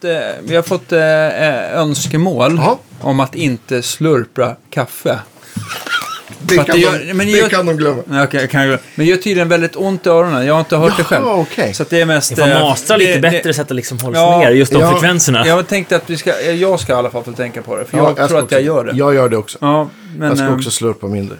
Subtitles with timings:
[0.00, 2.78] fått, eh, vi har fått eh, eh, önskemål Ja.
[3.00, 5.18] om att inte slurpa kaffe.
[6.42, 8.02] Det, kan, det de, gör- men det det gör- kan de glömma.
[8.24, 10.46] Okej, kan jag, men det gör tydligen väldigt ont i öronen.
[10.46, 11.24] Jag har inte hört det själv.
[11.26, 11.74] Jaha, okej.
[11.74, 12.30] Så att det är mest...
[12.30, 14.50] Ni får eh, mastra lite det- bättre det- så att det liksom hålls Ja, ner,
[14.50, 14.90] just de ja.
[14.92, 15.46] frekvenserna.
[15.46, 17.84] Jag tänkte att vi ska, jag ska i alla fall få tänka på det.
[17.84, 18.92] För Ja, jag, tror ska att också, jag gör det.
[18.96, 19.58] Jag gör det också.
[19.60, 20.28] Ja, men...
[20.28, 21.36] jag ska eh, också slurpa mindre.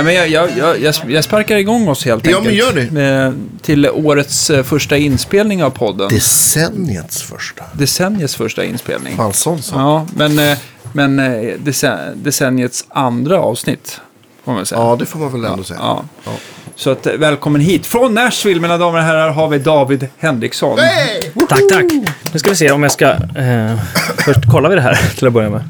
[0.00, 2.46] Ja, men jag, jag, jag, jag, sparkar igång oss helt Ja, enkelt.
[2.46, 2.90] men gör det.
[2.90, 6.08] Med, till årets eh, första inspelning av podden.
[6.08, 7.64] Decenniets första.
[7.72, 9.16] Decenniets första inspelning.
[9.16, 9.78] Fan, sån sak.
[9.78, 10.58] Ja, men, eh,
[10.92, 14.00] men eh, decen- decenniets andra avsnitt.
[14.44, 14.80] Får man säga.
[14.80, 15.78] Ja, det får man väl ändå säga.
[15.82, 16.04] Ja.
[16.24, 16.32] Ja.
[16.76, 17.86] Så att, eh, välkommen hit.
[17.86, 20.78] Från Nashville, mina damer och herrar, har vi David Henriksson.
[20.78, 21.22] Hey!
[21.48, 21.84] Tack, tack.
[22.32, 23.06] Nu ska vi se om jag ska...
[23.36, 23.78] Eh,
[24.16, 25.62] först kollar vi det här till att börja med.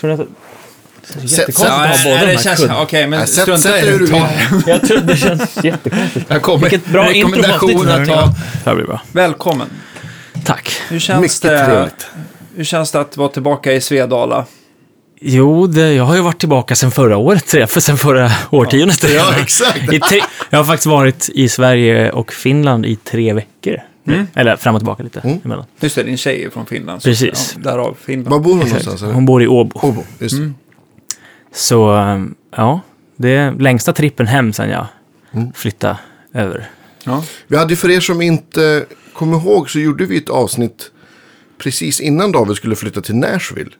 [0.00, 0.28] Tror ni att...
[1.14, 2.60] Det Sätt- jättekonstigt Ja, att ha båda de det här känns...
[2.60, 2.82] kuddarna.
[2.82, 4.04] Okej, men Nej, sätt- strunta sätt i hur det.
[4.06, 4.62] du Ta- vill.
[4.66, 6.42] Jag tror det känns jättekonstigt.
[6.42, 6.70] Kommer.
[6.70, 8.14] Vilket bra intro på rekommendation avsnittet.
[8.18, 8.34] att ta.
[8.64, 9.00] Det här blir bra.
[9.12, 9.66] Välkommen.
[10.44, 10.70] Tack.
[10.88, 12.06] Hur känns, Mycket det, trevligt.
[12.56, 14.44] hur känns det att vara tillbaka i Svedala?
[15.20, 19.02] Jo, det, jag har ju varit tillbaka sedan förra året, för sen förra årtiondet.
[19.02, 19.34] Ja, redan.
[19.42, 19.92] exakt.
[19.92, 23.76] I tre, jag har faktiskt varit i Sverige och Finland i tre veckor.
[24.06, 24.26] Mm.
[24.34, 25.40] Eller fram och tillbaka lite Mm.
[25.44, 25.64] emellan.
[25.80, 27.02] Just det, din tjej är från Finland.
[27.02, 27.54] så- Precis.
[27.64, 28.28] Ja, därav Finland.
[28.28, 29.02] Var bor hon någonstans?
[29.02, 29.12] eller?
[29.12, 29.80] Hon bor i Åbo.
[29.82, 30.52] Åbo, just det.
[31.52, 32.80] Så, um, ja,
[33.16, 34.86] det är längsta trippen hem sen jag
[35.32, 35.52] Mm.
[35.52, 35.98] flyttade
[36.34, 36.70] över.
[37.04, 37.24] Ja.
[37.46, 40.90] Vi hade för er som inte kommer ihåg så gjorde vi ett avsnitt
[41.58, 43.70] precis innan David skulle flytta till Nashville.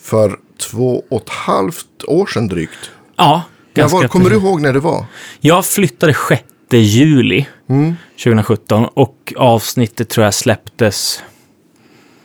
[0.00, 0.38] För
[0.70, 2.90] två och ett halvt år sedan drygt.
[3.16, 3.42] Ja,
[3.74, 5.04] ganska var, kommer du ihåg när det var?
[5.40, 7.94] Jag flyttade 6 juli Mm.
[8.24, 11.22] 2017 och avsnittet tror jag släpptes,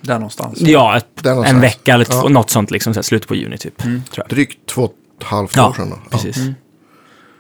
[0.02, 0.62] Där någonstans.
[0.62, 1.56] ja, ett, Där någonstans.
[1.56, 2.28] en vecka eller Ja.
[2.30, 3.78] något sånt liksom, så här, slutet på juni typ.
[3.78, 4.28] Tror jag.
[4.30, 5.90] Drygt två och ett halvt Ja, år sedan.
[5.90, 5.96] Då.
[6.04, 6.18] Ja.
[6.18, 6.38] precis.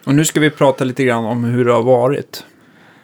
[0.03, 2.43] Och nu ska vi prata lite grann om hur det har varit.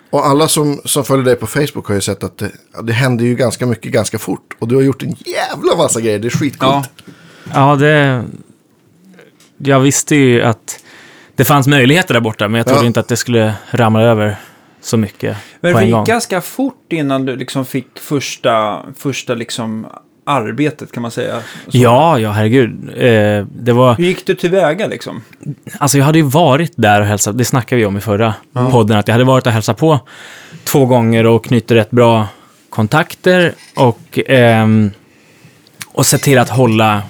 [0.10, 2.52] Och alla som, som följer dig på Facebook har ju sett att det,
[2.84, 4.54] det händer ju ganska mycket ganska fort.
[4.60, 6.20] Och du har gjort en jävla massa grejer.
[6.20, 6.90] Det är skitcoolt.
[7.06, 7.12] Ja,
[7.54, 8.24] Ja, det...
[9.58, 10.80] Jag visste ju att
[11.36, 12.88] det fanns möjligheter där borta, men jag trodde Ja.
[12.88, 14.38] inte att det skulle ramla över
[14.82, 16.06] så mycket men på en gång.
[16.06, 19.88] ganska fort innan du liksom fick första, första liksom
[20.28, 21.42] arbetet kan man säga.
[21.68, 21.78] Så.
[21.78, 22.90] Ja, ja, herregud.
[22.98, 23.96] Eh, det var...
[23.96, 25.22] Hur gick du tillväga liksom?
[25.78, 28.34] Alltså jag hade ju varit där och hälsat, det snackade vi om i förra
[28.72, 30.00] podden, att jag hade varit och hälsat på
[30.64, 32.28] två gånger och knutit rätt bra
[32.70, 34.92] kontakter och, ehm,
[35.88, 37.02] och sett till att hålla,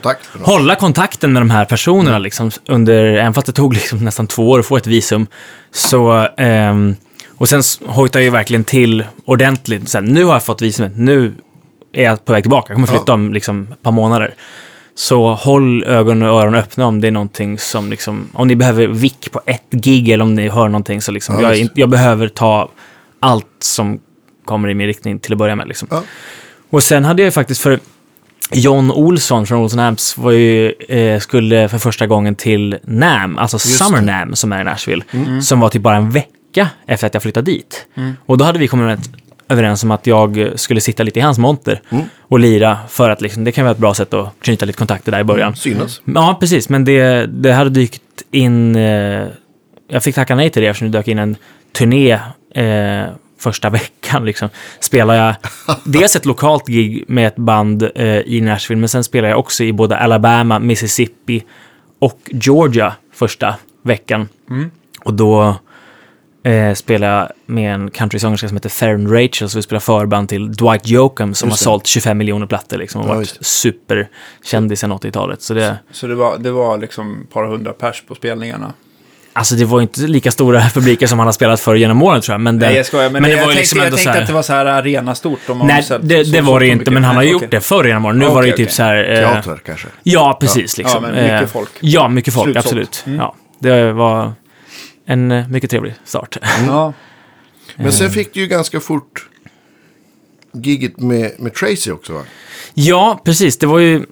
[0.00, 0.26] Kontakt.
[0.26, 0.46] för någon.
[0.48, 4.50] hålla kontakten med de här personerna liksom, under, även fast det tog liksom nästan två
[4.50, 5.26] år att få ett visum.
[5.72, 6.96] Så, ehm,
[7.36, 9.88] och sen hojtade jag ju verkligen till ordentligt.
[9.88, 11.34] Sen, nu har jag fått visumet, nu
[11.92, 12.66] är jag på väg tillbaka.
[12.72, 13.14] Jag kommer flytta Ja.
[13.14, 14.34] om liksom, ett par månader.
[14.96, 18.86] Så håll ögon och öron öppna om det är någonting som liksom, om ni behöver
[18.86, 22.28] vick på ett gig eller om ni hör någonting så liksom, Ja, jag, jag behöver
[22.28, 22.68] ta
[23.20, 24.00] allt som
[24.44, 25.68] kommer i min riktning till att börja med.
[25.68, 25.88] Liksom.
[25.90, 26.02] Ja.
[26.70, 27.80] Och sen hade jag ju faktiskt för
[28.52, 33.54] John Olsson från Olsson Amps var ju, eh, skulle för första gången till NAM, alltså
[33.56, 34.04] Just Summer det.
[34.06, 35.04] NAM som är i Nashville,
[35.42, 37.86] som var typ bara en vecka efter att jag flyttade dit.
[38.26, 39.00] Och då hade vi kommit
[39.48, 41.80] överens- om att jag skulle sitta lite i hans monter
[42.20, 45.12] och lira för att liksom, det kan vara ett bra sätt att knyta lite kontakter
[45.12, 45.56] där i början.
[45.56, 46.00] Synas.
[46.04, 49.26] Ja, precis, men det, det hade dykt in, eh,
[49.88, 51.36] jag fick tacka nej till det eftersom det dök in en
[51.72, 52.12] turné
[52.54, 53.04] eh,
[53.44, 54.24] första veckan.
[54.24, 54.48] Liksom.
[54.80, 55.34] Spelar jag
[55.84, 59.64] dels ett lokalt gig med ett band eh, i Nashville, men sen spelar jag också
[59.64, 61.44] i både Alabama, Mississippi
[61.98, 64.28] och Georgia första veckan.
[65.04, 65.56] Och då
[66.44, 70.52] eh, spelar jag med en countrysångerska som heter Farron Rachel, så vi spelar förband till
[70.52, 75.42] Dwight Yoakam som har sålt 25 miljoner plattor liksom, och Ja, varit superkändis sedan 80-talet.
[75.42, 78.72] Så det, Så det var, det var liksom ett par hundra pers på spelningarna.
[79.36, 82.34] Alltså det var inte lika stora publiker som han har spelat för genom åren tror
[82.34, 82.40] jag.
[82.40, 83.10] Men det, Nej, jag skojar.
[83.10, 84.32] Men, men det jag, var ju tänkte, liksom jag ändå tänkte så här- att det
[84.34, 85.38] var så här arenastort.
[85.48, 87.50] Om man Nej, så- det, så- det var det inte, men han har Nej, gjort
[87.50, 88.18] det förr genom åren.
[88.18, 88.66] Nu Okej, var det ju okej.
[88.66, 89.22] typ så här...
[89.22, 89.88] eh, Teatrar kanske.
[90.02, 90.78] Ja, precis.
[90.78, 91.04] Liksom.
[91.04, 91.70] Ja, men mycket Eh, folk.
[91.80, 92.66] Ja, mycket folk, Slutsålt.
[92.66, 93.02] absolut.
[93.06, 93.18] Mm.
[93.18, 94.32] Ja, det var
[95.06, 96.36] en eh, mycket trevlig start.
[96.66, 96.92] Ja,
[97.76, 99.26] Men sen fick du ju ganska fort
[100.52, 102.20] giget med, med Tracy också va?
[102.74, 103.58] Ja, precis.
[103.58, 104.04] Det var ju...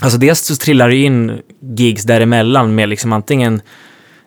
[0.00, 1.40] Alltså dels så trillar det in
[1.76, 3.60] gigs däremellan med liksom antingen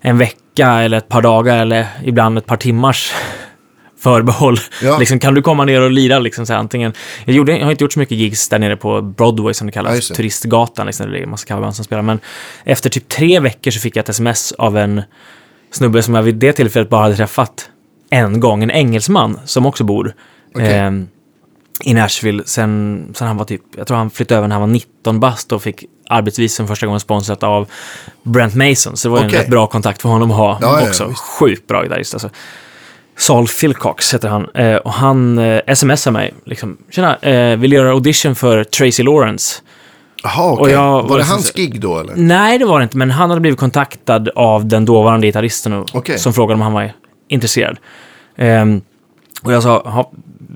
[0.01, 3.13] en vecka eller ett par dagar eller ibland ett par timmars
[3.99, 4.57] förbehåll.
[4.83, 4.97] Ja.
[4.97, 6.93] Liksom, kan du komma ner och lira liksom så här, antingen...
[7.25, 9.73] Jag, gjorde, jag har inte gjort så mycket gigs där nere på Broadway som det
[9.73, 12.01] kallas, Ja, turistgatan, liksom, det är en massa coverband som spelar.
[12.01, 12.19] Men
[12.63, 15.01] efter typ tre veckor så fick jag ett sms av en
[15.71, 17.69] snubbe som jag vid det tillfället bara hade träffat
[18.09, 20.13] en gång, en engelsman som också bor
[20.55, 20.73] Okej.
[20.77, 21.07] ehm,
[21.83, 24.67] i Nashville sen, sen han var typ, jag tror han flyttade över när han var
[24.67, 27.67] 19 bast och fick arbetsvisum första gången sponsrat av
[28.23, 28.97] Brent Mason.
[28.97, 29.29] Så det var Okej.
[29.29, 31.07] en rätt bra kontakt för honom att ha Ja, ja, också.
[31.07, 31.19] visst.
[31.19, 32.29] Sjukt bra gitarrist alltså.
[33.17, 34.47] Saul Philcox heter han.
[34.55, 36.77] Eh, och han eh, smsar mig liksom.
[36.91, 39.61] Tjena, eh, vill göra audition för Tracy Lawrence.
[40.23, 40.73] Jaha, okej.
[40.73, 42.13] jag Var det så- hans gig då eller?
[42.15, 45.89] Nej, det var det inte, men han hade blivit kontaktad av den dåvarande gitarristen och,
[45.93, 46.19] Okej.
[46.19, 46.93] som frågade om han var
[47.27, 47.77] intresserad.
[48.37, 48.81] Ehm,
[49.43, 50.11] och jag sa, "Ja,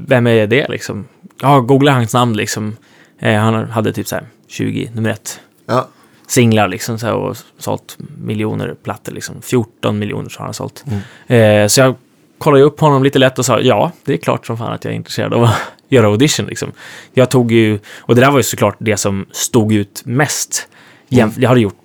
[0.08, 1.06] vem är det liksom?
[1.42, 2.78] Ja, googla hans namn liksom.
[3.20, 5.88] Eh, han hade typ så här 20 nummer ett Ja.
[6.28, 9.42] singlar liksom så här, och sålt miljoner plattor liksom.
[9.42, 10.86] 14 miljoner så har han sålt.
[10.88, 11.64] Mm.
[11.64, 11.96] Eh, så jag
[12.38, 14.92] kollade upp honom lite lätt och sa ja, det är klart som fan att jag
[14.92, 15.56] är intresserad av att
[15.90, 16.72] göra audition liksom.
[17.14, 20.68] Jag tog ju, och det där var ju såklart det som stod ut mest.
[21.10, 21.32] Mm.
[21.38, 21.82] Jag hade gjort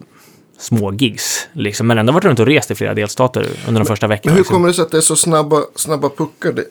[0.59, 4.07] små gigs liksom, men ändå varit runt och rest i flera delstater under de första
[4.07, 4.31] veckorna.
[4.31, 4.55] Men hur liksom.
[4.55, 6.65] kommer det sig att det är så snabba, snabba puckar?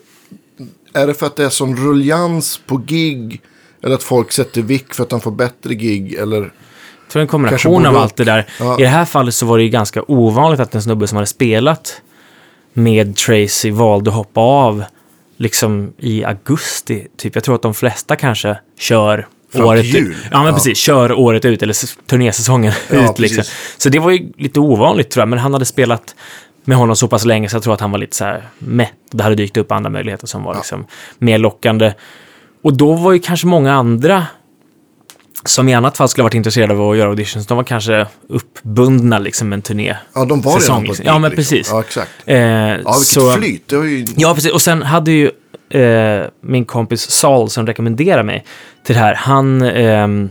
[0.94, 3.42] Är det för att det är sån ruljans på gig?
[3.84, 6.14] Eller att folk sätter vick för att de får bättre gig?
[6.14, 6.38] Eller?
[6.42, 8.48] Jag tror en kombination av allt det där.
[8.60, 8.80] Ja.
[8.80, 11.26] I det här fallet så var det ju ganska ovanligt att en snubbe som hade
[11.28, 12.02] spelat
[12.74, 14.84] med Tracy valde att hoppa av
[15.38, 17.08] liksom i augusti.
[17.18, 17.36] Typ.
[17.36, 20.12] Jag tror att de flesta kanske kör Fram året jul.
[20.12, 20.18] ut.
[20.32, 20.54] Ja, men Ja.
[20.54, 20.78] precis.
[20.78, 23.20] Kör året ut, eller turnésäsongen Ja, ut.
[23.20, 23.44] Liksom.
[23.78, 26.16] Så det var ju lite ovanligt tror jag, men han hade spelat
[26.70, 28.94] med honom så pass länge så jag tror att han var lite så här mätt.
[29.12, 30.86] Det hade dykt upp andra möjligheter som var liksom
[31.18, 31.94] mer lockande.
[32.64, 34.26] Och då var ju kanske många andra
[35.46, 38.08] som i annat fall skulle ha varit intresserade av att göra auditions, de var kanske
[38.28, 39.96] uppbundna liksom en turné.
[40.14, 41.06] Ja, de var Säsong, redan på ett liksom.
[41.06, 41.36] Ja, men liksom.
[41.36, 41.70] precis.
[41.72, 42.12] Ja, exakt.
[42.26, 43.68] Eh, Ja, vilket så, flyt.
[43.68, 44.06] Det var ju...
[44.16, 44.52] Ja, precis.
[44.52, 45.32] Och sen hade ju
[45.70, 48.46] eh, min kompis Saul som rekommenderade mig
[48.86, 50.30] till det här, han, ehm,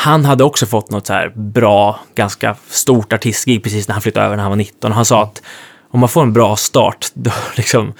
[0.00, 4.26] han hade också fått något så här bra, ganska stort artistgig precis när han flyttade
[4.26, 4.90] över när han var 19.
[4.90, 5.42] Och han sa att
[5.90, 7.92] om man får en bra start, då, liksom,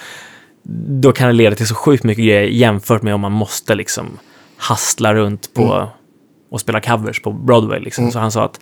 [1.03, 4.19] då kan det leda till så sjukt mycket grejer jämfört med om man måste liksom
[4.57, 5.89] hassla runt på
[6.51, 7.81] och spela covers på Broadway.
[7.81, 8.11] Liksom.
[8.11, 8.61] Så han sa att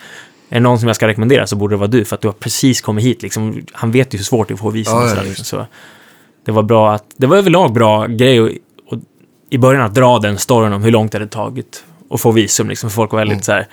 [0.49, 2.29] är det någon som jag ska rekommendera så borde det vara du, för att du
[2.29, 3.23] har precis kommit hit.
[3.23, 3.63] Liksom.
[3.73, 4.95] Han vet ju hur svårt det är att få visum.
[4.95, 5.25] Ja, visst.
[5.29, 5.45] liksom.
[5.45, 5.67] så
[6.45, 8.51] det var bra att, det var överlag bra grej och,
[8.87, 8.99] och
[9.51, 12.69] i början att dra den storyn om hur långt det hade tagit att få visum.
[12.69, 12.91] Liksom.
[12.91, 13.67] Folk var väldigt så här,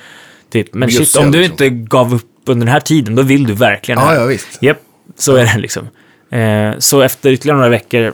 [0.49, 1.53] typ, men shit, Bjussiga, om du liksom.
[1.65, 4.15] inte gav upp under den här tiden, då vill du verkligen Ja, här.
[4.15, 4.47] ja, visst.
[4.61, 4.77] Japp,
[5.17, 5.87] så är det liksom.
[6.29, 8.13] Eh, så efter ytterligare några veckor,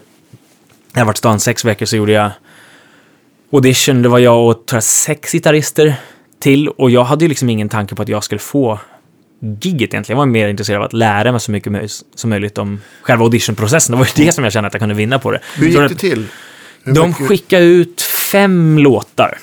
[0.93, 2.31] jag har varit i stan sex veckor, så gjorde jag
[3.53, 4.01] audition.
[4.01, 5.95] Det var jag och tror jag, sex gitarrister
[6.39, 6.67] till.
[6.67, 8.79] Och jag hade ju liksom ingen tanke på att jag skulle få
[9.61, 10.17] gigget egentligen.
[10.17, 13.91] Jag var mer intresserad av att lära mig så mycket som möjligt om själva auditionprocessen.
[13.95, 15.39] Det var ju det som jag kände att jag kunde vinna på det.
[15.55, 16.25] Hur gick det till?
[16.83, 19.37] Hur de mycket- skickade ut fem låtar.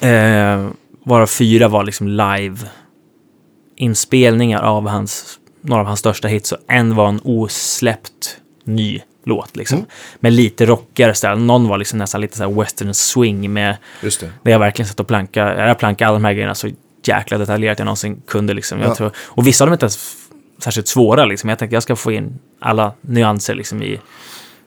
[0.00, 0.68] Eh,
[1.04, 6.52] varav fyra var liksom live-inspelningar av hans, några av hans största hits.
[6.52, 9.56] Och en var en osläppt ny låt.
[9.56, 9.78] Liksom.
[9.78, 9.88] Mm.
[10.20, 11.30] Med lite rockigare stil.
[11.30, 14.30] Någon var liksom nästan lite så western swing med Just det.
[14.42, 15.66] där jag verkligen satt och plankade.
[15.68, 16.70] Jag plankade alla de här grejerna så
[17.04, 18.54] jäkla detaljerat jag någonsin kunde.
[18.54, 18.80] Liksom.
[18.80, 18.94] Jag Ja.
[18.94, 20.16] tror, och vissa av dem är inte ens
[20.58, 21.24] särskilt svåra.
[21.24, 21.50] Liksom.
[21.50, 24.00] Jag tänkte jag ska få in alla nyanser liksom, i...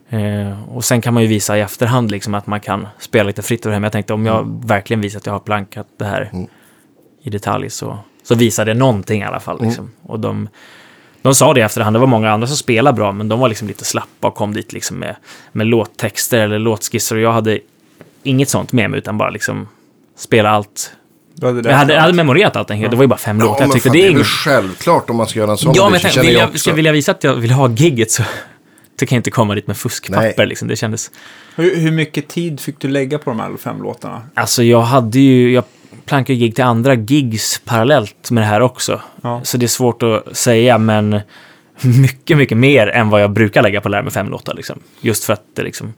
[0.09, 3.41] Eh, och sen kan man ju visa i efterhand liksom, att man kan spela lite
[3.41, 3.79] fritt över det här.
[3.79, 6.47] Men jag tänkte om jag verkligen visar att jag har plankat det här Mm.
[7.23, 9.57] i detalj så, så visar det någonting i alla fall.
[9.57, 9.67] Mm.
[9.69, 9.91] Liksom.
[10.03, 10.50] Och de,
[11.21, 13.50] de sa det i efterhand, det var många andra som spelade bra, men de var
[13.50, 15.15] liksom lite slappa och kom dit liksom med,
[15.51, 17.15] med låttexter eller låtskisser.
[17.15, 17.59] Och jag hade
[18.23, 19.67] inget sånt med mig, utan bara liksom
[20.17, 20.92] spela allt.
[21.42, 23.59] Hade Jag hade, jag hade memorerat allting, det var ju bara fem Ja, låtar.
[23.61, 24.28] Jag men tyckte fan, det är inget...
[24.28, 26.73] självklart om man ska göra en sån Ja, men jag tänkte, vill jag jag, ska
[26.73, 28.23] vilja visa att jag vill ha gigget så
[28.99, 30.33] det kan inte komma dit med fuskpapper.
[30.37, 30.47] Nej.
[30.47, 30.68] Liksom.
[30.68, 31.11] Det kändes...
[31.56, 34.21] Hur, hur mycket tid fick du lägga på de här fem låtarna?
[34.33, 35.63] Alltså jag hade ju, jag
[36.06, 39.01] plankade gig till andra gigs parallellt med det här också.
[39.21, 39.41] Ja.
[39.44, 41.19] Så det är svårt att säga, men
[41.81, 44.53] mycket, mycket mer än vad jag brukar lägga på att lära mig fem låtar.
[44.53, 44.79] Liksom.
[45.01, 45.94] Just för att det liksom,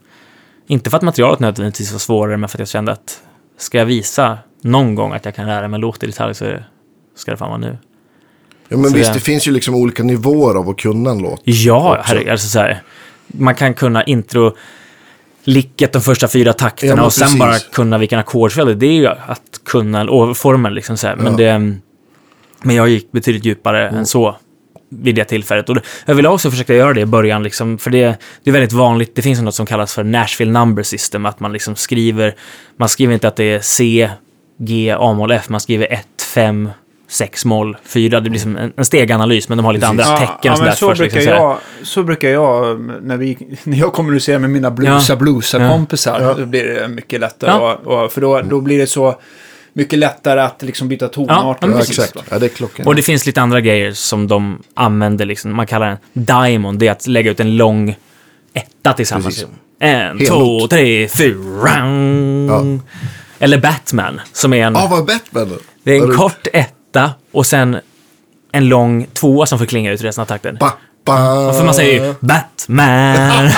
[0.66, 3.22] inte för att materialet nödvändigtvis var svårare, men för att jag kände att
[3.58, 6.52] ska jag visa någon gång att jag kan lära mig en låt i detalj så
[7.16, 7.78] ska det fan vara nu.
[8.72, 11.18] Ja, men Så visst, det- det finns ju liksom olika nivåer av att kunna en
[11.18, 11.40] låt.
[11.44, 12.82] Ja, herregud, alltså så här,
[13.26, 14.56] man kan kunna intro
[15.44, 17.38] licket de första fyra takterna Ja, och sen precis.
[17.38, 18.78] bara kunna vilken ackordsföljd.
[18.78, 21.16] Det är ju att kunna och formen liksom så här.
[21.16, 21.38] Men, Ja.
[21.58, 21.74] det,
[22.62, 24.36] men jag gick betydligt djupare än så
[24.90, 25.68] vid det tillfället.
[25.68, 25.76] Och
[26.06, 29.14] överlag så försökte jag göra det i början, liksom, för det, det är väldigt vanligt.
[29.14, 32.34] Det finns något som kallas för Nashville Number System, att man liksom skriver,
[32.76, 34.10] man skriver inte att det är C,
[34.58, 36.70] G, A-moll, F, man skriver 1, 5,
[37.12, 38.20] 6 moll, 4.
[38.20, 40.06] Det blir som en, en steganalys, men de har lite Precis.
[40.06, 43.56] andra tecken ja, och men så först, brukar, liksom, jag, så brukar jag, när, vi,
[43.64, 45.16] när jag kommunicerar med mina bluesa Ja.
[45.16, 45.68] bluesa Ja.
[45.70, 46.34] kompisar, Ja.
[46.34, 47.50] då blir det mycket lättare.
[47.50, 47.80] Ja.
[47.84, 49.14] Och, och, för då, då blir det så
[49.72, 51.58] mycket lättare att liksom byta tonart.
[51.60, 52.16] Ja, Ja, exakt.
[52.30, 52.86] Ja, det är klockan.
[52.86, 56.86] Och det finns lite andra grejer som de använder, liksom, man kallar den diamond, det
[56.88, 57.96] är att lägga ut en lång
[58.54, 59.26] etta tillsammans.
[59.26, 59.46] Precis.
[59.78, 60.28] En, Helnot.
[60.28, 61.70] två, tre, fyra.
[63.38, 66.74] Eller Batman, som är en, Ja, vad är Batman det är en kort etta
[67.32, 67.76] och sen
[68.52, 70.56] en lång tvåa som får klinga ut resten av takten.
[70.60, 70.70] Ba,
[71.04, 71.52] ba.
[71.52, 73.50] För man säger ju Batman.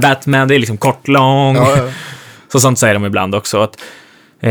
[0.00, 1.56] Batman, det är liksom kort, lång.
[1.56, 1.88] Ja, ja.
[2.52, 3.60] Så sånt säger de ibland också.
[3.62, 3.76] Att,
[4.40, 4.50] eh,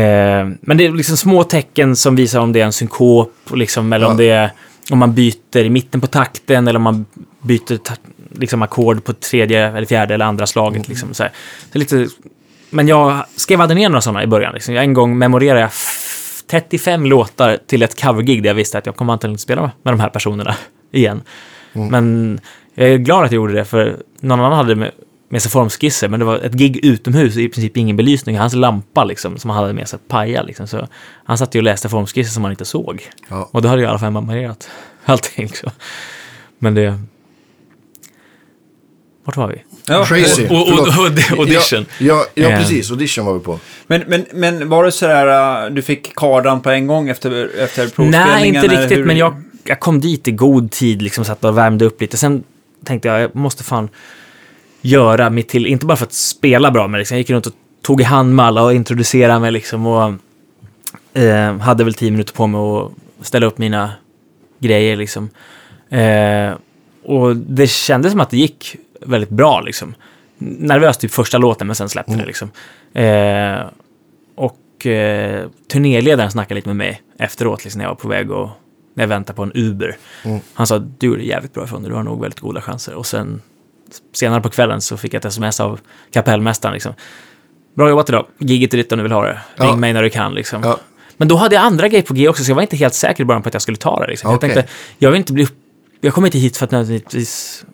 [0.60, 4.06] men det är liksom små tecken som visar om det är en synkop, liksom, eller
[4.06, 4.16] om Ja.
[4.18, 4.50] det är
[4.90, 7.06] om man byter i mitten på takten, eller om man
[7.42, 7.78] byter
[8.38, 10.88] liksom ackord på tredje, eller fjärde eller andra slaget.
[10.88, 11.24] Liksom, så.
[11.72, 12.06] Så lite,
[12.74, 14.54] men jag skrev aldrig ner några sådana i början.
[14.54, 14.76] Liksom.
[14.76, 18.96] En gång memorerade jag f- 35 låtar till ett covergig där jag visste att jag
[18.96, 20.54] kommer antagligen inte spela med de här personerna
[20.92, 21.22] igen.
[21.90, 22.40] Men
[22.74, 24.90] jag är glad att jag gjorde det, för någon annan hade med,
[25.28, 28.38] med sig formskisser, men det var ett gig utomhus, i princip ingen belysning.
[28.38, 30.66] Hans lampa liksom, som han hade med sig paja liksom.
[30.66, 30.88] Så
[31.24, 33.02] han satt ju och läste formskisser som han inte såg.
[33.28, 33.48] Ja.
[33.52, 34.70] Och då hade jag i alla fall memorerat
[35.04, 35.48] allting.
[35.48, 35.70] Så.
[36.58, 36.98] Men det...
[39.24, 39.62] Vart var vi?
[39.86, 40.04] Ja.
[40.04, 40.46] Crazy.
[40.48, 41.32] Och- och- Förlåt.
[41.32, 41.86] och- audition.
[41.98, 42.90] Ja, ja, ja precis.
[42.90, 43.58] Audition var vi på.
[43.86, 47.82] Men, men, men var det sådär, äh, du fick kardan på en gång efter, efter
[47.88, 48.28] provspelningen?
[48.28, 49.04] Nej, inte riktigt, hur?
[49.04, 52.16] men jag, jag kom dit i god tid, liksom satt och värmde upp lite.
[52.16, 52.42] Sen
[52.84, 53.88] tänkte jag, jag måste fan
[54.80, 57.52] göra mitt till, inte bara för att spela bra, men liksom, jag gick runt och
[57.82, 60.12] tog i hand med alla och introducerade mig liksom och
[61.22, 63.90] eh, hade väl tio minuter på mig att ställa upp mina
[64.58, 65.28] grejer liksom.
[65.90, 66.52] Eh,
[67.04, 69.94] och det kändes som att det gick väldigt bra liksom.
[70.38, 72.50] Nervös typ första låten, men sen släppte det liksom.
[72.94, 73.66] Eh,
[74.34, 78.48] och eh, turnéledaren snackade lite med mig efteråt, liksom, när jag var på väg och
[78.94, 79.96] när jag väntade på en Uber.
[80.24, 80.40] Mm.
[80.54, 82.94] Han sa, du är jävligt bra ifrån dig, du har nog väldigt goda chanser.
[82.94, 83.42] Och sen
[84.12, 85.80] senare på kvällen så fick jag ett sms av
[86.12, 86.72] kapellmästaren.
[86.72, 86.92] Liksom.
[87.74, 89.38] Bra jobbat idag, giget är ditt om du vill ha det.
[89.56, 89.76] Ring Ja.
[89.76, 90.34] mig när du kan.
[90.34, 90.62] Liksom.
[90.62, 90.78] Ja.
[91.16, 93.22] Men då hade jag andra grejer på G också, så jag var inte helt säker
[93.22, 94.06] i början på att jag skulle ta det.
[94.06, 94.34] Liksom.
[94.34, 94.48] Okej.
[94.48, 95.44] Jag tänkte, jag vill inte bli...
[95.44, 95.58] upp-
[96.00, 97.64] Jag kommer inte hit för att nödvändigtvis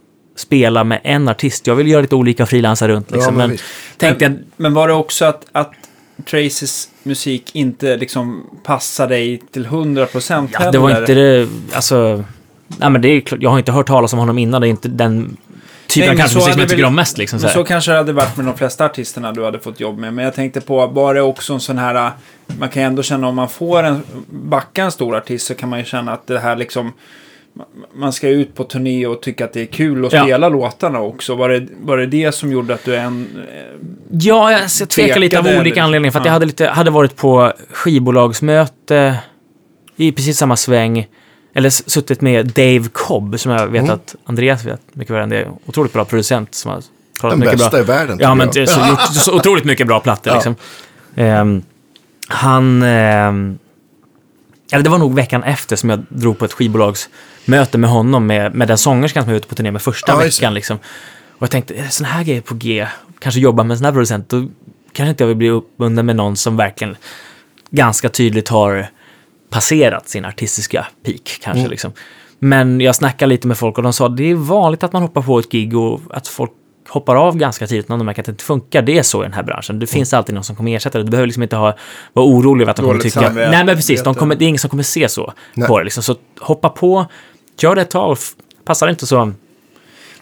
[0.40, 1.66] spela med en artist.
[1.66, 3.10] Jag vill göra lite olika frilansar runt.
[3.10, 3.34] Liksom.
[3.34, 3.64] men men visst.
[3.96, 5.70] tänkte jag, Men, men var det också att, att
[6.30, 12.24] Tracys musik inte liksom passar dig till 100% Ja, det var inte det, alltså...
[12.78, 14.70] Nej, men det är klart, jag har inte hört talas om honom innan, det är
[14.70, 15.36] inte den
[15.88, 17.18] typen Nej, av men hade som jag tycker väl- om mest.
[17.18, 17.60] Liksom, så Men här.
[17.60, 20.14] så kanske det hade varit med de flesta artisterna du hade fått jobb med.
[20.14, 22.10] Men jag tänkte på, var det också en sån här...
[22.46, 25.78] Man kan ändå känna om man får en, backa en stor artist så kan man
[25.78, 26.92] ju känna att det här liksom...
[27.94, 30.22] Man ska ut på turné och tycka att det är kul att Ja.
[30.24, 31.34] spela låtarna också.
[31.34, 33.28] Var det, var det det som gjorde att du en...
[34.10, 35.82] Ja, jag, jag tvekar lite av olika eller?
[35.82, 36.12] anledningar.
[36.12, 36.28] För att Ja.
[36.28, 39.16] jag hade, lite, hade varit på skivbolagsmöte
[39.96, 41.06] i precis samma sväng.
[41.54, 43.94] Eller suttit med Dave Cobb, som jag vet Mm.
[43.94, 45.28] att Andreas vet mycket väl.
[45.28, 46.82] Det är otroligt bra producent som har
[47.20, 47.80] klarat Den mycket bästa bra.
[47.80, 48.18] i världen.
[48.20, 48.68] Ja, men jag.
[48.68, 50.34] så, gjort så otroligt mycket bra plattor Ja.
[50.36, 50.54] liksom.
[51.16, 51.62] Ehm,
[52.28, 52.82] han...
[52.82, 53.58] ehm,
[54.72, 58.54] eller det var nog veckan efter som jag drog på ett skivbolagsmöte med honom, med,
[58.54, 60.54] med den sångerskan som jag var ute på turné med första Ja, veckan.
[60.54, 60.76] Liksom.
[61.36, 62.86] Och jag tänkte, är det sån här grejer på G,
[63.18, 64.48] kanske jobba med en sån här producent, då
[64.92, 66.96] kanske inte jag vill bli uppbunden med någon som verkligen
[67.70, 68.90] ganska tydligt har
[69.50, 71.60] passerat sin artistiska peak, kanske.
[71.60, 71.70] Mm.
[71.70, 71.92] Liksom.
[72.38, 75.22] Men jag snackade lite med folk och de sa det är vanligt att man hoppar
[75.22, 76.50] på ett gig och att folk
[76.90, 78.82] hoppar av ganska tidigt när de märker att det inte funkar.
[78.82, 79.78] Det är så i den här branschen.
[79.78, 81.04] Det finns alltid någon som kommer ersätta det.
[81.04, 81.76] Du behöver liksom inte ha,
[82.12, 83.20] vara orolig över att de kommer tycka...
[83.20, 83.50] samvete.
[83.50, 84.02] Nej, men precis.
[84.02, 85.68] De kommer, det är ingen som kommer se så Nej.
[85.68, 85.84] på det.
[85.84, 86.02] Liksom.
[86.02, 87.06] Så hoppa på,
[87.60, 88.16] gör det ett tag.
[88.64, 89.32] Passar det inte så...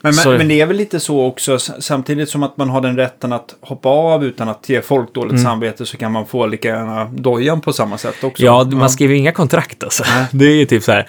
[0.00, 2.96] Men, men, men det är väl lite så också, samtidigt som att man har den
[2.96, 5.44] rätten att hoppa av utan att ge folk dåligt Mm.
[5.44, 8.44] samvete så kan man få lika gärna dojan på samma sätt också.
[8.44, 10.04] Ja, man skriver inga kontrakt alltså.
[10.32, 11.08] Det är ju typ så här,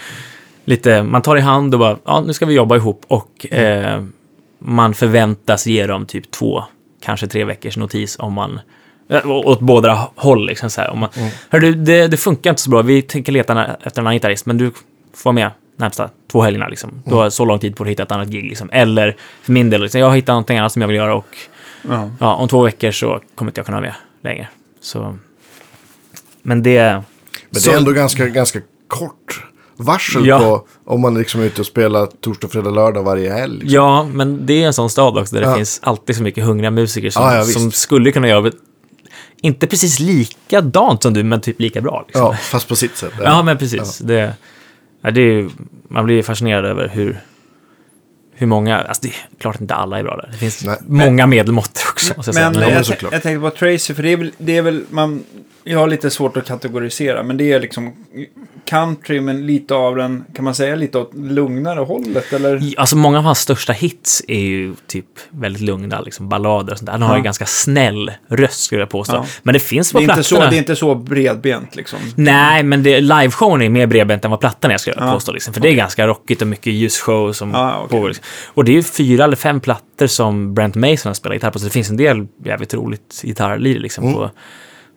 [0.66, 4.04] lite, man tar i hand och bara, ja, nu ska vi jobba ihop och eh,
[4.60, 6.64] man förväntas ge dem typ två,
[7.02, 8.60] kanske tre veckors notis om man,
[9.10, 10.90] eh, åt båda håll liksom så här.
[10.90, 11.10] Om man,
[11.50, 14.46] Hör du, det, det funkar inte så bra, vi tänker leta efter en annan gitarrist,
[14.46, 14.72] men du
[15.14, 17.04] får vara med närmsta två helgerna liksom.
[17.06, 18.70] Du har så lång tid på att hitta ett annat gig liksom.
[18.74, 21.38] Eller för min del, liksom, jag har hittat någonting annat som jag vill göra och
[21.90, 22.10] Ja.
[22.20, 24.48] ja, om två veckor så kommer inte jag kunna vara med längre.
[24.82, 25.18] Så,
[26.42, 26.94] men det...
[26.94, 27.04] Men
[27.50, 29.44] det så- är ändå ganska, ganska kort
[29.80, 30.40] varsel Ja.
[30.40, 33.54] på om man liksom är ute och spelar torsdag, fredag, lördag varje helg.
[33.54, 33.74] Liksom.
[33.76, 35.56] Ja, men det är en sån stad också där det Ja.
[35.56, 38.52] finns alltid så mycket hungriga musiker som, Ja, som skulle kunna göra
[39.42, 42.04] inte precis likadant som du, men typ lika bra.
[42.08, 42.22] Liksom.
[42.26, 43.14] Ja, fast på sitt sätt.
[43.24, 43.98] Ja, men precis.
[43.98, 44.34] Det,
[45.02, 45.50] ja, det är, ju-
[45.88, 47.22] man blir fascinerad över hur,
[48.36, 50.30] hur många, alltså det är klart inte alla är bra där.
[50.32, 50.78] Det finns Nej.
[50.88, 52.14] många medelmåttor också.
[52.32, 53.14] Jag Men jag, såklart.
[53.14, 55.24] jag tänkte på Tracy, för det är väl, det är väl man,
[55.64, 57.94] jag har lite svårt att kategorisera, men det är liksom
[58.66, 62.74] country, men lite av den, kan man säga lite åt lugnare hållet, eller?
[62.78, 66.86] Alltså många av hans största hits är ju typ väldigt lugna, liksom ballader och sånt
[66.86, 66.92] där.
[66.94, 67.18] Han har Ja.
[67.18, 69.16] en ganska snäll röst skulle jag påstå.
[69.16, 69.26] Ja.
[69.44, 70.50] Men det finns Det på är, inte så, plattorna.
[70.52, 72.00] det är inte så bredbent liksom.
[72.16, 75.14] Nej, men det, liveshowen är mer bredbent än vad plattan är, skulle jag Ja.
[75.14, 75.32] påstå.
[75.32, 75.54] Liksom.
[75.54, 77.90] För det är ganska rockigt och mycket ljusshow som Ja, okej.
[77.98, 78.08] pågår.
[78.08, 78.26] Liksom.
[78.54, 81.60] Och det är ju fyra eller fem plattor som Brent Mason har spelat gitarr på,
[81.60, 84.16] så det finns en del jävligt roligt gitarrlir liksom, Mm.
[84.16, 84.32] på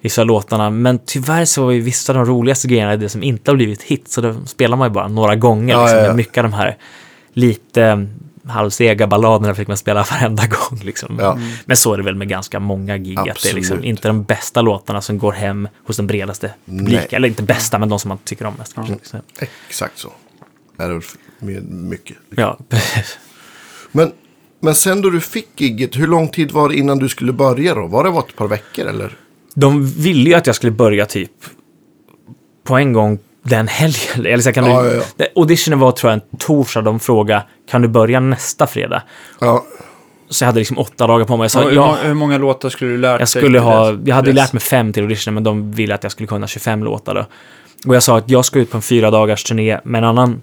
[0.02, 0.70] vissa låtarna.
[0.70, 4.08] Men tyvärr så är vissa av de roligaste grejerna det som inte har blivit hit,
[4.08, 5.74] så då spelar man ju bara några gånger.
[5.74, 5.98] Ja, liksom.
[5.98, 6.14] ja, ja.
[6.14, 6.76] Mycket av de här
[7.32, 8.08] lite mm,
[8.44, 10.80] halvsega balladerna fick man spela varenda gång.
[10.82, 11.18] Liksom.
[11.20, 11.38] Ja.
[11.64, 13.84] Men så är det väl med ganska många gig, att det är liksom Absolut.
[13.84, 16.94] inte de bästa låtarna som går hem hos den bredaste publiken.
[16.94, 17.08] Nej.
[17.10, 18.74] Eller inte bästa, men de som man tycker om mest.
[18.74, 18.94] kanske.
[19.02, 19.16] Så,
[19.68, 20.12] Exakt så.
[20.78, 21.02] Är det väl
[21.38, 22.16] med mycket.
[22.30, 22.58] Ja,
[23.92, 24.12] Men,
[24.60, 27.74] men sen då du fick gigget, hur lång tid var det innan du skulle börja
[27.74, 27.86] då?
[27.86, 29.16] Var det var ett par veckor eller?
[29.54, 31.30] De ville ju att jag skulle börja typ
[32.64, 34.26] på en gång den helgen.
[34.32, 35.02] Eller så kan Ja, du, ja, ja.
[35.16, 36.82] Det- Auditionen var tror jag en torsdag.
[36.82, 39.02] De frågade, kan du börja nästa fredag?
[39.40, 39.64] Ja,
[40.28, 41.44] Så jag hade liksom åtta dagar på mig.
[41.44, 43.46] Jag sa, Ja, hur, ja, må- hur många låtar skulle du lärt jag dig skulle
[43.46, 46.26] till ha, jag hade lärt mig fem till auditionen, men de ville att jag skulle
[46.26, 47.26] kunna 25 låtar då.
[47.86, 50.42] Och jag sa att jag ska ut på en fyra dagars turné med en annan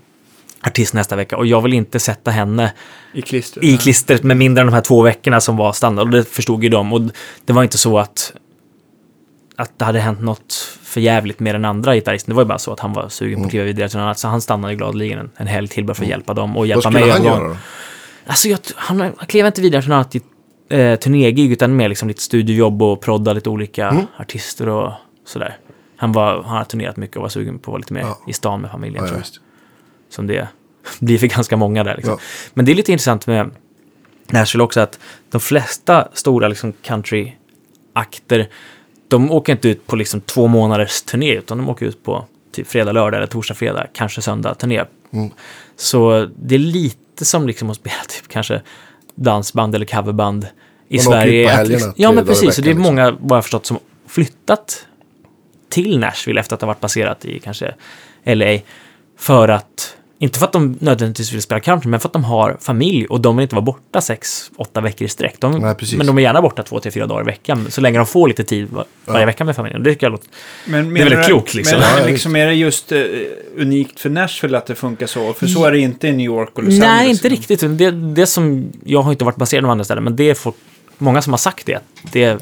[0.67, 2.73] artist nästa vecka och jag vill inte sätta henne
[3.13, 3.63] I klistret?
[3.65, 6.05] i klistret med mindre än de här två veckorna som var standard.
[6.07, 6.93] Och det förstod ju de.
[6.93, 7.01] Och
[7.45, 8.33] det var inte så att,
[9.61, 12.29] att det hade hänt något för jävligt med den andra gitarristen.
[12.31, 14.03] Det var ju bara så att han var sugen på att kliva vidare till något
[14.03, 14.19] annat.
[14.19, 16.67] Så han stannade gladeligen en, en helg till bara för att hjälpa dem och vad
[16.67, 17.09] hjälpa skulle mig.
[17.09, 17.57] han göra då?
[18.25, 20.15] Alltså jag, han, han klev inte vidare till något annat
[20.69, 24.05] eh, turnégig utan mer liksom lite studiojobb och prodda lite olika Mm.
[24.19, 24.91] artister och
[25.25, 25.57] sådär.
[25.97, 28.19] Han, var, han har turnerat mycket och var sugen på att vara lite mer Ja.
[28.27, 29.41] i stan med familjen Ja, tror ja, jag
[30.13, 30.47] som det
[30.99, 31.95] blir för ganska många där.
[31.95, 32.13] Liksom.
[32.13, 32.19] Ja.
[32.53, 33.49] Men det är lite intressant med
[34.27, 34.99] Nashville också att
[35.31, 38.49] de flesta stora liksom, countryakter,
[39.09, 42.67] de åker inte ut på liksom, två månaders turné, utan de åker ut på typ
[42.67, 44.83] fredag, lördag eller torsdag, fredag, kanske söndag turné.
[45.13, 45.29] Mm.
[45.75, 48.61] Så det är lite som liksom att spela typ kanske
[49.15, 50.47] dansband eller coverband
[50.87, 51.41] i Man åker Sverige.
[51.41, 52.55] ut på helgerna, liksom, ja, men precis.
[52.55, 52.95] Så det är veckan, liksom.
[52.95, 54.85] många, vad jag förstått, som flyttat
[55.69, 57.73] till Nashville efter att ha varit baserat i kanske
[58.23, 58.57] LA.
[59.17, 62.57] För att, inte för att de nödvändigtvis vill spela country, men för att de har
[62.61, 65.35] familj och de vill inte vara borta sex, åtta veckor i sträck.
[65.39, 67.97] De, Nej, men de är gärna borta två till fyra dagar i veckan, så länge
[67.97, 69.25] de får lite tid var, varje Ja.
[69.25, 69.83] vecka med familjen.
[69.83, 70.27] Det tycker jag låter...
[70.65, 71.79] Men Det är väldigt klokt, liksom.
[71.79, 73.01] Men, liksom är det just eh,
[73.58, 75.34] unikt för Nashville att det funkar så?
[75.34, 76.89] För så är det inte i New York och Los Angeles.
[76.89, 77.60] Nej, inte riktigt.
[77.77, 80.55] Det, det som, jag har inte varit baserad på andra ställen, men det är folk,
[80.97, 81.79] många som har sagt det.
[82.12, 82.39] Det är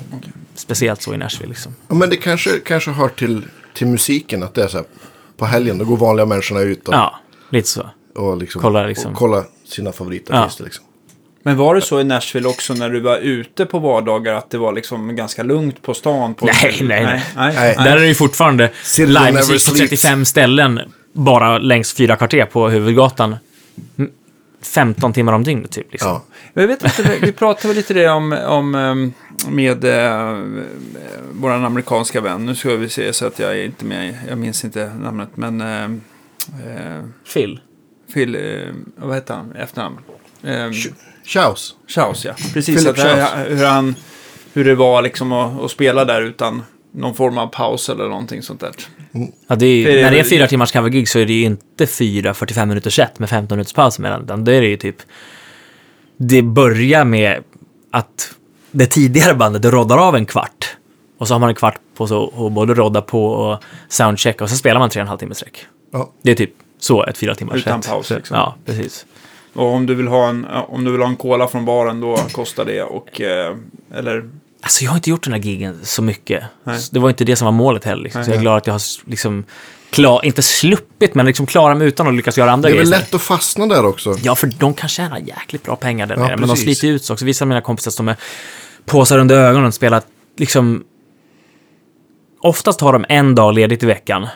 [0.55, 1.49] speciellt så i Nashville.
[1.49, 1.75] Liksom.
[1.87, 3.41] Ja, men det kanske, kanske hör till,
[3.73, 4.85] till musiken att det är så här.
[5.37, 7.89] På helgen då går vanliga människorna ut och, Ja, lite så.
[8.15, 9.11] och, liksom, kolla liksom.
[9.11, 10.63] och kolla sina favoritartister.
[10.63, 10.85] Liksom.
[11.43, 14.57] Men var det så i Nashville också när du var ute på vardagar att det
[14.57, 16.33] var liksom ganska lugnt på stan?
[16.33, 17.03] På Nej, nej, nej.
[17.05, 17.53] nej, Nej.
[17.55, 17.75] nej.
[17.77, 19.89] Där är det ju fortfarande livemusik på sleeps.
[19.89, 20.81] 35 ställen,
[21.13, 23.35] bara längs fyra kvarter på huvudgatan.
[23.97, 24.11] Mm,
[24.61, 25.91] 15 timmar om dygnet typ.
[25.91, 26.09] Liksom.
[26.09, 26.23] Ja.
[26.53, 29.13] Jag vet inte, vi pratade lite det om, om ehm,
[29.49, 30.37] med eh,
[31.31, 32.45] vår amerikanska vän.
[32.45, 35.61] Nu ska vi se så att jag är inte med, jag minns inte namnet, men
[35.61, 35.99] eh,
[36.65, 37.59] eh, Phil.
[38.13, 38.41] Phil, eh,
[38.95, 39.97] vad heter han, efternamn?
[40.43, 40.71] Eh,
[41.25, 41.75] Chaos.
[41.87, 42.33] Chaus, ja.
[42.53, 43.95] Precis, Philip att, hur, han,
[44.53, 48.41] hur det var liksom att, att spela där utan någon form av paus eller någonting
[48.41, 48.71] sånt där.
[49.47, 51.33] Ja, det är, För det är när det är fyra timmars covergig så är det
[51.33, 54.23] ju inte fyra 45 minuters set med 15 minuters paus emellan.
[54.23, 54.95] Utan då är det ju typ...
[56.17, 57.43] Det börjar med
[57.91, 58.35] att
[58.71, 60.77] det tidigare bandet det roddar av en kvart.
[61.17, 64.49] Och så har man en kvart på sig att både rodda på och soundchecka och
[64.49, 65.65] så spelar man tre och en halv timme sträck.
[65.91, 66.11] Ja.
[66.21, 67.91] Det är typ så ett fyra timmars Utan set.
[67.91, 68.37] paus, liksom.
[68.37, 69.05] Ja, precis.
[69.53, 72.17] Och om du vill ha en, om du vill ha en cola från baren då
[72.31, 73.55] kostar det och, eh,
[73.95, 74.29] eller
[74.61, 76.43] Alltså jag har inte gjort den här gigen så mycket.
[76.63, 76.79] Nej.
[76.91, 78.03] Det var inte det som var målet heller.
[78.03, 78.23] Liksom.
[78.25, 79.43] Så jag är glad att jag har liksom,
[79.89, 82.91] klar, inte sluppit, men liksom klarat mig utan att lyckas göra andra Det är grejer.
[82.91, 84.15] väl lätt att fastna där också.
[84.23, 86.37] Ja, för de kan tjäna jäkligt bra pengar där Ja, nere.
[86.37, 86.79] Men de precis.
[86.79, 87.25] sliter ut sig också.
[87.25, 88.15] Vissa av mina kompisar som är
[88.85, 90.01] påsar under ögonen och spelar
[90.37, 90.83] liksom...
[92.41, 94.27] Oftast har de en dag ledigt i veckan.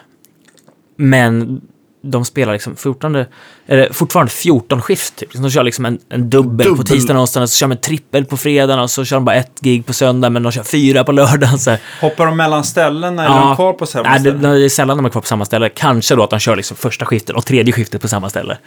[1.02, 1.62] Men
[2.04, 3.26] de spelar liksom 14,
[3.68, 5.16] eller fortfarande 14 skift.
[5.16, 5.34] Typ.
[5.34, 6.86] De kör liksom en, en dubbel, på Dubbel.
[6.88, 9.60] tisdagen och så kör de en trippel på fredagen och så kör de bara ett
[9.62, 11.60] gig på söndag men de kör fyra på lördagen.
[11.60, 14.48] Så hoppar de mellan ställen är de kvar på samma Nej, det, ställe?
[14.50, 15.70] det är sällan de är kvar på samma ställe.
[15.70, 18.58] Kanske då att de kör liksom första skiftet och tredje skiftet på samma ställe.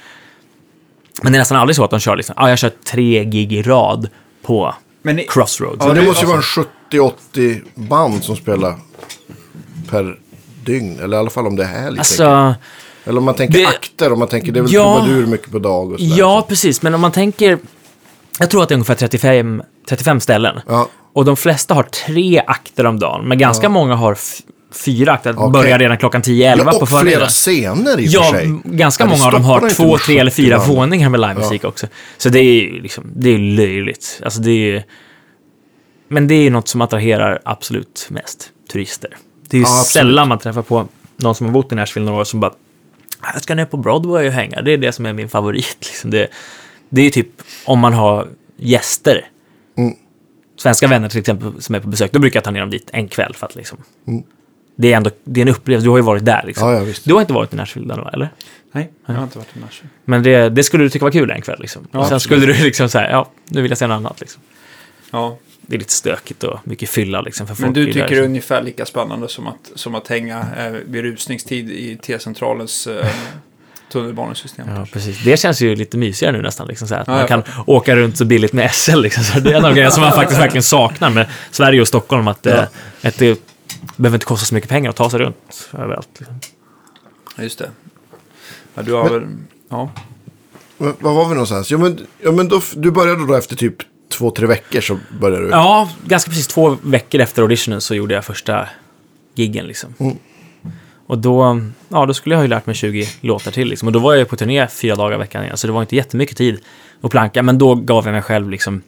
[1.22, 3.52] Men det är nästan aldrig så att de kör liksom, ja, jag kör tre gig
[3.52, 4.08] i rad
[4.42, 5.76] på Men i- Crossroads.
[5.86, 6.42] Ja, det det- måste ju vara en
[6.90, 8.74] 70-80 band som spelar
[9.90, 10.18] per
[10.64, 11.00] dygn.
[11.03, 11.98] Eller i alla fall om det är helg.
[11.98, 12.55] Alltså,
[13.05, 14.12] Eller om man tänker det- akter.
[14.12, 15.00] Om man tänker det är väl Ja.
[15.05, 16.16] trubadur mycket på dag och sådär.
[16.18, 16.83] ja, precis.
[16.83, 17.59] Men om man tänker,
[18.38, 20.61] jag tror att det är ungefär 35, 35 ställen.
[20.68, 20.88] Ja.
[21.12, 24.18] Och de flesta har tre akter om dagen, men ganska många har
[24.85, 25.50] fyra akter, Okej.
[25.53, 27.18] börjar redan klockan 10-11 Ja, på och förmiddagen.
[27.18, 28.61] flera scener i och Ja, för sig.
[28.64, 30.77] ganska Ja, många av dem har två, tre eller 70 fyra varandra.
[30.77, 31.87] våningar med livemusik också.
[32.18, 34.20] Så det är ju liksom, det är löjligt.
[34.24, 34.85] Alltså det är.
[36.09, 39.16] Men det är ju något som attraherar absolut mest turister.
[39.54, 42.20] Det är ju Ja, sällan man träffar på någon som har bott i Nashville några
[42.20, 42.52] år som bara
[43.34, 44.62] jag ska ner på Broadway och hänga.
[44.62, 45.76] Det är det som är min favorit.
[45.80, 46.10] Liksom.
[46.10, 46.28] Det,
[46.88, 47.28] det är typ
[47.64, 49.28] om man har gäster.
[49.78, 49.94] Mm.
[50.56, 52.90] Svenska vänner till exempel som är på besök, då brukar jag ta ner dem dit
[52.92, 53.78] en kväll för att liksom...
[54.06, 54.22] Mm.
[54.76, 56.68] Det är ändå det är en upplevelse, du har ju varit där liksom.
[56.68, 57.04] Ja, ja, visst.
[57.04, 58.28] Du har inte varit i Nashville, va, eller?
[58.72, 59.90] Nej, jag har inte varit i Nashville.
[60.04, 61.88] Men det, det skulle du tycka var kul en kväll liksom.
[61.90, 62.22] Ja, och sen absolut.
[62.22, 64.42] skulle du liksom säga, ja, nu vill jag se något annat liksom.
[65.14, 67.61] Ja, Det är lite stökigt och mycket fylla liksom för folk.
[67.64, 68.24] men du tycker det är liksom.
[68.24, 73.07] ungefär lika spännande som att, som att hänga eh, vid rusningstid i T-centralens eh,
[73.92, 74.68] tunnelbanesystem.
[74.68, 75.24] Ja, precis.
[75.24, 76.66] Det känns ju lite mysigare nu nästan.
[76.68, 79.00] Liksom, så här, att Ja, man kan åka runt så billigt med SL.
[79.00, 81.88] Liksom, så det är en av grejerna som man faktiskt verkligen saknar med Sverige och
[81.88, 82.29] Stockholm.
[82.29, 82.62] Att, eh,
[83.03, 83.40] att det
[83.96, 86.09] behöver inte kosta så mycket pengar att ta sig runt överallt.
[86.18, 86.40] Liksom.
[87.38, 87.70] Just det.
[88.74, 89.22] Ja, du har väl...
[89.68, 89.90] Ja.
[90.79, 91.70] Var var vi någonstans?
[91.70, 93.77] Ja, men, ja, men då, du började då efter typ
[94.08, 95.50] två, tre veckor så började du.
[95.50, 98.68] Ja, ganska precis två veckor efter auditionen så gjorde jag första
[99.34, 99.94] giggen liksom.
[99.98, 100.16] Mm.
[101.06, 103.88] Och då, ja, då skulle jag ha lärt mig 20 låtar till liksom.
[103.88, 105.80] Och då var jag ju på turné fyra dagar i veckan igen, så det var
[105.80, 106.60] inte jättemycket tid
[107.00, 107.42] att planka.
[107.42, 108.82] Men då gav jag mig själv liksom...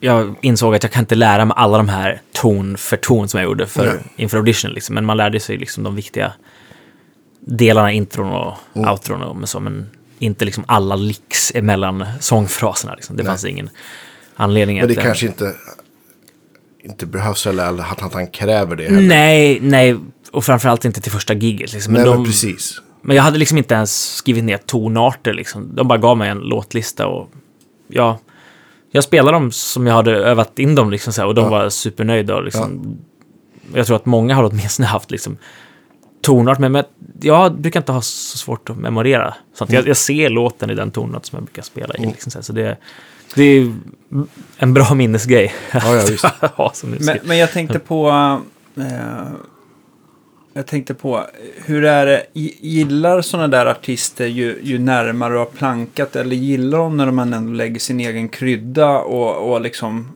[0.00, 3.40] Jag insåg att jag kan inte lära mig alla de här ton för ton som
[3.40, 4.02] jag gjorde för, Nej.
[4.16, 4.94] inför audition liksom.
[4.94, 6.32] Men man lärde sig liksom de viktiga
[7.40, 8.90] delarna, intron och Mm.
[8.90, 9.60] outron och så.
[9.60, 13.16] Men inte liksom alla licks emellan sångfraserna liksom.
[13.16, 13.30] Det Nej.
[13.30, 13.70] fanns ingen
[14.36, 15.04] anledning Men det att...
[15.04, 15.54] kanske inte,
[16.84, 19.00] inte behövs eller att, att han kräver det heller.
[19.08, 19.96] Nej, nej.
[20.32, 21.72] Och framförallt inte till första giget.
[21.72, 21.92] Liksom.
[21.92, 22.80] Men, Nej, de, men precis.
[23.02, 25.34] men jag hade liksom inte ens skrivit ner tonarter.
[25.34, 25.74] Liksom.
[25.76, 27.30] De bara gav mig en låtlista och
[27.88, 28.18] ja,
[28.90, 31.50] jag spelade dem som jag hade övat in dem liksom, så här, och de Ja.
[31.50, 32.34] var supernöjda.
[32.36, 32.98] Och, liksom,
[33.74, 35.36] Jag tror att många har åtminstone haft liksom,
[36.22, 36.82] tonart, men,
[37.20, 39.34] jag brukar inte ha så svårt att memorera.
[39.54, 39.80] Så att Mm.
[39.80, 42.06] jag, jag ser låten i den tonart som jag brukar spela i.
[42.06, 42.76] Liksom, så här, så det,
[43.34, 43.72] det är
[44.58, 45.54] en bra minnesgrej.
[45.72, 46.24] Ja, ja, visst.
[46.40, 47.14] att ha som musiker.
[47.20, 48.08] Men, men jag tänkte på...
[48.76, 48.84] Eh,
[50.52, 51.24] jag tänkte på,
[51.64, 56.36] hur är det, gi- gillar sådana där artister ju, ju närmare du har plankat eller
[56.36, 60.15] gillar de när man ändå lägger sin egen krydda och, och liksom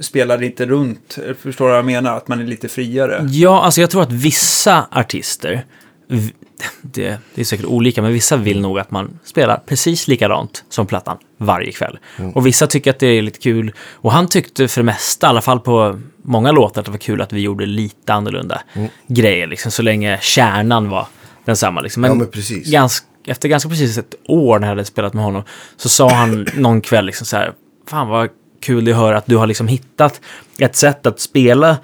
[0.00, 1.18] spelar lite runt?
[1.42, 2.16] Förstår du vad jag menar?
[2.16, 3.28] Att man är lite friare?
[3.30, 5.64] Ja, alltså jag tror att vissa artister,
[6.82, 10.86] det, det är säkert olika, men vissa vill nog att man spelar precis likadant som
[10.86, 11.98] plattan varje kväll.
[12.34, 13.72] Och vissa tycker att det är lite kul.
[13.78, 16.98] Och han tyckte för det mesta, i alla fall på många låtar, att det var
[16.98, 18.62] kul att vi gjorde lite annorlunda
[19.06, 21.06] grejer, liksom, så länge kärnan var
[21.44, 21.80] densamma.
[21.80, 22.04] Liksom.
[22.04, 22.70] Ja, men precis.
[22.70, 25.42] Ganska, efter ganska precis ett år när jag hade spelat med honom,
[25.76, 27.52] så sa han någon kväll liksom så här,
[27.86, 28.28] fan vad
[28.62, 30.20] kul att höra att du har liksom hittat
[30.58, 31.76] ett sätt att spela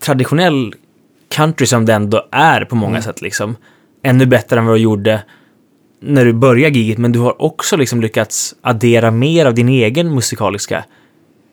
[0.00, 0.74] traditionell
[1.28, 3.56] country som det ändå är på många sätt liksom.
[4.02, 5.22] Ännu bättre än vad du gjorde
[6.00, 10.14] när du började giget, men du har också liksom lyckats addera mer av din egen
[10.14, 10.84] musikaliska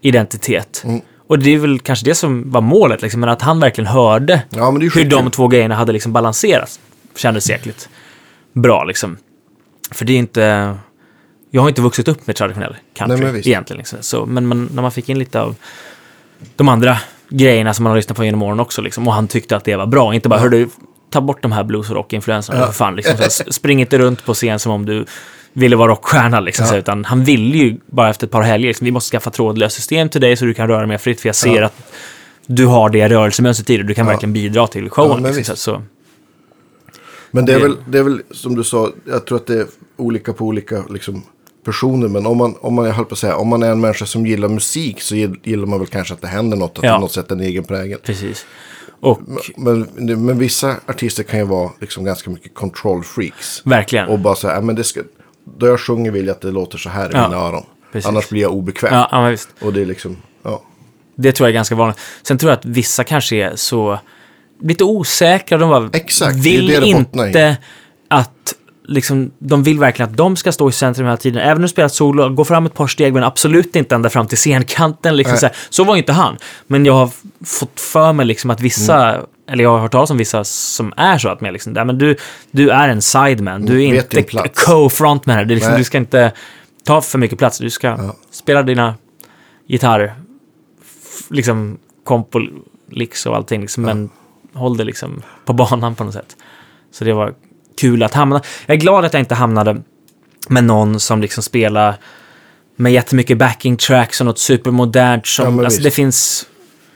[0.02, 0.84] identitet.
[1.28, 4.42] Och det är väl kanske det som var målet, liksom, men att han verkligen hörde
[4.50, 6.80] Ja, hur de två grejerna hade liksom balanserats.
[7.16, 7.89] Kändes jäkligt
[8.54, 9.18] bra liksom.
[9.92, 10.76] För det är inte...
[11.56, 13.78] Jag har inte vuxit upp med traditionell country Nej, men egentligen.
[13.78, 13.98] Liksom.
[14.02, 15.56] Så, men man, när man fick in lite av
[16.56, 16.98] de andra
[17.30, 19.76] grejerna som man har lyssnat på genom åren också, liksom, och han tyckte att det
[19.76, 20.13] var bra.
[20.13, 20.70] Inte bara, hör du,
[21.10, 22.96] ta bort de här blues och rock-influenserna för fan.
[22.96, 25.06] Liksom, så, spring inte runt på scen som om du
[25.54, 28.68] ville vara rockstjärna, liksom, så, här, utan han ville ju bara efter ett par helger,
[28.68, 31.30] liksom, vi måste skaffa trådlöst system till dig så du kan röra mer fritt, för
[31.30, 31.66] jag ser Ja.
[31.66, 31.94] att
[32.46, 35.12] du har det rörelsemönstret i dig, du kan verkligen bidra till showen.
[35.12, 35.82] Ja, men liksom, så, så,
[37.32, 39.66] Men det är, väl, det är väl som du sa, jag tror att det är
[39.98, 41.24] olika på olika liksom,
[41.63, 42.08] personer.
[42.08, 44.06] Men om man, om man, jag höll på att säga, om man är en människa
[44.06, 46.95] som gillar musik så gill- gillar man väl kanske att det händer något, att Ja.
[46.95, 47.99] på något sätt en egen prägel.
[48.04, 48.45] precis.
[49.02, 49.21] Och
[49.58, 49.88] Men,
[50.26, 53.62] men vissa artister kan ju vara liksom ganska mycket control freaks.
[53.65, 54.08] verkligen.
[54.08, 55.02] Och bara säga, men det ska,
[55.58, 57.63] då jag sjunger vill jag att det låter så här i Ja, mina öron.
[57.91, 58.08] precis.
[58.10, 58.93] Annars blir jag obekväm.
[58.93, 59.49] ja, ja, men visst.
[59.62, 60.62] Och det är liksom, ja.
[61.15, 61.99] Det tror jag är ganska vanligt.
[62.23, 63.99] Sen tror jag att vissa kanske är så
[64.62, 65.58] lite osäkra.
[65.58, 67.58] De bara Exakt, vill det det inte
[68.08, 68.54] att
[68.88, 71.41] liksom, de vill verkligen att de ska stå i centrum hela tiden.
[71.41, 74.28] Även om du spelar solo, gå fram ett par steg men absolut inte ända fram
[74.28, 75.15] till scenkanten.
[75.17, 76.38] Liksom, så, så var inte han.
[76.67, 77.10] Men jag har
[77.46, 79.26] fått för mig liksom att vissa, Mm.
[79.48, 81.98] eller jag har hört talas om vissa som är så att med liksom, "Nej, men
[81.98, 82.15] du,
[82.52, 85.48] du är en sideman, du är Mm, inte plats." co-frontman.
[85.48, 86.32] Du, liksom, du ska inte
[86.86, 88.15] ta för mycket plats, du ska Ja.
[88.32, 88.96] spela dina
[89.67, 90.13] gitarr
[90.82, 92.39] f- liksom kompo
[92.91, 94.10] licks och allting, liksom, men
[94.54, 96.36] håll det liksom på banan på något sätt.
[96.91, 97.34] Så det var
[97.78, 98.42] kul att hamna.
[98.66, 99.82] Jag är glad att jag inte hamnade
[100.48, 101.96] med någon som liksom spelar
[102.76, 105.28] med jättemycket backing tracks och något supermodernt.
[105.28, 105.84] Som, Ja, alltså, visst.
[105.84, 106.48] det finns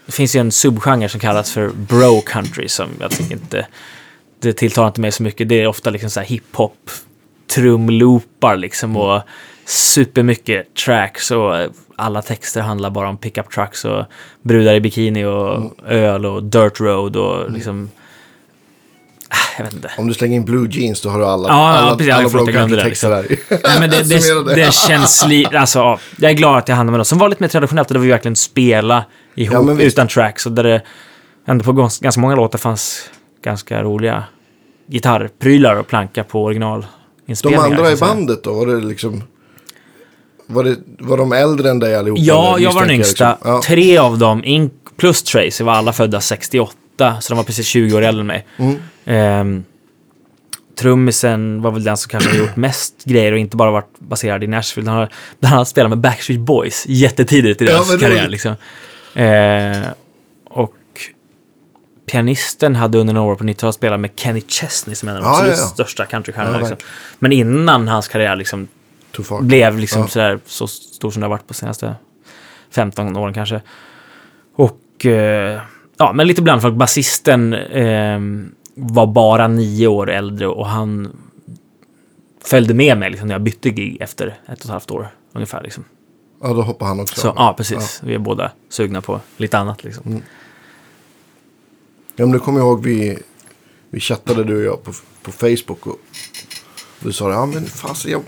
[0.06, 3.68] det finns ju en subgenre som kallas för bro country som jag tycker inte,
[4.40, 5.50] det tilltalar inte mig så mycket.
[5.50, 6.90] Det är ofta liksom så här hiphop,
[7.56, 9.22] trumloopar liksom och
[9.66, 11.56] supermycket tracks och
[11.96, 14.06] alla texter handlar bara om pickup trucks och
[14.42, 18.07] brudar i bikini och öl och dirt road och liksom Ah,
[19.58, 19.92] jag vet inte.
[19.98, 22.14] Om du slänger in blue jeans då har du alla, Ja, ja, alla, precis.
[22.14, 23.26] alla Ja, förlåt, jag glömde det, texter där.
[23.50, 26.76] Nej, men det, Summera det, det känns li, alltså, ja, Jag är glad att jag
[26.76, 29.84] hamnade med något som var lite mer traditionellt och där vi verkligen spela ihop Ja,
[29.84, 30.46] utan tracks.
[30.46, 30.82] Och där det
[31.48, 33.10] ändå på gans- ganska många låtar fanns
[33.44, 34.24] ganska roliga
[34.88, 37.64] gitarrprylar och planka på De originalinspelningar.
[37.64, 38.54] andra kan i bandet då?
[38.54, 39.24] Var det liksom...
[40.50, 42.22] Var, det, var de äldre än dig allihopa?
[42.24, 43.32] Ja, eller jag var den yngsta.
[43.34, 43.62] Liksom?
[43.62, 46.74] Tre av dem, plus Tracy, var alla födda 68.
[46.98, 48.46] Så de var precis 20 år äldre än mig.
[48.58, 48.76] Mm.
[49.06, 49.64] Ehm,
[50.80, 54.44] trummisen var väl den som kanske har gjort mest grejer och inte bara varit baserad
[54.44, 54.90] i Nashville.
[54.90, 58.28] Han har bland annat spelat med Backstreet Boys jättetidigt i Ja, deras vad karriär.
[58.28, 58.56] Liksom.
[59.16, 59.84] Ehm,
[60.46, 60.74] och
[62.12, 65.24] pianisten hade under några år på 90-talet spelat med Kenny Chesney som är en av
[65.24, 65.66] de Ja, ja, absolut ja.
[65.68, 66.58] största countrystjärnorna.
[66.58, 66.78] Ja, liksom.
[67.20, 68.68] Men innan hans karriär liksom
[69.42, 70.08] blev liksom Ja.
[70.08, 71.96] sådär så stor som det har varit på senaste
[72.72, 73.62] 15 åren kanske.
[74.56, 75.62] Och eh,
[75.98, 76.76] ja, men lite bland folk.
[76.76, 78.20] Basisten eh,
[78.76, 81.18] var bara nio år äldre och han
[82.44, 85.64] följde med mig liksom, när jag bytte gig efter ett och ett halvt år ungefär.
[85.64, 85.84] Liksom.
[86.42, 87.22] Ja, då hoppar han också.
[87.22, 88.02] Så ja, precis.
[88.04, 90.04] Vi är båda sugna på lite annat liksom.
[90.06, 90.22] Mm.
[92.16, 93.18] Ja, men du kommer ihåg vi,
[93.90, 96.00] vi chattade du och jag på, på Facebook och
[97.00, 98.22] du sa ja men fasen jag,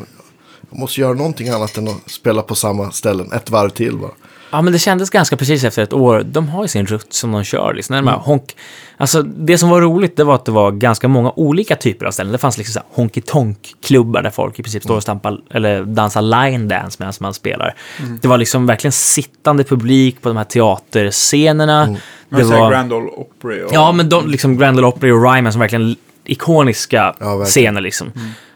[0.69, 4.11] jag måste göra någonting annat än att spela på samma ställen ett varv till bara.
[4.51, 6.23] Ja, men det kändes ganska precis efter ett år.
[6.25, 7.73] De har ju sin rutt som de kör.
[7.73, 7.95] Liksom.
[7.95, 8.13] Mm.
[8.13, 8.55] Honk...
[8.97, 12.11] Alltså, det som var roligt det var att det var ganska många olika typer av
[12.11, 12.31] ställen.
[12.31, 16.67] Det fanns liksom honky tonk-klubbar där folk i princip står och stampar eller dansar line
[16.67, 17.75] dance medan man spelar.
[17.99, 18.19] Mm.
[18.21, 21.83] Det var liksom verkligen sittande publik på de här teaterscenerna.
[21.83, 21.99] Mm.
[22.29, 22.71] Det var...
[22.71, 23.69] Grand Ole Opry och...
[23.73, 27.45] Ja, men de, liksom Grand Ole Opry och Ryman som verkligen ikoniska Ja, verkligen.
[27.45, 28.11] scener liksom.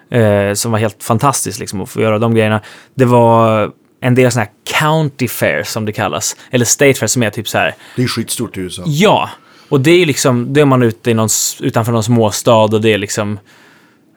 [0.09, 2.61] Eh, som var helt fantastiskt liksom att få göra de grejerna.
[2.95, 3.71] Det var
[4.03, 6.35] en del sådana här county fairs som det kallas.
[6.51, 7.75] Eller state fairs som är typ så här.
[7.95, 8.83] Det är skitstort i USA.
[8.85, 9.29] Ja,
[9.69, 12.89] och det är liksom, då är man ute i någon, utanför någon småstad och det
[12.89, 13.39] är liksom,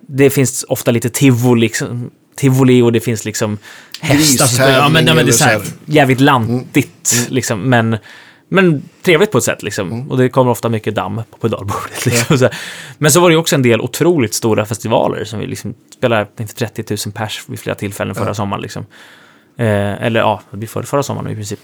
[0.09, 3.59] det finns ofta lite tivoli, liksom, tivoli och det finns liksom
[4.01, 4.65] hästar som.
[4.65, 7.97] Ja, men, ja, men det är så här, jävligt lantigt liksom, men,
[8.49, 9.93] men trevligt på ett sätt liksom.
[9.93, 10.11] Mm.
[10.11, 12.07] Och det kommer ofta mycket damm på pedalbordet.
[12.07, 12.57] Liksom, här.
[12.99, 16.55] Men så var det också en del otroligt stora festivaler som vi liksom spelade inför
[16.55, 18.35] 30 000 pers vid flera tillfällen förra Ja.
[18.35, 18.63] sommaren.
[18.63, 18.87] Liksom.
[19.57, 21.61] Eh, eller ja, det blir förra, förra sommaren i princip.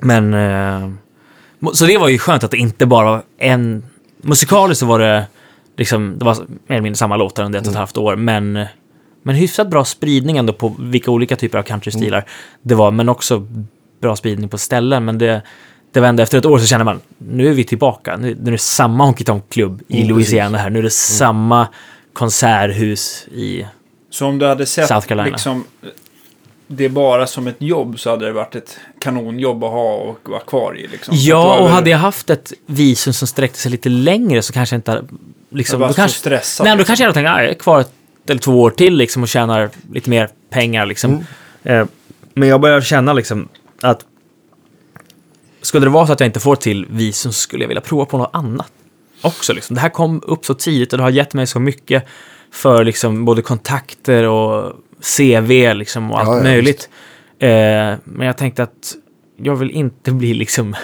[0.00, 0.34] Men...
[0.34, 0.90] Eh,
[1.72, 3.84] så det var ju skönt att det inte bara var en...
[4.22, 5.26] Musikaliskt så var det
[5.76, 6.18] liksom...
[6.18, 8.66] Det var mer eller mindre samma låtar under ett och ett halvt år, men...
[9.22, 12.24] Men hyfsat bra spridning ändå på vilka olika typer av countrystilar
[12.62, 13.46] det var, men också
[14.00, 15.04] bra spridning på ställen.
[15.04, 15.42] Men det,
[15.92, 18.16] det var ändå efter ett år så känner man, nu är vi tillbaka.
[18.16, 20.70] Nu, nu är det samma Honky Tonk Club i Mm, Louisiana här.
[20.70, 21.68] Nu är det samma
[22.12, 23.66] konserthus i...
[24.10, 25.64] Så om du hade sett liksom
[26.72, 30.40] det bara som ett jobb så hade det varit ett kanonjobb att ha och vara
[30.40, 30.86] kvar i.
[30.86, 31.14] Liksom.
[31.16, 34.78] Ja, och hade jag haft ett visum som sträckte sig lite längre så kanske jag
[34.78, 35.04] inte hade...
[35.50, 36.64] Liksom, var då så kanske, stressat.
[36.64, 36.86] nej, då liksom.
[36.90, 37.92] kanske jag hade tänkt att jag är kvar ett
[38.28, 40.86] eller två år till liksom, och tjänar lite mer pengar.
[40.86, 41.24] Liksom.
[41.62, 41.80] Mm.
[41.80, 41.86] Eh,
[42.34, 43.48] men jag börjar känna liksom,
[43.82, 44.04] att
[45.62, 48.04] skulle det vara så att jag inte får till visum så skulle jag vilja prova
[48.04, 48.72] på något annat
[49.22, 49.52] också.
[49.52, 49.74] Liksom.
[49.74, 52.06] Det här kom upp så tidigt och det har gett mig så mycket
[52.50, 54.72] för liksom, både kontakter och
[55.18, 56.88] CV liksom, och allt Ja, ja, möjligt.
[57.38, 57.48] Eh,
[58.04, 58.94] men jag tänkte att
[59.36, 60.76] jag vill inte bli liksom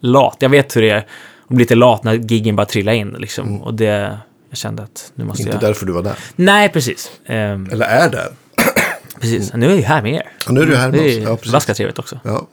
[0.00, 0.36] lat.
[0.38, 3.08] Jag vet hur det är att bli lite lat när giggen bara trillar in.
[3.18, 3.62] Liksom.
[3.62, 4.18] Och det,
[4.50, 5.60] jag kände att nu måste Inte jag...
[5.62, 6.14] därför du var där.
[6.36, 7.10] Nej, precis.
[7.26, 8.28] Ehm, Eller är där.
[9.20, 9.52] precis.
[9.54, 10.32] Nu är jag ju här med er.
[10.46, 11.46] Ja, nu är du här med Det oss.
[11.46, 12.20] är Ja, trevligt också.
[12.24, 12.46] Ja.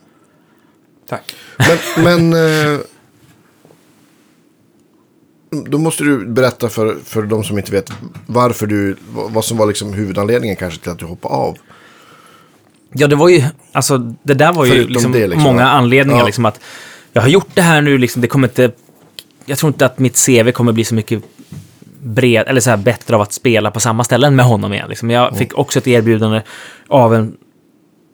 [1.10, 1.36] Tack.
[1.58, 2.34] Men, men
[2.74, 2.80] eh,
[5.50, 7.92] då måste du berätta för, för de som inte vet
[8.26, 11.58] varför du, vad som var liksom huvudanledningen kanske till att du hoppade av.
[12.94, 16.20] Ja, det var ju, alltså det där var ju liksom det, liksom, många anledningar.
[16.20, 16.26] Ja.
[16.26, 16.60] Liksom att
[17.14, 18.72] jag har gjort det här nu, liksom, det kommer inte,
[19.46, 21.24] jag tror inte att mitt CV kommer bli så mycket
[22.04, 24.90] bred, eller så här bättre av att spela på samma ställen med honom igen.
[24.90, 25.10] Liksom.
[25.10, 26.42] Jag fick också ett erbjudande
[26.88, 27.38] av en,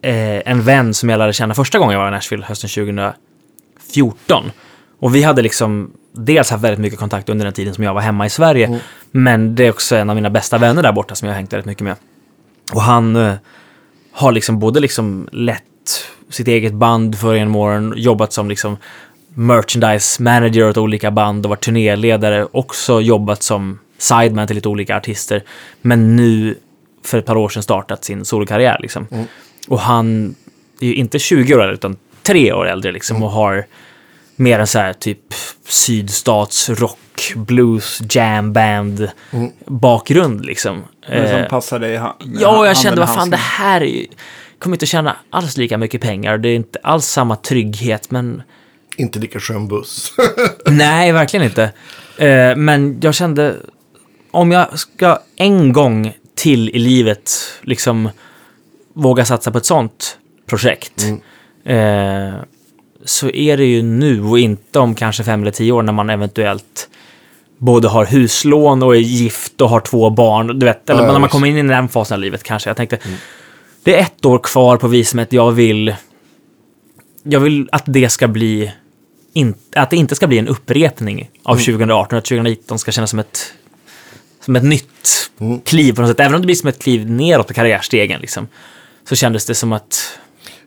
[0.01, 4.51] eh, en vän som jag lärde känna första gången jag var i Nashville hösten 2014.
[4.99, 8.01] Och vi hade liksom dels haft väldigt mycket kontakt under den tiden som jag var
[8.01, 8.79] hemma i Sverige.
[9.11, 11.53] Men det är också en av mina bästa vänner där borta som jag har hängt
[11.53, 11.95] väldigt mycket med.
[12.73, 13.33] Och han eh,
[14.11, 15.63] har liksom både liksom lett
[16.29, 18.77] sitt eget band för en morgon, jobbat som liksom
[19.35, 24.97] merchandise manager åt olika band och varit turnéledare, också jobbat som sideman till lite olika
[24.97, 25.43] artister,
[25.81, 26.55] men nu
[27.05, 29.07] för ett par år sedan startat sin solokarriär liksom.
[29.67, 30.35] Och han
[30.81, 33.65] är ju inte 20 år äldre, utan tre år äldre liksom och har
[34.35, 35.33] mer en så här typ
[35.67, 39.09] sydstats rock, blues, jam band
[39.65, 40.83] bakgrund liksom.
[41.07, 44.07] Som Eh, passar dig i ha- Ja, jag kände, vad fan, det här är ju,
[44.59, 46.37] kommer inte tjäna alls lika mycket pengar.
[46.37, 48.43] Det är inte alls samma trygghet, men
[48.97, 50.13] Inte lika skön buss.
[50.65, 51.63] nej, verkligen inte.
[52.17, 53.55] Eh, men jag kände,
[54.31, 58.09] om jag ska en gång till i livet liksom
[58.93, 61.03] våga satsa på ett sånt projekt,
[61.65, 62.33] eh,
[63.05, 66.09] så är det ju nu och inte om kanske fem eller tio år när man
[66.09, 66.89] eventuellt
[67.57, 70.59] både har huslån och är gift och har två barn.
[70.59, 72.69] Du vet, eller Ja, när man kommer in i den fasen av livet kanske.
[72.69, 72.99] Jag tänkte,
[73.83, 75.33] det är ett år kvar på visumet.
[75.33, 75.95] Jag vill,
[77.23, 78.71] jag vill att det ska bli,
[79.33, 82.17] in, att det inte ska bli en upprepning av 2018.
[82.17, 83.53] Att 2019 ska kännas som ett,
[84.45, 85.29] som ett nytt
[85.65, 86.19] kliv på något sätt.
[86.19, 88.47] Även om det blir som ett kliv neråt på karriärstegen liksom.
[89.09, 90.19] Så kändes det som att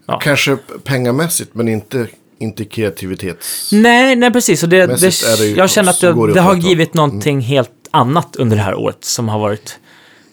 [0.07, 0.19] Ja.
[0.19, 2.07] Kanske pengamässigt men inte,
[2.39, 3.73] inte kreativitets...
[3.73, 4.63] Nej, nej precis.
[4.63, 8.57] Och det, det, det jag känner att det, det har givit någonting helt annat under
[8.57, 9.79] det här året som har varit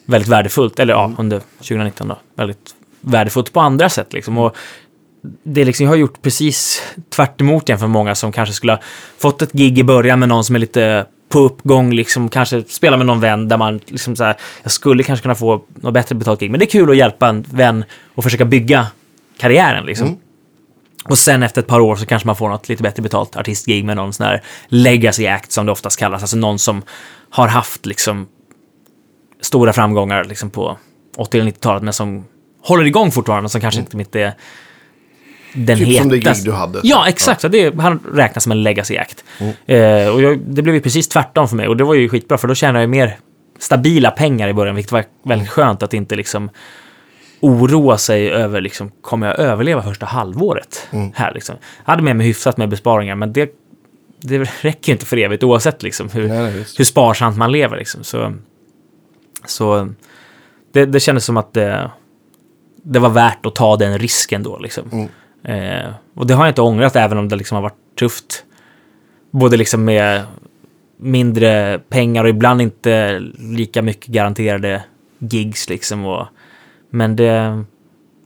[0.05, 0.79] väldigt värdefullt.
[0.79, 1.11] Eller Mm.
[1.11, 2.17] ja, under 2019 då.
[2.35, 4.37] Väldigt värdefullt på andra sätt liksom.
[4.37, 4.55] Och
[5.43, 8.79] det liksom, jag har gjort precis tvärt emot jämfört med många som kanske skulle ha
[9.17, 12.97] fått ett gig i början med någon som är lite på uppgång, liksom kanske spela
[12.97, 16.15] med någon vän där man liksom så här, jag skulle kanske kunna få något bättre
[16.15, 16.51] betalt gig.
[16.51, 17.85] Men det är kul att hjälpa en vän
[18.15, 18.87] och försöka bygga
[19.37, 20.07] karriären liksom.
[20.07, 20.19] Mm.
[21.03, 23.85] Och sen efter ett par år så kanske man får något lite bättre betalt artistgig
[23.85, 26.21] med någon sån här legacy act som det oftast kallas.
[26.21, 26.81] Alltså någon som
[27.29, 28.27] har haft liksom
[29.41, 30.77] stora framgångar liksom på
[31.17, 32.25] 80 eller 90-talet men som
[32.61, 34.33] håller igång fortfarande som kanske inte mitt är
[35.53, 36.43] den Typ som det hetaste.
[36.43, 36.79] gig du hade.
[36.83, 37.41] Ja, exakt.
[37.41, 39.23] Så det, han räknas som en legacy act.
[39.39, 39.53] Mm.
[39.65, 42.37] Eh, och jag, det blev ju precis tvärtom för mig och det var ju skitbra
[42.37, 43.17] för då tjänade jag mer
[43.59, 46.49] stabila pengar i början, vilket var väldigt skönt att inte liksom
[47.43, 51.11] oroa sig över liksom, kommer jag överleva första halvåret Mm.
[51.15, 51.55] här liksom.
[51.85, 53.55] Jag hade med mig hyfsat med besparingar, men det,
[54.21, 58.03] det räcker inte för evigt oavsett liksom hur, Nej, hur sparsamt man lever liksom.
[58.03, 58.33] Så,
[59.45, 59.93] så
[60.71, 61.91] det, det kändes som att det,
[62.83, 64.89] det var värt att ta den risken då liksom.
[64.91, 65.09] Mm.
[65.43, 68.43] Eh, och det har jag inte ångrat även om det liksom har varit tufft.
[69.31, 70.21] Både liksom med
[70.97, 74.83] mindre pengar och ibland inte lika mycket garanterade
[75.19, 76.05] gigs liksom.
[76.05, 76.27] Och,
[76.93, 77.63] men det,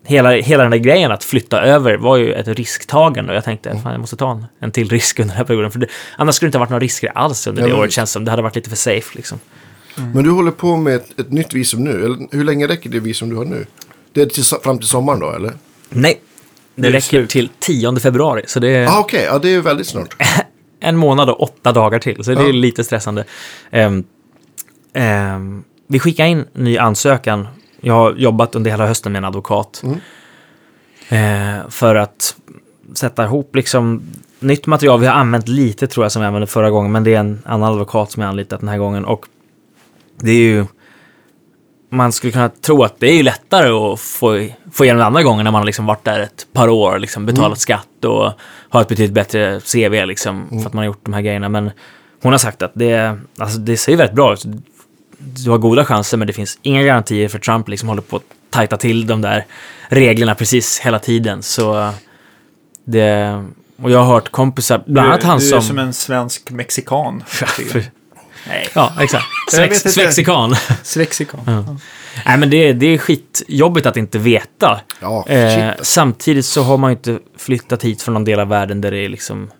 [0.05, 3.69] hela, hela den där grejen att flytta över var ju ett risktagande och jag tänkte
[3.69, 3.83] Mm.
[3.83, 5.71] fan jag måste ta en, en till risk under den här perioden.
[5.71, 7.81] För det, annars skulle det inte ha varit några risker alls under Ja, det men
[7.81, 8.25] året känns som.
[8.25, 9.39] Det hade varit lite för safe liksom.
[10.13, 12.05] Men du håller på med ett, ett nytt visum nu.
[12.05, 13.65] Eller, hur länge räcker det visum du har nu?
[14.13, 15.53] Det är till, fram till sommaren då, eller?
[15.89, 16.21] Nej,
[16.75, 17.29] det, Det räcker slut.
[17.29, 18.43] till 10 februari.
[18.47, 20.15] Så det är Ah, Okej, ja, det är väldigt snart.
[20.79, 22.23] en månad och åtta dagar till.
[22.23, 22.49] Så det Ja.
[22.49, 23.23] är lite stressande.
[23.71, 24.03] Ehm,
[24.93, 27.47] ehm, vi skickar in ny ansökan.
[27.81, 29.83] Jag har jobbat under hela hösten med en advokat.
[31.09, 32.35] Eh, för att
[32.93, 34.01] sätta ihop liksom
[34.39, 34.99] nytt material.
[34.99, 36.91] Vi har använt lite tror jag som vi använde förra gången.
[36.91, 39.05] Men det är en annan advokat som jag anlitat den här gången.
[39.05, 39.25] Och
[40.19, 40.65] det är ju...
[41.89, 45.43] Man skulle kunna tro att det är ju lättare att få, få igenom andra gången
[45.43, 48.31] när man har liksom varit där ett par år, liksom betalat skatt och
[48.69, 51.49] har ett betydligt bättre CV liksom, för att man har gjort de här grejerna.
[51.49, 51.71] Men
[52.21, 54.45] hon har sagt att det, alltså, det ser väldigt bra ut.
[55.17, 58.23] Du har goda chanser, men det finns inga garantier för Trump liksom håller på att
[58.49, 59.45] tajta till de där
[59.89, 61.43] reglerna precis hela tiden.
[61.43, 61.91] Så
[62.85, 63.43] det...
[63.81, 65.57] Och jag har hört kompisar, bland annat du, han du som...
[65.57, 67.23] är som en svensk mexikan.
[68.47, 69.25] Nej, Ja, exakt.
[69.51, 70.55] Svex, svexikan.
[70.83, 71.39] svexikan.
[72.25, 74.81] Nej, men det, det är skitjobbigt att inte veta.
[75.01, 75.85] Ja, Eh, shit.
[75.87, 78.97] samtidigt så har man ju inte flyttat hit från någon del av världen där det
[79.05, 79.51] är liksom...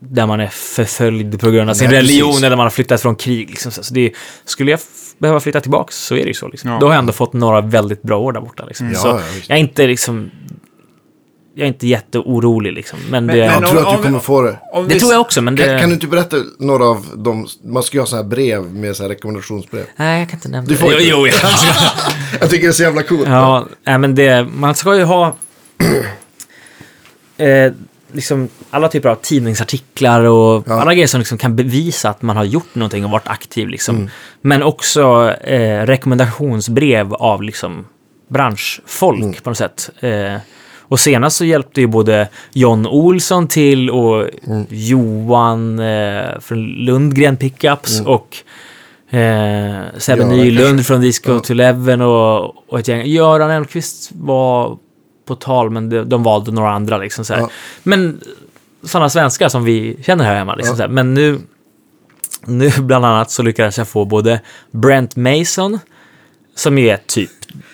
[0.00, 2.44] Där man är förföljd på grund av sin Nej, religion precis.
[2.44, 3.50] eller man har flyttat från krig.
[3.50, 3.72] Liksom.
[3.72, 4.12] Så det,
[4.44, 4.80] skulle jag
[5.18, 6.48] behöva flytta tillbaka så är det ju så.
[6.48, 6.70] Liksom.
[6.70, 6.78] Ja.
[6.80, 8.64] Då har jag ändå fått några väldigt bra år där borta.
[8.64, 8.88] Liksom.
[8.92, 10.30] Ja, så ja, jag är inte liksom...
[11.54, 12.98] Jag är inte jätteorolig liksom.
[13.10, 14.58] Men, Men- det, men Jag tror om- att du om- kommer få det.
[14.74, 15.64] Det vi- tror jag också, men det...
[15.64, 18.62] Kan, kan du inte berätta några av de, man ska ju ha så här brev
[18.74, 19.84] med så här rekommendationsbrev.
[19.96, 20.94] Nej, jag kan inte nämna Du får det.
[20.94, 21.08] inte.
[21.08, 23.28] Jo, jo, jag Jag tycker det är så jävla coolt.
[23.28, 25.36] Ja, nej, men det, man ska ju ha
[27.36, 27.72] eh,
[28.16, 30.80] liksom alla typer av tidningsartiklar och Ja.
[30.80, 33.68] alla grejer som liksom kan bevisa att man har gjort någonting och varit aktiv.
[33.68, 34.10] Liksom.
[34.40, 37.84] Men också eh, rekommendationsbrev av liksom,
[38.28, 39.90] branschfolk på något sätt.
[40.00, 40.36] Eh,
[40.88, 44.26] och senast så hjälpte ju både John Olsson till och
[44.68, 48.36] Johan eh, från Lundgren Pickups och
[49.16, 51.40] eh, Sebbe Göran Nylund från Disco Ja.
[51.40, 53.06] to Eleven och, och ett gäng.
[53.06, 54.78] Göran Elmqvist var
[55.26, 56.98] på tal, men de, de valde några andra.
[56.98, 57.40] Liksom, så här.
[57.40, 57.50] Ja.
[57.82, 58.20] Men
[58.82, 60.54] sådana svenskar som vi känner här hemma.
[60.54, 60.76] Liksom, Ja.
[60.76, 60.88] så här.
[60.90, 61.40] Men nu,
[62.44, 65.78] nu bland annat så lyckades jag få både Brent Mason,
[66.54, 67.30] som ju är typ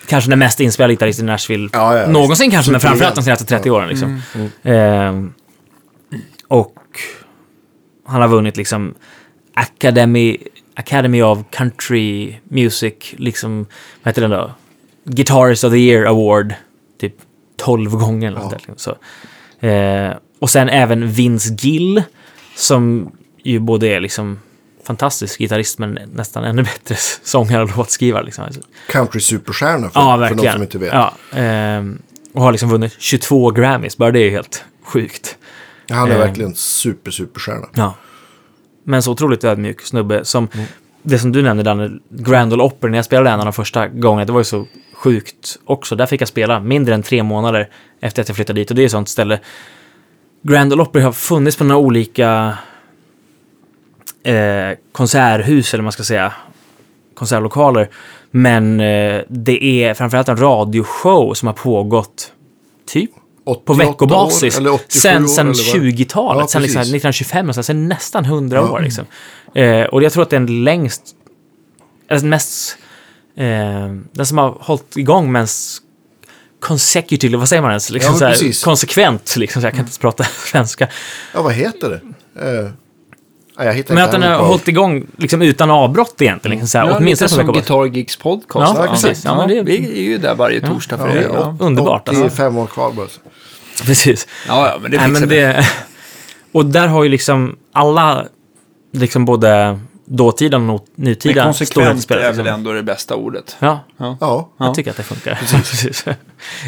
[0.07, 3.45] kanske den mest inspelade gitarristen i Nashville Ja, ja, någonsin kanske, men framförallt de senaste
[3.45, 3.89] 30 åren.
[3.89, 4.21] Liksom.
[4.35, 4.49] Mm.
[4.63, 5.33] Ehm,
[6.47, 6.75] Och
[8.05, 8.93] han har vunnit liksom
[9.53, 10.37] Academy,
[10.75, 13.57] Academy of Country Music, liksom,
[14.03, 14.51] vad heter den då?
[15.05, 16.53] Guitarist of the Year Award,
[17.57, 18.75] 12 gånger eller där, liksom.
[18.77, 19.67] så.
[19.67, 22.03] Eh, Och sen även Vince Gill,
[22.55, 23.11] som
[23.43, 24.39] ju både är liksom
[24.87, 28.23] fantastisk gitarrist men nästan ännu bättre sångare och låtskrivare.
[28.23, 28.45] Liksom.
[28.89, 30.93] Country-superstjärna för, Ja, för de som inte vet.
[30.93, 32.01] Ja, ehm,
[32.33, 35.37] och har liksom vunnit 22 Grammys, bara det är ju helt sjukt.
[35.89, 36.19] Han är Eh.
[36.19, 37.67] verkligen super, superstjärna.
[37.73, 37.95] Ja.
[38.83, 40.65] Men så otroligt ödmjuk snubbe som, Mm.
[41.01, 43.87] det som du nämnde Danne, Grand Ole Opry, när jag spelade en av de första
[43.87, 44.65] gångerna, det var ju så
[45.03, 45.95] sjukt också.
[45.95, 47.69] Där fick jag spela mindre än tre månader
[48.01, 49.39] efter att jag flyttade dit och det är ett sånt ställe.
[50.41, 52.57] Grand Ole Opry har funnits på några olika
[54.23, 56.33] eh, konserthus, eller man ska säga,
[57.15, 57.89] konsertlokaler.
[58.31, 62.31] Men eh, det är framförallt en radioshow som har pågått
[62.85, 63.11] typ
[63.45, 64.59] 88 på veckobasis.
[64.59, 65.83] År, 87 sen sen eller vad?
[65.83, 66.93] 20-talet, Ja, sen liksom precis.
[66.93, 68.71] 1925, och sen, sen nästan 100 Ja.
[68.71, 68.79] år.
[68.79, 69.05] Liksom.
[69.55, 71.03] Eh, och jag tror att det är den längst,
[72.09, 72.77] alltså mest,
[73.37, 75.79] eh, den som har hållit igång mest
[76.59, 77.89] consecutively, vad säger man ens?
[77.89, 78.63] Liksom Ja, men så här, precis.
[78.63, 80.87] konsekvent, liksom, så jag kan inte ens prata svenska.
[81.33, 82.01] Ja, vad heter det?
[83.57, 86.51] Nej, jag hittar Men att den har på- hållit igång liksom, utan avbrott egentligen.
[86.51, 87.53] Liksom, så här, Ja, åtminstone lite som.
[87.53, 88.73] Guitar Gigs podcast.
[88.77, 89.25] Ja, precis.
[89.25, 91.21] Ja, men det- vi är ju där varje torsdag för Ja, det.
[91.21, 91.55] ja.
[91.59, 92.09] Ja, Underbart.
[92.09, 92.23] Alltså.
[92.25, 93.07] 85 år kvar bara.
[93.85, 94.27] Precis.
[94.47, 95.35] ja, ja men det Nej, fixar men vi.
[95.35, 95.65] det,
[96.51, 98.25] och där har ju liksom alla,
[98.93, 102.47] liksom både dåtida och not- Men nutida konsekvent är väl Liksom.
[102.47, 103.55] ändå det bästa ordet.
[103.59, 104.49] Ja, Ja, Ja.
[104.57, 105.35] jag tycker att det funkar.
[105.51, 106.05] Precis.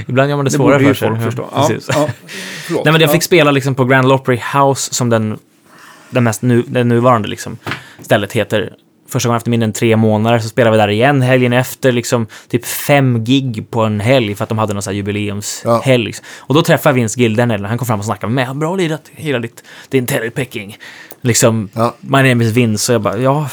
[0.08, 1.08] Ibland gör man det, Det svårare borde ju för sig.
[1.10, 1.50] folk förstå.
[1.56, 1.90] Ja, Precis.
[1.94, 2.10] ja.
[2.68, 2.86] Förlåt.
[2.86, 3.14] Nej, men jag Ja.
[3.14, 5.40] fick spela liksom på Grand Ole Opry House som den,
[6.10, 7.58] den mest nu, den nuvarande liksom,
[8.02, 8.74] stället heter.
[9.10, 12.28] Första gången efter mindre än tre månader så spelade vi där igen helgen efter, liksom
[12.50, 16.10] typ fem gig på en helg för att de hade någon sån här jubileumshelg.
[16.16, 16.22] Ja.
[16.40, 18.56] Och då träffade jag Vince Gill den helgen, han kom fram och snackade med mig.
[18.56, 20.78] Bra lirat, hela ditt, din Terry-picking.
[21.26, 21.96] Liksom, Ja.
[22.00, 22.92] my name is Vince.
[22.92, 23.50] Och jag bara, ja,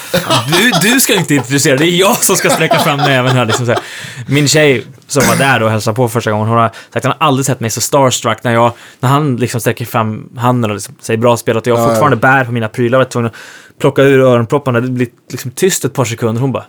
[0.82, 3.44] du, du ska inte introducera, det är jag som ska sträcka fram näven här.
[3.46, 3.80] Liksom så här.
[4.28, 7.26] Min tjej som var där och hälsade på första gången, hon har sagt hon har
[7.26, 10.94] aldrig sett mig så starstruck när, jag, när han liksom sträcker fram handen och liksom
[11.00, 12.98] säger bra spelat och jag Ja, fortfarande bär på mina prylar.
[12.98, 13.36] Var tvungen att
[13.80, 16.40] plocka ur öronpropparna, det blir liksom tyst ett par sekunder.
[16.40, 16.64] Hon bara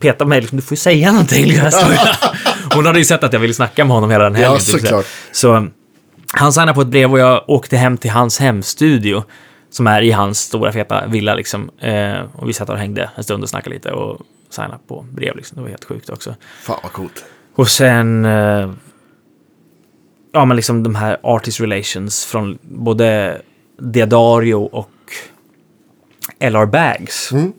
[0.00, 1.58] petar på mig, liksom, du får ju säga någonting.
[2.74, 4.52] Hon hade ju sett att jag ville snacka med honom hela den helgen.
[4.52, 5.06] Ja, typ, såklart.
[5.32, 5.68] Så
[6.32, 9.24] han signade på ett brev och jag åkte hem till hans hemstudio.
[9.72, 11.70] Som är i hans stora feta villa liksom.
[11.78, 14.20] Eh, och vi satt och hängde en stund och snackade lite och
[14.50, 15.56] signade på brev liksom.
[15.56, 16.34] Det var helt sjukt också.
[16.62, 17.24] fan vad coolt.
[17.54, 18.24] Och sen...
[18.24, 18.70] Eh,
[20.32, 23.40] ja, men liksom de här artist relations från både
[23.78, 24.90] Diadario och
[26.38, 27.32] LR Bags.
[27.32, 27.52] Mm.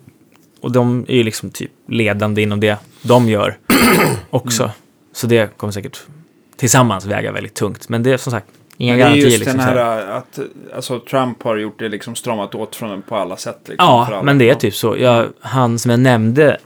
[0.61, 3.57] Och de är ju liksom typ ledande inom det de gör
[4.29, 4.71] också.
[5.13, 5.99] Så det kommer säkert
[6.55, 7.89] tillsammans väga väldigt tungt.
[7.89, 8.47] Men det är som sagt
[8.77, 9.25] inga Men det är garantier.
[9.25, 9.75] just liksom, den här.
[9.75, 10.39] här att
[10.75, 13.57] alltså, Trump har gjort det liksom stramat åt från på alla sätt.
[13.59, 14.23] Liksom, Ja, alla.
[14.23, 14.97] men det är typ så.
[14.97, 16.57] Jag, han som jag nämnde,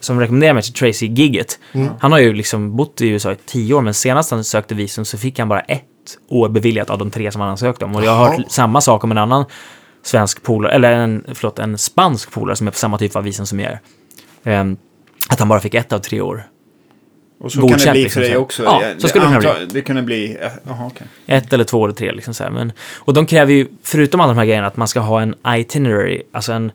[0.00, 1.58] som rekommenderade mig till Tracy Gigget,
[2.00, 5.04] han har ju liksom bott i USA i tio år, men senast han sökte visum
[5.04, 5.84] så fick han bara ett
[6.28, 7.94] år beviljat av de tre som han ansökte om.
[7.96, 9.44] Och jag har hört samma sak om en annan
[10.02, 13.46] svensk polare, eller en, förlåt, en spansk polare som är på samma typ av visum
[13.46, 13.80] som jag är.
[14.44, 14.76] Ehm,
[15.28, 16.42] att han bara fick ett av tre år.
[17.40, 18.40] Och så kan det godkänt, bli liksom, för dig så.
[18.40, 18.62] också.
[18.64, 20.36] Ja, Jag- så skulle det kunna anta- Det kunde bli...
[20.40, 21.06] eh, Jaha, okej.
[21.26, 22.50] Ett eller två eller tre liksom så här.
[22.50, 25.34] Men, och de kräver ju, förutom alla de här grejerna, att man ska ha en
[25.46, 26.72] itinerary, alltså en,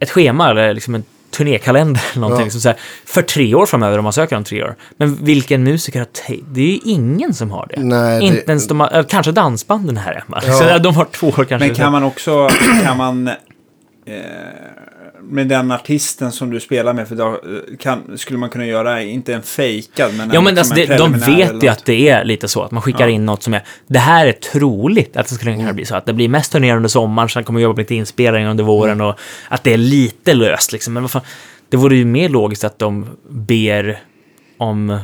[0.00, 2.40] ett schema eller liksom en turnékalender eller någonting.
[2.40, 2.44] Ja.
[2.44, 4.74] Liksom så här, för tre år framöver om man söker om tre år.
[4.96, 6.08] Men vilken musiker har
[6.54, 7.80] Det är ju ingen som har det.
[7.82, 10.42] Nej, det- Inte ens de har, äh, kanske dansbanden här hemma.
[10.46, 10.52] Ja.
[10.72, 11.58] Så de har två år kanske.
[11.58, 12.48] Men kan man också...
[12.84, 13.28] Kan man...
[13.28, 13.34] Eh,
[15.22, 19.02] med den artisten som du spelar med, för då, eh, kan, skulle man kunna göra,
[19.02, 22.24] inte en fejkad, men, Ja, en, men alltså, det, de vet ju att det är
[22.24, 23.08] lite så, att man skickar Ja.
[23.08, 26.06] in något som är, det här är troligt att det skulle kunna bli så, att
[26.06, 29.00] det blir mest turnéer under sommaren, sen kommer jag jobba på lite inspelningar under våren
[29.00, 29.14] och
[29.48, 30.92] att det är lite löst liksom.
[30.94, 31.22] Men vad fan,
[31.68, 34.02] det vore ju mer logiskt att de ber
[34.58, 34.98] om,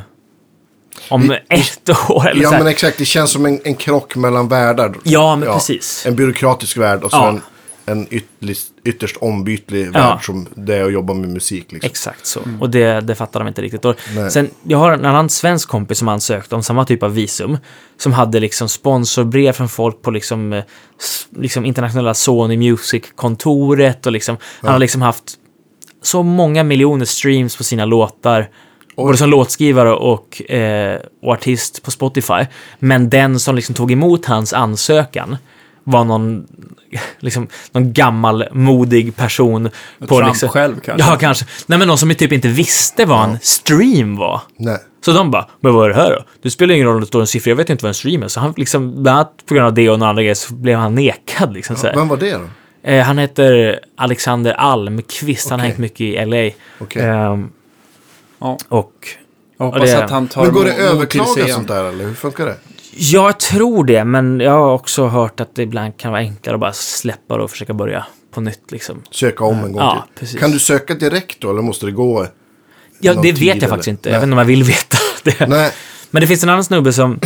[1.09, 2.63] om ett år eller Ja, så här.
[2.63, 2.97] men exakt.
[2.97, 4.93] Det känns som en, en krock mellan världar.
[5.03, 6.05] Ja, men precis.
[6.05, 7.29] En byråkratisk värld och så Ja.
[7.29, 7.41] en,
[7.87, 9.91] en ytterst, ytterst ombytlig Ja.
[9.91, 11.71] värld som det är att jobba med musik.
[11.71, 11.87] Liksom.
[11.89, 12.39] Exakt så.
[12.59, 13.85] Och det, det fattar de inte riktigt.
[13.85, 14.31] Och Nej.
[14.31, 17.57] sen, jag har en annan svensk kompis som ansökte om samma typ av visum.
[17.97, 20.63] Som hade liksom sponsorbrev från folk på liksom, eh,
[21.37, 24.05] liksom internationella Sony Music-kontoret.
[24.05, 25.23] Och liksom, Han har liksom haft
[26.01, 28.49] så många miljoner streams på sina låtar.
[28.95, 32.45] Både som låtskrivare och, eh, och artist på Spotify.
[32.79, 35.37] Men den som liksom tog emot hans ansökan
[35.91, 36.47] var någon,
[37.19, 39.69] liksom, någon gammal modig person.
[39.99, 41.09] på Trump liksom, själv kanske.
[41.09, 41.45] Ja, kanske.
[41.65, 44.41] Nej, men någon som typ inte visste vad en stream var.
[44.57, 44.77] Nej.
[45.05, 46.23] Så de bara, men vad är det här då?
[46.41, 48.23] Det spelar ingen roll om det står en siffra, jag vet inte vad en stream
[48.23, 48.27] är.
[48.27, 50.79] Så han liksom, bland annat på grund av det och några andra grejer så blev
[50.79, 51.95] han nekad liksom här.
[51.95, 52.89] Vem var det då?
[52.89, 56.49] Eh, han heter Alexander Almqvist, han har hängt mycket i LA.
[56.79, 57.01] Okej.
[57.05, 57.49] Ehm,
[58.39, 58.93] Ja, och
[59.57, 62.45] jag hoppas det- att han tar Men går det överklaga sånt där eller hur funkar
[62.45, 62.55] det?
[62.97, 66.59] Jag tror det, men jag har också hört att det ibland kan vara enklare att
[66.59, 69.01] bara släppa det och försöka börja på nytt liksom.
[69.11, 70.19] Söka om en gång Ja, till?
[70.19, 70.39] precis.
[70.39, 72.27] Kan du söka direkt då eller måste det gå?
[72.99, 73.67] Ja, det vet jag eller?
[73.67, 74.09] faktiskt inte.
[74.09, 74.13] Nej.
[74.13, 75.47] Jag vet inte om jag vill veta det.
[75.47, 75.71] Nej.
[76.11, 77.19] Men det finns en annan snubbe som,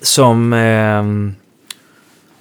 [0.00, 1.34] som, ehm,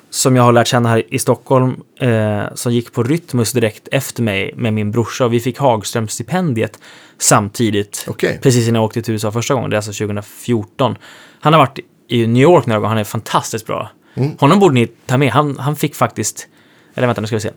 [0.10, 4.24] som jag har lärt känna här i Stockholm, eh, som gick på Rytmus direkt efter
[4.24, 5.26] mig med min brorsa.
[5.26, 6.80] Och vi fick Hagström-stipendiet
[7.18, 8.06] samtidigt.
[8.08, 8.39] Okej.
[8.44, 10.98] Precis innan jag åkte till USA första gången, det är alltså 2014.
[11.39, 11.80] Han har varit
[12.14, 13.89] i New York några gånger, han är fantastiskt bra.
[14.39, 16.47] Honom borde ni ta med, han, han fick faktiskt,
[16.95, 17.51] eller vänta nu ska vi se.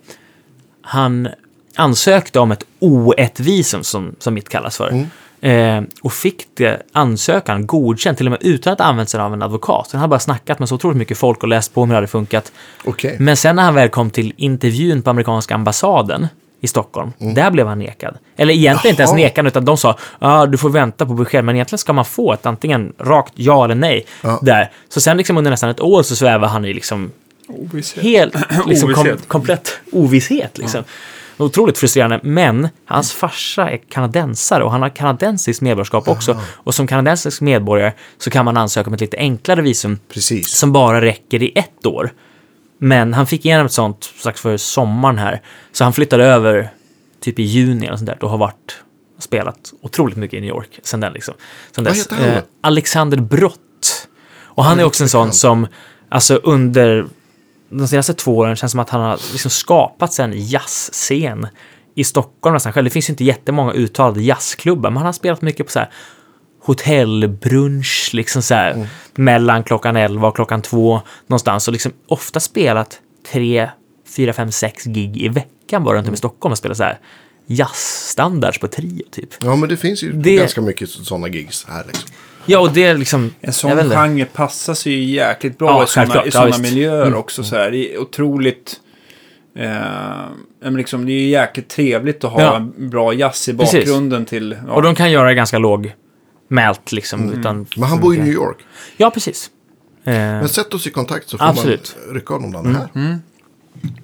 [0.82, 1.28] Han
[1.76, 5.06] ansökte om ett O1-visum som, som mitt kallas för.
[5.40, 9.42] Eh, och fick det ansökan godkänd, till och med utan att använda sig av en
[9.42, 9.88] advokat.
[9.92, 11.96] Han hade bara snackat med så otroligt mycket folk och läst på om hur det
[11.96, 12.52] hade funkat.
[12.84, 13.16] Okej.
[13.20, 16.26] Men sen när han väl kom till intervjun på amerikanska ambassaden
[16.60, 18.16] i Stockholm, där blev han nekad.
[18.36, 19.20] Eller egentligen inte ens Jaha.
[19.20, 22.32] nekad, utan de sa ah, du får vänta på besked, men egentligen ska man få
[22.32, 24.38] ett antingen rakt ja eller nej Ja.
[24.42, 24.70] där.
[24.88, 27.10] Så sen liksom under nästan ett år så svävar han i liksom
[27.48, 28.02] Ovisshet.
[28.04, 28.34] helt
[28.66, 29.28] liksom, kom, Ovisshet.
[29.28, 30.58] komplett ovisshet.
[30.58, 30.84] Liksom.
[31.38, 36.40] Otroligt frustrerande, men hans farsa är kanadensare och han har kanadensiskt medborgarskap också.
[36.44, 40.50] Och som kanadensisk medborgare så kan man ansöka om ett lite enklare visum Precis.
[40.50, 42.10] som bara räcker i ett år.
[42.78, 45.42] Men han fick igenom ett sånt strax för sommaren här.
[45.72, 46.70] Så han flyttade över
[47.20, 48.82] typ i juni eller sånt där och har varit
[49.18, 51.34] spelat otroligt mycket i New York sen den liksom.
[51.74, 52.02] Sen Vad dess.
[52.02, 52.24] heter han?
[52.24, 54.08] Eh, Alexander Brott.
[54.38, 55.66] Och han är också en sån som,
[56.08, 57.06] alltså under
[57.68, 61.46] de senaste två åren känns som att han har liksom skapat en jazzscen
[61.94, 62.84] i Stockholm nästan själv.
[62.84, 65.90] Det finns ju inte jättemånga uttalade jazzklubbar, men han har spelat mycket på så här
[66.66, 68.86] hotellbrunch, liksom så här Mm.
[69.14, 73.00] mellan klockan 11 och klockan 2 någonstans och liksom ofta spelat
[73.32, 73.68] tre,
[74.16, 75.96] fyra, fem, sex gig i veckan bara Mm.
[75.98, 76.98] runt om i Stockholm och spelat så här
[77.46, 79.28] jazzstandards på trio typ.
[79.44, 82.10] Ja, men det finns ju Det- ganska mycket sådana gigs här liksom.
[82.48, 83.20] Ja, och det är liksom...
[83.24, 86.58] En jag sån genre passar sig ju jäkligt bra Ja, i sådana, i Ja, såna
[86.58, 87.18] miljöer Mm.
[87.18, 87.44] också.
[87.44, 87.70] Så här.
[87.70, 88.80] Det är otroligt...
[89.58, 89.68] Eh,
[90.62, 92.56] men liksom, det är ju jäkligt trevligt att ha Ja.
[92.56, 93.74] en bra jazz i Precis.
[93.74, 94.56] bakgrunden till...
[94.66, 95.58] Ja, Och de kan göra det ganska
[96.48, 97.22] lågmält liksom.
[97.22, 97.40] Mm.
[97.40, 98.56] Utan Men han bor i New York.
[98.96, 99.50] Ja, precis.
[100.04, 101.96] Eh, Men sätt oss i kontakt så får Absolut.
[102.06, 102.78] man rycka honom bland Mm.
[102.92, 103.18] det här.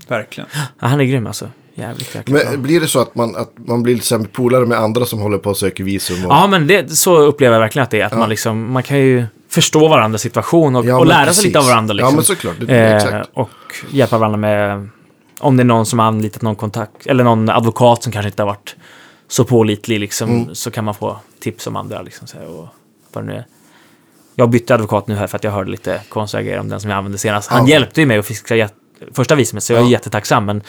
[0.09, 0.49] Verkligen.
[0.80, 1.49] ja, han är grym alltså.
[1.74, 2.51] Jävligt, jäkligt bra.
[2.51, 5.38] Men blir det så att man, att man blir liksom polare med andra som håller
[5.38, 6.24] på och söker visum?
[6.26, 6.32] Och...
[6.32, 8.07] Ja, men det, så upplever jag verkligen att det är.
[8.07, 11.36] Att man, liksom, man kan ju förstå varandras situation och, Ja, och lära precis.
[11.43, 11.93] sig lite av varandra.
[11.95, 12.11] Liksom.
[12.11, 12.55] Ja, men såklart.
[12.61, 13.30] Det, Eh, exakt.
[13.34, 13.51] och
[13.90, 14.88] hjälpa varandra med
[15.40, 18.43] om det är någon som har anlitat någon kontakt eller någon advokat som kanske inte
[18.43, 18.76] har varit
[19.33, 20.55] så pålitlig liksom, Mm.
[20.55, 22.03] så kan man få tips om andra.
[22.03, 22.68] Liksom, så här, och
[23.12, 23.47] vad nu är.
[24.35, 26.91] Jag bytte advokat nu här för att jag hörde lite konstiga grejer om den som
[26.91, 27.51] jag använde senast.
[27.51, 27.70] Han Ja.
[27.72, 28.68] hjälpte ju mig att fixa
[29.12, 29.91] första visumet så jag är Ja.
[29.91, 30.45] jättetacksam.
[30.47, 30.62] Men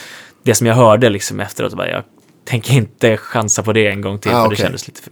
[0.43, 2.03] det som jag hörde liksom efteråt, bara, jag
[2.45, 4.55] tänker inte chansa på det en gång till Ah, för okej.
[4.57, 5.11] det kändes lite för,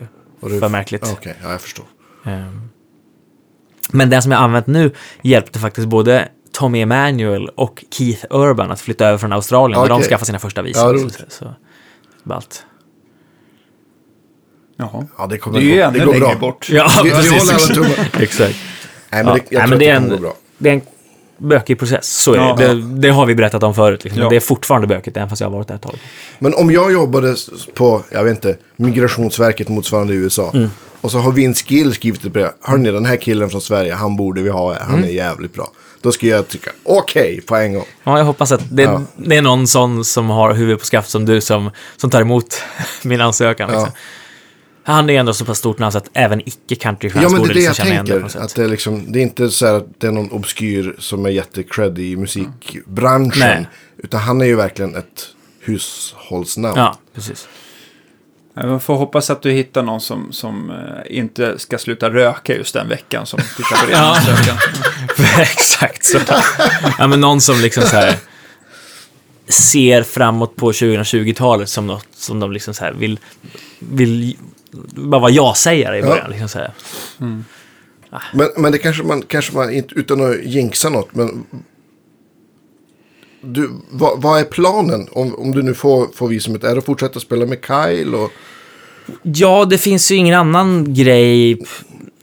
[0.49, 1.01] du- för märkligt.
[1.05, 1.85] Ja, Okej, ja, jag förstår.
[2.25, 2.69] Ehm.
[3.91, 4.91] Men den som jag använt nu
[5.21, 10.01] hjälpte faktiskt både Tommy Emanuel och Keith Urban att flytta över från Australien när de
[10.01, 10.97] skaffade sina första visum.
[11.03, 11.53] Ja, så, så.
[14.81, 15.05] Jaha.
[15.17, 16.35] Ja, det kommer Det är ju gå- ännu det går längre bra.
[16.35, 16.69] bort.
[16.69, 17.31] Ja, Vi, vi precis.
[17.31, 18.09] håller alla tummar.
[18.21, 18.55] Exakt.
[19.09, 19.33] Nej, men Ja.
[19.33, 20.33] det, jag Nej, tror det, det är en, bra.
[20.57, 20.81] det är en
[21.37, 22.55] bökig process, så är Ja.
[22.59, 22.67] det.
[22.67, 22.81] det.
[23.01, 24.03] Det har vi berättat om förut.
[24.03, 24.19] Liksom.
[24.19, 24.25] Ja.
[24.25, 25.95] Men det är fortfarande bökigt, även fast jag har varit där ett tag.
[26.39, 27.35] Men om jag jobbade
[27.73, 30.51] på, jag vet inte, Migrationsverket motsvarande i USA.
[30.53, 30.69] Mm.
[31.01, 32.49] Och så har Vince Gill skrivit ett brev.
[32.61, 34.73] Hörni, den här killen från Sverige, han borde vi ha.
[34.79, 35.03] Han Mm.
[35.09, 35.71] är jävligt bra.
[36.01, 37.85] Då skulle jag tycka, okej, på en gång.
[38.03, 39.01] Ja, jag hoppas att det, Ja.
[39.15, 42.61] det är någon sån som har huvudet på skaft som du som, som tar emot
[43.03, 43.69] min ansökan.
[43.71, 43.89] Liksom.
[44.83, 47.51] Han är ändå så pass stort namn så att även icke-countryfans Ja, men det borde
[47.51, 48.21] är det liksom jag känna igen det på tänker.
[48.23, 48.41] något sätt.
[48.41, 51.25] Att det, är liksom, det är inte så här att det är någon obskyr som
[51.25, 53.39] är jättecreddig i musikbranschen.
[53.39, 53.67] Nej.
[53.97, 55.27] Utan han är ju verkligen ett
[55.59, 56.77] hushållsnamn.
[56.77, 57.47] Ja, precis.
[58.55, 62.73] Man får hoppas att du hittar någon som, som eh, inte ska sluta röka just
[62.73, 64.57] den veckan som tittar på din ansökan.
[65.41, 66.19] Exakt så.
[66.99, 68.15] Ja, men någon som liksom så här
[69.47, 73.19] ser framåt på 2020-talet som något som de liksom så här vill,
[73.79, 74.37] vill
[74.95, 76.05] bara vara ja-sägare i Ja.
[76.05, 76.29] början.
[76.29, 76.71] Liksom så här.
[78.33, 81.45] Men, men det kanske man, kanske man inte, utan att jinxa något, men
[83.41, 86.63] du, vad, vad är planen om, om du nu får, får visumet?
[86.63, 88.15] Är det att fortsätta spela med Kyle?
[88.15, 88.31] Och,
[89.23, 91.61] Ja, det finns ju ingen annan grej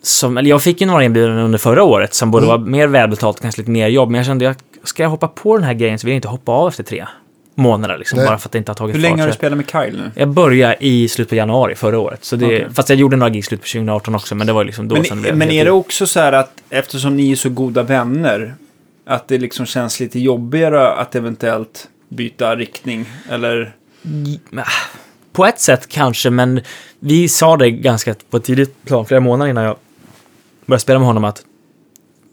[0.02, 3.36] som, eller jag fick ju några erbjudanden under förra året som både var mer välbetalt
[3.36, 5.74] och kanske lite mer jobb, men jag kände, jag, ska jag hoppa på den här
[5.74, 7.06] grejen så vill jag inte hoppa av efter tre
[7.58, 8.26] månader liksom, Nej.
[8.26, 9.10] bara för att det inte har tagit Hur fart.
[9.10, 10.10] länge har Så du spelat med Kyle nu?
[10.14, 12.66] Jag började i slutet på januari förra året, så det, Okej.
[12.74, 15.04] fast jag gjorde några gig i slutet på 2018 också, men det var liksom då
[15.04, 17.82] som det Men, men är det också så här att eftersom ni är så goda
[17.82, 18.54] vänner,
[19.06, 23.06] att det liksom känns lite jobbigare att eventuellt byta riktning?
[23.30, 23.72] Eller?
[25.32, 26.60] På ett sätt kanske, men
[27.00, 29.76] vi sa det ganska på ett tidigt plan, flera månader innan jag
[30.66, 31.42] började spela med honom, att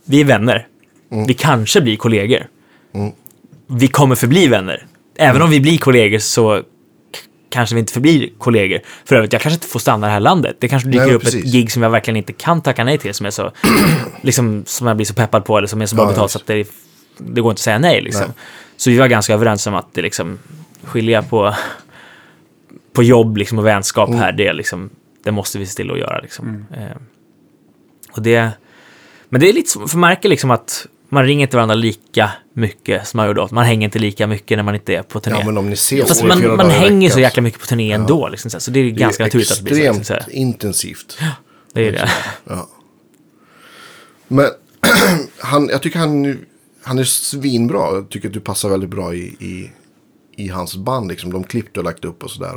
[0.06, 0.68] vi är vänner.
[1.28, 2.48] Vi kanske blir kollegor.
[2.94, 3.12] Mm.
[3.68, 4.86] Vi kommer förbli vänner.
[5.18, 6.62] Även om vi blir kollegor så
[7.50, 8.80] kanske vi inte förblir kollegor.
[9.06, 10.58] För övrigt, jag kanske inte får stanna i det här landet.
[10.60, 11.46] Det kanske dyker Nej, upp precis.
[11.46, 13.52] ett gig som jag verkligen inte kan tacka nej till, som är så,
[14.22, 16.38] liksom, som jag blir så peppad på, eller som är så bra Ja, betalt så
[16.40, 16.68] att det,
[17.18, 18.02] det går inte att säga nej.
[18.02, 18.22] Liksom.
[18.22, 18.36] Nej.
[18.78, 20.40] Så vi var ganska överens om att det liksom,
[20.84, 21.56] skilja på
[22.94, 24.20] på jobb liksom, och vänskap Mm.
[24.22, 24.90] här, det, liksom,
[25.24, 26.20] det måste vi se till att göra.
[26.20, 26.66] Liksom.
[26.78, 26.98] Eh,
[28.12, 28.50] och det,
[29.30, 33.08] men det är lite så, för märker liksom att man ringer inte varandra lika mycket
[33.08, 33.48] som man gjorde då.
[33.52, 35.38] Man hänger inte lika mycket när man inte är på turné.
[35.40, 38.28] Ja, men om ni ses Fast man, man hänger så jäkla mycket på turné ändå.
[38.28, 39.80] Liksom, så, det är det är ganska naturligt att det blir så.
[39.82, 40.40] Liksom, extremt så här.
[40.40, 41.18] intensivt.
[41.74, 42.10] Det är det.
[42.48, 42.70] Ja.
[44.28, 44.46] Men
[45.40, 46.40] han, jag tycker han,
[46.84, 47.96] han är svinbra.
[47.96, 49.72] Jag tycker att du passar väldigt bra i, i,
[50.36, 51.08] i hans band.
[51.08, 52.54] Liksom, de klipp du har lagt upp och sådär.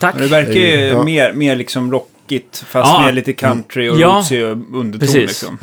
[0.00, 0.14] Tack.
[0.14, 1.02] Men det verkar ju Ja.
[1.02, 3.02] mer, mer liksom rockigt, fast Ja.
[3.04, 4.08] med lite country och Ja.
[4.08, 4.98] rootsig underton.
[5.00, 5.14] Precis.
[5.14, 5.58] Liksom.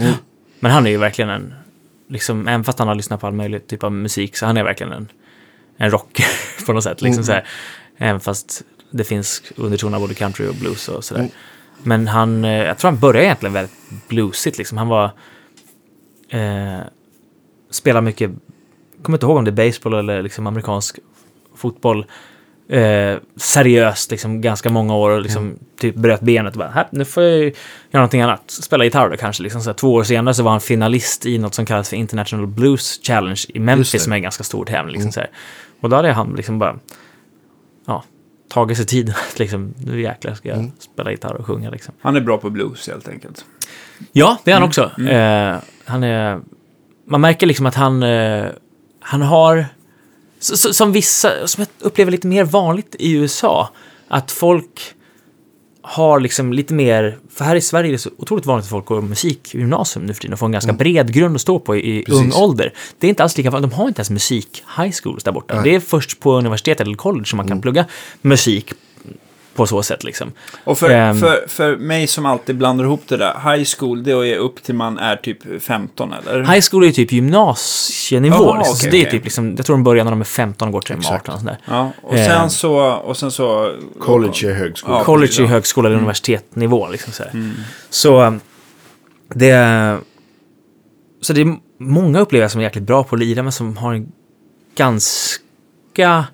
[0.59, 1.53] Men han är ju verkligen en,
[2.13, 4.63] liksom, även fast han har lyssnat på all möjlig typ av musik, så han är
[4.63, 5.07] verkligen en,
[5.77, 6.25] en rocker
[6.65, 7.01] på något sätt.
[7.01, 7.47] Liksom, så här.
[7.97, 8.61] Även fast
[8.91, 11.29] det finns undertoner av både country och blues och sådär.
[11.83, 13.75] Men han, eh, jag tror han började egentligen väldigt
[14.07, 14.57] bluesigt.
[14.57, 14.77] Liksom.
[14.77, 15.05] Han var,
[16.29, 16.79] eh,
[17.69, 18.31] spelar mycket,
[19.01, 20.99] kommer inte ihåg om det är baseball eller liksom amerikansk
[21.55, 22.05] fotboll.
[22.73, 27.23] Eh, seriöst, liksom ganska många år och liksom typ bröt benet och bara, nu får
[27.23, 27.51] jag göra
[27.91, 28.51] någonting annat.
[28.51, 29.43] Spela gitarr då kanske.
[29.43, 29.61] Liksom.
[29.61, 32.99] Så två år senare så var han finalist i något som kallas för International Blues
[33.03, 35.01] Challenge i Memphis som är en ganska stor tävling.
[35.01, 35.29] Liksom, här.
[35.81, 36.79] Och då hade han liksom bara,
[37.85, 38.03] ja,
[38.49, 41.93] tagit sig tid att liksom, nu jäklar ska jag spela gitarr och sjunga liksom.
[42.01, 43.45] Han är bra på blues helt enkelt.
[44.11, 44.91] Ja, det är han också.
[45.01, 46.41] Eh, han är...
[47.07, 48.03] Man märker liksom att han...
[48.03, 48.45] Eh,
[48.99, 49.65] han har...
[50.73, 53.69] Som vissa, som jag upplever lite mer vanligt i USA,
[54.07, 54.81] att folk
[55.81, 58.85] har liksom lite mer, för här i Sverige är det så otroligt vanligt att folk
[58.85, 62.03] går musikgymnasium nu för tiden och får en ganska bred grund att stå på i,
[62.05, 62.21] Precis.
[62.21, 62.73] ung ålder.
[62.99, 65.61] Det är inte alls lika vanligt, de har inte ens musik high schools där borta.
[65.61, 67.85] Det är först på universitet eller college som man kan plugga
[68.21, 68.73] musik
[69.55, 70.31] på så sätt liksom.
[70.63, 71.17] Och för, Ehm.
[71.19, 74.75] för, för mig som alltid blandar ihop det där, high school, det är upp till
[74.75, 76.39] man är typ 15 eller?
[76.53, 78.35] High school är ju typ gymnasienivå.
[78.35, 78.75] Jaha, liksom.
[78.75, 79.11] så okej, det är okej.
[79.11, 80.99] typ liksom, jag tror de börjar när de är 15 och går till de är
[80.99, 81.29] Exakt.
[81.29, 81.57] 18 och sådär.
[81.65, 82.25] Ja, och Ehm.
[82.29, 82.75] sen så...
[82.93, 84.97] Och sen så College är högskola.
[84.97, 86.87] Ja, College är högskola eller universitetnivå.
[86.91, 87.51] Liksom, så här.
[87.89, 88.39] så
[89.33, 89.97] det...
[91.21, 93.93] Så det är många upplever som är jäkligt bra på att lira, men som har
[93.93, 94.11] en
[94.75, 96.25] ganska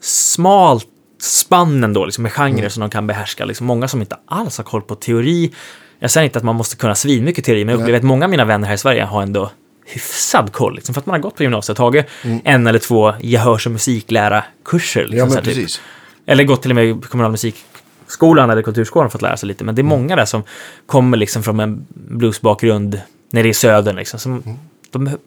[0.00, 0.86] smalt
[1.20, 3.44] spann ändå, liksom, med genrer som de kan behärska.
[3.44, 5.52] Liksom, många som inte alls har koll på teori.
[5.98, 8.30] Jag säger inte att man måste kunna svinmycket teori, men jag upplever att många av
[8.30, 9.50] mina vänner här i Sverige har ändå
[9.86, 10.74] hyfsad koll.
[10.74, 12.06] Liksom, för att man har gått på gymnasiet tagit
[12.44, 15.00] en eller två gehörs och musiklära-kurser.
[15.00, 15.70] Liksom, Ja, så men här, typ.
[16.26, 19.64] Eller gått till och med kommunal musikskolan eller kulturskolan för att lära sig lite.
[19.64, 20.42] Men det är många där som
[20.86, 23.00] kommer liksom från en bluesbakgrund
[23.32, 23.96] nere i södern.
[23.96, 24.58] Liksom, som,
[24.90, 25.18] De beh-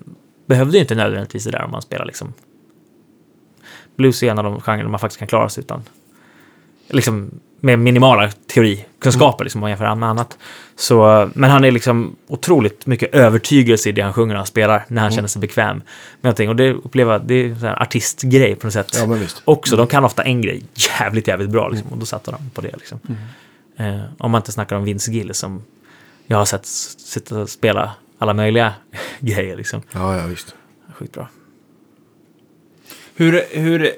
[0.48, 2.34] behövde ju inte nödvändigtvis det där om man spelar liksom.
[4.00, 5.84] Blues är en av de genrer man faktiskt kan klara sig utan.
[6.90, 10.38] Liksom med minimala teorikunskaper liksom, om man jämför med annat.
[10.76, 14.86] Så, men han är liksom otroligt mycket övertygelse i det han sjunger när han spelar,
[14.88, 15.84] när han känner sig bekväm med
[16.22, 16.50] någonting.
[16.50, 19.76] Och det upplever det är en artistgrej på något sätt Ja, också.
[19.76, 22.76] De kan ofta en grej jävligt, jävligt bra liksom, och då satte de på det.
[22.78, 23.00] Liksom.
[23.78, 25.64] Eh, om man inte snackar om Vince Gill som
[26.26, 28.74] jag har sett sitta och spela alla möjliga
[29.20, 29.58] grejer.
[29.58, 29.82] Liksom.
[29.92, 30.56] Ja, ja, visst.
[30.96, 31.28] Skitbra.
[33.20, 33.92] Hur, hur,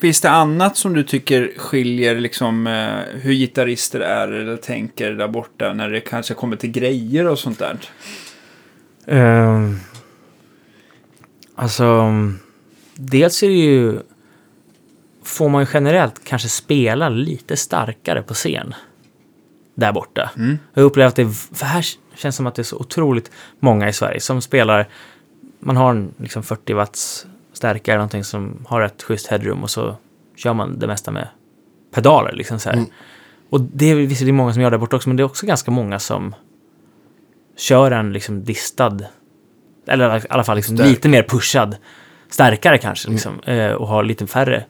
[0.00, 5.28] finns det annat som du tycker skiljer liksom eh, hur gitarrister är eller tänker där
[5.28, 7.78] borta när det kanske kommer till grejer och sånt där?
[9.06, 9.78] Ehm,
[11.54, 12.12] alltså,
[12.94, 13.98] dels är det ju...
[15.24, 18.74] Får man ju generellt kanske spela lite starkare på scen.
[19.74, 20.30] Där borta.
[20.74, 21.30] Jag upplever att det...
[21.54, 21.84] För här
[22.14, 24.88] känns som att det är så otroligt många i Sverige som spelar...
[25.60, 27.26] Man har en liksom 40 watts
[27.62, 29.96] stärkare, någonting som har ett schysst headroom och så
[30.36, 31.28] kör man det mesta med
[31.94, 32.32] pedaler.
[32.32, 32.84] Liksom så här.
[33.50, 35.46] Och det är visserligen många som gör det där borta också, men det är också
[35.46, 36.34] ganska många som
[37.58, 38.98] kör en liksom distad,
[39.86, 41.76] eller i alla fall liksom lite mer pushad,
[42.30, 44.64] starkare kanske, liksom, eh, och har lite färre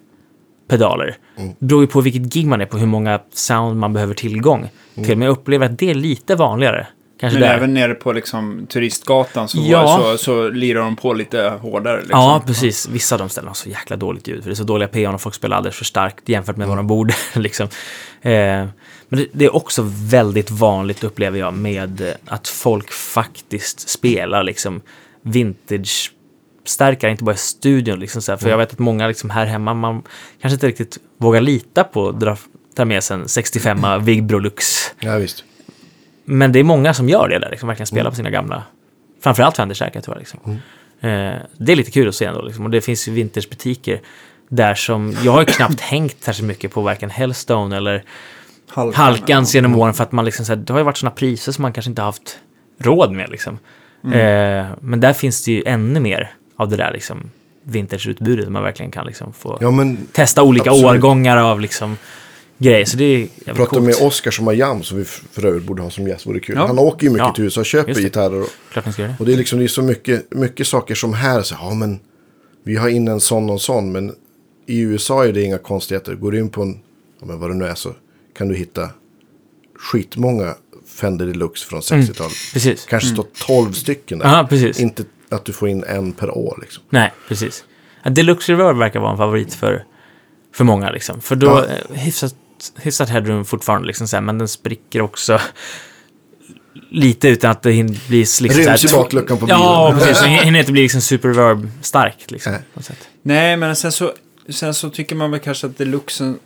[0.69, 1.17] pedaler.
[1.59, 4.69] Det beror ju på vilket gig man är på, hur många sound man behöver tillgång
[4.95, 5.19] till.
[5.19, 6.87] Men jag upplever att det är lite vanligare,
[7.23, 7.57] Kanske Men där.
[7.57, 9.99] även nere på liksom, turistgatan så, Ja.
[10.03, 11.97] så, så lirar de på lite hårdare.
[12.01, 12.19] Liksom.
[12.21, 12.89] Ja, precis.
[12.89, 14.43] Vissa av de ställena har så jäkla dåligt ljud.
[14.43, 16.77] För det är så dåliga PA och folk spelar alldeles för starkt jämfört med vad
[16.77, 17.15] de borde.
[17.35, 17.69] liksom.
[18.23, 18.71] eh, men
[19.09, 24.81] det, det är också väldigt vanligt, upplever jag, med att folk faktiskt spelar liksom
[25.23, 26.13] vintage
[26.65, 28.01] stärkare, inte bara i studion.
[28.01, 28.37] Liksom, så här.
[28.37, 30.03] För jag vet att många liksom, här hemma, man
[30.41, 32.37] kanske inte riktigt vågar lita på att dra,
[32.77, 34.67] ta med sig en 65 Vigbro Lux.
[35.01, 35.45] Ja, visst.
[36.25, 38.63] Men det är många som gör det där, liksom, verkligen spelar på sina gamla,
[39.23, 40.21] framförallt Fender-stärkare tror jag.
[40.21, 40.41] Liksom.
[41.01, 42.65] Eh, det är lite kul att se ändå, liksom.
[42.65, 44.01] och det finns ju vintagebutiker
[44.49, 48.05] där som, jag har ju knappt hängt särskilt mycket på varken Hellstone eller
[48.69, 49.05] Halkan.
[49.05, 51.53] Halkans genom åren för att man liksom, så här, det har ju varit sådana priser
[51.53, 52.39] som man kanske inte har haft
[52.79, 53.59] råd med liksom.
[54.05, 57.31] Eh, men där finns det ju ännu mer av det där liksom
[57.63, 60.91] vintageutbudet där man verkligen kan liksom få Ja, men testa olika absolut.
[60.91, 61.97] årgångar av liksom
[62.63, 62.85] grejer.
[62.85, 63.83] Så det är jävligt pratade coolt.
[63.85, 66.57] med har jam, som vi för övrigt borde ha som gäst, vore kul.
[66.57, 66.67] Ja.
[66.67, 67.35] Han åker ju mycket Ja.
[67.35, 68.41] till USA och köper gitarrer.
[68.41, 69.17] Och, Klart man ska göra det.
[69.21, 72.01] och det är liksom det är så mycket, mycket saker som här, så, ja men
[72.65, 74.15] vi har in en sån och sån, men
[74.67, 76.15] i USA är det inga konstigheter.
[76.15, 76.79] Går du in på en,
[77.21, 77.95] ja, men vad det nu är, så
[78.39, 78.91] kan du hitta
[79.79, 80.55] skitmånga
[80.87, 82.33] Fender Deluxe från 60-talet.
[82.53, 82.87] Precis.
[82.87, 84.27] Kanske står 12 stycken där.
[84.27, 84.37] Mm.
[84.39, 84.81] Ja, precis.
[84.81, 86.83] Inte att du får in en per år liksom.
[86.91, 87.65] Nej, precis.
[88.11, 89.85] Deluxe Reverb verkar vara en favorit för,
[90.55, 90.91] för många.
[90.91, 91.21] Liksom.
[91.21, 91.65] För då Ja.
[91.89, 91.95] ja.
[91.95, 92.35] hyfsat,
[92.77, 95.41] hyfsat headroom fortfarande, liksom, så här, men den spricker också
[96.91, 98.19] lite utan att det hinner bli...
[98.19, 99.61] Liksom, Ryms i bakluckan på bilen.
[99.61, 100.21] Ja, precis.
[100.23, 102.53] Den hinner inte bli liksom super reverb stark Liksom,
[103.23, 103.57] Nej.
[103.57, 104.13] men sen så,
[104.49, 106.39] sen så tycker man väl kanske att deluxen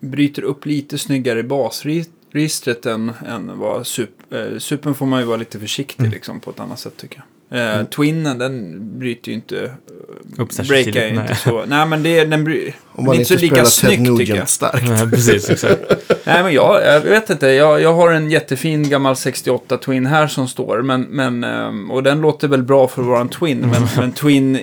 [0.00, 5.26] bryter upp lite snyggare i basregistret än, än vad sup, eh, Supern får man ju
[5.26, 6.12] vara lite försiktig Mm.
[6.12, 7.24] liksom, på ett annat sätt tycker jag.
[7.52, 9.64] Eh, Twinnen, den bryter ju inte...
[9.64, 11.36] eh, Upp särskilt breakar ju inte nej.
[11.36, 11.64] så...
[11.66, 13.72] Nej, men det, den bry, Om det man är inte inte så lika spelar Ted
[13.72, 14.36] snyggt tycker jag.
[14.36, 14.88] Nugent starkt.
[14.88, 15.80] Ja, precis, exakt.
[16.26, 17.46] Nej, men jag, jag vet inte.
[17.46, 20.82] Jag, jag har en jättefin gammal 68 Twin här som står.
[20.82, 23.58] Men, men, ehm, och den låter väl bra för att vara en Twin.
[23.60, 24.62] Men, men Twin eh,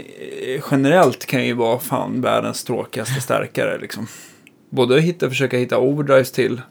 [0.72, 3.78] generellt kan ju vara fan världens tråkigaste stärkare.
[3.82, 4.08] Liksom.
[4.70, 6.62] Både att hitta, försöka hitta overdrives till.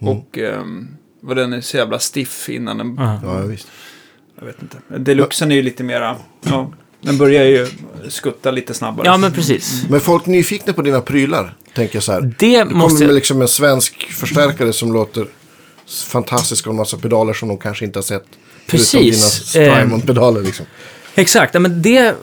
[0.00, 0.88] Och um,
[1.20, 2.96] vad den är så jävla stiff innan den...
[2.98, 3.20] Ja.
[3.24, 3.68] Ja, visst.
[4.38, 4.76] Jag vet inte.
[4.98, 6.16] Deluxen är ju lite mera...
[6.42, 7.68] Ja, den börjar ju
[8.08, 9.06] skutta lite snabbare.
[9.06, 9.84] ja, men precis.
[9.90, 12.34] Men folk är nyfikna på dina prylar, tänker jag så här.
[12.38, 13.06] Det kommer måste...
[13.06, 15.26] med liksom en svensk förstärkare som låter
[16.06, 18.26] fantastisk och en massa pedaler som de kanske inte har sett.
[18.66, 18.90] Precis.
[18.90, 20.66] Förutom dina Eh, Strymon-pedaler liksom.
[21.14, 22.14] Exakt, ja, men det...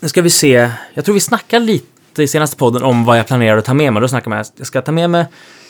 [0.00, 0.70] Nu ska vi se.
[0.94, 3.92] Jag tror vi snackade lite i senaste podden om vad jag planerar att ta med
[3.92, 4.00] mig.
[4.00, 5.26] Då snackade man att jag ska ta med mig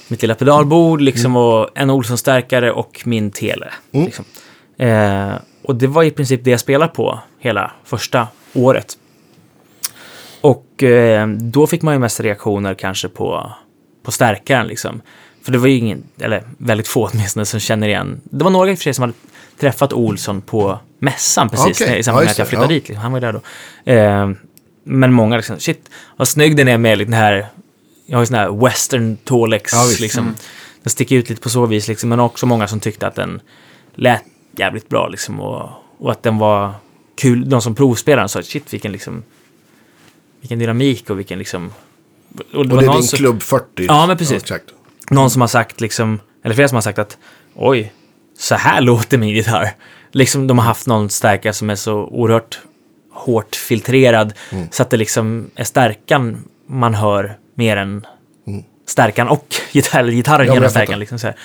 [0.08, 3.72] mitt lilla pedalbord liksom, och en Olsson-stärkare och min tele.
[3.92, 4.06] Mm.
[4.06, 4.24] Liksom.
[4.78, 8.98] Eh, och det var i princip det jag spelade på hela första året.
[10.40, 13.52] Och eh, då fick man ju mest reaktioner kanske på,
[14.02, 15.02] på stärkaren liksom.
[15.42, 18.20] För det var ju ingen, eller väldigt få åtminstone, som känner igen.
[18.24, 19.14] Det var några i och för sig som hade
[19.60, 22.78] träffat Olsson på mässan precis, Okej, i samband med att jag flyttade ja.
[22.78, 22.88] dit.
[22.88, 23.02] Liksom.
[23.02, 23.92] Han var ju där då.
[23.92, 24.30] Eh,
[24.84, 27.46] men många liksom, shit, vad snygg den är med den här,
[28.06, 30.34] jag har ju sån här western Tolex, Ja, liksom.
[30.82, 33.40] Den sticker ut lite på så vis, liksom, men också många som tyckte att den
[33.94, 34.22] lät
[34.58, 36.72] jävligt bra, liksom, och, och att den var
[37.14, 37.48] kul.
[37.48, 39.22] De som provspelade sa, shit, vilken liksom,
[40.40, 41.72] vilken dynamik och vilken liksom...
[42.52, 43.64] Och Och det är någon din som- klubb 40.
[43.88, 44.42] Ja, men precis.
[44.42, 44.64] exakt.
[45.10, 47.18] någon som har sagt liksom, eller flera som har sagt att
[47.54, 47.92] oj,
[48.38, 49.70] så här låter min gitarr.
[50.12, 52.60] Liksom de har haft någon stärkare som är så oerhört
[53.12, 54.32] hårt filtrerad
[54.70, 58.06] så att det liksom är stärkan man hör mer än
[58.86, 60.98] stärkan och gitarr, gitarren Ja, genom stärkan.
[60.98, 61.36] Liksom så här.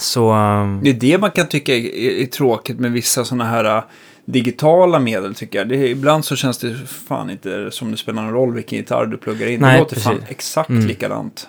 [0.00, 3.44] Så ehm, Det är det man kan tycka är, är, är tråkigt med vissa sådana
[3.44, 3.82] här äh,
[4.24, 5.68] digitala medel tycker jag.
[5.68, 6.76] Det ibland så känns det
[7.08, 9.60] fan inte som det spelar någon roll vilken gitarr du pluggar in.
[9.60, 10.30] Nej, det låter fan precis.
[10.30, 10.86] exakt Mm.
[10.86, 11.48] likadant.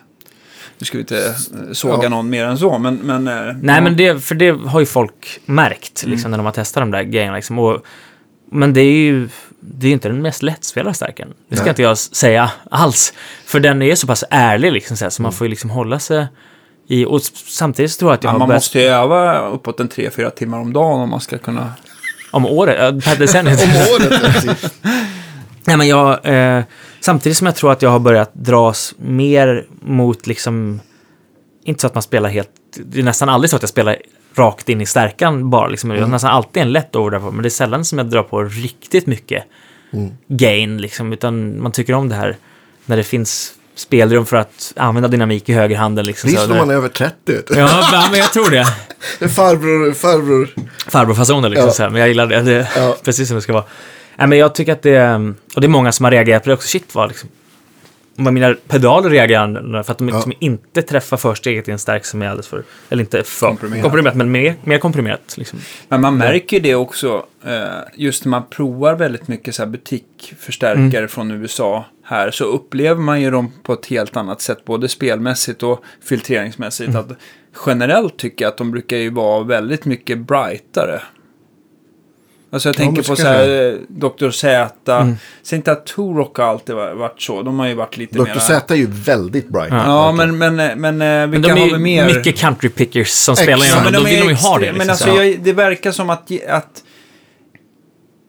[0.78, 2.10] Nu ska vi inte äh, såga Ja.
[2.10, 2.95] någon mer än så, men...
[2.95, 3.82] men äh, Nej, ja.
[3.82, 6.12] men det, för det har ju folk märkt Mm.
[6.14, 7.36] liksom, när de har testat de där grejerna.
[7.36, 7.86] Liksom, och,
[8.52, 9.30] men det är ju
[9.62, 11.34] det är inte den mest lättspelade stärken.
[11.50, 11.70] Det ska Nej.
[11.70, 13.14] inte jag säga alls.
[13.45, 15.38] För den är så pass ärlig, liksom, så, här, så man Mm.
[15.38, 16.28] får ju liksom hålla sig
[16.90, 17.06] i...
[17.06, 18.62] Och samtidigt så tror jag att jag Ja, har man börjat...
[18.62, 21.74] måste ju öva uppåt en 3-4 timmar om dagen om man ska kunna...
[22.32, 23.58] Om året, per decennium.
[23.64, 24.72] Om året, precis.
[25.66, 26.64] Nej, men jag, eh,
[27.00, 30.80] samtidigt som jag tror att jag har börjat dras mer mot liksom,
[31.64, 32.50] inte så att man spelar helt,
[32.86, 33.98] det är nästan aldrig så att jag spelar
[34.36, 37.48] rakt in i stärkan bara, liksom, jag har nästan alltid en lätt overdrive men det
[37.48, 39.44] är sällan som jag drar på riktigt mycket
[40.28, 42.38] gain, liksom, utan man tycker om det här
[42.86, 46.05] när det finns spelrum för att använda dynamik i högerhanden.
[46.05, 47.15] Liksom, Visst där- man är över 30.
[47.25, 47.55] vet du.
[47.59, 48.65] Ja, men jag tror det.
[49.19, 50.49] Det är farbror, farbror.
[50.88, 51.67] farbrorfasoner liksom.
[51.67, 51.73] Ja.
[51.73, 52.41] Så här, men jag gillar det.
[52.41, 52.97] det Ja.
[53.03, 53.63] Precis som det ska vara.
[54.15, 55.13] Nej, men jag tycker att det.
[55.55, 56.67] Och det är många som har reagerat på det också.
[56.67, 57.30] Shit vad liksom...
[58.24, 60.15] vad mina pedaler reagerar för att de Ja.
[60.15, 63.84] liksom inte träffar försteget i en stärk som är alldeles för, eller inte för Komprimerat.
[63.84, 65.36] komprimerat, men mer, mer komprimerat.
[65.38, 65.59] Liksom.
[65.88, 67.65] Men man märker ju det också, eh,
[67.95, 71.07] just när man provar väldigt mycket så här butikförstärkare Mm.
[71.09, 75.63] från USA här, så upplever man ju dem på ett helt annat sätt, både spelmässigt
[75.63, 76.89] och filtreringsmässigt.
[76.89, 77.01] Mm.
[77.01, 77.11] Att
[77.65, 81.01] generellt tycker jag att de brukar ju vara väldigt mycket brightare.
[82.52, 84.30] Alltså jag Ja, tänker men på så här, eh, Dr.
[84.30, 84.70] Z.
[85.02, 85.16] Mm.
[85.43, 88.24] Säg inte att Turok har alltid va- varit så, de har ju varit lite Dr.
[88.24, 88.39] mer...
[88.39, 89.70] Z är ju väldigt bright.
[89.72, 92.06] Ja, men, men, men, men eh, Men vilka de är har vi mer?
[92.16, 93.45] mycket country pickers som Exakt.
[93.45, 94.62] spelar Ja, igenom, men då vill de ju ha det.
[94.62, 94.78] Liksom.
[94.78, 95.24] Men alltså, så.
[95.24, 96.84] jag, det verkar som att, att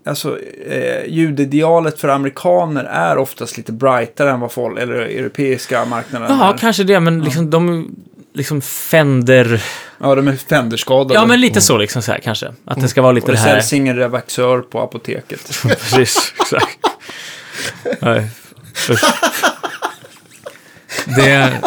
[0.07, 6.41] alltså, eh, ljudidealet för amerikaner är oftast lite brightare än vad folk, eller europeiska marknaden
[6.41, 6.59] är.
[6.59, 7.91] kanske det, men liksom de
[8.35, 9.63] liksom Fender...
[10.01, 11.15] Ja, de är Fender-skadade.
[11.15, 12.53] Ja, men lite så liksom så här kanske.
[12.65, 13.51] Att det ska vara lite Och det det här...
[13.61, 15.63] säljs ingen revaxör på apoteket.
[15.63, 16.79] Precis, exakt.
[18.01, 18.29] Nej,
[18.91, 19.05] usch.
[21.17, 21.61] Det...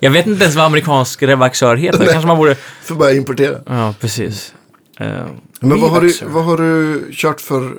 [0.00, 2.06] Jag vet inte ens vad amerikansk revaxör heter.
[2.06, 2.54] Kanske man borde...
[2.82, 3.60] Får börja importera.
[3.66, 4.54] Ja, precis.
[5.00, 5.26] Eh,
[5.60, 7.72] Men vad har, du, vad har du kört för,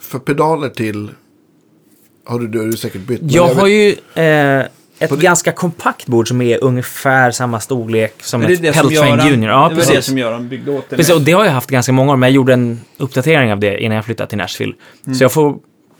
[0.00, 1.10] för pedaler till?
[2.26, 3.20] Har du, du har du säkert bytt.
[3.20, 4.64] men jag har vet- ju eh,
[5.04, 8.72] ett det- ganska kompakt bord som är ungefär samma storlek som Men det ett det
[8.72, 9.50] Peltrain Junior.
[9.50, 10.04] Ja, det var det precis.
[10.04, 10.96] som Göran byggde åt dig.
[10.96, 13.60] Precis, och det har jag haft ganska många år, men jag gjorde en uppdatering av
[13.60, 14.74] det innan jag flyttade till Nashville.
[15.06, 15.14] Mm.
[15.14, 15.56] Så jag får,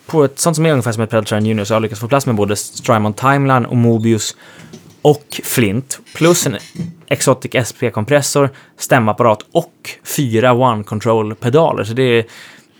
[0.07, 2.09] på ett sånt som är ungefär som ett Peltrain Junior, så har jag lyckats få
[2.09, 4.37] plats med både Strymon Timeline och Mobius
[5.03, 6.57] och Flint, plus en
[7.07, 9.73] Exotic SP-kompressor, stämapparat och
[10.17, 11.85] fyra One Control-pedaler.
[11.85, 12.25] Så det är,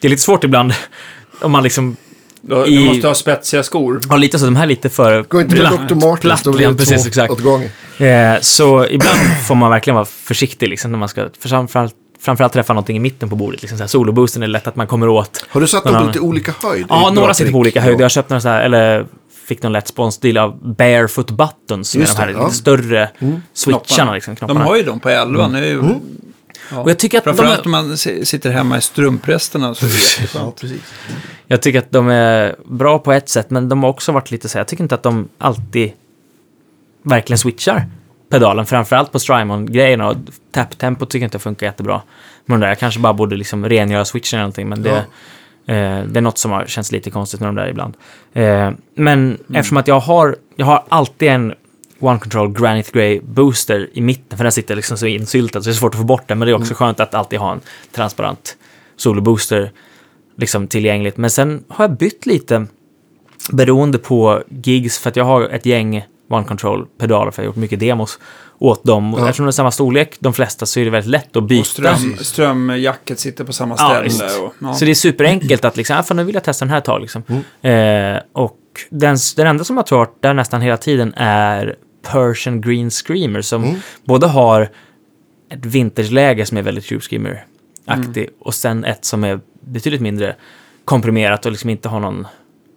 [0.01, 0.73] det är lite svårt ibland
[1.41, 1.97] om man liksom
[2.43, 4.01] Du, i- måste ha spetsiga skor.
[4.09, 5.95] har lite så, de här är lite för Gå inte till platt- Dr.
[5.95, 7.33] Martens, då blir det precis, exakt.
[7.33, 7.69] åt gången.
[7.99, 9.19] Eh, så ibland
[9.49, 13.01] får man verkligen vara försiktig liksom, när man ska för framförallt, framförallt träffa någonting i
[13.01, 13.63] mitten på bordet.
[13.63, 15.45] Liksom, så här, soloboosten är lätt att man kommer åt.
[15.49, 16.87] Har du satt dem på lite olika höjd?
[16.89, 17.99] Ja, några sitter på olika höjder.
[18.01, 18.05] Ja.
[18.05, 19.07] Jag köpte några så här, eller
[19.47, 22.51] fick någon lätt sponsdeal av Barefoot Buttons, som är de här det, lite ja.
[22.51, 23.09] större
[23.55, 23.85] switcharna.
[23.87, 24.15] Knopparna.
[24.15, 25.83] Liksom, De har ju dem på 11 nu.
[26.71, 26.81] Ja.
[26.81, 29.87] Och jag tycker att de Framförallt är- om man si- sitter hemma i strumpresterna så
[29.87, 30.95] är det Ja, precis.
[31.47, 34.49] Jag tycker att de är bra på ett sätt, men de har också varit lite
[34.49, 35.93] så här, jag tycker inte att de alltid
[37.03, 37.87] verkligen switchar
[38.31, 40.09] pedalen, framförallt på Strymon-grejerna.
[40.09, 40.17] Och
[40.53, 42.03] tap-tempot tycker jag inte funkar jättebra.
[42.47, 44.91] Men där, jag kanske bara borde liksom rengöra switchen eller någonting, men det,
[45.67, 47.95] eh, det är något som har känts lite konstigt med de där ibland.
[48.33, 51.55] Eh, men eftersom att jag har, jag har alltid en
[52.03, 55.73] One Control Granite Grey Booster i mitten, för den sitter liksom så insyltad så det
[55.73, 57.61] är svårt att få bort den, men det är också skönt att alltid ha en
[57.93, 58.57] transparent
[58.97, 59.71] solo-booster
[60.37, 61.17] liksom tillgängligt.
[61.17, 62.67] Men sen har jag bytt lite
[63.53, 67.57] beroende på gigs för att jag har ett gäng One Control-pedaler för jag har gjort
[67.57, 68.19] mycket demos
[68.59, 69.15] åt dem.
[69.15, 69.25] Och Ja.
[69.29, 71.65] Eftersom de är samma storlek, de flesta, så är det väldigt lätt att Och byta.
[71.65, 74.03] ström, strömjacket sitter på samma Ja, ställe.
[74.05, 74.23] visst.
[74.41, 74.75] och, ja.
[74.75, 76.85] Så det är superenkelt att liksom, ah, fan, nu vill jag testa den här ett
[76.85, 77.23] tag liksom.
[77.63, 78.15] Mm.
[78.17, 78.57] Eh, och
[78.91, 82.91] den, den enda som jag tror har varit där nästan hela tiden är Persian Green
[82.91, 83.77] Screamer som Mm.
[84.05, 84.63] både har
[85.51, 88.35] ett vintageläge som är väldigt Tube Screamer-aktig Mm.
[88.41, 90.37] och sen ett som är betydligt mindre
[90.85, 92.27] komprimerat och liksom inte har någon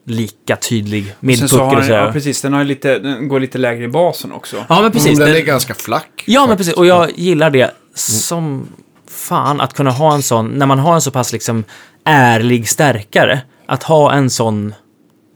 [0.08, 1.92] lika tydlig midpucker har och den, så.
[1.94, 4.66] ja, precis, den, har ju lite, den går lite lägre i basen också.
[4.70, 5.08] Ja, men precis.
[5.08, 6.24] Mm, den Den- är ganska flack.
[6.28, 6.74] Ja, men precis.
[6.74, 8.68] Och jag gillar det som
[9.08, 11.64] fan att kunna ha en sån, när man har en så pass liksom
[12.04, 14.74] ärlig stärkare, att ha en sån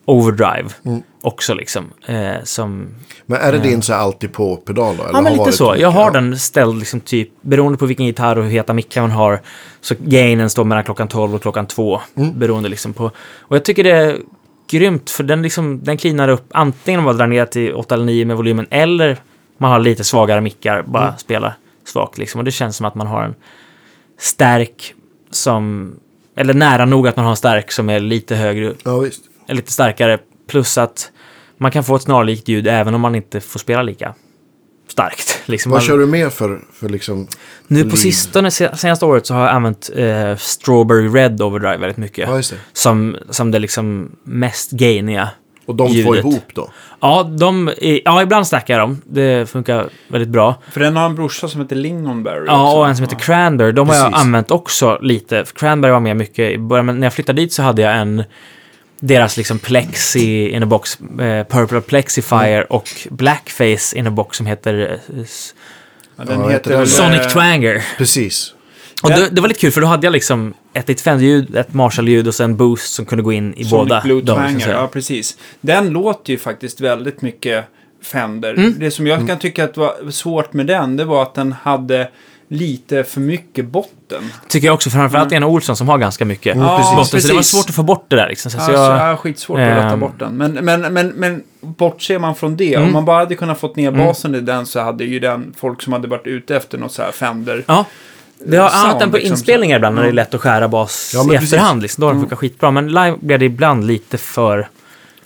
[0.06, 0.70] overdrive
[1.22, 1.86] också liksom.
[2.05, 2.88] Eh, som,
[3.26, 5.03] Men är det din så alltid på pedal då?
[5.03, 5.76] Eller ja, men lite så.
[5.80, 6.09] Jag har Ja.
[6.11, 9.39] den ställd liksom typ, beroende på vilken gitarr och hur heta mickar man har,
[9.82, 12.01] så gainen står mellan klockan 12 och klockan 2,
[12.36, 13.11] beroende liksom på.
[13.39, 14.17] Och jag tycker det är
[14.70, 18.05] grymt, för den liksom, den cleanar upp antingen om man drar ner till 8 eller
[18.05, 19.17] 9 med volymen, eller
[19.57, 21.53] man har lite svagare mickar, bara spelar
[21.86, 22.39] svagt liksom.
[22.39, 23.36] Och det känns som att man har en
[24.20, 24.93] stärk
[25.32, 25.93] som,
[26.36, 29.22] eller nära nog att man har en stärk som är lite högre, Ja, visst.
[29.47, 30.17] är lite starkare,
[30.50, 31.12] plus att
[31.58, 34.14] man kan få ett snarlikt ljud även om man inte får spela lika
[34.88, 35.39] starkt.
[35.45, 37.28] Liksom Vad man, kör du mer för, för liksom...
[37.68, 41.97] nu på sistone, se- senaste året, så har jag använt eh, Strawberry Red Overdrive väldigt
[41.97, 42.30] mycket.
[42.30, 42.58] Ja, just det.
[42.74, 45.30] Som, som det liksom mest gainiga.
[45.66, 46.20] Och de två Ljudet.
[46.20, 46.70] ihop då?
[47.00, 49.02] Ja, de, är- ja, ibland stackar jag dem.
[49.06, 50.56] Det funkar väldigt bra.
[50.72, 52.78] För den har en brorsa som heter Lingonberry Ja, också.
[52.80, 53.72] och en som heter Cranberry.
[53.72, 54.22] De har jag Precis.
[54.26, 55.45] använt också lite.
[55.56, 58.24] Cranberry var med mycket i början, men när jag flyttade dit så hade jag en
[59.00, 62.68] deras liksom plexi in a box, eh, Purple Plexifier Mm.
[62.70, 65.24] och Blackface in a box som heter eh,
[66.18, 67.84] Ja, den heter Sonic eh, Twanger.
[67.97, 68.54] Precis.
[69.04, 71.74] Och det, det var lite kul för då hade jag liksom ett litet Fender-ljud, ett
[71.74, 74.02] Marshall-ljud och sen boost som kunde gå in i Sonic båda.
[74.02, 75.38] Blue Twanger, ja precis.
[75.62, 77.66] Den låter ju faktiskt väldigt mycket
[78.04, 78.54] Fender.
[78.54, 78.76] Mm.
[78.80, 82.10] Det som jag kan tycka att var svårt med den, det var att den hade
[82.52, 84.24] lite för mycket botten.
[84.47, 87.22] Tycker jag också, framförallt Ena Olsson som har ganska mycket Ja, botten.
[87.22, 88.52] Så det var svårt att få bort det där liksom.
[88.52, 90.38] Så, så Alltså, jag, ja, skitsvårt att rätta ehm, bort den.
[90.38, 92.93] Men, men, men, men bortser man från det, om Mm.
[92.93, 94.06] man bara hade kunnat fått ner Mm.
[94.06, 97.02] basen i den så hade ju den folk som hade varit ute efter något så
[97.02, 97.64] här Fender.
[97.68, 97.86] ja.
[98.45, 100.16] Det har sound, annat än på liksom, inspelningar ibland när det är Ja.
[100.16, 101.43] lätt att skära bas Ja, i precis.
[101.54, 101.82] efterhand.
[101.82, 102.72] Liksom, då har det funkat skitbra.
[102.72, 104.68] Men live blir det ibland lite för...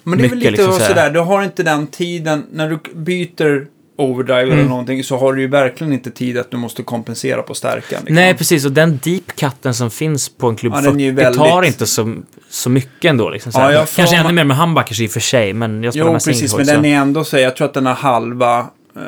[0.03, 2.79] Men det är väl mycket, lite liksom, sådär, du har inte den tiden, när du
[2.95, 3.67] byter
[3.97, 4.67] overdrive eller Mm.
[4.67, 7.99] någonting så har du ju verkligen inte tid att du måste kompensera på stärkan.
[7.99, 8.15] Liksom.
[8.15, 8.65] Nej, precis.
[8.65, 11.55] Och den deep cutten som finns på en Club Ja, den är ju 40 tar
[11.55, 12.15] väldigt- inte så,
[12.49, 13.29] så mycket ändå.
[13.29, 15.83] Liksom, så Ja, jag får- Kanske ännu mer med humbuckers i och för sig, men
[15.83, 17.93] jag spelar Jo, med precis, men den är ändå så, jag tror att den har
[17.93, 18.59] halva...
[18.95, 19.01] Eh,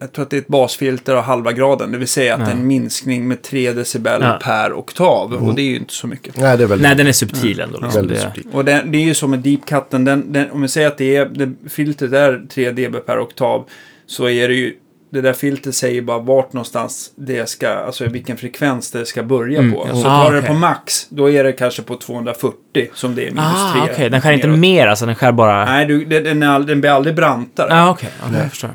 [0.00, 2.46] jag tror att det är ett basfilter av halva graden, det vill säga att Ja.
[2.46, 4.38] det är en minskning med 3 decibel Ja.
[4.42, 5.32] per oktav.
[5.34, 6.36] Och det är ju inte så mycket.
[6.36, 7.78] Nej, det är väldigt, Nej, den är subtil ändå.
[7.80, 8.00] Liksom.
[8.00, 8.54] väldigt det, subtilt.
[8.54, 10.98] Och det, det är ju som med deep cutten, den, den, om vi säger att
[10.98, 13.64] det är, det, filtret är 3 dB per oktav,
[14.06, 14.74] så är det ju,
[15.12, 19.58] det där filtret säger bara vart någonstans det ska, alltså vilken frekvens det ska börja
[19.58, 19.72] Mm.
[19.72, 19.82] på.
[19.82, 20.48] Ah, Så tar det okej.
[20.48, 22.56] på max, då är det kanske på 240
[22.94, 23.80] som det är minus 3.
[23.80, 24.10] ah, okej.
[24.10, 25.64] Den skär inte mer, alltså den skär bara...
[25.64, 27.68] Nej, du, det- den, är all, den blir aldrig brantare.
[27.70, 28.08] Ja, okej.
[28.28, 28.40] Okay.
[28.40, 28.70] jag förstår.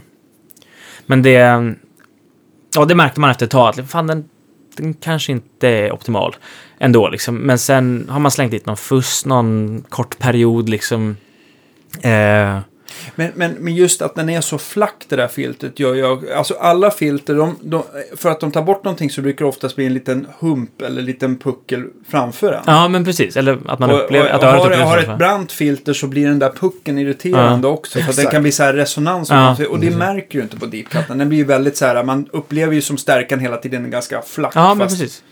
[1.05, 1.75] Men det...
[2.75, 3.79] Ja, det märkte man efter ett tag.
[3.79, 4.29] Att fan, den,
[4.77, 6.35] den kanske inte är optimal
[6.79, 7.09] ändå.
[7.09, 7.35] Liksom.
[7.35, 11.17] Men sen har man slängt dit någon fuss, någon kort period liksom.
[12.01, 12.59] Eh,
[13.15, 16.29] men, men, men just att den är så flack det där filtret gör jag.
[16.29, 17.83] Alltså alla filter, de, de,
[18.15, 20.99] för att de tar bort någonting så brukar det oftast bli en liten hump eller
[20.99, 22.63] en liten puckel framför en.
[22.65, 23.37] ja, men precis.
[23.37, 24.29] Eller att man och, upplever...
[24.29, 26.97] och, att och örat har, upplever har ett brant filter så blir den där pucken
[26.97, 27.99] irriterande också.
[27.99, 29.29] För att den kan bli så här resonans.
[29.29, 29.57] och Ja.
[29.69, 31.17] Och det märker du inte på deep cutten.
[31.17, 34.21] Den blir ju väldigt så här, man upplever ju som stärkan hela tiden en ganska
[34.21, 34.51] flack.
[34.55, 35.23] Ja, men precis.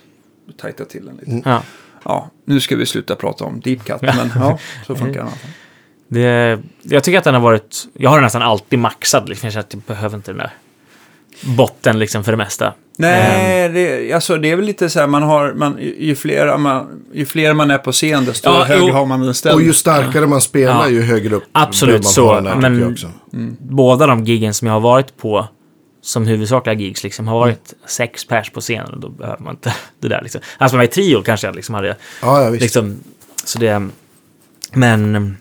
[0.48, 1.50] du tajtar till den lite.
[1.50, 1.64] Ja.
[2.04, 4.02] Ja, nu ska vi sluta prata om deep cut.
[4.02, 5.32] Men ja, så funkar den.
[6.14, 7.88] Det, jag tycker att den har varit...
[7.94, 9.30] Jag har den nästan alltid maxad.
[9.30, 9.46] Liksom.
[9.48, 10.52] Jag känner att jag behöver inte den där
[11.42, 12.74] botten liksom för det mesta.
[12.98, 13.74] Nej, Ehm.
[13.74, 17.26] det, alltså, det är väl lite så här, man har, man, ju, fler man, ju
[17.26, 19.56] fler man är på scen, desto Ja, högre har man den ställd.
[19.56, 20.90] Och ju starkare man spelar, Ja.
[20.90, 23.12] ju högre upp Absolut man så, här, men- också.
[23.60, 25.48] båda de giggen som jag har varit på
[26.02, 29.74] som huvudsakliga gigs liksom har varit sex pers på scenen och då behöver man inte
[30.00, 30.42] det där liksom.
[30.58, 31.88] Alltså man var i trio kanske jag liksom hade
[32.22, 32.62] Ja, ja visst.
[32.62, 33.00] liksom,
[33.46, 33.88] så det,
[34.74, 35.38] men,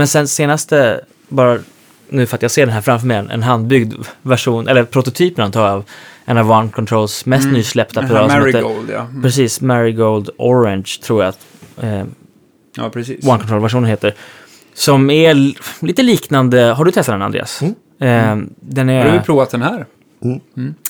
[0.00, 1.58] men sen senaste, bara
[2.08, 5.66] nu för att jag ser den här framför mig, en handbyggd version, eller prototypen antar
[5.66, 5.84] jag av
[6.24, 9.00] en av One Controls mest nysläppta Den här pedaler som heter, Marigold, ja.
[9.00, 9.22] Mm.
[9.22, 11.46] precis, Marigold Orange tror jag att
[11.82, 12.04] eh,
[12.76, 13.26] Ja, precis.
[13.26, 14.14] One Control-versionen heter.
[14.74, 15.34] Som är
[15.86, 17.62] lite liknande, har du testat den Andreas?
[17.62, 17.74] Mm.
[18.40, 19.86] Eh, den Har du är provat den här?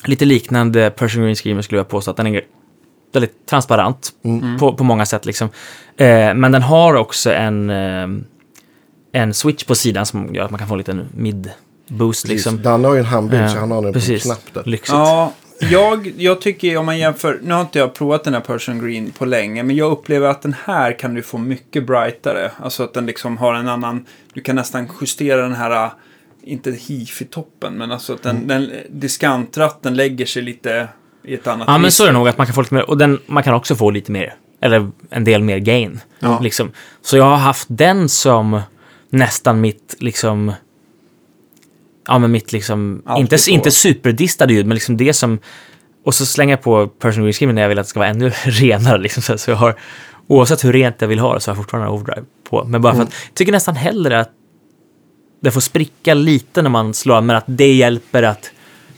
[0.05, 2.41] lite liknande Persian Green Screamer skulle jag påstå att den är
[3.13, 4.57] väldigt transparent Mm.
[4.59, 5.49] på, på många sätt liksom.
[5.97, 8.07] Eh, men den har också en, eh,
[9.11, 12.61] en switch på sidan som gör att man kan få en liten mid-boost liksom.
[12.61, 14.23] Danne har ju en handbygg, Eh, så han har en precis.
[14.23, 14.63] knapp där.
[14.65, 14.93] Lyxigt.
[14.93, 15.33] Ja,
[15.71, 19.11] jag, jag tycker om man jämför, nu har inte jag provat den här Persian Green
[19.11, 22.51] på länge, men jag upplever att den här kan du få mycket brightare.
[22.59, 25.89] Alltså att den liksom har en annan, du kan nästan justera den här,
[26.43, 28.47] inte hifi toppen, men alltså att den, Mm.
[28.47, 30.87] den diskantratten lägger sig lite
[31.23, 32.89] i ett annat Ja, men så är det nog att man kan få lite mer,
[32.89, 35.99] och den, man kan också få lite mer, eller en del mer gain.
[36.19, 36.39] Ja.
[36.39, 36.71] Liksom.
[37.01, 38.61] Så jag har haft den som
[39.11, 40.53] nästan mitt, liksom,
[42.07, 45.39] ja men mitt liksom, inte, inte superdistade ljud, men liksom det som,
[46.05, 48.29] och så slänger jag på Personal Screamer när jag vill att det ska vara ännu
[48.43, 48.97] renare.
[48.97, 49.75] Liksom, så, så jag har,
[50.27, 52.63] oavsett hur rent jag vill ha det så har jag fortfarande overdrive på.
[52.63, 54.31] Men bara för att, jag tycker nästan hellre att
[55.41, 58.51] det får spricka lite när man slår men att det hjälper att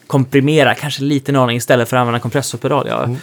[0.07, 2.87] komprimera kanske lite en aning istället för att använda kompressorpedal.
[2.87, 3.17] Jag,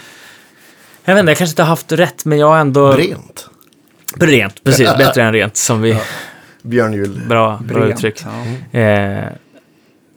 [1.03, 2.91] jag vet inte, jag kanske inte har haft rätt, men jag har ändå...
[2.91, 3.49] Rent.
[4.15, 4.97] Rent, precis.
[4.97, 5.97] Bättre än rent, som vi...
[6.61, 7.21] Björn Juhl.
[7.29, 8.23] Bra, bra uttryck.
[8.73, 8.79] ja.
[8.79, 9.25] Eh,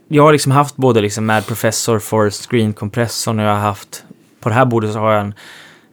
[0.08, 4.04] jag har liksom haft både liksom Mad Professor, Forest Green kompressorn och jag har haft...
[4.40, 5.34] På det här bordet så har jag en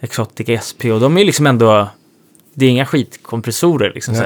[0.01, 1.87] Exotic SP och de är liksom ändå...
[2.53, 4.15] Det är inga skitkompressorer liksom.
[4.15, 4.23] Så.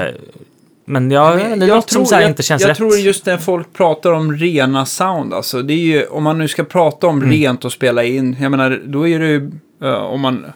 [0.84, 2.76] Men jag, Men det är något som så jag, inte känns jag rätt.
[2.76, 6.48] tror just när folk pratar om rena sound, alltså det är ju, om man nu
[6.48, 7.30] ska prata om Mm.
[7.30, 9.50] rent och spela in, jag menar, då är det ju,
[9.82, 10.46] eh, om man,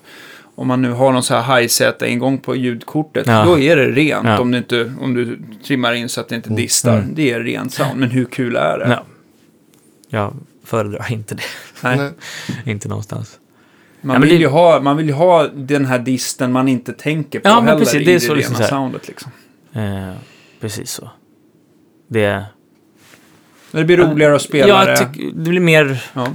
[0.60, 3.44] om man nu har någon så här high-set ingång på ljudkortet, Ja.
[3.44, 4.38] då är det rent Ja.
[4.40, 6.98] om, du inte, om du trimmar in så att det inte distar.
[6.98, 7.14] Mm.
[7.14, 8.88] Det är rent sound, men hur kul är det?
[8.88, 9.04] Ja.
[10.08, 10.34] Jag
[10.64, 11.42] föredrar inte det.
[11.82, 11.96] Nej.
[11.98, 12.10] Nej.
[12.64, 13.38] inte någonstans.
[14.00, 16.68] Man, Ja, men vill det- ju ha, man vill ju ha den här disten man
[16.68, 19.08] inte tänker på Ja, heller precis, i det är det, så liksom rena soundet.
[19.08, 19.32] Liksom.
[19.72, 20.12] Eh,
[20.60, 21.10] precis så.
[22.08, 22.44] Det...
[23.70, 25.08] Men det blir roligare att spela Ja, det.
[25.34, 26.26] det blir mer, Ja.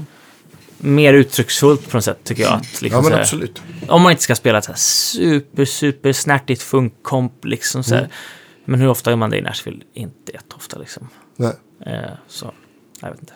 [0.78, 2.53] Mer uttrycksfullt på något sätt, tycker jag.
[2.53, 3.61] Att, liksom, Ja, men här- absolut.
[3.88, 8.01] Om man inte ska spela ett så här super, super snärtigt funkkomp, liksom så här.
[8.01, 8.11] Mm.
[8.65, 9.82] Men hur ofta gör man det i Nashville?
[9.93, 11.09] Inte jätteofta, liksom.
[11.36, 11.51] Nej.
[11.86, 11.93] Eh,
[12.28, 12.51] så,
[13.01, 13.34] jag vet inte.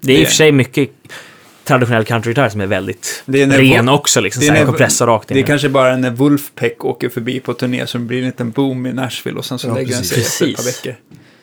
[0.00, 0.90] Det är i och för sig mycket
[1.64, 4.20] traditionell countrygitarr som är väldigt Det är ren också.
[4.20, 5.34] Liksom, Det är, här, när, kompressor rakt in.
[5.34, 8.86] det är kanske bara när Wolfpack åker förbi på turné som blir en liten boom
[8.86, 10.32] i Nashville och sen så Ja, lägger den sig precis.
[10.32, 10.94] efter ett par veckor.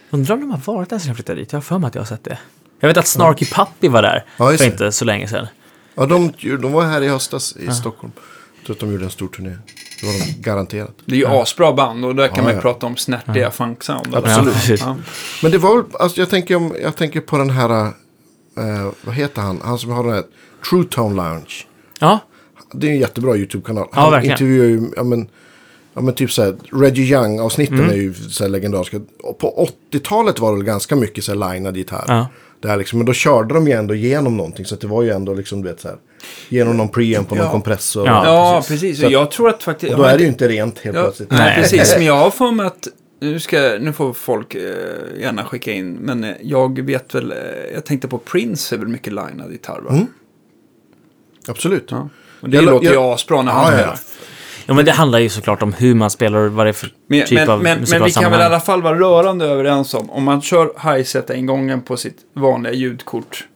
[0.09, 1.51] Undrar om de har varit där sen jag flyttade dit.
[1.51, 2.37] Jag har för mig att jag har sett det.
[2.83, 5.47] Jag vet att Snarky Puppy var där Ja, för inte så länge sedan.
[5.95, 8.13] Ja, de, de var här i höstas i Stockholm.
[8.57, 9.49] Jag tror att de gjorde en stor turné.
[10.01, 10.91] Det var de garanterat.
[11.05, 12.61] Det är ju asbra band och där kan Ja, man ju ja.
[12.61, 14.15] prata om snärtiga funksound.
[14.15, 14.47] Absolut.
[14.47, 14.81] Ja, precis.
[14.81, 14.95] Ja.
[15.43, 17.85] Men det var väl, alltså jag tänker, om, jag tänker på den här,
[18.57, 19.61] eh, vad heter han?
[19.63, 20.23] Han som har den här
[20.69, 21.53] True Tone Lounge.
[21.99, 22.19] Ja,
[22.73, 23.87] Det är en jättebra YouTube-kanal.
[23.91, 24.33] Ja, Han verkligen.
[24.33, 25.27] intervjuar ju, ja men,
[25.93, 27.89] ja men typ såhär, Reggie Young-avsnitten Mm.
[27.89, 28.99] är ju såhär legendariska.
[29.23, 32.05] Och på 80-talet var det ganska mycket såhär linad gitarr.
[32.07, 32.27] Ja.
[32.63, 34.65] Det här liksom, men då körde de ju ändå igenom någonting.
[34.65, 35.97] Så det var ju ändå liksom, du vet såhär,
[36.49, 37.51] genom någon preamp och någon Ja.
[37.51, 38.07] kompressor.
[38.07, 38.99] Ja, Ja, precis.
[38.99, 39.91] Så att- jag tror att faktiskt...
[39.91, 41.31] Och då är det ju inte rent helt Ja, plötsligt.
[41.31, 41.93] nej, precis.
[41.95, 42.87] Men jag har för mig att...
[43.19, 44.61] Nu, ska, nu får folk eh,
[45.21, 45.93] gärna skicka in.
[45.93, 47.31] Men eh, jag vet väl...
[47.31, 47.37] Eh,
[47.73, 49.91] jag tänkte på Prince är väl mycket linad gitarr va?
[49.91, 50.05] Mm.
[51.47, 51.87] Absolut.
[51.91, 52.09] Ja.
[52.41, 53.77] Och det Jag- låter ju asbra när Ja, han ja.
[53.77, 53.99] spelar.
[54.65, 56.89] Ja, men det handlar ju såklart om hur man spelar och vad det är för
[57.07, 59.93] Men, typ men, av men, men vi kan väl i alla fall vara rörande överens
[59.93, 60.09] om.
[60.09, 63.47] Om man kör hi-set-ingången på sitt vanliga ljudkort.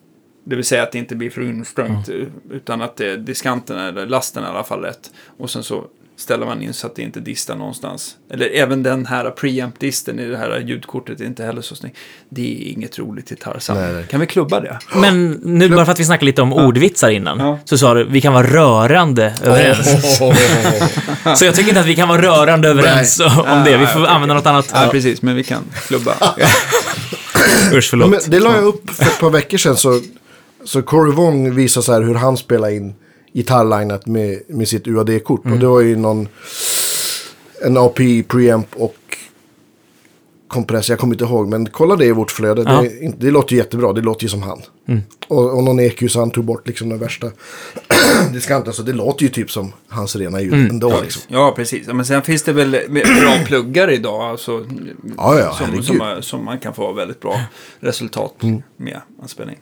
[0.44, 2.10] Det vill säga att det inte blir för instängt.
[2.52, 5.12] Utan att det, diskanten eller lasten är i alla fall rätt.
[5.38, 5.86] Och sen så
[6.18, 8.16] ställer man in så att det inte distar någonstans.
[8.32, 11.96] Eller även den här preamp-disten i det här ljudkortet är inte heller så snygg.
[12.30, 13.32] Det är inget roligt.
[13.70, 14.06] Nej, nej.
[14.10, 14.80] Kan vi klubba det?
[14.96, 17.40] Men nu bara för att vi snackade lite om ordvitsar innan.
[17.40, 17.60] Ja.
[17.66, 20.18] Så sa du, vi kan vara rörande överens.
[21.40, 23.78] Så jag tycker inte att vi kan vara rörande överens om det.
[23.78, 24.72] Vi får okej, använda något annat.
[24.74, 25.22] Ja, precis.
[25.22, 26.12] Men vi kan klubba.
[27.74, 28.10] Usch, förlåt.
[28.10, 29.78] men det la jag upp för ett par veckor sedan.
[29.78, 30.02] Så,
[30.66, 32.94] så Corey Wong visar så här hur han spelar in
[33.38, 35.46] gitarrlinet med, med sitt UAD-kort.
[35.46, 35.54] Mm.
[35.54, 36.28] Och det var ju någon
[37.62, 38.96] en API preamp och
[40.48, 40.94] kompressor.
[40.94, 41.48] Jag kommer inte ihåg.
[41.48, 42.62] Men kolla det i vårt flöde.
[42.66, 42.80] Ja.
[42.80, 43.12] Mm.
[43.12, 43.94] Det, det låter ju jättebra.
[43.94, 44.62] Det låter ju som han.
[45.28, 47.32] Och, och någon EQ så han tog bort liksom den värsta
[48.34, 48.74] diskanten.
[48.74, 50.70] Så det låter ju typ som hans rena ljud Mm.
[50.70, 51.02] ändå.
[51.02, 51.22] Liksom.
[51.28, 51.88] Ja, precis.
[51.88, 54.22] Ja, Men sen finns det väl bra pluggar idag.
[54.22, 54.66] Alltså,
[55.18, 57.42] Ja, ja, som, som, som man kan få väldigt bra
[57.80, 58.34] resultat
[58.78, 59.58] med att spela in.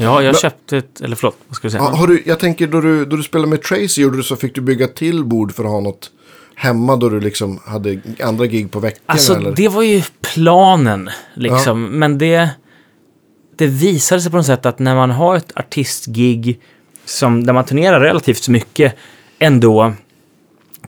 [0.00, 1.82] Ja, jag köpte ett, eller förlåt, vad ska du säga?
[1.82, 4.36] Ja, har du, jag tänker då du, då du spelade med Tracy gjorde du så
[4.36, 6.10] fick du bygga till bord för att ha något
[6.54, 9.52] hemma då du liksom hade andra gig på veckan Alltså eller?
[9.56, 11.84] det var ju planen liksom.
[11.84, 12.50] Men det,
[13.56, 16.60] det visade sig på något sätt att när man har ett artistgig
[17.04, 18.94] som, där man turnerar relativt så mycket
[19.38, 19.92] ändå.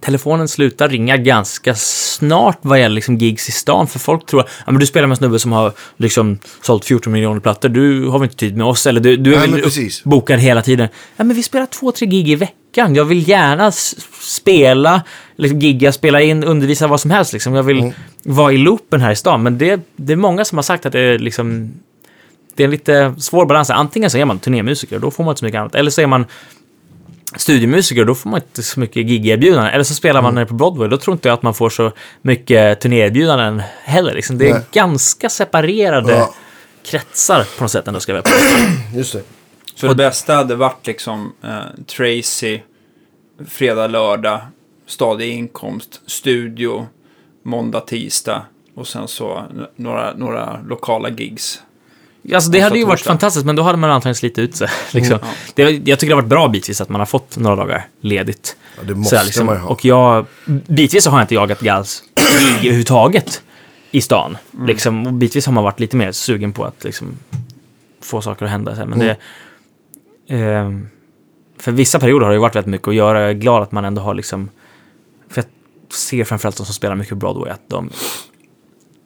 [0.00, 3.86] Telefonen slutar ringa ganska snart vad gäller liksom gigs i stan.
[3.86, 6.84] För folk tror att ja, men du spelar med en snubbe som har liksom sålt
[6.84, 7.68] 14 miljoner plattor.
[7.68, 8.86] Du har väl inte tid med oss?
[8.86, 10.88] Eller du, du är Nej, väl bokad hela tiden?
[11.16, 12.94] Ja, men vi spelar två, tre gig i veckan.
[12.94, 13.72] Jag vill gärna
[14.20, 15.02] spela,
[15.36, 17.32] liksom gigga, spela in, undervisa vad som helst.
[17.32, 17.54] Liksom.
[17.54, 17.92] Jag vill Mm.
[18.22, 19.42] vara i loopen här i stan.
[19.42, 21.72] Men det, det är många som har sagt att det är liksom...
[22.54, 23.70] Det är en lite svår balans.
[23.70, 25.74] Antingen så är man turnémusiker, då får man inte så mycket annat.
[25.74, 26.26] Eller så är man
[27.36, 29.72] studiemusiker, då får man inte så mycket gigerbjudanden.
[29.72, 31.92] Eller så spelar man nere på Broadway, då tror inte jag att man får så
[32.22, 34.14] mycket turnéerbjudanden heller.
[34.14, 34.38] Liksom.
[34.38, 34.62] Det är Nej.
[34.72, 36.34] ganska separerade Ja.
[36.84, 38.30] kretsar på något sätt ändå, ska jag på.
[38.94, 39.22] Just det.
[39.74, 42.60] Så det bästa hade varit liksom eh, Tracy,
[43.48, 44.40] fredag, lördag,
[44.86, 46.86] stadig inkomst, studio,
[47.42, 48.42] måndag, tisdag
[48.74, 49.42] och sen så
[49.76, 51.62] några, några lokala gigs.
[52.34, 54.68] Alltså det hade ju varit fantastiskt, men då hade man antagligen slitit ut sig.
[54.92, 55.18] Liksom.
[55.22, 55.28] ja.
[55.54, 58.56] det, jag tycker det har varit bra bitvis att man har fått några dagar ledigt.
[58.76, 59.46] Ja, det måste Så liksom.
[59.46, 59.68] man ju ha.
[59.68, 60.26] Och jag,
[60.66, 63.42] bitvis har jag inte jagat Gals överhuvudtaget
[63.90, 64.36] i stan.
[64.54, 64.66] Mm.
[64.66, 67.16] Liksom, och bitvis har man varit lite mer sugen på att liksom,
[68.02, 68.74] få saker att hända.
[68.74, 68.86] Så här.
[68.86, 69.16] Men Mm.
[70.28, 70.88] det, ehm,
[71.58, 73.20] för vissa perioder har det ju varit väldigt mycket att göra.
[73.20, 74.50] Jag är glad att man ändå har liksom...
[75.28, 75.46] För jag
[75.92, 77.90] ser framförallt de som spelar mycket Broadway att de,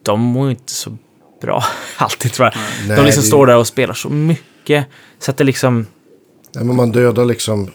[0.03, 0.97] de mår inte så
[1.41, 1.63] bra
[1.97, 2.53] alltid tror jag.
[2.87, 4.85] Nej, de liksom det- står där och spelar så mycket.
[5.19, 5.85] Så att det liksom...
[6.55, 7.71] Nej, men man dödar liksom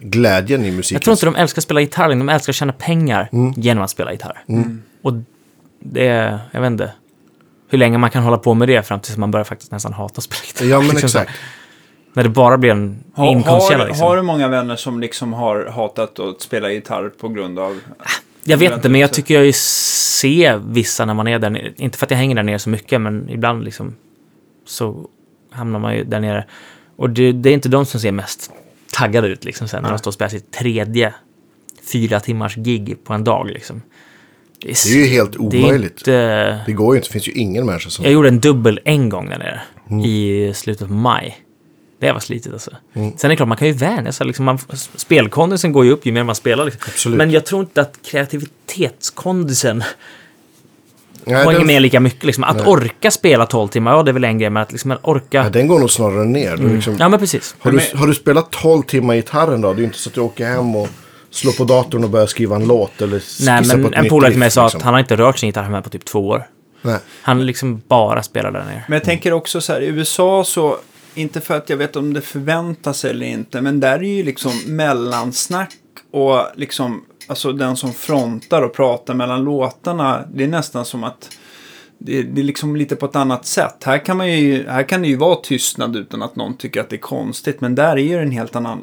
[0.00, 0.96] glädjen i musiken.
[0.96, 3.52] Jag tror inte de älskar att spela gitarr, de älskar att tjäna pengar Mm.
[3.56, 4.44] genom att spela gitarr.
[5.02, 5.12] Och
[5.80, 6.92] det är, jag vet inte,
[7.68, 10.18] hur länge man kan hålla på med det fram tills man börjar faktiskt nästan hata
[10.18, 10.66] att spela gitarr.
[10.66, 11.18] Ja, men Liksom så.
[11.18, 11.38] exakt.
[12.14, 14.06] När det bara blir en Har, inkomstkälla har, liksom.
[14.06, 17.80] har du många vänner som liksom har hatat att spela gitarr på grund av...
[18.44, 21.72] Jag vet inte, men jag tycker jag ju ser vissa när man är där nere.
[21.76, 23.94] Inte för att jag hänger där nere så mycket, men ibland liksom
[24.66, 25.08] så
[25.50, 26.44] hamnar man ju där nere.
[26.96, 28.50] Och det, det är inte de som ser mest
[28.92, 31.14] taggade ut liksom sen när de står och spelar sitt tredje
[31.92, 33.82] fyra timmars gig på en dag liksom.
[34.62, 35.92] Det är, Det är ju helt det omöjligt.
[35.92, 36.60] inte...
[36.66, 37.08] Det går ju inte.
[37.08, 38.04] Det finns ju ingen människa som...
[38.04, 39.60] Jag gjorde en dubbel en gång där nere
[39.90, 40.04] Mm.
[40.04, 41.38] i slutet på maj.
[42.02, 42.70] Det var slitigt alltså.
[42.92, 44.26] Sen är det klart, man kan ju vänja sig.
[44.26, 44.58] Liksom man,
[44.96, 46.64] spelkondisen går ju upp ju mer man spelar.
[46.64, 47.12] Liksom.
[47.12, 49.84] Men jag tror inte att kreativitetskondisen
[51.24, 52.24] Nej, poängen den- med lika mycket.
[52.24, 52.44] Liksom.
[52.44, 52.66] Att Nej.
[52.66, 55.42] orka spela 12 timmar, ja det är väl en grej, men att liksom orka...
[55.44, 56.56] Ja, den går nog snarare ner.
[56.56, 57.56] Du liksom, Ja, men precis.
[57.58, 59.72] har, du, har du spelat 12 timmar i gitarren då?
[59.72, 60.88] Det är ju inte så att du åker hem och
[61.30, 64.08] slår på datorn och börjar skriva en låt eller skissa Nej, på men ett en
[64.08, 64.78] polare till mig sa liksom.
[64.78, 66.46] att han har inte rört sin gitarr hemma på typ två år.
[66.82, 66.98] Nej.
[67.22, 68.84] Han liksom bara spelar där nere.
[68.88, 70.76] Men jag tänker också så här, i USA så,
[71.14, 74.52] inte för att jag vet om det förväntas eller inte, men där är ju liksom
[74.66, 75.74] mellansnack
[76.10, 81.30] och liksom, alltså den som frontar och pratar mellan låtarna, det är nästan som att
[81.98, 83.76] det, det är liksom lite på ett annat sätt.
[83.84, 86.90] Här kan, man ju, här kan det ju vara tystnad utan att någon tycker att
[86.90, 88.80] det är konstigt, men där är ju en helt annan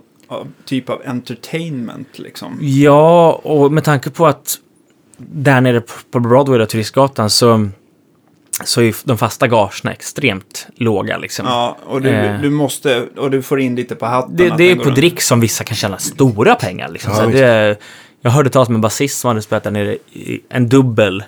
[0.65, 2.57] typ av entertainment liksom.
[2.61, 4.55] Ja, och med tanke på att
[5.17, 7.69] där nere på- på Broadway, och Turistgatan, så,
[8.63, 11.17] så är de fasta gagerna extremt låga.
[11.17, 11.45] Liksom.
[11.45, 12.41] Ja, och du, Eh.
[12.41, 14.35] du måste, och du får in lite på hatten.
[14.37, 14.95] det det är på runt.
[14.95, 16.89] drick som vissa kan tjäna stora pengar.
[16.89, 17.13] Liksom.
[17.17, 17.77] Ja, det,
[18.21, 21.23] jag hörde talas om en basist som hade spelat där nere i en dubbel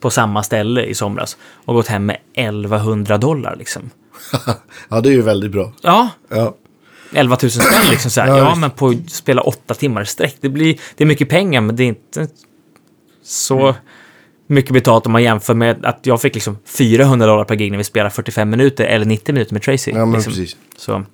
[0.00, 3.56] på samma ställe i somras och gått hem med 1100 dollar.
[3.56, 3.90] Liksom.
[4.88, 5.72] ja, det är ju väldigt bra.
[5.82, 6.54] Ja, Ja.
[7.14, 8.10] 11 000 spänn liksom.
[8.10, 8.28] Så här.
[8.36, 10.36] Ja, Ja, men på att spela åtta timmar i sträck.
[10.40, 12.28] Det, blir, det är mycket pengar, men det är inte
[13.24, 13.74] så Mm.
[14.52, 17.78] Mycket betalt om man jämför med att jag fick liksom 400 dollar per gig när
[17.78, 19.90] vi spelar 45 minuter eller 90 minuter med Tracy.
[19.90, 20.32] ja, men liksom.
[20.32, 20.56] precis.
[20.76, 21.04] Så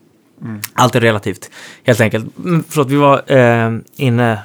[0.73, 1.51] allt är relativt,
[1.85, 2.37] helt enkelt.
[2.39, 4.39] Mm, Förlåt, vi var eh, inne...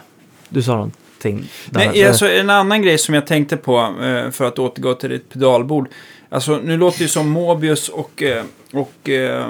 [0.50, 1.50] Du sa någonting.
[1.70, 1.92] där.
[1.96, 5.30] Men alltså, en annan grej som jag tänkte på, eh, för att återgå till ditt
[5.34, 5.90] pedalbord.
[6.34, 8.44] Alltså, nu låter det ju som Mobius och, eh,
[8.74, 9.46] och eh,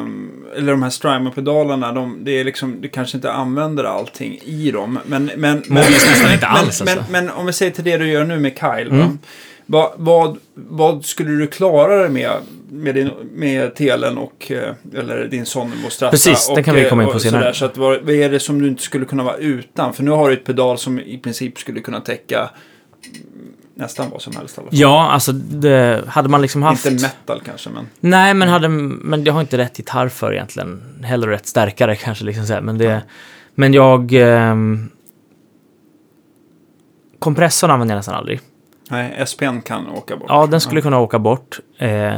[0.55, 4.99] eller de här Strymon-pedalerna, de, det är liksom, du kanske inte använder allting i dem.
[5.05, 7.11] Men, men, men, Mobius nästan inte men, alls, men, alltså.
[7.11, 8.95] men om vi säger till det du gör nu med Kyle, va?
[8.95, 9.19] Mm.
[9.65, 12.31] Vad, vad, vad skulle du klara dig med,
[12.69, 16.11] med, din, med telen och, eh, eller din Sonny Strata?
[16.11, 17.41] Precis, det och, kan vi komma in på senare.
[17.41, 17.53] sådär.
[17.53, 19.93] Så att vad, vad är det som du inte skulle kunna vara utan?
[19.93, 22.49] För nu har du ett pedal som i princip skulle kunna täcka
[23.75, 24.57] nästan vad som helst.
[24.57, 24.79] i alla fall.
[24.79, 26.85] Ja, alltså det, hade man liksom haft...
[26.85, 27.87] Inte metal kanske, men...
[27.99, 30.81] Nej, men, hade, men jag har inte rätt gitarr för egentligen.
[31.03, 32.25] Heller rätt stärkare kanske.
[32.25, 32.61] Liksom så här.
[32.61, 33.01] Men, det,
[33.55, 34.13] men jag...
[34.13, 34.89] ehm,
[37.19, 38.39] kompressorn använder jag nästan aldrig.
[38.89, 40.25] Nej, SPN kan åka bort.
[40.29, 41.59] Ja, den skulle kunna åka bort.
[41.77, 42.13] Eh,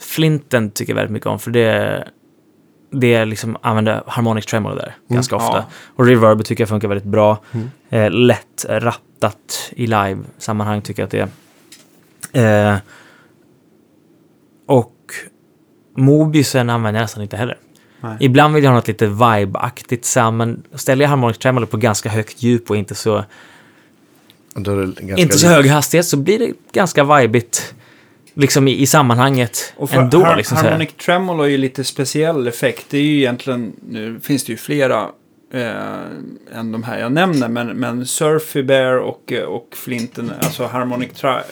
[0.00, 2.08] flinten tycker jag väldigt mycket om, för det,
[2.90, 5.56] det är liksom använder harmonic tremolo där ganska ofta.
[5.56, 5.64] Ja.
[5.96, 7.38] Och reverb tycker jag funkar väldigt bra.
[7.90, 8.64] Eh, lätt
[9.22, 11.30] rattat i live-sammanhang tycker jag att
[12.32, 12.72] det är.
[12.72, 12.78] Eh,
[14.66, 14.94] och
[15.96, 17.58] Mobiusen använder jag nästan inte heller.
[18.00, 18.16] Nej.
[18.20, 22.08] Ibland vill jag ha något lite vibe-aktigt så men ställer jag harmonic tremolo på ganska
[22.08, 23.24] högt djup och inte så
[24.54, 27.74] Då är det ganska inte så hög hastighet så blir det ganska vibigt
[28.34, 30.24] liksom i, i sammanhanget Och för ändå.
[30.24, 30.56] har, liksom.
[30.56, 32.86] Harmonic Tremolo är ju lite speciell effekt.
[32.90, 35.08] Det är ju egentligen, nu finns det ju flera
[35.52, 40.66] eh, än de här jag nämner, men, men Surfy Bear och, eh, och Flinten, alltså
[40.66, 41.42] Harmonic, tra, eh,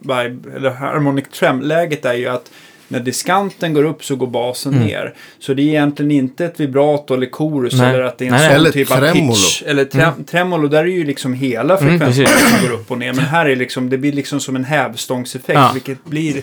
[0.00, 2.50] vibe, eller harmonic Trem-läget är ju att
[2.88, 5.14] när diskanten går upp så går basen ner.
[5.38, 7.86] Så det är egentligen inte ett vibrato eller chorus Mm.
[7.86, 7.94] Nej.
[7.94, 9.32] eller att det är en Nej, sån Eller typ av tremolo.
[9.32, 9.62] pitch.
[9.66, 12.50] Eller tre, tremolo, där är ju liksom hela Mm, frekvensen precis.
[12.58, 13.12] som går upp och ner.
[13.12, 15.70] Men här är liksom, det blir liksom som en hävstångseffekt, Ja.
[15.74, 16.42] vilket blir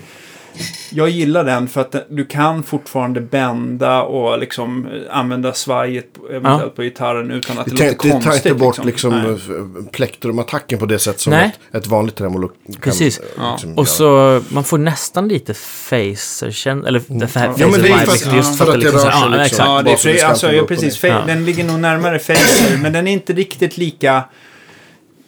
[0.90, 6.28] jag gillar den för att du kan fortfarande bända och liksom eh, använda svajet på-
[6.30, 6.70] eventuellt Ja.
[6.76, 8.44] på gitarren utan att det, Det, låter det konstigt.
[8.44, 12.76] tar inte bort liksom, liksom plektrumattacken på det sätt som ett, ett vanligt tremolo kan
[12.82, 13.20] Precis.
[13.20, 13.52] eh, Ja.
[13.52, 13.80] liksom göra.
[13.80, 17.28] Och så, man får nästan lite facer eller mm.
[17.34, 19.28] Ja, Ja, men det är för liksom, just för att det liksom rör sig ja,
[19.30, 19.42] liksom.
[19.42, 19.70] exakt.
[19.70, 19.90] Ja, det
[20.22, 21.04] är alltså, går ja, upp och precis.
[21.04, 21.10] ner.
[21.10, 21.26] Fa- Ja.
[21.26, 24.24] Den ligger nog närmare Facer, men den är inte riktigt lika...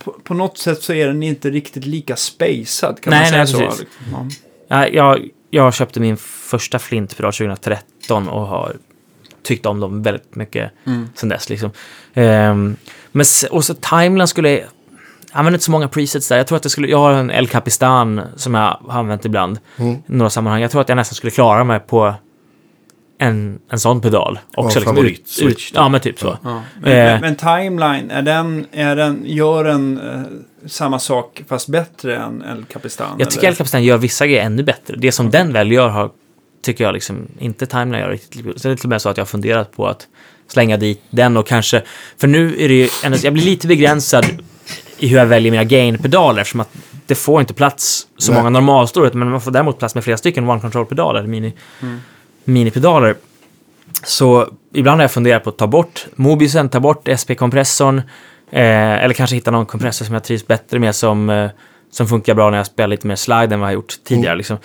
[0.03, 3.37] På, på något sätt så är den inte riktigt lika spacad, kan Nej, man säga
[3.37, 3.59] nej, så?
[3.59, 3.85] precis.
[4.11, 4.27] Ja.
[4.71, 8.73] Ja, jag, jag köpte min första flintpedal 2013 och har
[9.43, 11.09] tyckt om dem väldigt mycket Mm.
[11.15, 11.49] sen dess.
[11.49, 11.71] Liksom.
[12.13, 12.75] Ehm,
[13.11, 14.49] men och så Timeline skulle.
[14.51, 14.67] Jag
[15.31, 16.37] använder inte så många presets där.
[16.37, 16.87] Jag tror att jag skulle...
[16.87, 19.91] Jag har en El Capistan som jag har använt ibland Mm.
[19.93, 20.61] i några sammanhang.
[20.61, 22.13] Jag tror att jag nästan skulle klara mig på
[23.21, 24.39] en, en sån pedal.
[24.55, 26.37] Också liksom favorit, ut, ut, ja, men typ så.
[26.43, 26.61] Ja.
[26.81, 27.21] Men, Eh.
[27.21, 30.21] men, Timeline, är den, är den, gör den eh,
[30.69, 33.15] samma sak fast bättre än El Capistan?
[33.19, 33.47] Jag tycker?
[33.47, 34.95] El Capitan gör vissa grejer ännu bättre.
[34.97, 36.09] Det som den väl gör har,
[36.61, 38.43] tycker jag liksom inte Timeline gör riktigt.
[38.43, 38.53] bra.
[38.55, 40.07] Så det är till och med så att jag har funderat på att
[40.47, 41.83] slänga dit den och kanske...
[42.17, 42.89] För nu är det ju...
[43.03, 44.25] ändå- Jag blir lite begränsad
[44.97, 46.69] i hur jag väljer mina gain-pedaler eftersom att
[47.05, 48.39] det får inte plats så Nej.
[48.41, 51.99] många normalstorheter men man får däremot plats med flera stycken one control-pedaler, mini, Mm.
[52.49, 53.15] Minipedaler.
[54.03, 57.97] Så ibland har jag funderat på att ta bort Mobiusen, ta bort SP-kompressorn
[58.51, 61.49] eh, eller kanske hitta någon kompressor som jag trivs bättre med som, eh,
[61.91, 64.35] som funkar bra när jag spelar lite mer slide än vad jag har gjort tidigare.
[64.35, 64.57] Liksom.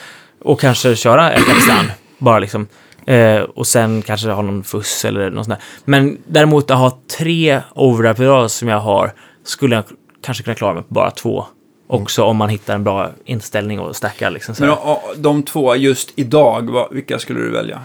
[0.42, 2.66] Och kanske köra El Capistan, bara liksom.
[3.06, 5.66] Eh, och sen kanske ha någon fuss eller något sånt där.
[5.84, 9.12] Men däremot att ha tre overdrive-pedaler som jag har
[9.44, 9.84] skulle jag
[10.22, 11.46] kanske kunna klara mig på bara två
[11.94, 14.54] Också om man hittar en bra inställning och stackar liksom.
[14.54, 14.86] Så Men här.
[14.86, 17.80] och, och, de två, just idag, vad, vilka skulle du välja?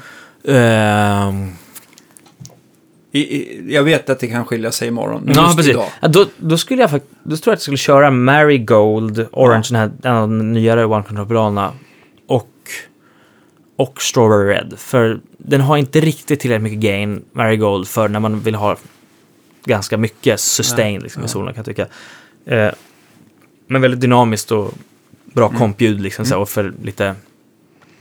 [0.48, 1.52] Ehm,
[3.12, 5.22] I, i, jag vet att det kan skilja sig imorgon.
[5.26, 5.72] men Ja, just precis.
[5.74, 5.88] idag.
[6.02, 9.80] Ja, då, då skulle jag då tror jag att jag skulle köra Marigold, Orange, den
[9.80, 11.72] här den här nyare One Control-pedalerna
[12.28, 12.50] och,
[13.76, 14.74] och Strawberry Red.
[14.78, 18.78] För den har inte riktigt tillräckligt mycket gain, Marigold, för när man vill ha
[19.66, 21.28] ganska mycket sustain Nej, liksom, i ja.
[21.28, 21.88] solen kan jag tycka.
[22.56, 22.72] Eh,
[23.70, 24.74] men väldigt dynamiskt och
[25.34, 25.60] bra Mm.
[25.60, 27.16] kompljud liksom, så, här, och för lite...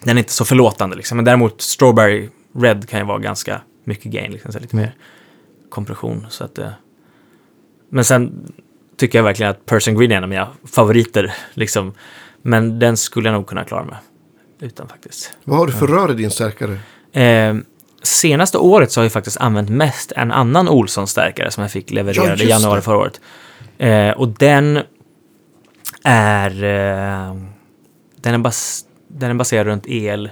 [0.05, 1.17] Den är inte så förlåtande liksom.
[1.17, 2.29] Men däremot Strawberry
[2.59, 4.95] Red kan ju vara ganska mycket gain, liksom, så lite mer
[5.71, 6.27] kompression.
[6.31, 6.69] Så att, eh,
[7.91, 8.53] men sen
[8.97, 11.35] tycker jag verkligen att Persian Green är en av mina favoriter.
[11.55, 11.93] Liksom.
[12.43, 13.97] Men den skulle jag nog kunna klara mig
[14.61, 15.33] utan faktiskt.
[15.45, 16.79] Vad har du för rör i din stärkare?
[17.23, 17.57] Eh,
[18.03, 21.95] senaste året så har jag faktiskt använt mest en annan Olsson-stärkare som jag fick Ja,
[21.95, 23.21] levererad i just januari förra året.
[23.79, 24.79] Eh, och den
[26.09, 27.37] är, eh,
[28.21, 30.31] den, är bas, den är baserad runt EL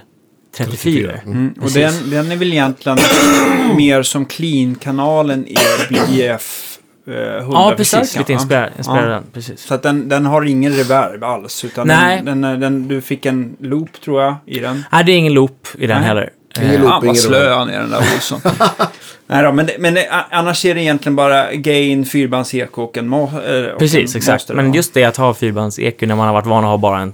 [0.57, 1.11] 34.
[1.25, 1.53] Mm.
[1.57, 1.99] Och Precis.
[1.99, 2.97] den, den är väl egentligen
[3.77, 6.77] mer som clean-kanalen er BF
[7.07, 8.17] eh, 100 Ja, precis.
[8.17, 9.21] Lite inspirerad, inspirerad Ja.
[9.33, 9.61] precis.
[9.61, 11.65] Så att den, den har ingen reverb alls.
[11.65, 12.21] Utan Nej.
[12.23, 14.83] Den, den, den, du fick en loop tror jag i den.
[14.91, 16.07] Nej, det är ingen loop i den Nej.
[16.07, 16.29] heller.
[16.63, 16.87] Ingen Eh.
[16.91, 18.41] Ah, vad ingen slö han är den där Olsson.
[19.27, 19.97] Nej då, men, men
[20.31, 24.27] annars är det egentligen bara gain, fyrbands-eko och en, ma- eh, och Precis, en exakt.
[24.27, 26.77] master, Men just det att ha fyrbands eku när man har varit van att ha
[26.77, 27.13] bara en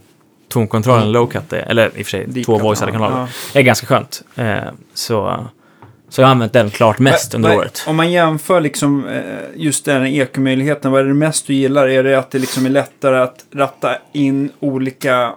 [0.49, 3.59] tonkontroll, en low cut, eller i och för sig Deep två voiceade kanaler, Ja.
[3.59, 4.21] är ganska skönt.
[4.35, 4.55] Eh,
[4.93, 5.45] så,
[6.09, 7.83] så jag har använt den klart mest under året.
[7.87, 9.21] Om man jämför liksom, eh,
[9.55, 11.87] just den ekomöjligheten, vad är det mest du gillar?
[11.87, 15.31] Är det att det liksom är lättare att ratta in olika,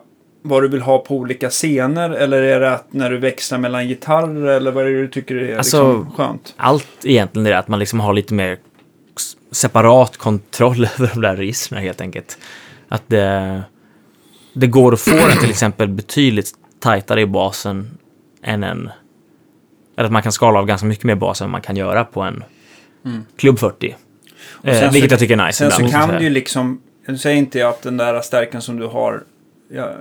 [0.48, 2.10] vad du vill ha på olika scener?
[2.10, 4.46] Eller är det att när du växlar mellan gitarrer?
[4.46, 6.54] Eller vad är det du tycker är Alltså- liksom skönt?
[6.56, 8.58] Allt egentligen är att man liksom har lite mer
[9.50, 12.38] separat kontroll över de där registren helt enkelt.
[12.88, 13.62] Att det,
[14.52, 16.50] det går att få den till exempel betydligt
[16.80, 17.98] tajtare i basen
[18.42, 18.90] än en...
[19.96, 22.20] Eller att man kan skala av ganska mycket mer bas än man kan göra på
[22.20, 22.44] en
[23.36, 23.86] Club 40.
[23.86, 23.96] Mm.
[24.62, 27.20] sen Eh, så- vilket jag tycker är nice Sen så kan du ju liksom, jag
[27.20, 29.22] säger inte att den där stärken som du har
[29.70, 29.94] ja, eh,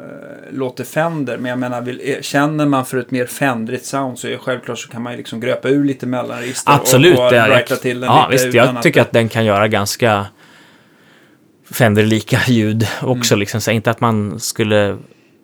[0.57, 4.27] låter Fender, men jag menar, vill, eh, känner man för ett mer Fendrigt sound så
[4.27, 7.17] är det självklart så kan man ju liksom gröpa ur lite mellanregister Absolut.
[7.17, 8.55] och, och det är- brighta till den ja, lite visst.
[8.55, 10.25] Jag tycker att den kan göra ganska
[11.71, 13.33] Fender-lika ljud också.
[13.33, 13.39] Mm.
[13.39, 13.61] Liksom.
[13.61, 14.97] Så inte att man skulle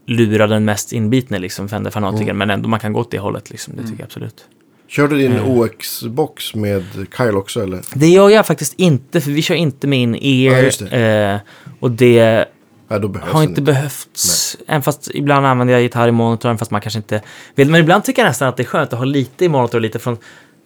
[0.08, 2.38] lura den mest inbitne liksom, Fender-fanatikern, Mm.
[2.38, 3.50] men ändå man kan gå åt det hållet.
[3.50, 3.74] Liksom.
[3.76, 4.46] Det tycker jag absolut.
[4.88, 5.46] Kör du din Mm.
[5.48, 6.84] OX-box med
[7.18, 7.82] Kyle också eller?
[7.94, 11.40] Det gör jag faktiskt inte, för vi kör inte med in Ja, eh,
[11.80, 12.46] och det
[12.92, 14.58] Nej, då behövs har inte behövts.
[14.68, 17.22] Även fast ibland använder jag gitarr i monitorn, fast man kanske inte
[17.56, 17.70] vill.
[17.70, 19.82] Men ibland tycker jag nästan att det är skönt att ha lite i monitor och
[19.82, 20.18] lite från,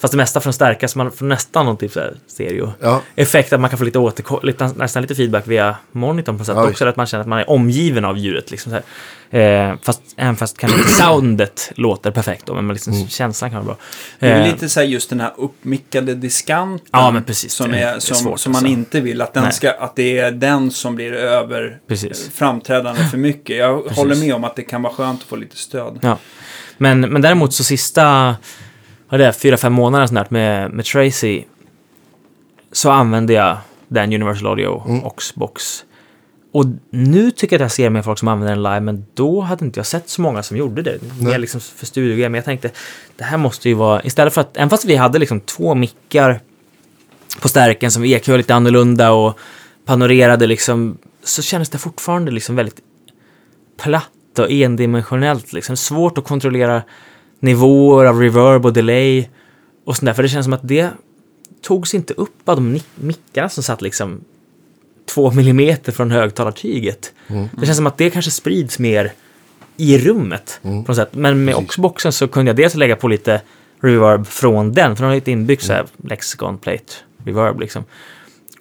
[0.05, 2.73] fast det mesta från stärka, så man får nästan någon typ så här stereo.
[2.81, 6.39] Ja, effekt att man kan få lite återko- lite, nästan lite feedback via monitorn på
[6.39, 6.87] något sätt Ja, också.
[6.87, 8.51] Att man känner att man är omgiven av ljudet.
[8.51, 8.83] Liksom så här.
[9.29, 13.07] Eh, fast, även fast kanske inte soundet låter perfekt då, men liksom Mm.
[13.07, 13.77] känslan kan vara bra.
[14.19, 16.87] Det är Eh, lite så här just den här uppmickade diskanten.
[16.91, 17.53] Ja, men precis.
[17.53, 18.71] Som, är- som, svårt, som man alltså.
[18.73, 19.21] inte vill.
[19.21, 19.53] Att, den Nej.
[19.53, 22.29] ska, att det är den som blir över Precis.
[22.35, 23.57] framträdande för mycket.
[23.57, 23.97] Jag Precis.
[23.97, 25.99] håller med om att det kan vara skönt att få lite stöd.
[26.01, 26.17] Ja.
[26.77, 28.35] Men, men däremot så sista,
[29.09, 31.43] vad är det, fyra, fem månader snart med, med Tracy
[32.71, 33.57] så använde jag
[33.87, 35.03] den Universal Audio Mm.
[35.03, 35.85] Oxbox.
[36.51, 39.41] Och nu tycker jag att jag ser mer folk som använder den live, men då
[39.41, 40.99] hade inte jag sett så många som gjorde det.
[41.21, 42.29] Mer liksom för studiogrejer.
[42.29, 42.71] Men jag tänkte,
[43.15, 46.39] det här måste ju vara, istället för att, även fast vi hade liksom två mickar
[47.41, 49.39] på stärken som EQ lite annorlunda och
[49.85, 52.79] panorerade liksom, så kändes det fortfarande liksom väldigt
[53.83, 55.53] platt och endimensionellt.
[55.53, 55.77] Liksom.
[55.77, 56.83] Svårt att kontrollera
[57.45, 59.27] nivåer av reverb och delay
[59.85, 60.13] och sånt där.
[60.13, 60.89] För det känns som att det
[61.61, 64.21] togs inte upp av de mickarna som satt liksom
[65.13, 67.13] två millimeter från högtalartyget.
[67.27, 67.47] Mm.
[67.59, 69.11] Det känns som att det kanske sprids mer
[69.77, 70.83] i rummet Mm.
[70.83, 71.09] på något sätt.
[71.13, 71.67] Men med Precis.
[71.69, 73.41] Oxboxen så kunde jag dels lägga på lite
[73.79, 75.91] reverb från den, för den har lite inbyggt så här Mm.
[76.09, 76.93] lexicon plate
[77.25, 77.83] reverb liksom.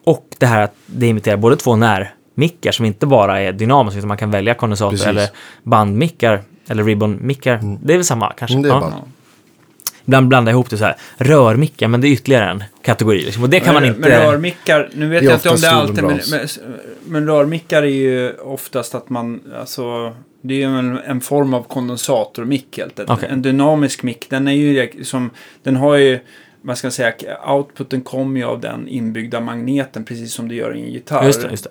[0.05, 4.09] Och det här att det imiterar både två närmickar som inte bara är dynamiska, utan
[4.09, 5.29] man kan välja kondensator eller
[5.63, 7.79] bandmickar eller ribbon-mickar.
[7.83, 8.55] Det är väl samma kanske?
[8.55, 8.81] Mm, det är Ja.
[8.81, 8.95] band.
[10.07, 10.97] Ibland blandar jag ihop det så här.
[11.17, 13.25] Rörmickar, men det är ytterligare en kategori.
[13.25, 13.43] Liksom.
[13.43, 14.09] Och det kan man men, inte...
[14.09, 16.49] Men rörmickar, nu vet är jag inte om det alltid, men, men,
[17.07, 21.63] men rörmickar är ju oftast att man, alltså, det är ju en, en form av
[21.63, 23.19] kondensatormick helt enkelt.
[23.19, 23.29] Okej.
[23.33, 25.31] En dynamisk mick, den är ju liksom,
[25.63, 26.19] den har ju,
[26.63, 27.13] vad ska jag säga,
[27.49, 31.27] outputen kommer ju av den inbyggda magneten, precis som det gör i en gitarr.
[31.27, 31.71] Just det, just det.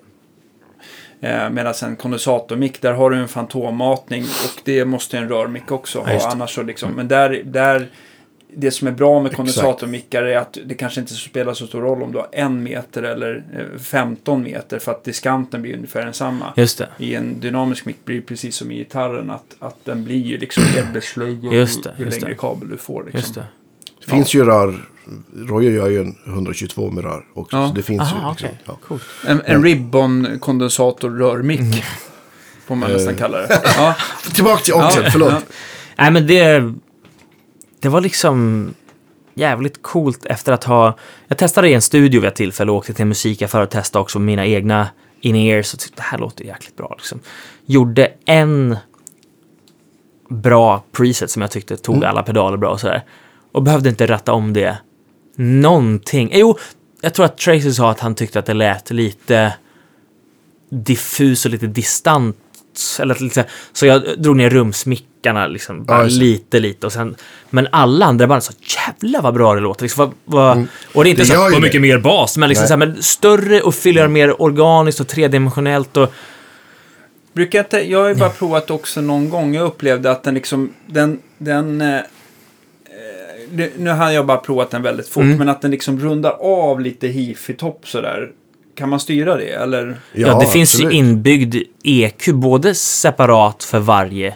[1.24, 5.98] Eh, Medan en kondensatormick, där har du en fantommatning och det måste en rörmick också
[5.98, 6.18] Ja, ha.
[6.18, 6.26] det.
[6.26, 7.88] annars så liksom, men där, där
[8.56, 12.02] det som är bra med kondensatormickar är att det kanske inte spelar så stor roll
[12.02, 16.52] om du har en meter eller eh, 15 meter för att diskanten blir ungefär densamma.
[16.56, 16.88] Just det.
[16.98, 20.38] I en dynamisk mick blir det precis som i gitarren att, att den blir ju
[20.38, 22.34] liksom ebbeslöjd ju just längre det.
[22.38, 23.02] kabel du får.
[23.04, 23.18] Liksom.
[23.20, 23.44] Just det.
[24.04, 24.74] Det finns ju rör.
[25.36, 27.56] Royer gör ju en 122 med rör också.
[27.56, 27.68] Ja.
[27.68, 28.46] Så det finns Aha, ju.
[28.46, 28.78] Liksom, ja.
[28.88, 29.02] Coolt.
[29.26, 31.60] En, en ribbon-kondensator-rörmick.
[31.60, 31.72] Mm.
[32.66, 33.62] Får man nästan kalla det.
[33.76, 33.94] Ja.
[34.34, 35.32] Tillbaka till Oxen, Ja, förlåt.
[35.32, 35.40] ja.
[35.96, 36.72] Nej, men det...
[37.80, 38.68] Det var liksom
[39.34, 40.98] jävligt coolt efter att ha...
[41.28, 44.02] Jag testade i en studio vid ett tillfälle och åkte till en musikaffär och testade
[44.02, 44.88] också mina egna
[45.20, 46.94] in-ears och tyckte det här låter jäkligt bra.
[46.98, 47.20] Liksom.
[47.66, 48.76] Gjorde en
[50.28, 53.04] bra preset som jag tyckte tog alla pedaler bra och sådär.
[53.52, 54.78] Och behövde inte ratta om det
[55.36, 56.30] någonting.
[56.34, 56.58] Jo,
[57.00, 59.52] jag tror att Tracy sa att han tyckte att det lät lite
[60.70, 62.36] diffus och lite distant.
[63.00, 66.86] Eller lite, så så jag drog ner rumsmickarna liksom, bara Ja, lite, lite.
[66.86, 67.14] Och sen,
[67.50, 69.82] men alla andra band sa jävlar vad bra det låter.
[69.82, 71.60] Liksom, vad, vad, Och det är inte Det så det.
[71.60, 75.96] mycket mer bas, men, liksom, så här, men större och fylligare, mer organiskt och tredimensionellt.
[75.96, 76.12] Och,
[77.32, 79.54] Brukar jag, inte, jag har ju bara provat också någon gång.
[79.54, 81.80] Jag upplevde att den liksom, den, den
[83.52, 85.38] det- nu har jag bara provat den väldigt fort, Mm.
[85.38, 88.28] men att den liksom rundar av lite hifi topp sådär.
[88.76, 89.96] Kan man styra det eller?
[90.12, 90.92] ja, det finns absolut.
[90.94, 94.34] ju inbyggd EQ, både separat för varje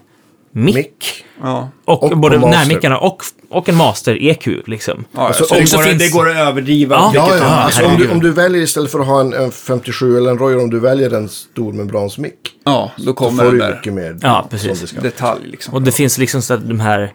[0.53, 0.75] mick.
[0.75, 1.25] Mick.
[1.43, 1.69] Ja.
[1.85, 5.05] Och, Och både närmickarna och, och en master-EQ liksom.
[5.13, 6.95] ja Alltså, så det, går, finns- det går att överdriva.
[6.97, 7.13] Ja.
[7.15, 10.17] Ja, ja, alltså, om, du, om du väljer istället för att ha en, en 57
[10.19, 12.35] eller en Royer, om du väljer en stor membransmick.
[12.65, 14.17] ja, då Då kommer får den du där mycket mer.
[14.23, 14.91] Ja, precis.
[14.91, 15.75] detalj liksom.
[15.75, 17.13] Och det finns liksom så att de här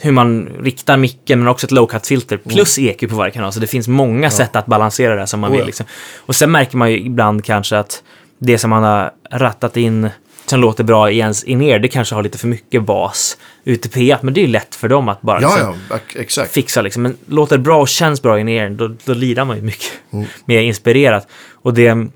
[0.00, 3.52] hur man riktar micken men också ett low cut filter plus EQ på varje kanal.
[3.52, 5.60] Så det finns många sätt att balansera det som man Oh, vill.
[5.60, 5.66] ja.
[5.66, 5.86] Liksom.
[6.18, 8.02] Och sen märker man ju ibland kanske att
[8.38, 10.10] det som man har rattat in
[10.46, 14.10] som låter bra i ens in det kanske har lite för mycket bas ute i
[14.12, 14.18] P1.
[14.22, 15.74] Men det är ju lätt för dem att bara Ja,
[16.16, 17.02] liksom, ja, fixa liksom.
[17.02, 19.90] Men låter det bra och känns bra in ear, då, då lirar man ju mycket
[20.12, 20.26] Mm.
[20.44, 21.28] mer inspirerat.
[21.52, 22.06] Och det,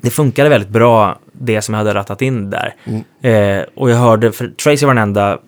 [0.00, 2.74] det funkade väldigt bra, det som jag hade rattat in där.
[2.84, 3.58] Mm.
[3.60, 5.38] Eh, och jag hörde, för Tracy var den enda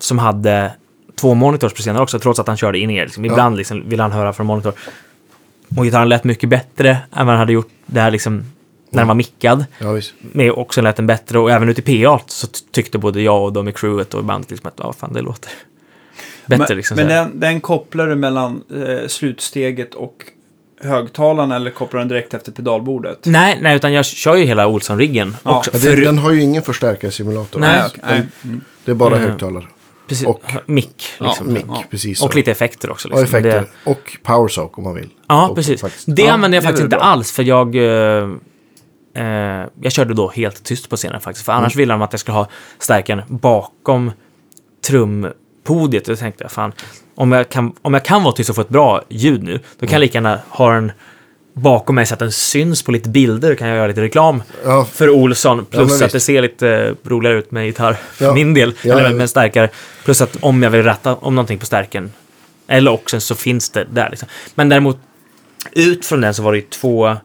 [0.00, 0.72] som hade
[1.14, 3.04] två monitors på scenen också, trots att han körde in ear.
[3.04, 3.24] Liksom.
[3.24, 4.72] Ibland liksom, ville han höra från monitor.
[5.76, 8.44] Och gitarren lät mycket bättre än vad han hade gjort där liksom,
[8.90, 9.64] när den var mickad.
[9.78, 10.00] Ja.
[10.32, 13.42] Med också lät den bättre och även ute i PA så ty- tyckte både jag
[13.44, 15.50] och de i crewet och bandet liksom att ja, fan det låter
[16.46, 16.66] bättre.
[16.68, 17.20] men liksom, men så här.
[17.24, 20.14] den, den kopplar du mellan eh, slutsteget och
[20.80, 23.18] högtalaren eller kopplar den direkt efter pedalbordet?
[23.26, 25.62] Nej, nej, utan jag kör ju hela Olsson-riggen Ja.
[25.72, 27.60] Ja, den, den har ju ingen förstärkarsimulator.
[27.60, 28.22] Nej, nej.
[28.44, 28.60] Mm.
[28.84, 29.28] Det är bara Mm.
[29.30, 29.64] högtalare.
[30.12, 31.04] Precis, och- mick.
[31.20, 31.56] Ja, Liksom.
[31.68, 31.84] Ja.
[31.90, 32.22] precis.
[32.22, 32.36] Och så.
[32.36, 33.08] lite effekter också.
[33.08, 33.38] och Liksom.
[33.38, 33.60] effekter.
[33.84, 35.08] Det, Och powersock om man vill.
[35.28, 35.80] ja, Och precis.
[35.80, 37.04] faktiskt- Det Ja, använde jag faktiskt inte bra.
[37.04, 37.76] alls, för jag...
[37.76, 38.30] Eh,
[39.14, 41.44] eh, jag körde då helt tyst på scenen faktiskt.
[41.46, 41.62] För Mm.
[41.62, 42.48] annars ville de att jag skulle ha
[42.78, 44.12] stärkaren bakom
[44.86, 46.08] trumpodiet.
[46.08, 46.72] Och då tänkte jag, fan,
[47.14, 49.58] om jag, kan, om jag kan vara tyst och få ett bra ljud nu, då
[49.58, 49.92] kan Mm.
[49.92, 50.92] jag lika gärna ha den
[51.54, 53.54] bakom mig så att den syns på lite bilder.
[53.54, 55.64] Kan jag göra lite reklam Ja, för Olsson.
[55.70, 58.34] Plus men att det ser lite eh, roligare ut med gitarr för Ja.
[58.34, 58.74] min del.
[58.82, 59.16] Ja, eller ja.
[59.16, 59.68] med, stärkare.
[60.04, 62.12] Plus att om jag vill ratta om någonting på stärken
[62.66, 64.10] eller också så finns det där.
[64.10, 64.28] Liksom.
[64.54, 64.98] Men däremot
[65.72, 67.16] ut från den så var det ju två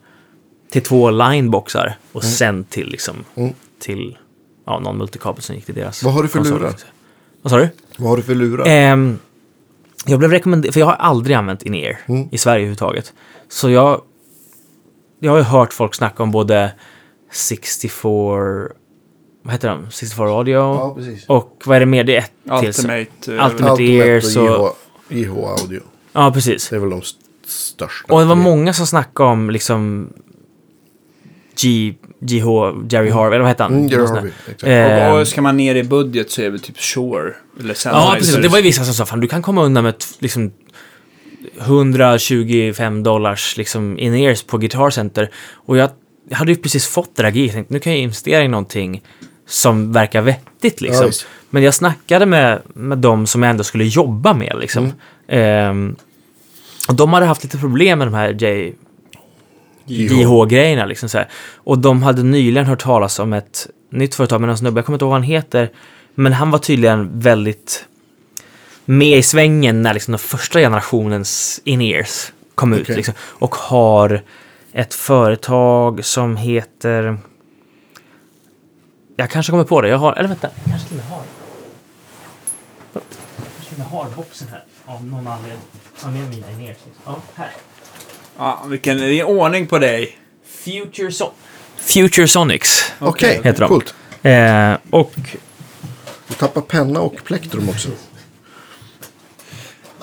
[0.72, 3.54] till två lineboxar och sen till liksom Mm.
[3.80, 4.18] till
[4.66, 6.74] ja, någon multikabel som gick till deras Vad har du för lurar?
[7.42, 7.70] Vad sa du?
[7.98, 8.66] vad har du för lurar?
[8.68, 9.20] Ehm,
[10.06, 12.28] jag blev rekommenderad, för jag har aldrig använt in-ear Mm.
[12.32, 13.14] i Sverige överhuvudtaget.
[13.50, 14.02] Så jag,
[15.20, 16.72] jag har ju hört folk snacka om både
[17.32, 18.08] 64,
[19.44, 19.92] vad heter de?
[19.92, 21.26] 64 audio ja, precis.
[21.28, 22.04] och vad är det mer?
[22.04, 22.68] Det är ett till.
[22.68, 23.00] Ultimate.
[23.00, 23.06] eh,
[23.46, 24.78] Ultimate Ultimate Ears och
[25.10, 25.82] JH, JH Audio.
[26.14, 26.70] Ja, precis.
[26.70, 28.14] Det är väl de st- största.
[28.14, 30.10] Och det var många som snackade om liksom
[31.62, 32.46] G, GH,
[32.90, 33.74] Jerry Harvey, eller vad heter han?
[33.74, 34.08] Mm, Jerry.
[34.08, 34.64] Harvey, exakt.
[34.64, 37.34] Ehm, Och, och ska man ner i budget så är det typ Shure.
[37.60, 38.18] Eller Ja, Sennheiser.
[38.18, 38.36] precis.
[38.36, 40.52] Det var ju vissa som sa, fan du kan komma undan med liksom
[41.60, 45.30] 125 dollars liksom in-ears på Guitar Center.
[45.54, 45.90] Och jag,
[46.30, 47.32] jag hade ju precis fått det där.
[47.32, 49.02] Jag tänkte, nu kan jag investera i någonting
[49.48, 51.06] som verkar vettigt liksom.
[51.06, 51.12] Ja.
[51.50, 54.84] Men jag snackade med, med de som jag ändå skulle jobba med liksom.
[54.84, 54.96] Mm.
[55.28, 55.96] Ehm,
[56.88, 58.74] och de hade haft lite problem med de här J,
[59.86, 60.12] JH.
[60.12, 60.86] JH-grejerna.
[60.86, 61.28] Liksom så här.
[61.56, 64.96] Och de hade nyligen hört talas om ett nytt företag med någon snubbe, jag kommer
[64.96, 65.70] inte ihåg vad han heter,
[66.16, 67.86] men han var tydligen väldigt
[68.90, 72.82] med i svängen när liksom den första generationens in-ears kom ut.
[72.82, 72.96] Okej.
[72.96, 74.24] Liksom, och har
[74.74, 77.18] ett företag som heter...
[79.16, 79.90] Jag kanske kommer på det.
[79.90, 80.14] Jag har...
[80.14, 81.24] Eller vänta, jag kanske till och med har...
[82.94, 83.02] Jag
[83.54, 84.64] kanske till och med har boxen här.
[84.86, 85.62] Av någon anledning.
[86.04, 86.78] Av mina in-ears.
[86.86, 86.92] Liksom.
[87.06, 87.52] Ja, här.
[88.38, 90.18] Ja, vilken det är ordning på dig.
[90.66, 91.32] Future, Son-
[91.76, 92.92] Future Sonics.
[93.20, 93.68] Heter de.
[93.68, 93.94] coolt.
[94.22, 95.14] Eh, och
[96.28, 97.90] Du tappar penna och plektrum också.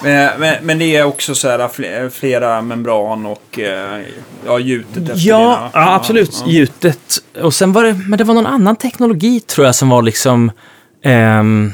[0.04, 4.00] Men, men, men det är också så här fle- flera membran och eh,
[4.46, 6.42] ja, gjutet efter Ja, dina- ja, absolut.
[6.44, 6.50] ja.
[6.50, 7.18] Gjutet.
[7.42, 10.52] Och sen var det, men det var någon annan teknologi tror jag som var liksom...
[11.02, 11.72] ehm,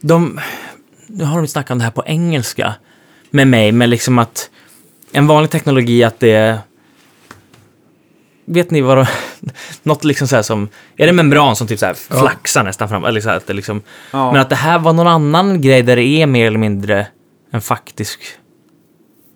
[0.00, 0.40] de,
[1.06, 2.74] nu har de snackat om det här på engelska
[3.30, 4.50] med mig, men liksom att
[5.12, 6.58] en vanlig teknologi att det är...
[8.46, 9.08] Vet ni vad det...
[9.82, 10.68] Något liksom så här som...
[10.96, 12.20] Är det membran som typ så här Ja.
[12.20, 13.04] flaxar nästan fram?
[13.04, 13.82] Eller så här att det liksom...
[14.10, 14.32] Ja.
[14.32, 17.06] Men att det här var någon annan grej där det är mer eller mindre
[17.50, 18.20] en faktisk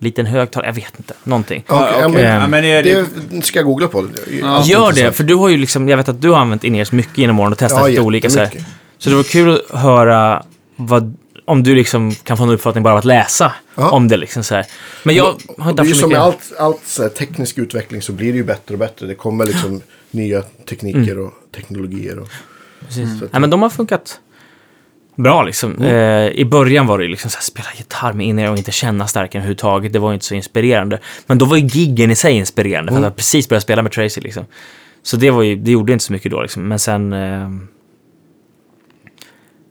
[0.00, 0.68] liten högtalare.
[0.68, 1.14] Jag vet inte.
[1.24, 1.64] Någonting.
[1.68, 2.22] Ja, ja, okej.
[2.24, 4.02] men Ja, men det är, det ska jag googla på.
[4.02, 4.62] Det Ja.
[4.64, 7.18] Gör det, för du har ju liksom, jag vet att du har använt Ineos mycket
[7.18, 8.50] genom åren och testat Ja, lite olika så här.
[8.98, 10.42] Så det var kul att höra
[10.76, 11.16] vad,
[11.48, 13.90] om du liksom kan få en uppfattning bara av att läsa Ja.
[13.90, 14.66] om det liksom så här.
[15.04, 16.18] Men jag har Och inte haft så som mycket...
[16.18, 19.06] med allt, allt här, teknisk utveckling så blir det ju bättre och bättre.
[19.06, 19.80] Det kommer liksom
[20.10, 21.26] nya tekniker Mm.
[21.26, 22.18] och teknologier.
[22.18, 22.28] Och,
[22.86, 23.22] Precis.
[23.22, 24.20] Att- Nej, men de har funkat
[25.16, 25.74] bra liksom.
[25.76, 25.86] Mm.
[25.86, 29.06] Eh, I början var det liksom så här, spela gitarr med Ineos och inte känna
[29.06, 29.92] starkare överhuvudtaget.
[29.92, 30.98] Det var ju inte så inspirerande.
[31.26, 33.08] Men då var ju giggen i sig inspirerande, för Mm.
[33.08, 34.44] att jag precis börjat spela med Tracy liksom.
[35.02, 36.68] Så det, var ju, det gjorde inte så mycket då liksom.
[36.68, 37.12] Men sen...
[37.12, 37.48] Eh,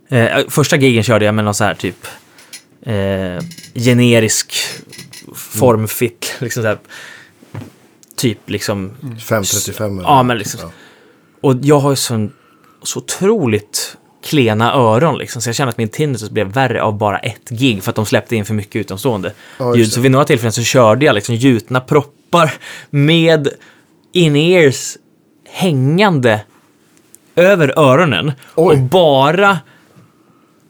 [0.10, 2.08] eh, första gigen körde jag med någon så här typ
[2.82, 3.44] eh,
[3.74, 4.54] generisk
[5.36, 6.78] formfit, liksom så här,
[8.16, 8.92] typ liksom
[9.28, 10.60] 535 eller- Ja, men liksom.
[10.64, 10.72] Ja.
[11.42, 12.32] Och jag har ju sån,
[12.84, 17.18] så otroligt klena öron liksom, så jag känner att min tinnitus blev värre av bara
[17.20, 19.92] ett gig för att de släppte in för mycket utomstående Ja, ljud.
[19.94, 22.54] Så vid några tillfällen så körde jag liksom gjutna proppar
[22.90, 23.48] med
[24.14, 24.98] in-ears
[25.50, 26.42] hängande
[27.36, 28.76] över öronen Oj.
[28.76, 29.60] och bara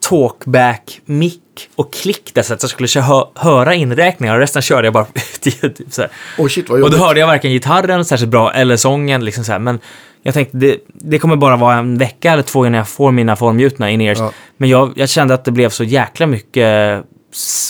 [0.09, 1.41] talkback, mick
[1.75, 5.05] och klick där så att jag skulle hö- höra inräkningar och resten körde jag bara
[5.41, 6.11] typ så här.
[6.37, 9.25] Oj, shit vad Och då hörde jag varken gitarren särskilt bra eller sången.
[9.25, 9.59] Liksom så här.
[9.59, 9.79] Men
[10.23, 13.35] jag tänkte, det, det kommer bara vara en vecka eller två innan jag får mina
[13.35, 14.17] formgjutna in-ears.
[14.19, 14.31] Ja.
[14.57, 17.03] Men jag, jag kände att det blev så jäkla mycket,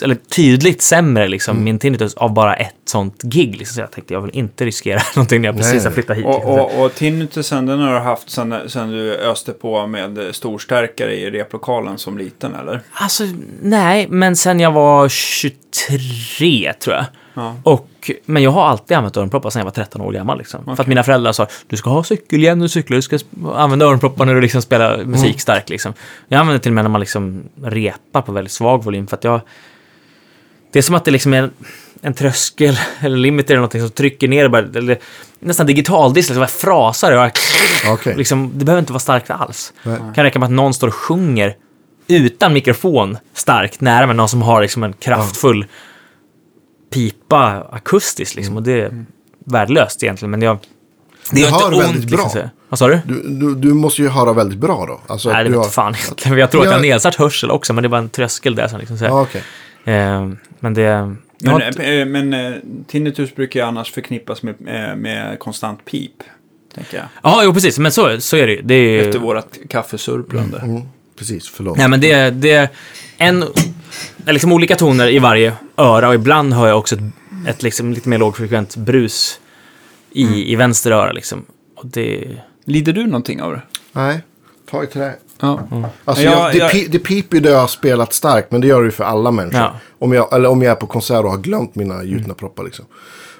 [0.03, 1.64] eller tydligt sämre liksom, Mm.
[1.64, 3.56] min tinnitus av bara ett sånt gig.
[3.57, 3.76] Liksom.
[3.76, 6.26] Så jag tänkte, jag vill inte riskera någonting när jag precis har flyttat hit.
[6.26, 6.52] Och, liksom.
[6.60, 11.30] och, och tinnitusen den har du haft sen, sen du öste på med storstärkare i
[11.31, 12.81] replokalen som liten eller?
[12.91, 13.23] Alltså,
[13.61, 17.06] nej, men sen jag var 23 tror jag.
[17.38, 17.56] Ja.
[17.64, 20.38] Och, men jag har alltid använt öronproppar sedan jag var 13 år gammal.
[20.38, 20.66] Liksom.
[20.66, 23.20] För att mina föräldrar sa du ska ha cykelhjälm när du cyklar, du ska
[23.56, 25.70] använda öronproppar när du liksom spelar musik starkt.
[25.70, 25.94] Liksom.
[26.28, 29.08] Jag använder till och med när man liksom repar på väldigt svag volym.
[29.08, 29.42] För att jag,
[30.72, 31.52] det är som att det liksom är en,
[32.02, 35.00] en tröskel eller limiter eller någonting som trycker ner bara, eller
[35.40, 37.12] nästan digitaldisk, liksom, bara frasar.
[37.12, 37.32] Och,
[37.94, 38.16] Okej.
[38.18, 39.74] liksom, det behöver inte vara starkt alls.
[39.84, 41.56] Det kan räcka med att någon står och sjunger
[42.08, 45.66] utan mikrofon starkt nära med någon som har liksom en kraftfull
[46.94, 48.58] pipa akustiskt liksom.
[48.58, 49.06] Och det är
[49.46, 50.32] värdelöst egentligen.
[50.32, 50.58] Men jag...
[51.32, 52.30] Det Du hör ont väldigt liksom.
[52.34, 52.42] bra.
[52.42, 52.50] här.
[52.70, 53.00] Vad sa du?
[53.06, 55.02] Du, du, du måste ju höra väldigt bra då.
[55.08, 55.72] Alltså, Nej, det du vet har...
[55.72, 56.38] fan egentligen.
[56.38, 58.68] Jag tror att jag har nedsatt hörsel också, men det var en tröskel där.
[58.68, 59.06] Som liksom, så.
[59.06, 59.44] Ja, okej.
[59.86, 60.88] Eh, men det...
[60.88, 61.16] Har
[61.60, 62.54] Men, inte- eh, men eh,
[62.88, 66.12] tinnitus brukar ju annars förknippas med, eh, med konstant pip.
[66.76, 67.06] Tänker jag.
[67.24, 67.80] Ja, jo precis.
[67.80, 68.62] Men så, så är det ju.
[68.62, 69.02] Det är ju...
[69.08, 70.58] Efter vårat kaffesurplande.
[70.60, 70.82] Mm,
[71.18, 71.78] precis, förlåt.
[71.78, 72.70] Nej, men det, det är
[73.18, 73.44] en...
[74.34, 77.02] liksom olika toner i varje öra och ibland hör jag också ett,
[77.48, 79.40] ett liksom lite mer lågfrekvent brus
[80.12, 80.36] i, Mm.
[80.36, 81.45] i vänster öra liksom.
[81.76, 82.28] Och det...
[82.66, 83.62] Lider du någonting av det?
[83.91, 84.20] Nej,
[84.72, 85.14] ta i trä.
[85.40, 85.68] Ja.
[86.06, 88.62] Alltså, Ja, jag, det, jag- pi, det piper ju där jag har spelat starkt, men
[88.62, 89.60] det gör det ju för alla människor.
[89.62, 89.74] Ja.
[89.99, 92.64] Om, jag, eller om jag är på konsert och har glömt mina gjutna proppar.
[92.64, 92.86] Liksom.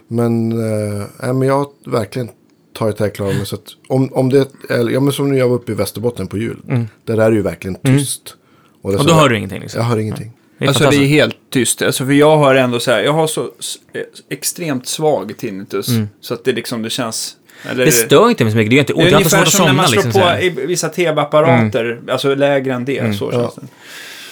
[0.08, 2.30] Men, eh, nej, men jag har verkligen
[2.78, 3.46] tagit det här klarat mig.
[3.46, 6.28] Så att om, om det, eller, ja, men som när jag var uppe i Västerbotten
[6.28, 6.88] på jul.
[7.06, 8.36] Där är det ju verkligen tyst.
[8.82, 8.96] det Mm.
[9.00, 9.82] Och så då hör du ingenting liksom.
[9.82, 10.32] Jag hör ingenting.
[10.58, 11.82] Det är Alltså det är helt tyst.
[11.82, 15.88] Alltså för jag har ändå så här, jag har så eh, extremt svag tinnitus.
[16.22, 17.36] Så att det liksom, det känns...
[17.64, 17.86] Eller, Mm.
[17.86, 18.70] Det stör inte mig så mycket.
[18.70, 19.04] Det gör inte ont.
[19.04, 20.04] det är Jag har inte ungefär svårt att som när somna man slår
[20.40, 20.52] liksom.
[20.56, 23.18] så på vissa tv-apparater, alltså lägre än det.
[23.18, 23.42] Så Ja.
[23.42, 23.62] känns det.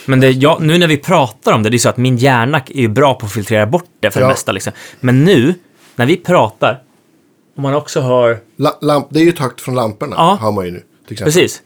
[0.06, 2.62] Men det, ja, nu när vi pratar om det, det är så att min hjärna
[2.68, 4.26] är ju bra på att filtrera bort det för Ja.
[4.28, 4.52] det mesta.
[4.52, 4.74] Liksom.
[5.00, 5.54] Men nu,
[5.96, 6.82] när vi pratar,
[7.58, 8.40] om man också hör...
[8.58, 10.38] La, lamp, det är ju takt från lamporna, Ja.
[10.42, 10.84] hör man ju nu.
[11.18, 11.62] Precis.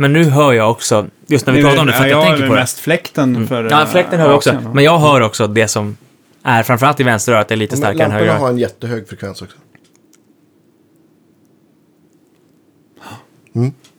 [0.00, 2.18] Men nu hör jag också, just när vi pratar om det, för att ja, jag
[2.22, 2.60] jag tänker är på det.
[2.60, 3.64] mest fläkten för...
[3.70, 4.62] Ja, eh, fläkten hör jag också.
[4.74, 5.96] Men jag hör också det som
[6.42, 8.52] är framförallt i vänster öra, att det är lite Men starkare än höger lamporna har
[8.52, 9.56] en jättehög frekvens också.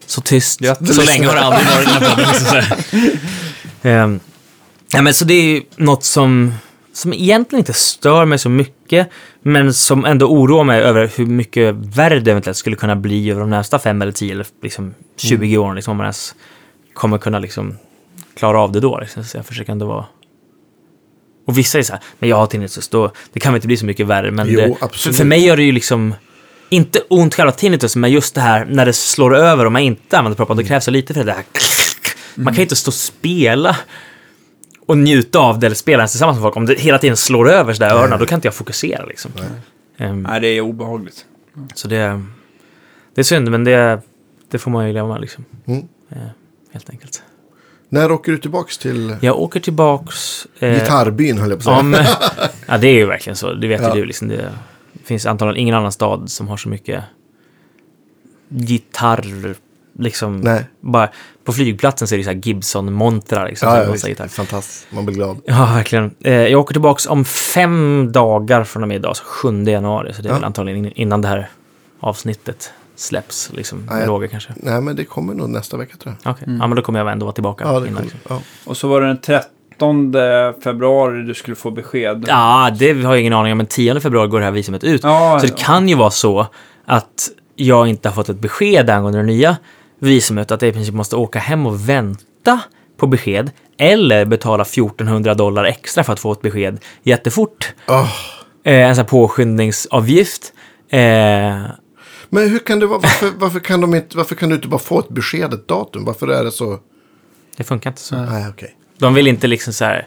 [0.06, 0.60] Så tyst.
[0.60, 3.18] Jätte- Så länge har det aldrig varit i den här podden.
[3.92, 4.20] Ehm,
[4.92, 6.54] ja, men så det är ju något som,
[6.92, 9.08] som egentligen inte stör mig så mycket,
[9.42, 13.40] men som ändå oroar mig över hur mycket värre det eventuellt skulle kunna bli över
[13.40, 16.34] de nästa fem eller tio eller liksom 20 åren, liksom, om man ens
[16.94, 17.78] kommer kunna liksom
[18.36, 19.00] klara av det då.
[19.00, 19.24] Liksom.
[19.24, 20.06] Så jag försöker ändå vara...
[21.46, 23.76] Och vissa är så här, men jag har tinnitus, då, det kan väl inte bli
[23.76, 24.30] så mycket värre.
[24.30, 26.14] Men Jo, det, för, för mig gör det ju liksom
[26.68, 30.18] inte ont själva tinnitus, men just det här när det slår över och man inte
[30.18, 31.44] använder proppar, då krävs det lite för det här.
[32.34, 33.76] Man kan ju inte stå och spela
[34.86, 36.56] och njuta av det eller spela ens tillsammans med folk.
[36.56, 39.30] Om det hela tiden slår över sådär öronen, då kan inte jag fokusera liksom.
[39.96, 41.24] Ehm, Nej, det är obehagligt.
[41.74, 42.22] så det,
[43.14, 44.00] det är synd, men det,
[44.50, 45.44] det får man ju leva med liksom.
[45.66, 45.88] Mm.
[46.10, 46.16] Eh,
[46.72, 47.22] helt enkelt.
[47.88, 50.46] När åker du tillbaks till Jag åker tillbaks...
[50.58, 51.76] eh, gitarrbyn höll jag på att säga.
[51.76, 53.52] Ja, men, ja, det är ju verkligen så.
[53.52, 53.94] Det vet Ja.
[53.94, 54.06] ju du.
[54.06, 54.50] Liksom, det
[55.04, 57.04] finns antagligen ingen annan stad som har så mycket
[58.48, 59.54] gitarr.
[59.98, 60.64] Liksom, Nej.
[60.80, 61.08] bara,
[61.44, 63.48] på flygplatsen så är det så här Gibson-montrar.
[63.48, 64.34] Liksom, Ja, ja, visst.
[64.34, 64.86] Fantastiskt.
[64.92, 65.40] Man blir glad.
[65.44, 66.14] Ja, verkligen.
[66.20, 70.12] Eh, jag åker tillbaks om fem dagar från och med idag, så 7 januari.
[70.12, 70.34] Så det är Ja.
[70.34, 71.48] väl antagligen in- innan det här
[72.00, 73.50] avsnittet släpps.
[73.54, 74.06] Liksom, Ja, ja.
[74.06, 74.52] Roger kanske.
[74.56, 76.30] Nej, men det kommer nog nästa vecka tror jag.
[76.32, 77.64] Okej, ja men då kommer jag ändå vara tillbaka.
[77.64, 78.20] Ja, innan, liksom.
[78.28, 78.40] Ja.
[78.64, 80.12] Och så var det den 13
[80.64, 82.24] februari du skulle få besked.
[82.28, 85.00] Ja, det har jag ingen aning om, men 10 februari går det här visumet ut.
[85.04, 86.46] Ja, så det kan ju vara så
[86.86, 89.56] att jag inte har fått ett besked angående det nya
[90.02, 92.60] visumet, att jag i princip måste åka hem och vänta
[92.96, 97.72] på besked, eller betala 1400 dollar extra för att få ett besked jättefort.
[97.88, 98.10] Åh.
[98.64, 100.52] Eh, en sån här påskyndningsavgift.
[100.90, 100.98] Eh,
[102.28, 102.98] Men hur kan det vara?
[102.98, 106.04] Varför, varför, kan de inte, varför kan du inte bara få ett besked, ett datum?
[106.04, 106.78] Varför är det så?
[107.56, 108.16] det funkar inte så.
[108.16, 108.76] Nej, okej.
[108.98, 110.06] De vill inte liksom så här...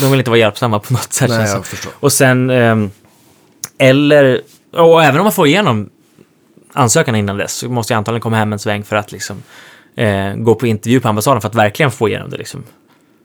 [0.00, 1.30] De vill inte vara hjälpsamma på något sätt.
[1.30, 1.92] Nej, jag förstår.
[2.00, 2.50] Och sen...
[2.50, 2.90] ehm,
[3.78, 4.40] eller...
[4.72, 5.90] Och även om man får igenom
[6.78, 9.42] ansökan innan dess så måste jag antagligen komma hem en sväng för att liksom
[9.96, 12.64] eh, gå på intervju på ambassaden för att verkligen få igenom det liksom.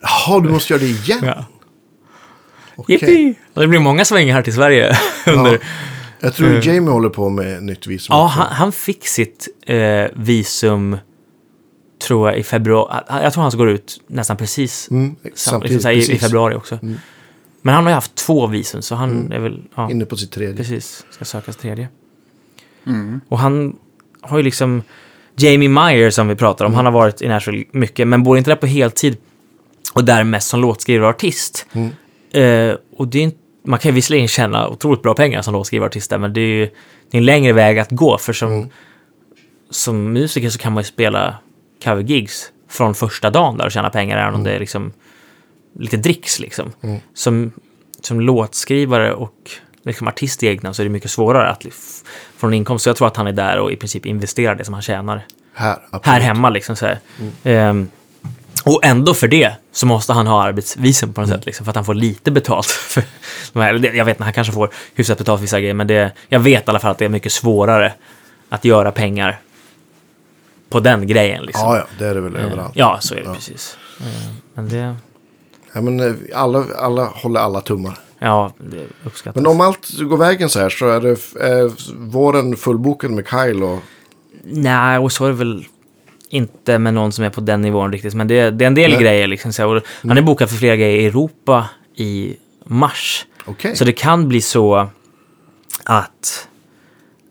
[0.00, 1.18] Jaha, du måste göra det igen?
[1.22, 1.44] Ja.
[2.76, 2.86] Och
[3.54, 5.52] Det blir många svängar här till Sverige under...
[5.52, 5.58] Ja.
[6.20, 6.66] Jag tror Eh.
[6.66, 8.16] Jamie håller på med nytt visum.
[8.16, 10.98] Ja, han, han fick sitt eh, visum,
[12.06, 13.02] tror jag, i februari.
[13.08, 16.10] Jag tror hans går ut nästan precis Mm, sam, samtidigt, liksom, här, i, i precis.
[16.10, 16.20] Mm.
[16.20, 16.78] februari också.
[17.62, 19.62] Men han har ju haft två visum, så han är väl...
[19.74, 20.56] Ja, Inne på sitt tredje.
[20.56, 21.04] precis.
[21.10, 21.88] Ska sökas tredje.
[23.28, 23.76] Och han
[24.20, 24.82] har ju liksom...
[25.36, 28.50] Jamie Meyer som vi pratar om, han har varit i Nashville mycket, men bor inte
[28.50, 29.16] där på heltid.
[29.92, 31.66] Och där mest som låtskrivare och artist.
[32.32, 35.86] Eh, och det är inte, man kan ju visserligen tjäna otroligt bra pengar som låtskrivare
[35.86, 36.70] och artist där, men det är ju
[37.10, 38.18] det är en längre väg att gå.
[38.18, 38.68] För som,
[39.70, 41.34] som musiker så kan man ju spela
[41.84, 44.92] covergigs från första dagen där och tjäna pengar, även om det är liksom
[45.78, 46.72] lite dricks liksom.
[47.14, 47.52] Som,
[48.00, 49.50] som låtskrivare och
[49.82, 51.64] liksom artist i egna så är det mycket svårare att
[52.44, 52.82] f- få en inkomst.
[52.82, 55.26] Så jag tror att han är där och i princip investerar det som han tjänar
[55.54, 56.06] Här, absolut.
[56.06, 56.50] här hemma.
[56.50, 56.98] Liksom, så här.
[57.44, 57.88] Ehm,
[58.64, 61.76] och ändå för det så måste han ha arbetsvisum på något sätt, liksom, för att
[61.76, 62.66] han får lite betalt.
[62.70, 63.04] För
[63.52, 66.12] de här, jag vet inte, han kanske får hyfsat betalt för vissa grejer, men det,
[66.28, 67.92] jag vet i alla fall att det är mycket svårare
[68.48, 69.38] att göra pengar
[70.68, 71.42] på den grejen.
[71.44, 71.68] Liksom.
[71.68, 72.72] Ja, ja, det är det väl Ehm, överallt.
[72.76, 73.34] Ja, så är det Ja.
[73.34, 73.76] precis.
[74.00, 74.96] Ehm, men det,
[75.72, 77.98] Ja, men eh, alla, alla håller alla tummar.
[78.24, 79.42] Ja, det uppskattas.
[79.42, 81.70] Men om allt går vägen så här så är det är
[82.10, 83.78] våren fullbokad med Kyle och...
[84.44, 85.64] Nej, och så är det väl
[86.28, 88.14] inte med någon som är på den nivån riktigt.
[88.14, 89.00] Men det, det är en del Nej.
[89.00, 89.26] grejer.
[89.26, 93.26] Liksom, så, han är bokad för flera grejer i Europa i mars.
[93.44, 93.76] Okej.
[93.76, 94.88] Så det kan bli så
[95.84, 96.48] att,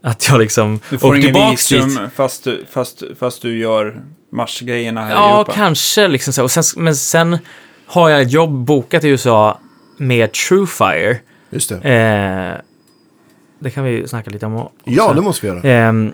[0.03, 4.02] att jag liksom Du får ingen visum fast du, fast, fast du gör
[4.32, 5.52] marsgrejerna här i Ja, Europa.
[5.53, 6.07] kanske.
[6.07, 6.44] Liksom så.
[6.44, 7.38] Och sen, men sen
[7.86, 9.60] har jag ett jobb bokat i USA
[9.98, 11.18] med Truefire.
[11.49, 11.76] Just det.
[11.76, 12.61] Eh,
[13.60, 14.56] det kan vi snacka lite om.
[14.56, 14.74] också.
[14.84, 15.61] Ja, det måste vi göra.
[15.70, 16.14] Ehm,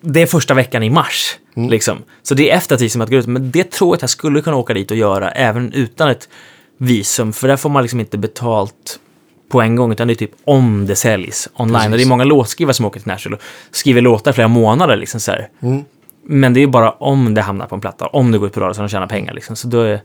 [0.00, 1.38] det är första veckan i mars.
[1.56, 1.70] Mm.
[1.70, 1.98] Liksom.
[2.22, 3.26] Så det är efter att visumet går ut.
[3.26, 6.28] Men det tror jag att jag skulle kunna åka dit och göra även utan ett
[6.76, 7.32] visum.
[7.32, 9.00] För där får man liksom inte betalt
[9.48, 11.74] på en gång, utan det är typ om det säljs online.
[11.74, 11.92] Precis.
[11.92, 13.42] Och det är många låtskrivare som åker till Nashville och
[13.76, 14.96] skriver låtar flera månader.
[14.96, 15.32] Liksom så.
[15.60, 15.84] Mm.
[16.26, 18.60] Men det är bara om det hamnar på en platta, om det går ut på
[18.60, 19.34] radio så de tjänar pengar.
[19.34, 19.56] Liksom.
[19.56, 20.00] Så då är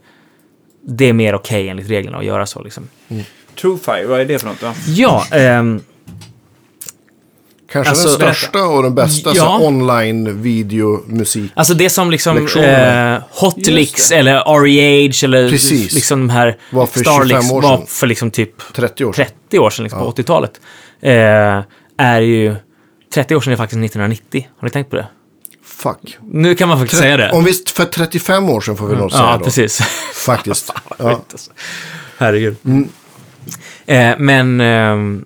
[0.90, 2.64] det är mer okej enligt reglerna att göra så.
[2.64, 2.88] Liksom.
[3.62, 4.74] Truefire, vad är det för något då?
[4.88, 5.82] Ja, ehm,
[7.72, 9.58] Kanske alltså, den största och den bästa Ja.
[9.60, 11.52] så online videomusik.
[11.56, 14.34] Alltså det som liksom eh, Hotlix eller
[14.64, 15.94] REH eller Precis.
[15.94, 19.26] liksom de här Var för Starlix 25 år var för liksom typ 30 år sedan.
[19.50, 20.06] 30 år sedan, liksom, Ja.
[20.06, 20.62] på 80-talet.
[21.02, 21.64] Eh,
[21.98, 22.56] är ju
[23.14, 24.48] 30 år sedan är faktiskt 1990.
[24.60, 25.08] Har ni tänkt på det?
[25.80, 26.18] Fuck.
[26.32, 27.32] Nu kan man faktiskt säga det.
[27.32, 29.44] Om visst, för 35 år sedan får vi nog säga ja, då.
[29.44, 29.82] precis.
[30.26, 30.72] Faktiskt.
[30.90, 30.96] Ja.
[30.98, 31.22] Ja.
[32.18, 32.56] Herregud.
[32.66, 32.90] Mm.
[33.86, 34.62] Eh, men...
[34.62, 35.26] ehm,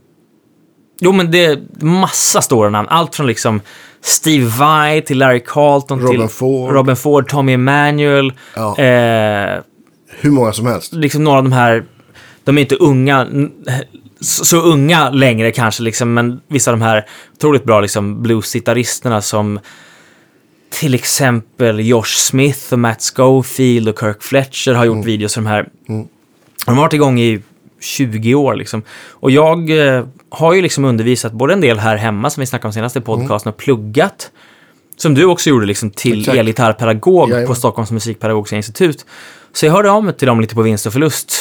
[0.99, 2.87] jo, men det är massa stora namn.
[2.89, 3.61] Allt från liksom
[4.01, 6.73] Steve Vai till Larry Carlton Robin till Ford.
[6.73, 8.33] Robin Ford, Tommy Emanuel.
[8.55, 8.77] Ja.
[8.79, 9.59] Eh,
[10.09, 10.93] Hur många som helst.
[10.93, 11.85] liksom några av de här,
[12.43, 13.27] de är inte unga,
[14.21, 17.05] så unga längre kanske, liksom, men vissa av de här
[17.35, 19.59] otroligt bra liksom, bluesgitarristerna som
[20.73, 25.47] till exempel Josh Smith och Matt Schofield och Kirk Fletcher har gjort videos för de
[25.47, 25.69] här.
[25.89, 26.07] Mm.
[26.65, 27.41] De har varit igång i
[27.79, 28.83] 20 år liksom.
[29.09, 32.67] Och jag eh, har ju liksom undervisat både en del här hemma som vi snackade
[32.67, 34.31] om senast i podcasten och pluggat
[34.95, 36.37] som du också gjorde liksom till Exakt.
[36.37, 37.47] elgitarrpedagog Jajamän.
[37.47, 39.05] på Stockholms musikpedagogiska institut.
[39.53, 41.33] Så jag hörde av mig till dem lite på vinst och förlust.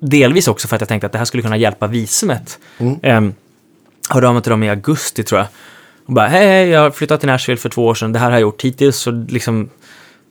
[0.00, 2.58] Delvis också för att jag tänkte att det här skulle kunna hjälpa visumet.
[2.78, 2.98] Mm.
[3.02, 3.34] Ehm,
[4.08, 5.48] hörde av mig till dem i augusti tror jag.
[6.06, 8.12] Och bara, hej, hej, jag har flyttat till Nashville för två år sedan.
[8.12, 8.96] Det här har jag gjort hittills.
[8.96, 9.70] Så liksom,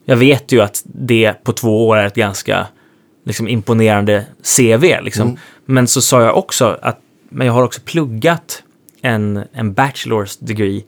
[0.04, 2.66] jag vet ju att det på två år är ett ganska
[3.24, 4.26] liksom, imponerande
[4.56, 4.82] CV.
[5.02, 5.28] Liksom.
[5.28, 5.38] Mm.
[5.64, 8.62] Men så sa jag också att men jag har också pluggat
[9.02, 10.84] en, en bachelor's degree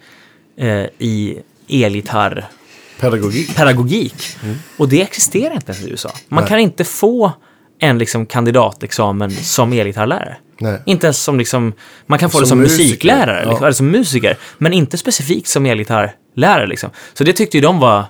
[0.57, 1.39] eh, i
[1.69, 3.57] elgitarrpedagogik.
[3.57, 4.15] Pedagogik.
[4.77, 6.11] Och det existerar inte ens i USA.
[6.29, 6.49] Man Nej.
[6.49, 7.33] kan inte få
[7.79, 10.37] en liksom, kandidatexamen som elgitarrlärare.
[10.61, 10.83] Nej.
[10.87, 11.73] Inte ens som liksom,
[12.07, 13.49] man kan få Som det som musiker, musiklärare, ja.
[13.49, 16.67] liksom, eller som musiker, men inte specifikt som elgitarrlärare.
[16.67, 16.91] Liksom.
[17.15, 18.05] Så det tyckte ju de var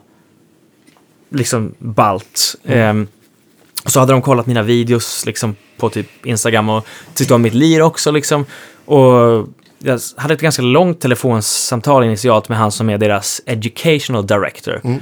[1.30, 2.56] liksom balt.
[2.64, 2.78] Mm.
[2.78, 3.06] Ehm,
[3.84, 7.54] och så hade de kollat mina videos liksom, på typ Instagram och tyckte om mitt
[7.54, 8.10] lir också.
[8.10, 8.44] Liksom.
[8.84, 9.48] Och
[9.78, 14.80] jag hade ett ganska långt telefonsamtal initialt med han som är deras educational director.
[14.84, 15.00] Mm.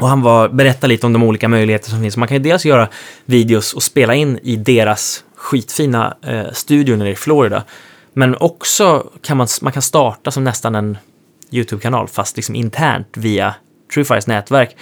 [0.00, 2.16] Och han var, berättade lite om de olika möjligheter som finns.
[2.16, 2.88] Man kan ju dels göra
[3.24, 7.62] videos och spela in i deras skitfina eh, studio nere i Florida.
[8.12, 10.98] Men också kan man, man kan starta som nästan en
[11.50, 13.54] YouTube-kanal, fast liksom internt via
[13.94, 14.76] Truefires nätverk.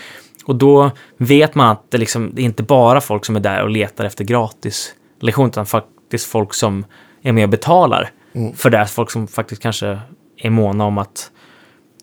[0.44, 3.62] Och då vet man att det, liksom, det är inte bara folk som är där
[3.62, 6.84] och letar efter gratis lektioner, utan faktiskt folk som
[7.22, 8.10] är med och betalar
[8.56, 8.86] för det.
[8.86, 9.98] Folk som faktiskt kanske
[10.36, 11.30] är måna om att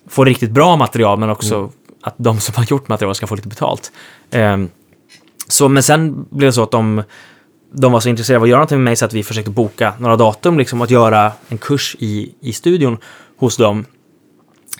[0.07, 1.71] få riktigt bra material, men också
[2.01, 3.91] att de som har gjort material ska få lite betalt.
[4.31, 4.69] Ehm,
[5.47, 7.03] så, men sen blev det så att de,
[7.71, 9.93] de var så intresserade av att göra någonting med mig så att vi försökte boka
[9.99, 12.97] några datum, liksom att göra en kurs i, i studion
[13.37, 13.85] hos dem.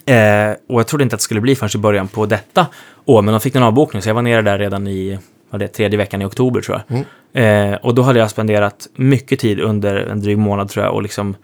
[0.05, 2.67] Eh, och jag trodde inte att det skulle bli förrän i början på detta
[3.05, 5.19] år, men de fick en avbokning, så jag var nere där redan i
[5.49, 7.05] vad det, tredje veckan i oktober tror jag.
[7.33, 11.03] Eh, och då hade jag spenderat mycket tid under en dryg månad tror jag och
[11.03, 11.35] liksom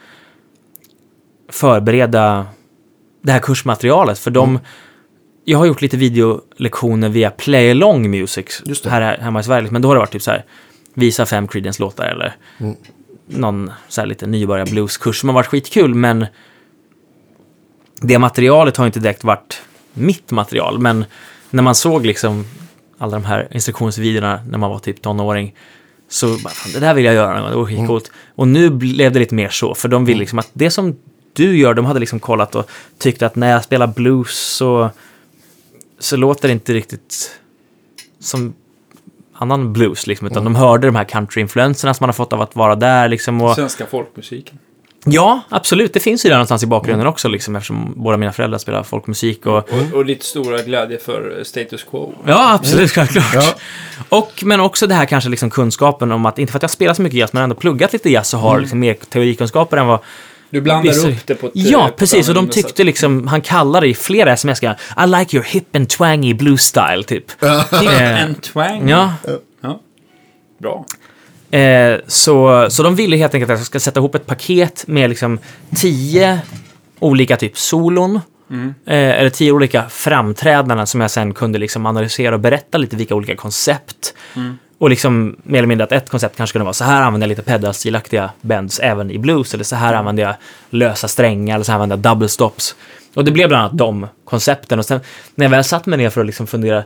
[1.50, 2.46] förbereda
[3.24, 4.60] det här kursmaterialet, för de
[5.46, 9.88] jag har gjort lite videolektioner via Play Along Music här hemma i Sverige, men då
[9.88, 10.46] har det varit typ så här,
[10.98, 12.36] visa fem Creedence-låtar eller
[13.28, 16.26] någon så här lite nybörjar blueskurs som har varit skitkul, men
[18.02, 19.62] det materialet har inte direkt varit
[19.94, 21.06] mitt material, men
[21.50, 22.46] när man såg liksom
[22.98, 25.56] alla de här instruktionsvideorna när man var typ tonåring,
[26.10, 28.12] så bara, fan, det där vill jag göra det var skitcoolt.
[28.36, 30.96] Och nu blev det lite mer så, för de vill liksom att det som
[31.34, 34.90] du gör, de hade liksom kollat och tyckte att när jag spelar blues så,
[36.00, 37.40] så låter det inte riktigt
[38.20, 38.54] som
[39.38, 42.56] annan blues, liksom, utan de hörde de här country-influenserna som man har fått av att
[42.56, 43.08] vara där.
[43.08, 44.58] Liksom, och, Svenska folkmusiken.
[45.06, 45.94] Ja, absolut.
[45.94, 49.46] Det finns ju där någonstans i bakgrunden också, liksom, eftersom båda mina föräldrar spelar folkmusik.
[49.46, 52.14] Och, Och, och ditt stora glädje för status quo.
[52.26, 53.34] ja, absolut, självklart.
[53.34, 53.54] Ja.
[54.10, 56.94] Och, men också det här kanske liksom kunskapen om att, inte för att jag spelar
[56.94, 60.00] så mycket jazz, men ändå pluggat lite jazz och har liksom mer teorikunskaper än vad...
[60.50, 62.30] Du blandar upp det på ett Ja, på ett precis.
[62.30, 62.86] Och de tyckte sätt.
[62.86, 64.68] liksom, han kallade i flera sms I
[65.06, 67.26] like your hip and twangy blues style, typ.
[67.72, 68.90] Eh, En twang.
[68.90, 69.14] ja,
[69.62, 69.80] ja.
[70.62, 70.86] Bra.
[71.60, 75.10] Eh, så, så de ville helt enkelt att jag ska sätta ihop ett paket med
[75.10, 75.40] liksom
[75.76, 76.40] tio
[77.00, 78.16] olika typ solon.
[78.86, 83.16] Eh, eller tio olika framträdanden som jag sen kunde liksom analysera och berätta lite vilka
[83.16, 84.14] olika koncept.
[84.80, 87.30] Och liksom mer eller mindre att ett koncept kanske kunde vara så här använder jag
[87.30, 89.54] lite pedalstilaktiga bends även i blues.
[89.54, 90.36] Eller så här använder jag
[90.70, 92.76] lösa strängar eller så här använder jag double stops.
[93.14, 94.80] Och det blev bland annat de koncepten.
[94.80, 95.00] Och sen
[95.36, 96.84] när jag väl satt mig ner för att liksom fundera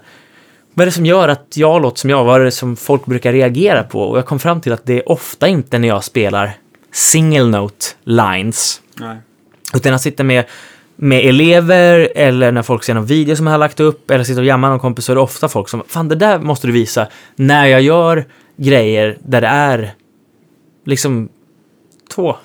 [0.74, 2.24] vad är det som gör att jag låter som jag?
[2.24, 4.02] Vad är det som folk brukar reagera på?
[4.02, 6.52] Och jag kom fram till att det är ofta inte när jag spelar
[6.92, 8.82] single note lines.
[9.00, 9.18] Nej.
[9.74, 10.46] Utan jag sitter med,
[10.96, 14.42] med elever eller när folk ser någon video som jag har lagt upp eller sitter
[14.42, 16.74] och jammar någon kompis så är det ofta folk som, fan det där måste du
[16.74, 18.26] visa när jag gör
[18.58, 19.94] grejer där det är
[20.86, 21.30] liksom
[22.16, 22.36] två,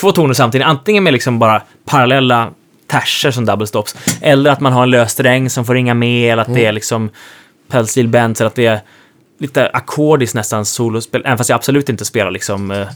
[0.00, 0.66] två toner samtidigt.
[0.66, 2.50] Antingen med liksom bara parallella
[2.86, 6.32] terser som double stops eller att man har en lös sträng som får ringa med
[6.32, 7.10] eller att det är liksom
[7.68, 8.80] pedalsteel bends eller att det är
[9.38, 12.88] lite ackordiskt nästan solospel, även fast jag absolut inte spelar liksom eh,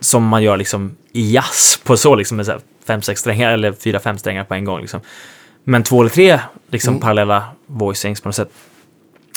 [0.00, 3.72] som man gör liksom i jazz på så liksom med så fem, sex strängar eller
[3.72, 5.00] fyra, fem strängar på en gång liksom.
[5.64, 6.40] Men två eller tre
[6.70, 8.50] liksom parallella voicings på något sätt.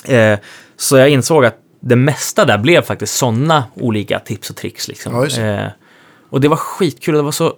[0.05, 0.39] Eh,
[0.77, 5.27] så jag insåg att det mesta där blev faktiskt sådana olika tips och tricks liksom.
[5.29, 5.41] Ja.
[5.41, 5.67] Eh,
[6.29, 7.53] och det var skitkul det var så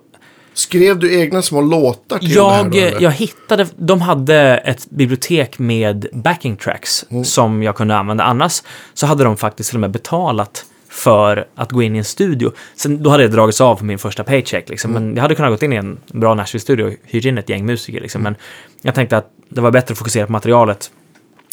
[0.54, 4.90] Skrev du egna små låtar till det här jag, då, jag hittade, de hade ett
[4.90, 7.26] bibliotek med backing tracks Mm.
[7.26, 8.24] som jag kunde använda.
[8.24, 10.66] Annars så hade de faktiskt till och med betalat
[10.98, 12.52] för att gå in i en studio.
[12.76, 14.70] Sen, då hade det dragits av på min första paycheck.
[14.70, 14.92] Liksom.
[14.92, 15.04] Mm.
[15.04, 17.66] Men jag hade kunnat gå in i en bra Nashville-studio och hyrt in ett gäng
[17.66, 18.02] musiker.
[18.02, 18.22] Liksom.
[18.22, 18.36] Men
[18.82, 20.92] jag tänkte att det var bättre att fokusera på materialet.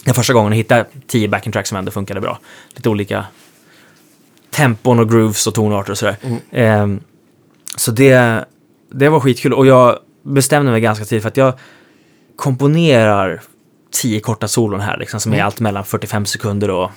[0.04, 2.38] Den första gången hittade jag tio backing tracks som ändå funkade bra.
[2.74, 3.24] Lite olika
[4.50, 6.16] tempon och grooves och tonarter och sådär.
[6.22, 6.38] Mm.
[6.50, 7.00] Ehm,
[7.76, 8.44] så det,
[8.92, 11.52] det var skitkul och jag bestämde mig ganska tidigt för att jag
[12.36, 13.40] komponerar
[13.92, 15.46] tio korta solon här, liksom, som är Mm.
[15.46, 16.90] allt mellan 45 sekunder och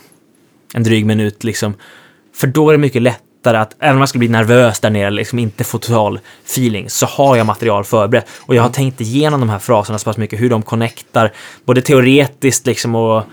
[0.73, 1.43] en dryg minut.
[1.43, 1.73] Liksom.
[2.37, 5.09] För då är det mycket lättare att, även om jag skulle bli nervös där nere,
[5.09, 8.27] liksom inte få total feeling, så har jag material förberett.
[8.39, 11.31] Och jag har tänkt igenom de här fraserna så pass mycket, hur de connectar,
[11.65, 13.23] både teoretiskt liksom och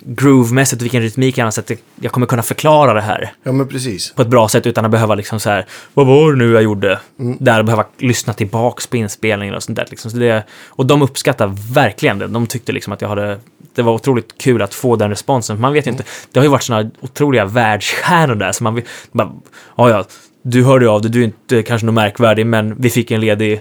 [0.00, 1.70] groovemässigt vilken rytmik använder, så att
[2.00, 4.12] jag kommer kunna förklara det här Ja, men precis.
[4.12, 6.62] på ett bra sätt utan att behöva liksom så här, vad var det nu jag
[6.62, 7.00] gjorde?
[7.16, 9.86] Där och behöva lyssna tillbaks på inspelningen och sånt där.
[9.90, 10.10] Liksom.
[10.10, 12.26] Så det, och de uppskattar verkligen det.
[12.26, 13.38] De tyckte liksom att jag hade,
[13.74, 15.60] det var otroligt kul att få den responsen.
[15.60, 18.84] Man vet ju inte, det har ju varit sådana otroliga världsstjärnor där, så man vill,
[19.12, 19.32] bara,
[19.76, 20.04] ja ja,
[20.42, 23.60] du hörde av det, du är inte kanske något märkvärdig, men vi fick en ledig,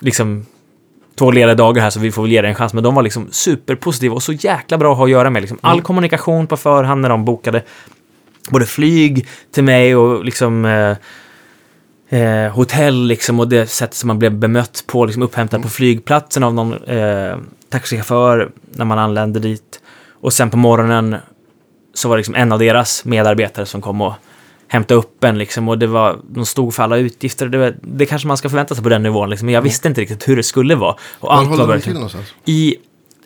[0.00, 0.46] liksom,
[1.18, 2.72] två lediga dagar här så vi får väl ge det en chans.
[2.72, 5.42] Men de var liksom superpositiva och så jäkla bra att ha att göra med.
[5.42, 5.58] Liksom.
[5.60, 7.62] All kommunikation på förhand när de bokade
[8.50, 10.96] både flyg till mig och liksom eh,
[12.20, 16.44] eh, hotell liksom och det sätt som man blev bemött på, liksom upphämtad på flygplatsen
[16.44, 17.36] av någon eh,
[17.68, 19.80] taxichaufför när man anlände dit.
[20.20, 21.16] Och sen på morgonen
[21.94, 24.14] så var det liksom en av deras medarbetare som kom och
[24.68, 27.46] hämtade upp en liksom och det var, de stod för alla utgifter.
[27.48, 29.88] Det, var, det kanske man ska förvänta sig på den nivån liksom, men jag visste
[29.88, 30.92] inte riktigt hur det skulle vara.
[30.92, 32.26] Och Var allt var verkligen till någonstans?
[32.44, 32.76] i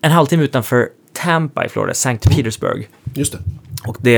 [0.01, 2.19] en halvtimme utanför Tampa i Florida, St.
[2.31, 2.89] Petersburg.
[3.15, 3.39] Just det.
[3.87, 4.13] Och det,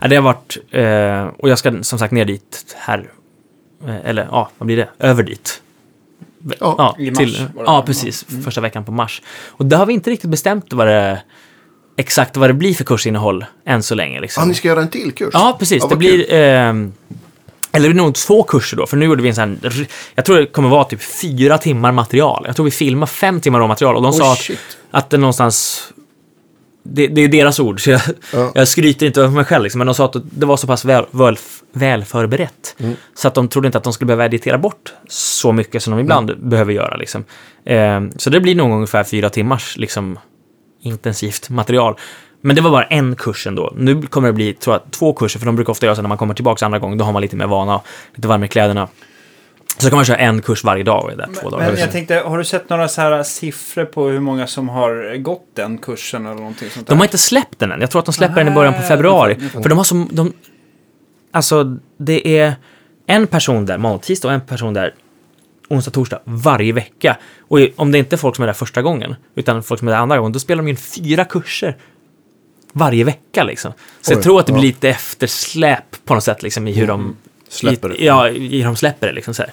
[0.00, 3.10] ja, det har varit, eh, och jag ska som sagt ner dit här,
[3.86, 5.62] eh, eller ja, vad blir det, över dit.
[6.60, 7.48] Ja, Ja, i mars till, det.
[7.66, 9.22] ja precis, första veckan på mars.
[9.48, 11.22] Och där har vi inte riktigt bestämt vad det,
[11.96, 14.20] exakt vad det blir för kursinnehåll än så länge.
[14.20, 14.42] Liksom.
[14.42, 15.30] Ah, ni ska göra en till kurs?
[15.32, 15.82] Ja, precis.
[15.82, 16.32] Ja, det vad blir...
[16.32, 16.92] ehm,
[17.72, 19.86] eller det blir nog två kurser då, för nu gjorde vi en sån här...
[20.14, 22.42] Jag tror det kommer vara typ fyra timmar material.
[22.46, 24.58] Jag tror vi filmar fem timmar av material och de Oj, sa att, shit.
[24.90, 25.82] att det någonstans...
[26.88, 28.00] Det, det är deras ord, så jag,
[28.32, 28.52] Ja.
[28.54, 30.84] jag skryter inte över mig själv, liksom, men de sa att det var så pass
[30.84, 31.38] väl, väl,
[31.72, 32.74] väl förberett.
[32.78, 32.94] Mm.
[33.14, 36.00] Så att de trodde inte att de skulle behöva editera bort så mycket som de
[36.00, 36.48] ibland Mm.
[36.48, 36.96] behöver göra.
[36.96, 37.24] Liksom.
[37.64, 40.18] Ehm, så det blir nog ungefär fyra timmars liksom,
[40.86, 41.96] intensivt material.
[42.40, 43.72] Men det var bara en kurs ändå.
[43.76, 46.08] Nu kommer det bli, tror jag, två kurser, för de brukar ofta göra så när
[46.08, 47.80] man kommer tillbaka andra gången, då har man lite mer vana,
[48.14, 48.88] lite varm i kläderna.
[49.78, 51.70] Så kan man köra en kurs varje dag och är där två dagar.
[51.70, 55.16] Men jag tänkte, har du sett några så här siffror på hur många som har
[55.16, 56.94] gått den kursen eller någonting sånt där?
[56.94, 57.80] De har inte släppt den än.
[57.80, 59.36] Jag tror att de släpper den i början på Ah, februari.
[59.52, 60.08] För de har som...
[60.12, 60.32] De,
[61.32, 62.54] alltså, det är
[63.06, 64.94] en person där måndag, tisdag och en person där
[65.68, 67.16] onsdag, torsdag varje vecka.
[67.40, 69.92] Och om det inte är folk som är där första gången, utan folk som är
[69.92, 71.76] där andra gången, då spelar de in fyra kurser
[72.72, 73.72] varje vecka liksom.
[74.00, 74.66] Så jag Oj, tror att det blir ja.
[74.66, 77.16] lite eftersläp på något sätt liksom i hur de...
[77.48, 78.04] Släpper i, det.
[78.04, 79.52] Ja, i hur de släpper det liksom så här.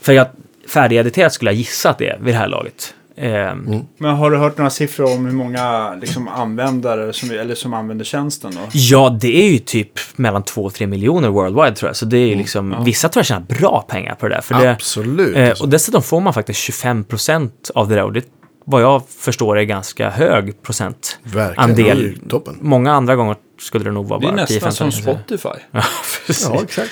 [0.00, 0.26] För jag
[0.68, 2.94] färdigediterat skulle jag gissa att det är vid det här laget.
[3.18, 7.74] Ehm, Men har du hört några siffror om hur många liksom, användare som, eller som
[7.74, 8.60] använder tjänsten då?
[8.72, 11.96] Ja, det är ju typ mellan 2 och 3 miljoner worldwide tror jag.
[11.96, 14.40] Så det är ju liksom, vissa tror jag tjänar bra pengar på det där.
[14.42, 15.36] För det, Absolut.
[15.36, 15.64] eh, alltså.
[15.64, 18.04] och dessutom får man faktiskt 25 procent av det där.
[18.04, 18.24] Och det,
[18.64, 21.18] vad jag förstår är ganska hög procent.
[21.22, 21.98] Verkligen.
[21.98, 22.58] Det Toppen.
[22.60, 24.92] Många andra gånger skulle det nog vara Det är bara nästan 10-15 som.
[24.92, 25.48] Spotify.
[25.70, 25.82] Ja,
[26.26, 26.50] precis.
[26.52, 26.90] Ja, exakt.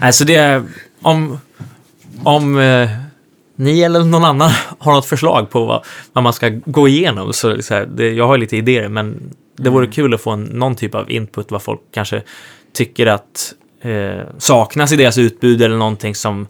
[0.00, 0.64] Alltså det är,
[1.02, 1.38] om,
[2.24, 2.90] om eh,
[3.56, 7.62] ni eller någon annan har något förslag på vad, vad man ska gå igenom så,
[7.62, 10.74] så här, det, jag har lite idéer men det vore kul att få en, någon
[10.74, 12.22] typ av input vad folk kanske
[12.72, 13.52] tycker att
[13.82, 16.46] eh, saknas i deras utbud eller någonting som,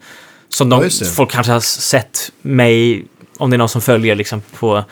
[0.48, 1.04] som Ja, de, det.
[1.04, 3.04] folk kanske har sett mig,
[3.38, 4.84] om det är någon som följer liksom på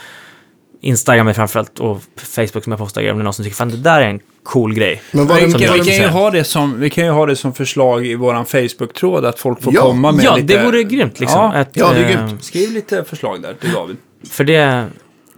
[0.84, 3.68] Instagram framförallt och Facebook som jag postar grejer, om det är någon som tycker fan
[3.70, 5.02] det där är en cool grej.
[5.12, 7.36] Men var Vi kan, vi, kan ju ha det som, vi kan ju ha det
[7.36, 9.80] som förslag i våran Facebook-tråd att folk får Ja.
[9.82, 10.56] komma med Ja, lite...
[10.58, 11.40] det vore grymt liksom.
[11.40, 12.44] Ja, att, ja, det är eh, grymt.
[12.44, 13.96] Skriv lite förslag där till David.
[14.30, 14.86] För det,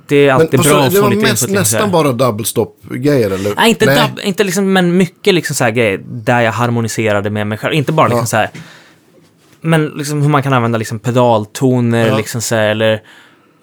[0.07, 1.59] det är men, alltid vad sa bra att det få lite mest, input.
[1.59, 3.55] nästan bara double stop-grejer, eller?
[3.57, 7.47] Nej, inte, Dub, inte liksom, men mycket liksom så här grejer där jag harmoniserade med
[7.47, 7.75] mig själv.
[7.75, 8.27] Inte bara liksom Ja.
[8.27, 8.51] så här,
[9.61, 12.17] men liksom hur man kan använda liksom pedaltoner, Ja.
[12.17, 13.03] liksom så här, eller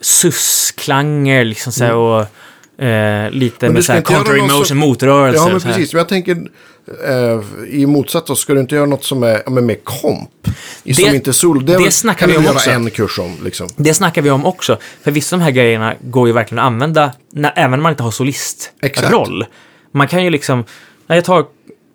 [0.03, 2.21] sussklanger, liksom så här, och
[2.85, 3.73] eh, lite Mm.
[3.73, 5.41] Med ska så här inte göra counter emotion, som- motrörelser.
[5.45, 5.93] Ja, men så precis.
[5.93, 6.38] Men jag tänker,
[7.07, 10.30] eh, i motsats så ska du inte göra något som är men mer komp.
[10.84, 11.65] I som Det- inte sol.
[11.65, 12.69] det väl- snackar vi om också.
[12.71, 13.67] en kurs om, liksom.
[13.75, 14.77] Det snackar vi om också.
[15.03, 17.91] För vissa av de här grejerna går ju verkligen att använda när, även om man
[17.91, 19.45] inte har solistroll.
[19.91, 20.63] Man kan ju liksom,
[21.07, 21.45] när jag tar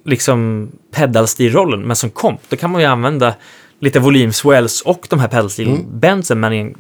[0.05, 3.35] liksom pedalstilrollen, men som komp, då kan man ju använda
[3.80, 6.74] lite volymswells och de här pedalstil-bendsen, men i en,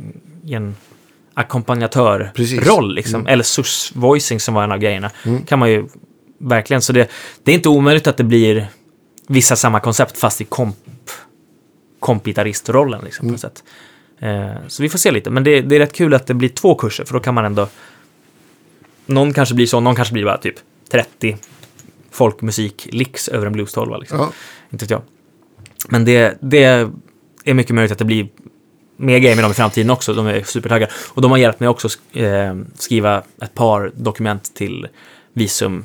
[0.44, 0.76] i en
[1.38, 2.68] ackompanjatörroll, Precis.
[2.68, 2.90] Mm.
[2.90, 3.26] liksom.
[3.26, 5.10] eller sus-voicing som var en av grejerna.
[5.46, 5.88] Kan man ju
[6.38, 7.10] verkligen, så det,
[7.42, 8.66] det är inte omöjligt att det blir
[9.26, 10.76] vissa samma koncept fast i komp
[12.00, 13.30] kompgitarristrollen liksom, Mm.
[13.30, 13.64] på något sätt.
[14.18, 16.48] Eh, så vi får se lite, men det, det är rätt kul att det blir
[16.48, 17.68] två kurser, för då kan man ändå...
[19.06, 20.54] Någon kanske blir så, någon kanske blir bara typ
[20.90, 21.36] 30
[22.10, 23.96] folkmusik-licks över en blues-tolva.
[23.98, 24.18] Liksom.
[24.18, 24.32] Ja.
[24.70, 25.02] Inte vet jag.
[25.88, 26.64] Men det, det
[27.44, 28.28] är mycket möjligt att det blir
[28.98, 30.14] mer grejer med dem i framtiden också.
[30.14, 30.92] De är supertaggade.
[31.14, 34.88] Och de har hjälpt mig också eh, skriva ett par dokument till
[35.32, 35.84] visum,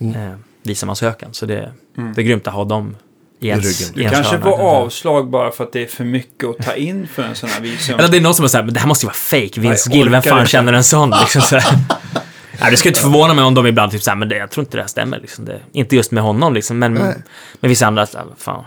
[0.00, 0.22] Mm.
[0.30, 1.28] eh, visumansökan.
[1.34, 1.72] Så det,
[2.14, 2.96] det är grymt att ha dem
[3.40, 4.44] i ens, Du ens kanske hörna.
[4.56, 7.48] får avslag bara för att det är för mycket att ta in för en sån
[7.48, 7.98] här visum.
[7.98, 9.60] Eller det är någon som är såhär, men det här måste ju vara fake.
[9.60, 11.10] Vince Gill, vem fan känner en sån?
[11.10, 11.56] Liksom, så.
[12.60, 14.64] Nej, det skulle inte förvåna mig om de ibland typ såhär, men det, jag tror
[14.64, 15.20] inte det här stämmer.
[15.20, 15.44] Liksom.
[15.44, 17.14] Det, inte just med honom, liksom, men Nej.
[17.60, 18.64] med vissa andra, så här, fan,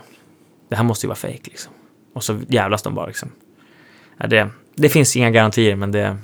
[0.69, 1.39] det här måste ju vara fake.
[1.43, 1.71] Liksom.
[2.15, 3.05] Och så jävlas de bara.
[3.07, 3.31] Liksom.
[4.17, 6.17] Ja, det, det finns inga garantier, men det...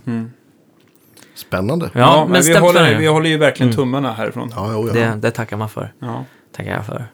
[1.36, 1.90] Spännande.
[1.94, 2.98] Ja, Ja, men men vi håller, det.
[2.98, 3.76] vi håller ju verkligen Mm.
[3.76, 4.52] tummarna härifrån.
[4.56, 4.94] Ja, jo, ja.
[4.94, 5.94] Det, det tackar man för.
[6.00, 6.26] Ja.
[6.56, 7.06] Tackar jag för.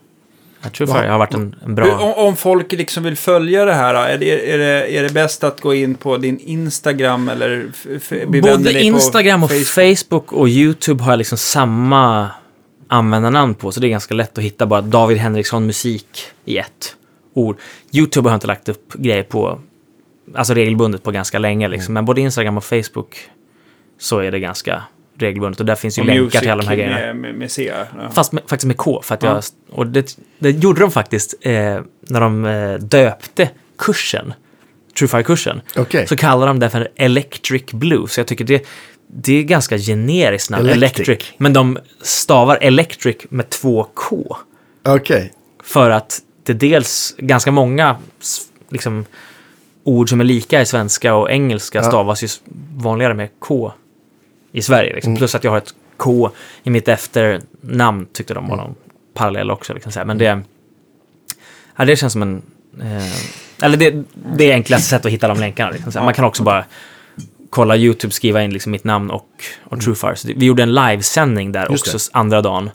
[0.62, 1.98] Jag tror för jag har varit en, en bra...
[1.98, 5.44] om, om folk liksom vill följa det här, är det, är, det, är det bäst
[5.44, 7.72] att gå in på din Instagram eller
[8.42, 12.30] Både Instagram och Facebook och YouTube har jag liksom samma
[12.88, 16.08] användarnamn på, så det är ganska lätt att hitta bara David Henriksson musik
[16.46, 16.96] i ett
[17.34, 17.58] ord.
[17.94, 19.60] YouTube har jag inte lagt upp grejer på,
[20.36, 23.30] alltså regelbundet på ganska länge liksom, men både Instagram och Facebook
[24.00, 24.84] så är det ganska
[25.20, 26.96] regelbundet och där finns ju Och länkar till alla de här grejerna.
[26.96, 27.74] Med, med, med C.
[27.98, 28.10] Ja.
[28.12, 29.34] Fast med, faktiskt med K, för att Ja.
[29.34, 29.44] jag,
[29.80, 31.52] och det, det gjorde de faktiskt eh,
[32.02, 34.34] när de eh, döpte kursen,
[35.00, 35.62] Truefire-kursen.
[35.76, 36.08] Okej.
[36.08, 38.08] Så kallar de det för Electric Blue.
[38.08, 38.66] Så jag tycker det,
[39.08, 40.70] det är ganska generiskt namn.
[40.70, 41.08] Electric.
[41.08, 41.34] Electric.
[41.38, 44.38] Men de stavar Electric med två K.
[44.86, 45.34] Okej.
[45.64, 47.96] För att det dels ganska många
[48.70, 49.06] liksom,
[49.88, 51.84] ord som är lika i svenska och engelska Ja.
[51.84, 52.28] stavas ju
[52.78, 53.72] vanligare med K
[54.52, 54.94] i Sverige.
[54.94, 55.10] Liksom.
[55.12, 55.18] Mm.
[55.18, 56.30] Plus att jag har ett K
[56.64, 58.66] i mitt efternamn tyckte de var Mm.
[58.66, 58.76] någon
[59.14, 59.74] parallell också.
[59.74, 60.08] Liksom.
[60.08, 60.42] Men det,
[61.76, 62.42] ja, det känns som en...
[62.82, 64.04] Eh, eller det,
[64.38, 65.72] det är enklaste sättet att hitta de länkarna.
[65.72, 66.06] Liksom.
[66.06, 66.66] Man kan också bara
[67.50, 69.30] kolla YouTube, skriva in liksom mitt namn och,
[69.64, 70.16] och Truefire.
[70.16, 71.72] Så det, vi gjorde en livesändning där Mm.
[71.74, 72.70] Just också andra dagen.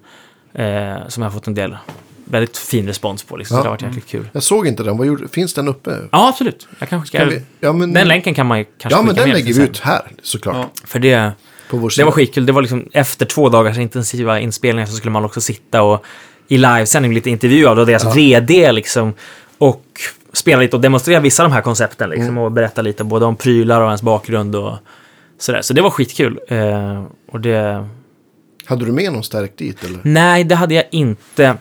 [0.55, 1.77] Eh, som jag har fått en del
[2.25, 3.37] väldigt fin respons på.
[3.37, 3.63] Liksom, så Ja.
[3.63, 4.29] det har varit jäkligt kul.
[4.33, 4.97] Jag såg inte den.
[4.97, 5.99] Vad gjorde, finns den uppe?
[6.13, 6.69] Ja, absolut.
[6.79, 7.19] Jag kanske ska...
[7.19, 9.63] Kan vi, ja, men, Den länken kan man ju kanske Ja, men den lägger vi
[9.63, 10.57] ut här såklart.
[10.57, 10.71] Ja.
[10.85, 11.33] För det,
[11.71, 12.47] På vår det var skitkul.
[12.47, 16.05] Det var liksom efter två dagars intensiva inspelningar så skulle man också sitta och
[16.49, 19.15] i livesändning lite intervju av deras VD liksom.
[19.59, 19.85] Och
[20.33, 22.29] spela lite och demonstrera vissa av de här koncepten liksom.
[22.29, 22.39] Mm.
[22.39, 24.79] Och berätta lite både om prylar och ens bakgrund och
[25.39, 25.63] sådär.
[25.63, 26.41] Så det var skitkul.
[26.49, 27.89] Eh, och det...
[28.65, 29.99] Hade du med någon stärkt dit eller?
[30.03, 31.57] Nej, det hade jag inte.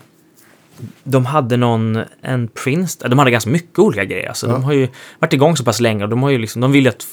[1.03, 4.27] De hade någon, en Prince, de hade ganska mycket olika grejer.
[4.27, 4.53] Alltså, Ja.
[4.53, 4.87] De har ju
[5.19, 7.05] varit igång så pass länge och de har ju liksom, de vill ju att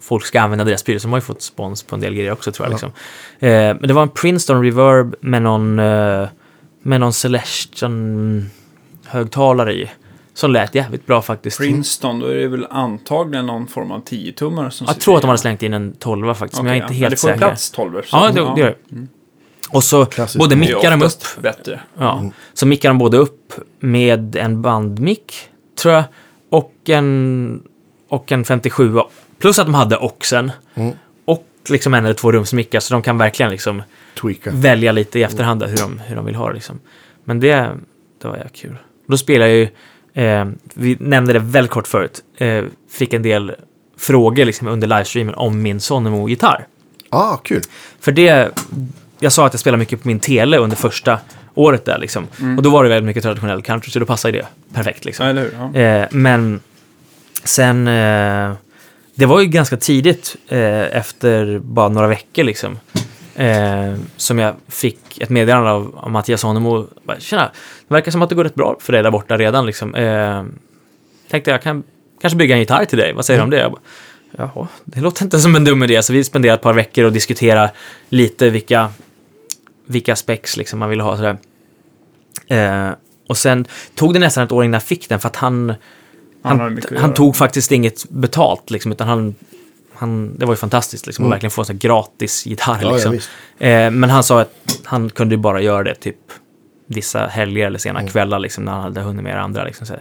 [0.00, 2.32] folk ska använda deras prylar, så de har ju fått spons på en del grejer
[2.32, 2.70] också tror jag.
[2.72, 2.74] Ja.
[2.74, 2.90] Liksom.
[3.38, 6.28] Eh, men det var en Princeton Reverb med någon, eh,
[6.82, 8.50] med någon Celestion
[9.06, 9.90] högtalare i.
[10.34, 11.58] Som lät jävligt bra faktiskt.
[11.58, 15.28] Princeton, då är det väl antagligen någon form av 10-tummare som Jag tror att de
[15.28, 16.98] hade slängt in en 12 faktiskt, men jag är inte ja.
[16.98, 17.38] helt Men det får säker.
[17.38, 19.06] plats 12 så- Ja, det, det gör det.
[19.70, 20.38] Och så Klassiskt.
[20.38, 21.80] både mickar de upp bättre.
[21.98, 25.34] Ja, så mickar de både upp med en bandmick,
[25.78, 26.04] tror jag,
[26.50, 27.62] och en,
[28.08, 29.00] och en 57.
[29.38, 30.52] Plus att de hade oxen.
[30.74, 30.92] Mm.
[31.24, 33.82] Och liksom en eller två rumsmickar, så de kan verkligen liksom
[34.20, 34.50] Tweaka.
[34.50, 36.54] välja lite i efterhand hur de, hur de vill ha det.
[36.54, 36.80] Liksom.
[37.24, 37.70] Men det,
[38.22, 38.76] det var jävligt kul.
[39.06, 39.68] Då spelar jag ju,
[40.24, 43.52] eh, vi nämnde det väldigt kort förut, eh, fick en del
[43.98, 46.66] frågor liksom under livestreamen om min Sonemo-gitarr.
[47.10, 47.62] Ah, kul.
[48.00, 48.50] För det,
[49.20, 51.20] jag sa att jag spelar mycket på min tele under första
[51.54, 52.26] året där liksom.
[52.56, 55.48] Och då var det väldigt mycket traditionell country, så då passar ju det perfekt liksom.
[55.74, 55.80] Ja.
[55.80, 56.60] Eh, men
[57.44, 58.52] sen, eh,
[59.14, 62.78] det var ju ganska tidigt eh, efter bara några veckor liksom.
[63.34, 66.86] Eh, som jag fick ett meddelande av, av Mattias Sonemo.
[67.02, 67.50] Bara, Tjena,
[67.88, 69.94] det verkar som att det går rätt bra för dig där borta redan liksom.
[69.94, 70.44] Eh,
[71.30, 71.82] tänkte jag kan
[72.20, 73.58] kanske bygga en gitarr till dig, vad säger du om det?
[73.58, 73.80] Jag bara,
[74.36, 76.02] Jaha, det låter inte som en dum idé.
[76.02, 77.72] Så vi spenderade ett par veckor och diskuterade
[78.08, 78.90] lite vilka,
[79.88, 81.16] vilka specs liksom man ville ha.
[81.16, 81.38] Sådär.
[82.46, 82.90] Eh,
[83.28, 85.74] och sen tog det nästan ett år innan jag fick den för att han,
[86.42, 89.34] Han han, han tog faktiskt inget betalt liksom, utan han,
[89.94, 91.32] han, det var ju fantastiskt liksom, Mm.
[91.32, 92.78] att verkligen få en sån gratis gitarr.
[92.82, 93.12] Ja, ja, liksom.
[93.12, 93.30] visst.
[93.58, 94.52] eh, men han sa att
[94.84, 96.16] han kunde ju bara göra det typ
[96.86, 98.10] vissa helger eller sena Mm.
[98.12, 99.64] kvällar liksom, när han hade hunnit med andra.
[99.64, 99.94] Liksom, så.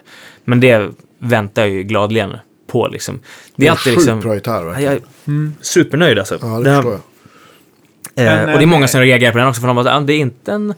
[0.43, 0.89] Men det
[1.19, 2.37] väntar jag ju gladeligen
[2.67, 2.87] på.
[2.87, 3.19] Liksom.
[3.55, 4.19] Det är alltid Sjukt liksom...
[4.19, 4.93] bra gitarr Ja, verkligen.
[5.25, 6.37] Jag är supernöjd alltså.
[6.41, 7.01] Ja, det Den- förstår jag.
[8.17, 9.95] Eh, Men, och det är många eh, som reagerar på den också, för de bara,
[9.97, 10.73] "Ah, det är inte en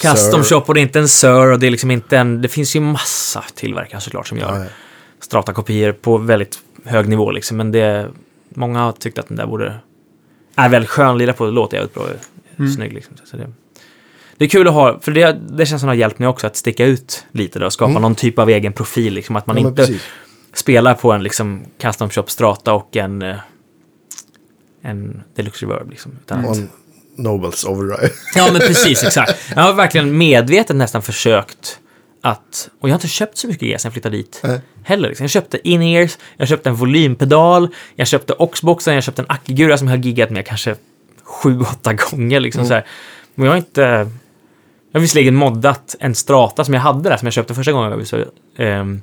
[0.00, 0.54] custom Sir.
[0.56, 2.42] shop och det är inte en Sir och det är liksom inte en...
[2.42, 4.64] Det finns ju massa tillverkare såklart som gör Ja,
[5.20, 8.08] strata-kopior på väldigt hög nivå liksom, men det...
[8.56, 9.74] Många har tyckt att den där borde...
[10.56, 12.06] Är väldigt skön, lira på, det låter jävligt bra,
[12.58, 12.72] Mm.
[12.72, 13.14] snygg liksom.
[13.24, 13.46] Så det,
[14.36, 16.46] det är kul att ha, för det, det känns som det har hjälpt mig också
[16.46, 18.02] att sticka ut lite då, och skapa Mm.
[18.02, 20.02] någon typ av egen profil, liksom, att man Ja, inte precis.
[20.52, 23.24] spelar på en liksom custom shop strata och en...
[24.84, 26.12] eh, En deluxe reverb liksom.
[26.22, 26.68] Utan att- Och en
[27.16, 28.10] Nobels Overdrive.
[28.34, 29.34] Ja, men precis, exakt.
[29.56, 31.78] Jag har verkligen medvetet nästan försökt
[32.20, 34.60] att, och jag har inte köpt så mycket grejer sen jag flyttade dit Nej.
[34.84, 35.08] heller.
[35.08, 35.24] Liksom.
[35.24, 39.88] Jag köpte in-ears, jag köpte en volympedal, jag köpte Oxboxen, jag köpte en Akigura som
[39.88, 40.76] jag har giggat med kanske
[41.22, 42.40] sju, åtta gånger.
[42.40, 42.86] Liksom, så här.
[43.34, 43.80] Men jag har inte...
[44.92, 47.92] Jag har visserligen moddat en strata som jag hade där, som jag köpte första gången
[48.00, 48.18] USA,
[48.56, 49.02] ehm,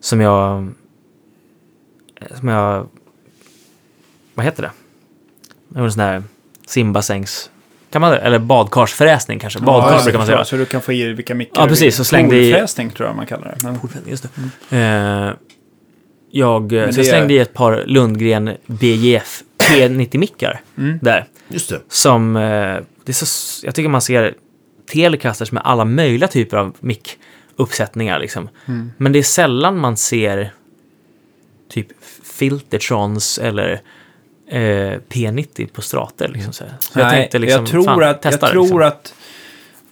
[0.00, 0.72] Som jag...
[2.38, 2.88] Som jag...
[4.34, 4.70] Vad heter det?
[5.68, 6.22] Det en sån där
[6.66, 7.50] simbassängs...
[7.90, 8.18] Kan man det?
[8.18, 9.60] Eller badkarsfräsning kanske.
[9.60, 10.44] Badkar Ja, brukar man säga.
[10.44, 13.16] Så du kan få i vilka mickar Ja, precis, så slängde i- Poolfräsning tror jag
[13.16, 13.64] man kallar det.
[13.64, 14.26] Men, Just
[14.70, 14.76] det.
[14.76, 15.32] Eh,
[16.30, 20.98] jag, Men så jag det- slängde i ett par Lundgren BJF P90-mickar Mm.
[21.02, 21.26] där.
[21.48, 21.80] Just det.
[21.88, 22.42] Som, eh,
[23.04, 24.34] det är så, jag tycker man ser
[24.92, 28.48] Telecasters med alla möjliga typer av mick-uppsättningar liksom.
[28.66, 28.92] Mm.
[28.96, 30.52] Men det är sällan man ser
[31.70, 31.86] typ
[32.38, 33.80] Filtertrons eller
[34.50, 36.28] eh, P90 på strater.
[36.28, 36.64] Liksom, så
[36.94, 38.68] jag Nej, tänkte liksom, jag tror fan, att, testa jag det, liksom.
[38.78, 39.14] tror att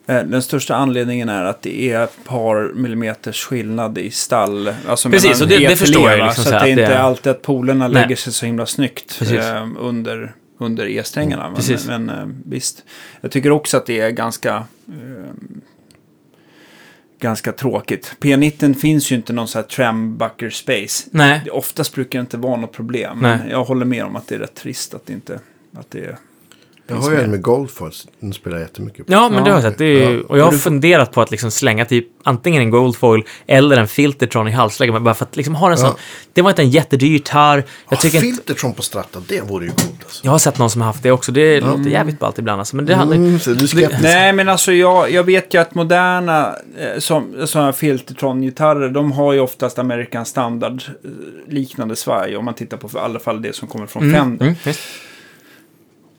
[0.07, 4.70] eh, den största anledningen är att det är ett par millimeters skillnad i stall.
[4.89, 6.99] Alltså Precis, och det- det förstår jag liksom så så att det är inte det-
[6.99, 8.03] alltid att polerna Nej.
[8.03, 11.51] lägger sig så himla snyggt eh, under, under E-strängarna.
[11.69, 12.83] Men, men eh, visst,
[13.20, 14.55] jag tycker också att det är ganska
[14.89, 15.31] eh,
[17.27, 18.16] Ganska tråkigt.
[18.20, 21.09] P90 finns ju inte någon sån här trambucker space.
[21.11, 23.19] Nej, Det, oftast brukar det inte vara något problem.
[23.23, 23.39] Nej.
[23.39, 25.40] Men jag håller med om att det är rätt trist att det inte...
[25.77, 26.16] Att det är,
[26.89, 27.25] Jag har ju med.
[27.25, 28.07] en med Goldfoils.
[28.21, 29.13] Den spelar jag jättemycket på.
[29.13, 29.71] Ja, men det har jag Ja.
[29.71, 29.79] sett.
[29.79, 30.23] Det är, ju- Ja.
[30.29, 34.49] och jag har funderat på att liksom slänga typ antingen en Goldfoil eller en Filtertron
[34.49, 34.93] i halslägget.
[34.93, 35.87] men Bara för att liksom ha en sån.
[35.89, 35.97] Ja.
[36.33, 37.65] Det var inte en jättedyr gitarr.
[37.89, 40.25] Jag, tycker inte, Filtertron på Strata, det vore ju coolt alltså.
[40.25, 41.33] jag har sett någon som har haft det också.
[41.33, 42.59] Det låter jävligt ballt ibland.
[42.61, 42.77] Alltså.
[42.77, 43.75] Men det hade, Mm, skeptisk.
[44.03, 49.33] Nej, men alltså jag, jag vet ju att moderna eh, som, sådana Filtertron-gitarrer, de har
[49.33, 51.11] ju oftast American Standard eh,
[51.53, 52.37] liknande svaj.
[52.37, 54.45] Om man tittar på för i alla fall det som kommer från Fender.
[54.47, 54.57] mm.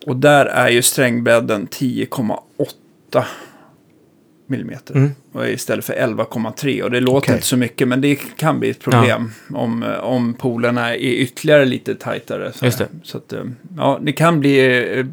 [0.08, 3.24] Och där är ju strängbädden 10,8
[4.46, 4.94] millimeter.
[4.94, 5.10] Mm.
[5.32, 6.82] Och istället för 11,3.
[6.82, 7.34] Och det låter Okej.
[7.34, 11.64] inte så mycket, men det kan bli ett problem om, eh, om polerna är ytterligare
[11.64, 12.52] lite tajtare.
[12.52, 12.88] Så, Just det.
[13.02, 13.44] så att, eh,
[13.76, 15.06] ja, det kan bli eh,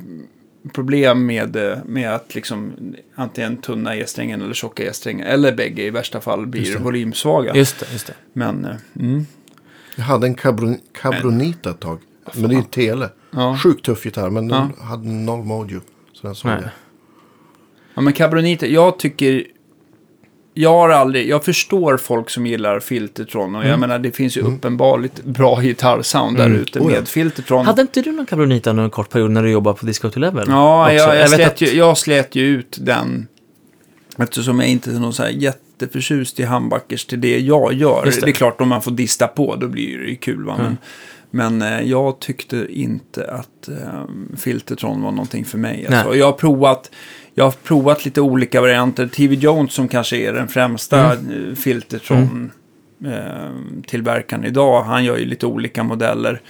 [0.73, 2.73] problem med, eh, med att liksom
[3.15, 6.79] antingen tunna E-strängen eller tjocka E-strängen, eller bägge i värsta fall, Just blir det.
[6.83, 7.55] volymsvaga.
[7.55, 8.13] Just det, just det.
[8.33, 8.67] Men,
[8.99, 9.25] mm,
[9.95, 11.99] Jag hade en Cabron Cabronita ett tag.
[12.33, 13.09] Men det är ju tele.
[13.31, 13.57] ja.
[13.63, 14.85] Sjukt tuff gitarr, men den Ja.
[14.85, 15.81] hade noll mojo.
[16.13, 16.59] Så den såg Nej.
[16.61, 16.69] jag.
[17.93, 19.43] Ja, men Cabronite, jag tycker...
[20.57, 21.29] Jag har aldrig...
[21.29, 23.55] Jag förstår folk som gillar Filtertron.
[23.55, 23.79] Och jag Mm.
[23.79, 26.59] menar, det finns ju uppenbarligt bra gitarrsound där Mm.
[26.59, 26.99] ute Oh ja.
[26.99, 27.65] med Filtertron.
[27.65, 30.19] Hade inte du någon Cabronita under en kort period när du jobbade på Disco to
[30.19, 30.45] Level?
[30.49, 33.27] Ja, jag, jag, vet slet att- ju, jag slet ju ut den.
[34.17, 38.05] Eftersom jag inte är någon så här jätteförtjust i handbackers till det jag gör.
[38.05, 38.25] Just Det.
[38.25, 38.31] det.
[38.31, 40.43] är klart, om man får dista på, då blir det ju kul.
[40.45, 40.53] Va?
[40.53, 40.65] Mm.
[40.65, 40.77] Men,
[41.31, 44.03] men eh, jag tyckte inte att eh,
[44.37, 45.87] Filtertron var någonting för mig.
[45.87, 46.15] Alltså.
[46.15, 46.91] Jag har provat...
[47.37, 49.07] Jag har provat lite olika varianter.
[49.07, 51.49] TV Jones som kanske är den främsta Mm.
[51.49, 52.51] eh, Filtertron
[53.05, 54.83] eh, tillverkaren idag.
[54.83, 56.41] Han gör ju lite olika modeller.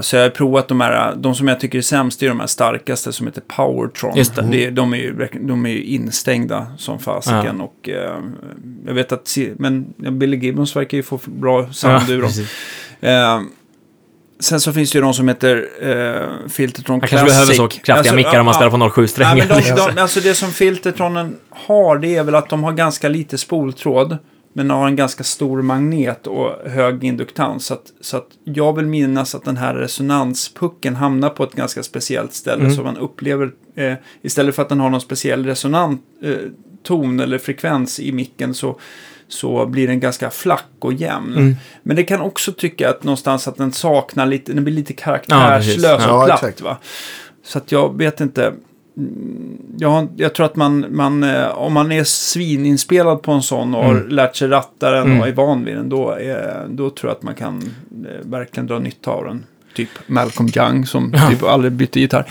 [0.00, 2.46] Så jag har provat de här, de som jag tycker är sämst är de här
[2.46, 4.16] starkaste som heter Powertron.
[4.16, 4.42] Just det.
[4.50, 7.60] Det, de, är ju, de är ju instängda som fasiken.
[7.60, 8.18] Och eh,
[8.86, 12.30] jag vet att, men ja, Billy Gibbons verkar ju få bra sound ur dem.
[14.42, 17.18] Sen så finns det ju de som heter eh, Filtertron Man Classic.
[17.18, 19.36] kanske behöver så kraftiga Alltså, mickar om man spelar på 07 Nej, strängar.
[19.36, 23.08] men de, de, alltså det som Filtertronen har, det är väl att de har ganska
[23.08, 24.18] lite spoltråd.
[24.54, 27.66] Men har en ganska stor magnet och hög induktans.
[27.66, 31.82] Så att, så att jag vill minnas att den här resonanspucken hamnar på ett ganska
[31.82, 32.62] speciellt ställe.
[32.62, 32.74] Mm.
[32.76, 36.34] Så man upplever, eh, istället för att den har någon speciell resonant eh,
[36.82, 38.78] ton eller frekvens i micken så,
[39.32, 41.32] så blir den ganska flack och jämn.
[41.36, 41.56] Mm.
[41.82, 45.02] Men det kan också tycka att någonstans att den saknar lite, den blir lite Ja,
[45.04, 46.06] karaktärslös precis.
[46.06, 46.42] och Ja, platt.
[46.42, 46.60] exakt.
[46.60, 46.76] Va?
[47.44, 48.52] Så att jag vet inte.
[48.96, 53.74] Mm, Jag, jag tror att man, man, eh, om man är svininspelad på en sån
[53.74, 55.20] och har lärt sig ratta den Mm.
[55.20, 58.66] och är van vid den, då, är, då tror jag att man kan eh, verkligen
[58.66, 59.44] dra nytta av den.
[59.74, 61.28] Typ Malcolm Young som Ja.
[61.30, 62.26] typ aldrig bytte gitarr.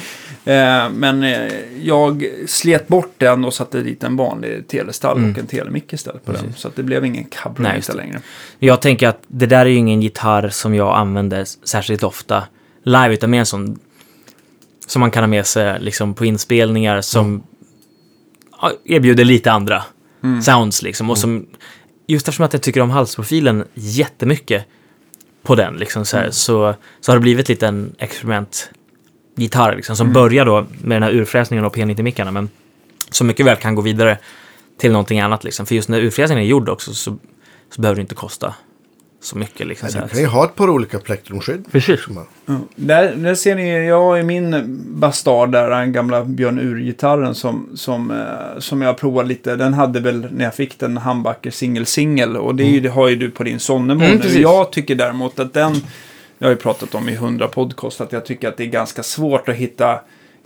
[0.45, 1.51] Eh, men eh,
[1.83, 5.31] jag slet bort den och satte dit en vanlig telestall Mm.
[5.31, 6.41] och en telemick istället på den.
[6.41, 6.61] Precis.
[6.61, 7.97] Så att det blev ingen Nej, just Cabronita det.
[7.97, 8.21] längre.
[8.59, 12.43] Jag tänker att det där är ju ingen gitarr som jag använder särskilt ofta
[12.83, 13.79] live, utan mer en sån
[14.87, 17.43] som man kan ha med sig liksom, på inspelningar som
[18.61, 19.83] ja, erbjuder lite andra
[20.43, 21.09] sounds liksom.
[21.09, 21.45] Och som,
[22.07, 24.65] just eftersom att jag tycker om halsprofilen jättemycket
[25.43, 27.95] på den, liksom, så, här, så, så har det blivit lite en
[29.37, 32.49] experimentgitarr liksom, som börjar då med den här urfräsningen och P90-mickarna, men
[33.09, 34.17] som mycket väl kan gå vidare
[34.79, 35.43] till någonting annat.
[35.43, 35.65] Liksom.
[35.65, 37.17] För just när urfräsningen är gjord också så,
[37.75, 38.53] så behöver det inte kosta
[39.23, 39.67] så mycket.
[39.67, 41.65] Liksom, Nej, så du kan ju ha ett par olika plektrumskydd.
[41.71, 42.07] Precis.
[42.07, 42.55] Man- Ja.
[42.75, 48.11] Där, där ser ni, jag i min bastard där, den gamla Björn Ur-gitarren som, som,
[48.11, 49.55] eh, som jag provade lite.
[49.55, 52.37] Den hade väl, när jag fick den, Humbucker singel singel.
[52.37, 54.21] Och det, är ju, det har ju du på din Sonnebo Mm, nu.
[54.21, 54.39] precis.
[54.39, 55.75] Jag tycker däremot att den,
[56.41, 59.03] jag har ju pratat om i hundra podcast, att jag tycker att det är ganska
[59.03, 59.99] svårt att hitta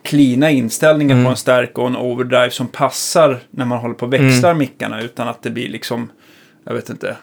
[0.03, 1.25] klina inställningar Mm.
[1.25, 4.57] på en stärk och en overdrive som passar när man håller på och växlar Mm.
[4.59, 6.09] mickarna utan att det blir liksom,
[6.65, 7.17] jag vet inte,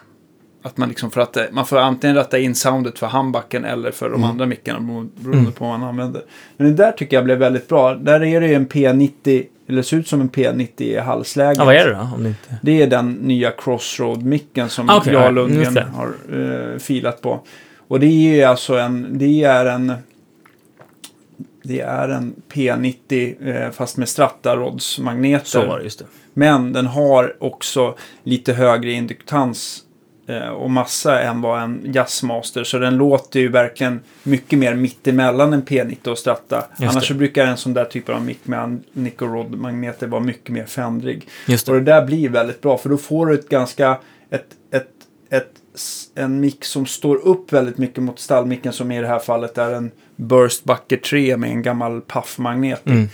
[0.63, 4.09] att man liksom för att man får antingen rätta in soundet för handbacken eller för
[4.09, 5.51] de andra mickarna bero- beroende Mm.
[5.51, 6.21] på vad man använder.
[6.57, 7.95] Men det där tycker jag blev väldigt bra.
[7.95, 11.57] Där är det ju en P90, eller ser ut som en P90 i halsläget.
[11.57, 12.09] Ja, vad är det då?
[12.15, 12.55] Om det inte...
[12.61, 16.13] Det är den nya Crossroad-micken som Ah, okej, jag Lundgren har
[16.73, 17.41] eh, filat på.
[17.87, 19.93] Och det är alltså en, det är en,
[21.63, 25.45] det är en P90 eh, fast med Strata-rods-magneter.
[25.45, 26.05] Så var det, just det.
[26.33, 29.83] Men den har också lite högre induktans
[30.27, 32.63] eh, och massa än vad en Jazzmaster.
[32.63, 36.65] Så den låter ju verkligen mycket mer mittemellan en P90 och Strata.
[36.69, 37.07] Just Annars det.
[37.07, 41.27] så brukar en sån där typ av mick med Nico Rod-magneter vara mycket mer fändrig.
[41.47, 41.81] Just Och det.
[41.81, 43.97] det där blir väldigt bra för då får du ett ganska,
[44.29, 44.89] ett, ett,
[45.29, 45.51] ett,
[46.15, 49.73] en mick som står upp väldigt mycket mot stallmicken som i det här fallet är
[49.73, 52.81] en Burst Bucket 3 med en gammal Puff-magnet.
[52.85, 52.91] i.
[52.91, 53.09] Mm.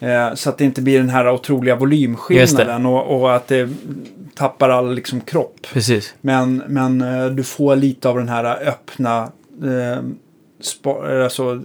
[0.00, 3.68] Eh, så att det inte blir den här otroliga volymskillnaden och, och att det
[4.34, 5.66] tappar all liksom, kropp.
[5.72, 6.14] Precis.
[6.20, 10.02] Men, men eh, du får lite av den här öppna eh,
[11.24, 11.62] alltså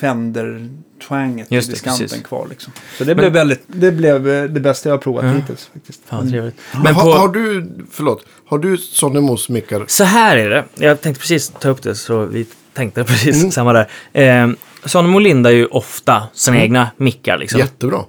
[0.00, 2.22] Fender-twanget i diskanten precis.
[2.22, 2.46] kvar.
[2.50, 2.72] Liksom.
[2.98, 5.30] Så det blev, väldigt, det blev eh, det bästa jag har provat Ja.
[5.32, 5.70] hittills.
[5.74, 6.00] Faktiskt.
[6.06, 6.56] Fan vad trevligt.
[6.72, 7.10] Men Men har, på...
[7.18, 9.84] har du, förlåt, har du Sonnemos mickar?
[9.88, 10.64] Så här är det.
[10.74, 13.50] Jag tänkte precis ta upp det, så vi tänkte precis Mm.
[13.50, 13.88] samma där.
[14.12, 14.48] Eh,
[14.84, 16.64] Sonemo lindar ju ofta sina Mm.
[16.64, 17.38] egna mickar.
[17.38, 17.60] Liksom.
[17.60, 18.04] Jättebra.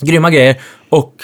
[0.00, 0.60] Grymma grejer.
[0.88, 1.22] Och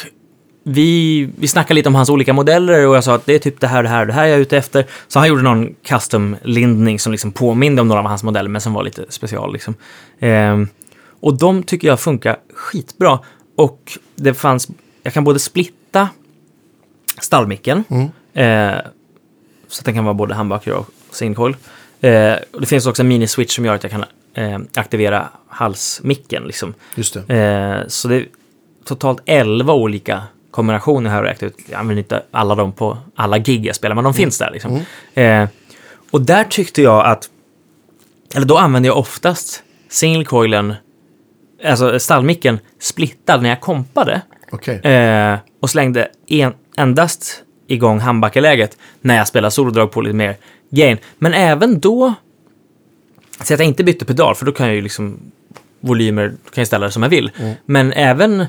[0.62, 3.60] vi, vi snackade lite om hans olika modeller och jag sa att det är typ
[3.60, 4.86] det här, det här, det här jag är ute efter.
[5.08, 8.72] Så han gjorde någon custom-lindning som liksom påminde om några av hans modeller, men som
[8.72, 9.52] var lite special.
[9.52, 9.74] Liksom.
[10.20, 10.68] Ehm,
[11.20, 13.18] och de tycker jag funkar skitbra.
[13.56, 14.68] Och det fanns,
[15.02, 16.08] jag kan både splitta
[17.20, 18.08] stallmicken, Mm.
[18.34, 18.80] eh,
[19.68, 20.86] så att den kan vara både handbacker och
[21.36, 21.56] coil.
[22.00, 26.42] Eh, det finns också en mini-switch som gör att jag kan eh, aktivera halsmicken.
[26.44, 26.74] Liksom.
[26.94, 27.34] Just det.
[27.34, 28.26] Eh, så det är
[28.84, 30.22] totalt 11 olika
[30.52, 31.56] kombinationer här och räknat ut.
[31.66, 34.80] Jag använder inte alla dem på alla gig jag spelar, men de finns där liksom.
[35.14, 35.48] Eh,
[36.10, 37.30] och där tyckte jag att,
[38.34, 40.24] eller då använde jag oftast single
[41.64, 44.22] alltså stallmicken, splittad när jag kompade.
[44.50, 44.80] Okej.
[44.80, 50.36] Eh, och slängde en, endast igång handbackeläget när jag spelar solodrag på lite mer
[50.70, 50.98] gain.
[51.18, 52.14] Men även då,
[53.40, 55.18] så att jag inte bytte pedal, för då kan jag ju liksom
[55.80, 57.30] volymer, kan jag ställa det som jag vill.
[57.64, 58.46] Men även,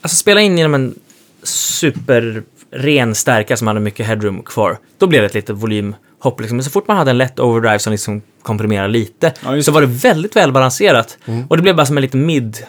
[0.00, 0.94] alltså spela in genom en
[1.42, 6.40] superren stärka som hade mycket headroom kvar, då blev det ett litet volymhopp.
[6.40, 6.56] Liksom.
[6.56, 9.80] Men så fort man hade en lätt overdrive som liksom komprimerar lite, Ja, så var
[9.80, 11.18] det väldigt välbalanserat.
[11.48, 12.66] Och det blev bara som en liten mid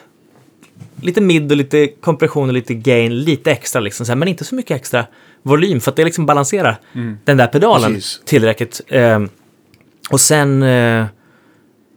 [1.02, 4.56] lite mid och lite kompression och lite gain, lite extra liksom, här, men inte så
[4.56, 5.06] mycket extra
[5.44, 6.78] volym för att det liksom balanserar
[7.24, 8.22] den där pedalen Precis.
[8.26, 8.82] tillräckligt.
[8.88, 9.30] Ehm,
[10.10, 11.06] och sen eh,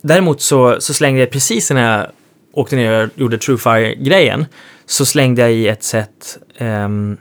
[0.03, 2.07] däremot så, så slängde jag precis när jag
[2.53, 4.47] åkte ner och gjorde Truefire-grejen
[4.87, 7.17] så slängde jag i ett set um,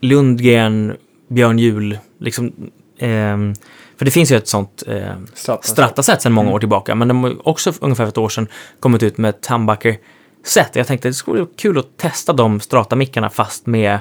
[0.00, 0.96] Lundgren,
[1.28, 2.52] Björn Juhl, liksom
[2.98, 3.54] ehm,
[3.96, 5.62] för det finns ju ett sånt eh, Strata.
[5.62, 8.48] Strata-set sedan många år tillbaka, men de har också för ungefär ett år sedan
[8.80, 10.76] kommit ut med ett Humbucker-set.
[10.76, 13.98] Jag tänkte det skulle vara kul att testa de Strata-mickarna fast med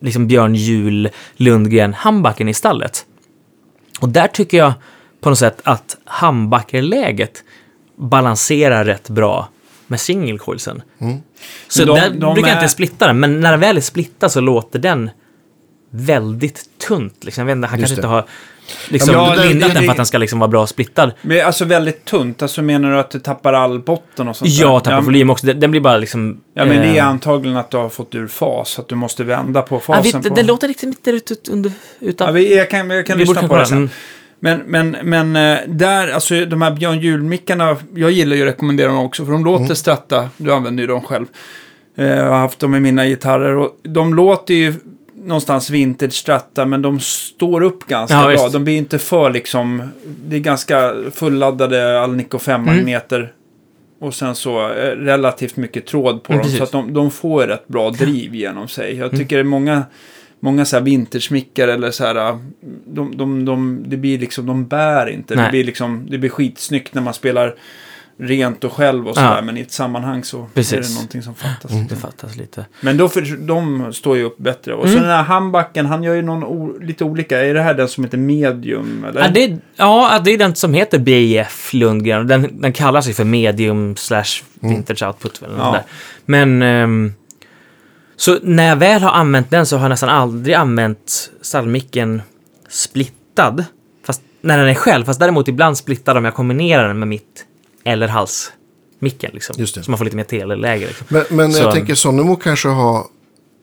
[0.00, 3.06] liksom Björn Juhl, Lundgren, Humbucken i stallet.
[4.00, 4.72] Och där tycker jag
[5.20, 7.44] på något sätt att Humbucker-läget
[7.96, 9.48] balanserar rätt bra
[9.86, 10.82] med single coilsen.
[11.68, 13.76] Så Men de- där de brukar jag är- inte splitta den, men när den väl
[13.76, 15.10] är splittad så låter den
[15.90, 17.24] väldigt tunt.
[17.24, 17.40] Liksom.
[17.40, 18.06] Jag vet inte, han Just kanske det.
[18.06, 18.24] inte har
[18.88, 21.12] liksom, Ja, det- lindat det- den för det- att den ska liksom vara bra splittad.
[21.22, 22.42] Men alltså väldigt tunt.
[22.42, 24.78] Alltså menar du att du tappar all botten och sånt Jag där?
[24.80, 25.46] tappar ja, volym också.
[25.46, 26.40] Den blir bara liksom...
[26.54, 28.78] Ja, men det är eh, antagligen att du har fått ur fas.
[28.78, 30.02] Att du måste vända på ja, fasen.
[30.02, 30.34] vi, på...
[30.34, 32.26] det, det låter liksom inte ut, ut, under, utan...
[32.26, 33.90] Ja, vi, jag kan, jag kan Vi lyssna på det sen.
[34.44, 34.60] Mm.
[34.66, 38.88] Men, men, men eh, där, alltså de här Björn Juhl-mickarna, jag gillar ju att rekommendera
[38.88, 39.76] dem också, för de låter Mm.
[39.76, 40.28] stratta.
[40.36, 41.26] Du använder ju dem själv.
[41.96, 44.74] Eh, Jag har haft dem i mina gitarrer och de låter ju
[45.24, 48.30] någonstans vintage stratta, men de står upp ganska Ja, bra.
[48.30, 48.52] visst.
[48.52, 49.82] De blir inte för liksom,
[50.26, 53.32] det är ganska fulladdade Alnico 5-magneter.
[54.00, 56.60] Och sen så eh, relativt mycket tråd på Mm, dem, så precis.
[56.60, 58.96] att de, de får rätt bra driv genom sig.
[58.96, 59.82] Jag tycker det är många
[60.44, 62.38] många så här vintage-mickar eller så här,
[62.86, 65.34] de, de, de, det blir liksom, de bär inte.
[65.34, 67.54] Det blir liksom, det blir skitsnyggt när man spelar
[68.18, 69.36] rent och själv och sådär.
[69.36, 69.42] Ja.
[69.42, 70.88] Men i ett sammanhang så är Precis.
[70.88, 71.70] det någonting som fattas.
[71.88, 72.66] Det fattas lite.
[72.80, 74.74] Men då för, de står ju upp bättre.
[74.74, 75.02] Och så Mm.
[75.02, 77.44] den här handbacken, han gör ju någon lite olika.
[77.44, 79.04] Är det här den som heter medium?
[79.08, 79.20] Eller?
[79.22, 82.26] Ja, det, ja, det är den som heter BIF Lundgren.
[82.26, 85.42] Den, den kallas ju för medium slash vintage output.
[85.42, 85.72] Eller Ja.
[85.72, 85.82] där.
[86.26, 86.62] Men...
[86.62, 87.12] ehm,
[88.16, 92.22] så när jag väl har använt den så har jag nästan aldrig använt stallmicken
[92.68, 93.64] splittad.
[94.06, 95.04] Fast när den är själv.
[95.04, 97.44] Fast däremot ibland splittad om jag kombinerar den med mitt
[97.84, 99.30] eller halsmicken.
[99.32, 99.56] Liksom.
[99.58, 99.82] Just det.
[99.82, 100.86] Så man får lite mer teleläge.
[100.86, 101.06] Liksom.
[101.10, 103.04] Men, men Så- jag tänker Sonnemo kanske har...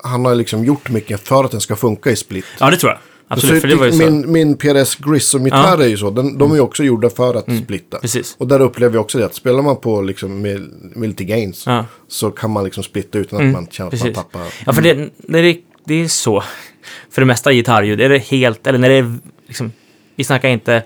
[0.04, 2.46] Han har liksom gjort micken för att den ska funka i split.
[2.60, 3.00] Ja, det tror jag.
[3.34, 3.98] Absolut, Så för det var ju så.
[3.98, 5.84] min, min PRS Gris och mitt Ja.
[5.84, 6.10] är ju så.
[6.10, 8.00] Den, de är ju också gjorda för att splitta.
[8.00, 8.36] Precis.
[8.40, 10.62] Och där upplever jag också det att spelar man på liksom med,
[10.96, 11.86] med lite gains Ja.
[12.08, 14.16] så kan man liksom splitta utan att man känner att man Precis.
[14.16, 14.42] tappar.
[14.66, 16.44] Ja, för det, det, är, det är så.
[17.12, 19.16] För det mesta gitarrljud är det helt, eller när det är
[19.48, 19.72] liksom,
[20.16, 20.82] vi snackar inte eh,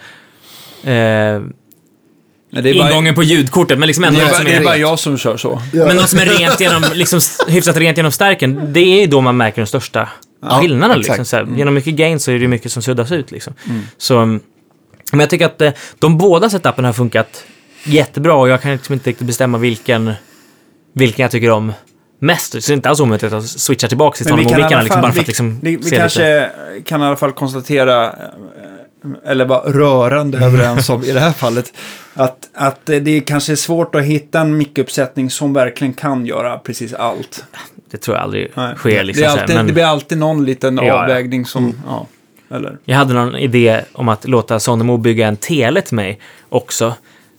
[0.84, 4.64] det är bara, ingången på ljudkortet, men liksom ändå det är, som det är är,
[4.64, 5.62] bara jag som kör så.
[5.74, 9.22] men något som är rent genom, liksom, hyfsat rent genom stärken, det är ju då
[9.22, 10.10] man märker den största
[10.50, 11.00] Ja, skillnaden.
[11.00, 11.20] exakt.
[11.20, 13.32] Liksom, så här, Genom mycket gain så är det mycket som suddas ut.
[13.32, 13.54] Liksom.
[13.70, 13.82] Mm.
[13.98, 14.40] Så, mm,
[15.12, 17.46] men jag tycker att eh, de båda setupen har funkat
[17.84, 20.14] jättebra och jag kan liksom inte riktigt bestämma vilken,
[20.94, 21.74] vilken jag tycker om
[22.20, 22.52] mest.
[22.52, 25.16] Så det är inte alls omöjligt att switcha tillbaka till olika alla liksom, bara för
[25.16, 26.52] vi, att liksom vi, vi kanske lite.
[26.86, 28.14] kan i alla fall konstatera, eh,
[29.26, 31.74] eller vara rörande överens om i det här fallet,
[32.14, 36.94] att, att det är kanske svårt att hitta en mickuppsättning som verkligen kan göra precis
[36.94, 37.44] allt.
[37.92, 38.76] Det tror jag aldrig Nej.
[38.76, 39.04] sker.
[39.04, 42.08] Liksom, det, är alltid, men det blir alltid någon liten Ja, avvägning som, ja,
[42.50, 42.78] eller?
[42.86, 46.20] Jag hade någon idé om att låta Sonnemo bygga en tele till mig
[46.50, 46.94] också.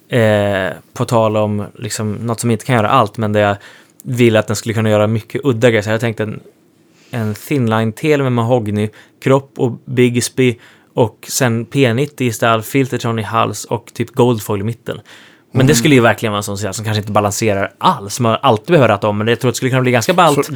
[0.08, 3.56] Eh, på tal om liksom, något som inte kan göra allt, men där jag
[4.02, 5.82] vill att den skulle kunna göra mycket udda grejer.
[5.82, 6.40] Så jag tänkte en,
[7.10, 8.88] en thinline-tele med mahogny,
[9.20, 10.58] kropp och Bigsby
[10.96, 15.00] och sen P90 i stall, Filterton i hals och typ Goldfoil i mitten.
[15.52, 15.66] Men Mm.
[15.66, 18.20] det skulle ju verkligen vara en sån som kanske inte balanserar alls.
[18.20, 20.46] Man alltid behöver ratta om, men jag tror att det skulle kunna bli ganska ballt.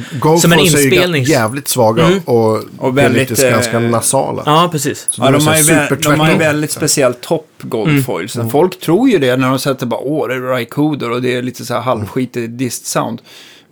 [0.41, 1.23] Som en inspelning.
[1.23, 2.19] jävligt svaga Mm.
[2.25, 4.43] och, Och väldigt, väldigt, ganska eh, nasala.
[4.45, 5.07] Ja, precis.
[5.09, 8.29] Så Ja, de har, ju de har ju väldigt speciellt topp Goldfoil.
[8.29, 11.35] Så Folk tror ju det när de sätter bara åh, det är Rycoder och det
[11.35, 13.17] är lite så här halvskitig dist-sound.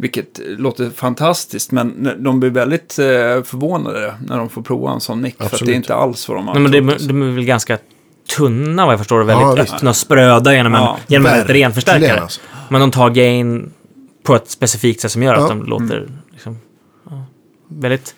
[0.02, 3.06] Vilket låter fantastiskt, men de blir väldigt eh,
[3.44, 5.38] förvånade när de får prova en sån mick.
[5.38, 5.72] För att det Absolut.
[5.74, 7.78] är inte alls vad de har Nej, men det, de är väl ganska
[8.38, 9.20] tunna vad jag förstår.
[9.20, 9.74] och Ja, Väldigt visst.
[9.74, 12.22] öppna och spröda genom en, Ja, genom en renförstärkare.
[12.22, 12.42] alltså.
[12.70, 13.72] Men de tar gain
[14.24, 15.42] på ett specifikt sätt som gör Ja.
[15.42, 16.58] att de låter liksom,
[17.10, 17.26] ja,
[17.70, 18.16] väldigt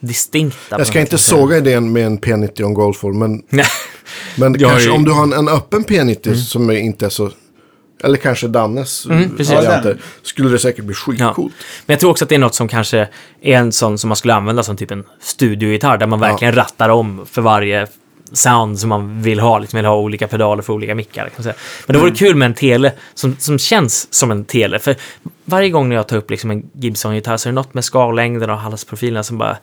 [0.00, 0.78] distinkta.
[0.78, 1.20] Jag ska inte sätt.
[1.20, 3.42] såga idén med en P90 och en Goldfoil, men,
[4.36, 7.30] men kanske ju- om du har en, en öppen P90 som är inte är så...
[8.04, 9.54] Eller kanske Dannes Mm, precis.
[9.54, 9.88] varianter.
[9.88, 9.98] Ja, den.
[10.22, 11.12] skulle det säkert bli Ja.
[11.12, 11.52] skitcoolt.
[11.86, 12.98] Men jag tror också att det är något som kanske
[13.42, 16.88] är en sån som man skulle använda som typ en studiogitarr där man verkligen rattar
[16.88, 17.86] om för varje
[18.32, 19.58] sound som man vill ha.
[19.58, 21.28] Liksom vill ha olika pedaler för olika mickar.
[21.28, 21.54] Kan säga.
[21.86, 22.16] Men det vore Mm.
[22.16, 24.78] kul med en tele som, som känns som en tele.
[24.78, 24.96] För
[25.44, 28.50] varje gång när jag tar upp liksom en Gibson-gitarr så är det något med skallängden
[28.50, 29.56] och halsprofilerna som bara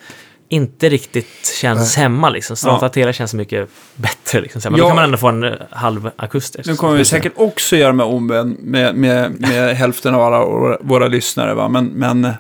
[0.52, 2.30] inte riktigt känns hemma.
[2.30, 2.56] Liksom.
[2.56, 3.14] Strata Ja.
[3.14, 4.42] känns mycket bättre.
[4.42, 4.62] Liksom.
[4.64, 4.84] Men Ja.
[4.84, 6.70] då kan man ändå få en eh, halv akustisk.
[6.70, 10.78] Nu kommer vi säkert också göra med omvänd med, med, med hälften av alla våra,
[10.82, 11.54] våra lyssnare.
[11.54, 11.70] Va?
[11.70, 11.86] Men...
[11.86, 12.34] men...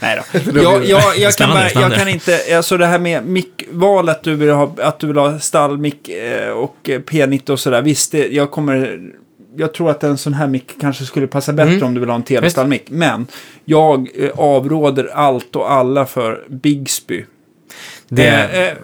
[0.00, 0.60] Nej då.
[0.62, 4.50] Jag, jag, jag, kan bara, jag kan inte, alltså det här med mickvalet, du vill
[4.50, 7.82] ha, att du vill ha stallmick eh, och eh, P90 och sådär.
[7.82, 9.00] Visst, det, jag kommer,
[9.56, 11.86] jag tror att en sån här mick kanske skulle passa bättre Mm.
[11.86, 12.84] om du vill ha en telestallmick.
[12.90, 13.26] Men
[13.64, 17.24] jag eh, avråder allt och alla för Bigsby.
[18.08, 18.74] Det, Eh, eh,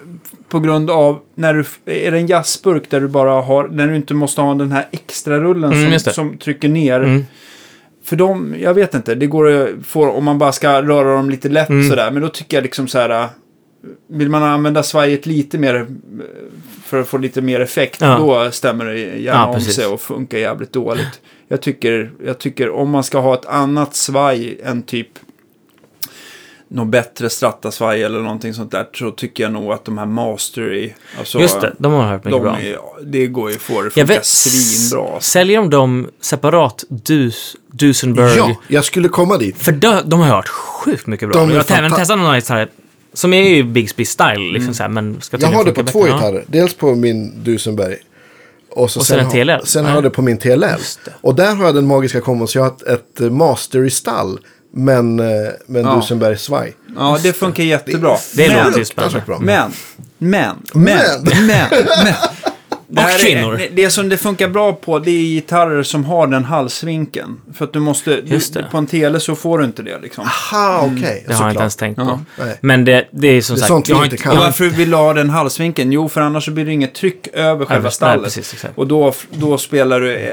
[0.49, 3.97] på grund av, när du, är det en jazzburk där du bara har, när du
[3.97, 7.01] inte måste ha den här extra rullen Mm, som, som trycker ner.
[7.01, 7.25] mm.
[8.05, 11.31] För dem, jag vet inte, det går att få, om man bara ska röra dem
[11.31, 11.89] lite lätt Mm.
[11.89, 12.11] sådär.
[12.11, 13.29] Men då tycker jag liksom så här,
[14.09, 15.85] vill man använda svajet lite mer äh,
[16.85, 18.19] för att få lite mer effekt, Ja.
[18.19, 21.21] då stämmer det gärna Ja, om sig och funkar jävligt dåligt.
[21.49, 25.09] Jag tycker, jag tycker om man ska ha ett annat svaj än typ
[26.69, 30.93] något bättre Strata-svaj eller någonting sånt där så tycker jag nog att de här Mastery,
[31.19, 32.61] alltså, Just det, de har hört mycket de bra.
[32.61, 35.15] är, det går ju få det Jag funka svinbra.
[35.15, 35.31] alltså.
[35.31, 38.37] säljer de dem separat, dus, Duesenberg?
[38.37, 39.57] Ja, jag skulle komma dit.
[39.59, 41.41] För de, de har jag hört sjukt mycket bra.
[41.41, 42.69] De jag har även testat några gitarrer
[43.15, 46.03] som är ju Bigsby style, liksom så här, men ska Jag har det på två
[46.03, 46.15] bättre.
[46.15, 46.45] Gitarrer.
[46.47, 47.97] Dels på min Dusenberg.
[48.71, 49.65] Och, så Och sen en har-.
[49.67, 49.91] Sen Ja.
[49.91, 50.61] har jag det på min TLL.
[50.61, 50.79] Det.
[51.21, 53.91] Och där har jag den magiska kombon så jag har ett, ett eh, master i
[53.91, 54.39] stall.
[54.77, 55.27] Men eh,
[55.67, 55.95] med en Ja.
[55.97, 56.73] Dusenberg svaj.
[56.97, 58.17] Ja, det funkar jättebra.
[58.35, 59.23] Det Men- låter ju spännande.
[59.27, 59.39] bra.
[59.41, 59.71] Men,
[60.19, 61.47] men, men, Men.
[61.47, 61.69] men,
[62.05, 62.15] men.
[62.89, 63.55] Det, här kvinnor.
[63.55, 67.41] Är, det, det som det funkar bra på det är gitarrer som har den halsvinkeln.
[67.55, 68.67] För att du måste, Just du, det.
[68.71, 70.25] på en tele så får du inte det liksom.
[70.25, 71.25] Aha, okej.
[71.27, 72.05] Det har jag inte ens tänkt Ja.
[72.37, 72.43] på.
[72.45, 72.59] Nej.
[72.61, 73.89] Men det, det är som Det är sagt...
[73.89, 74.33] jag har inte kan.
[74.33, 75.93] Och varför vill du ha den halsvinkeln?
[75.93, 78.25] Jo, för annars så blir det inget tryck över själva nej, stallet.
[78.25, 78.79] precis, exakt.
[78.79, 80.15] Och då, då spelar du...
[80.17, 80.33] eh,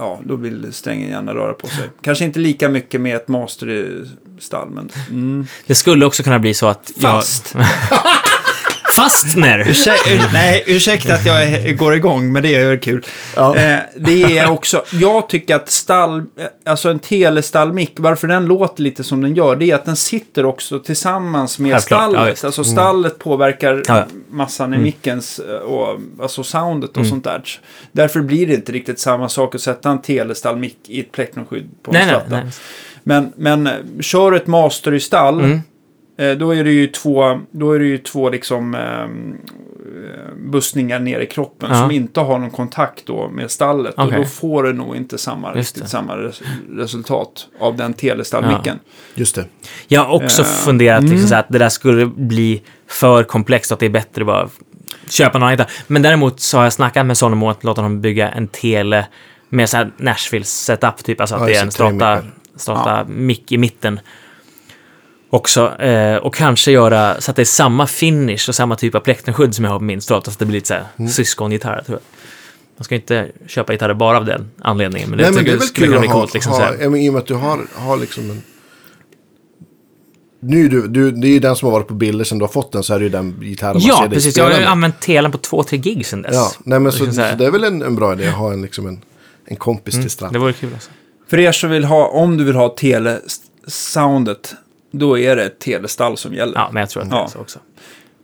[0.00, 1.84] Ja, då vill strängen gärna röra på sig.
[2.02, 4.04] Kanske inte lika mycket med ett master i
[4.40, 4.88] stall, men...
[5.10, 5.46] Mm.
[5.66, 6.90] Det skulle också kunna bli så att...
[7.00, 7.54] Fast.
[7.54, 7.64] Jag,
[9.02, 9.64] fastner!
[9.68, 10.00] Ursäk,
[10.32, 13.06] nej, ursäkta att jag går igång, men det är kul.
[13.36, 13.56] Ja.
[13.56, 16.24] Eh, det är också, jag tycker att stall,
[16.66, 20.44] alltså en telestallmick, varför den låter lite som den gör, det är att den sitter
[20.44, 22.32] också tillsammans med Självklart, ja, stallet.
[22.32, 22.44] visst.
[22.44, 24.04] alltså stallet påverkar Ja, ja.
[24.30, 27.42] massan i mickens, eh, och, alltså soundet och sånt där.
[27.92, 31.94] Därför blir det inte riktigt samma sak att sätta en telestallmick i ett plektrumpskydd på
[31.94, 32.44] en Nej, nej.
[33.02, 35.60] Men, men eh, kör ett master i stall, Mm.
[36.38, 39.38] Då är det ju två, då är det ju två liksom ehm,
[40.04, 41.80] eh, bussningar ner i kroppen Ja.
[41.80, 43.94] som inte har någon kontakt då med stallet.
[43.94, 44.18] Och Okej.
[44.18, 48.78] då får du nog inte samma, riktigt samma res resultat av den telestallmicken.
[49.14, 49.44] Just det.
[49.88, 51.28] Jag har också Eh, funderat liksom, mm.
[51.28, 54.48] så att det där skulle bli för komplext och att det är bättre att bara
[55.10, 55.66] köpa någon annan.
[55.86, 59.06] Men däremot så har jag snackat med Sonemo att låta dem bygga en tele
[59.48, 61.20] med så här Nashville-setup, typ.
[61.20, 62.22] Alltså att Ja, det är en strata,
[62.56, 64.00] strata mick i mitten.
[65.30, 65.80] Också.
[65.82, 69.54] Eh, och kanske göra så att det är samma finish och samma typ av plektrumskydd
[69.54, 71.10] som jag har på min strata, så att det blir lite så här Mm.
[71.10, 72.02] syskongitarr, tror jag.
[72.76, 75.56] Man ska inte köpa gitarrer bara av den anledningen, men det Nej, men det är
[75.58, 76.34] väl kul att ha, coolt.
[76.34, 78.42] Liksom, så ha men i och med att du har, har liksom en...
[80.40, 82.42] Nu, är du, du, det är ju den som har varit på bilder sen du
[82.44, 84.36] har fått den så är det ju den gitarren man ser Ja, precis.
[84.36, 86.34] Jag har ju använt telen på två, tre gig sen dess.
[86.34, 88.34] Ja, nej men så, Liksom så så det är väl en, en bra idé att
[88.34, 89.00] ha en, liksom en,
[89.44, 90.32] en kompis till stratt.
[90.32, 90.90] Det vore kul alltså.
[91.28, 94.54] För er som vill ha, om du vill ha telesoundet,
[94.90, 96.54] då är det ett telestall som gäller.
[96.54, 97.58] Ja, men jag tror att det är så också.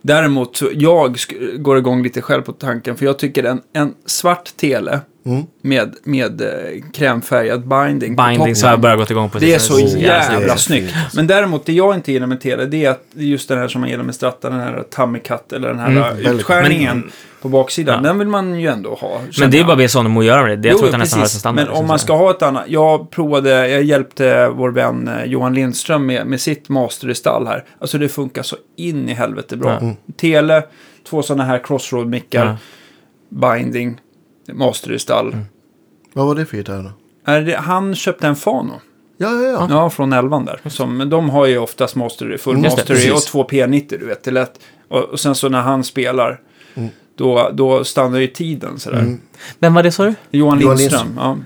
[0.01, 1.17] Däremot, jag
[1.57, 5.43] går igång lite själv på tanken, för jag tycker en, en svart tele Mm.
[5.61, 6.47] med, med eh,
[6.93, 9.39] krämfärgad binding, Binding så har jag börjat gått igång på.
[9.39, 10.93] Det är så Oh, jävla snyggt.
[11.15, 13.81] Men däremot, det jag inte gillar med tele, det är att just den här som
[13.81, 16.03] man gillar med stratta, den här tummy cut, eller den här Mm.
[16.03, 17.11] mm, utskärningen Men-
[17.41, 17.95] på baksidan.
[18.03, 18.09] Ja.
[18.09, 19.21] Den vill man ju ändå ha.
[19.39, 19.77] Men det är jag.
[19.77, 20.55] bara Sonemo att göra med det.
[20.55, 21.65] Det jag Jo, tror att jag nästan har som standard.
[21.67, 22.63] Men om man ska ha ett annat.
[22.67, 27.47] Jag provade, jag hjälpte vår vän eh, Johan Lindström med, med sitt master i stall
[27.47, 27.63] här.
[27.79, 29.69] Alltså det funkar så in i helvete bra.
[29.71, 29.77] Ja.
[29.79, 29.95] Mm.
[30.17, 30.63] Tele,
[31.09, 32.57] två sådana här crossroad-mickar, Ja.
[33.57, 33.97] binding,
[34.53, 35.27] master i stall.
[35.33, 35.45] Mm.
[36.13, 36.91] Vad var det för gitarr då?
[37.31, 38.73] Är det, han köpte en Fano.
[39.17, 39.67] Ja, ja, ja.
[39.69, 40.59] Ja, från elvan där.
[40.69, 43.99] Som, de har ju oftast master, full Mm, Just det, master i och två P90,
[43.99, 44.23] du vet.
[44.23, 44.59] Det lätt.
[44.87, 46.41] Och, och sen så när han spelar,
[46.75, 46.89] Mm.
[47.15, 49.17] då, då stannar ju tiden sådär.
[49.59, 50.13] Vem var det sa du?
[50.31, 51.13] Johan, Johan Lindström, Lindström.
[51.17, 51.37] ja.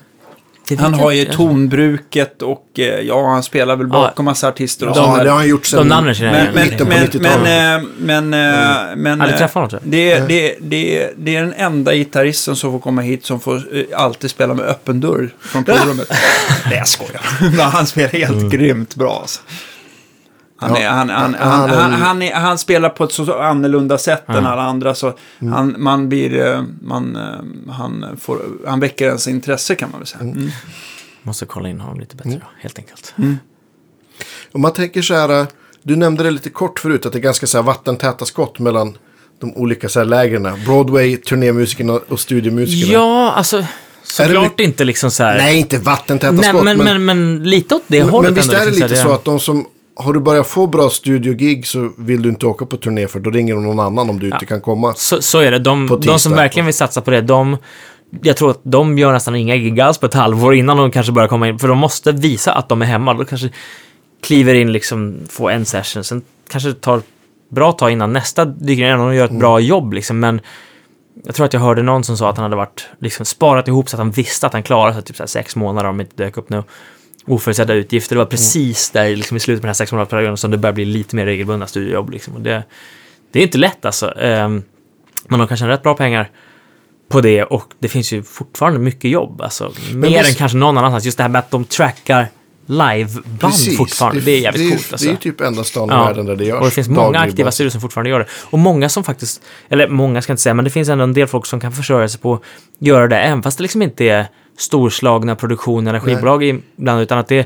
[0.78, 4.98] Det Han har ju tonbruket och eh, ja, han spelar väl bakom massa artister och
[4.98, 5.32] Ja, sånt det där.
[5.32, 7.42] har han gjort sen De namnen känner jag Men, men, mitten på men, 90-talet.
[7.42, 9.92] men, eh, men, eh, men Aldrig eh, träffat honom tror jag.
[9.92, 13.84] det, det, det, det är den enda gitarristen som får komma hit som får eh,
[13.96, 16.08] alltid spela med öppen dörr från provrummet.
[16.66, 17.22] Nej, jag skojar.
[17.58, 19.18] Men han spelar helt grymt bra.
[19.22, 19.42] Alltså.
[20.62, 20.78] Han, Ja.
[20.78, 23.98] är, han, han, Han han, är- han, han, är, han spelar på ett så annorlunda
[23.98, 24.96] sätt än alla andra.
[24.96, 25.54] Så Mm.
[25.54, 30.08] han, man blir, eh, man, eh, han, får, han väcker ens intresse kan man väl
[30.08, 30.22] säga.
[30.22, 30.50] Mm.
[31.24, 32.42] Måste kolla in honom lite bättre Mm.
[32.60, 33.14] helt enkelt.
[34.52, 35.48] Om man tänker så här,
[35.84, 38.98] du nämnde det lite kort förut att det är ganska så här vattentäta skott mellan
[39.40, 40.64] de olika så här lägren.
[40.66, 42.94] Broadway, turnémusikerna och studiomusikerna.
[42.94, 43.66] Ja, alltså
[44.04, 45.38] såklart inte liksom så här.
[45.38, 46.64] Nej, inte vattentäta Nej, skott.
[46.64, 49.00] men, men, men, lite åt det men, hållet men visst ändå, är det liksom, lite
[49.02, 49.66] här, så att de som
[50.00, 53.30] har du börjat få bra studiogig så vill du inte åka på turné för då
[53.30, 54.94] ringer de någon annan om du inte kan komma.
[54.94, 55.60] Så, så är det.
[55.60, 57.58] De, de som verkligen vill satsa på det, de...
[58.22, 61.12] Jag tror att de gör nästan inga gig alls på ett halvår innan de kanske
[61.12, 61.60] börjar komma in.
[61.60, 63.14] För de måste visa att de är hemma.
[63.14, 63.50] Då kanske
[64.24, 66.04] kliver in, liksom, får en session.
[66.04, 67.02] Sen kanske det tar
[67.50, 69.94] bra tag innan nästa dyker in och de gör ett bra jobb.
[69.94, 70.20] Liksom.
[70.20, 70.42] Men
[71.26, 73.90] jag tror att jag hörde någon som sa att han hade varit, liksom, sparat ihop
[73.90, 76.04] så att han visste att han klarade sig typ så här sex månader om det
[76.04, 76.64] inte dök upp några
[77.30, 78.16] oförutsedda utgifter.
[78.16, 80.76] Det var precis där liksom, i slutet på den här sex månadersperioden som det började
[80.76, 82.10] bli lite mer regelbundna studiejobb.
[82.10, 82.36] Liksom.
[82.36, 82.64] Och det,
[83.32, 84.14] det är inte lätt alltså.
[84.20, 84.64] Ehm,
[85.28, 86.30] men de kan tjäna rätt bra pengar
[87.10, 89.42] på det och det finns ju fortfarande mycket jobb.
[89.42, 91.06] Alltså, mer än kanske någon annanstans.
[91.06, 92.28] Just det här med att de trackar
[92.66, 94.22] liveband fortfarande.
[94.22, 94.90] Det, är jävligt det, coolt.
[94.90, 95.08] Det Alltså.
[95.08, 96.06] är ju typ enda stan i Ja.
[96.06, 96.60] världen där det görs.
[96.60, 98.26] Och det finns många aktiva studier som fortfarande gör det.
[98.44, 101.14] Och många som faktiskt, eller många ska jag inte säga, men det finns ändå en
[101.14, 102.42] del folk som kan försörja sig på att
[102.80, 104.28] göra det, även fast det liksom inte är
[104.60, 106.44] storslagna produktioner eller skivbolag
[106.78, 107.46] ibland, utan att det är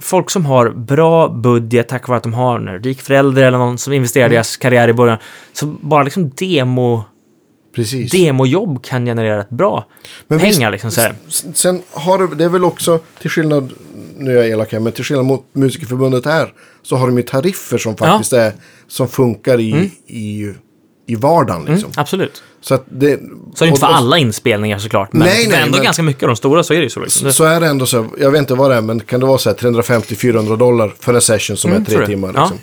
[0.00, 3.78] folk som har bra budget tack vare att de har en rik förälder eller någon
[3.78, 4.32] som investerar Mm.
[4.32, 5.18] i deras karriär i början.
[5.52, 7.04] Så bara liksom demo,
[7.74, 8.10] Precis.
[8.12, 9.84] demojobb kan generera rätt bra
[10.28, 10.50] Men pengar.
[10.70, 11.14] visst- liksom, så här.
[11.54, 13.72] Sen har du, det är väl också, till skillnad,
[14.16, 16.52] nu är jag elak här, men till skillnad mot Musikerförbundet här,
[16.82, 18.52] så har de ju tariffer som faktiskt är,
[18.88, 20.54] som funkar i, i,
[21.06, 21.92] i vardagen Mm, liksom.
[21.96, 22.42] absolut.
[22.60, 23.20] Så att det...
[23.54, 25.84] Så är det inte för och- och- alla inspelningar såklart, men Nej, nej, ändå men-
[25.84, 27.00] ganska mycket av de stora så är det ju så.
[27.00, 27.32] Liksom.
[27.32, 29.38] Så är det ändå så, jag vet inte vad det är, men kan det vara
[29.38, 32.32] så här 350-400 dollar för en session som Mm, är tre timmar?
[32.34, 32.40] Ja.
[32.40, 32.58] Liksom.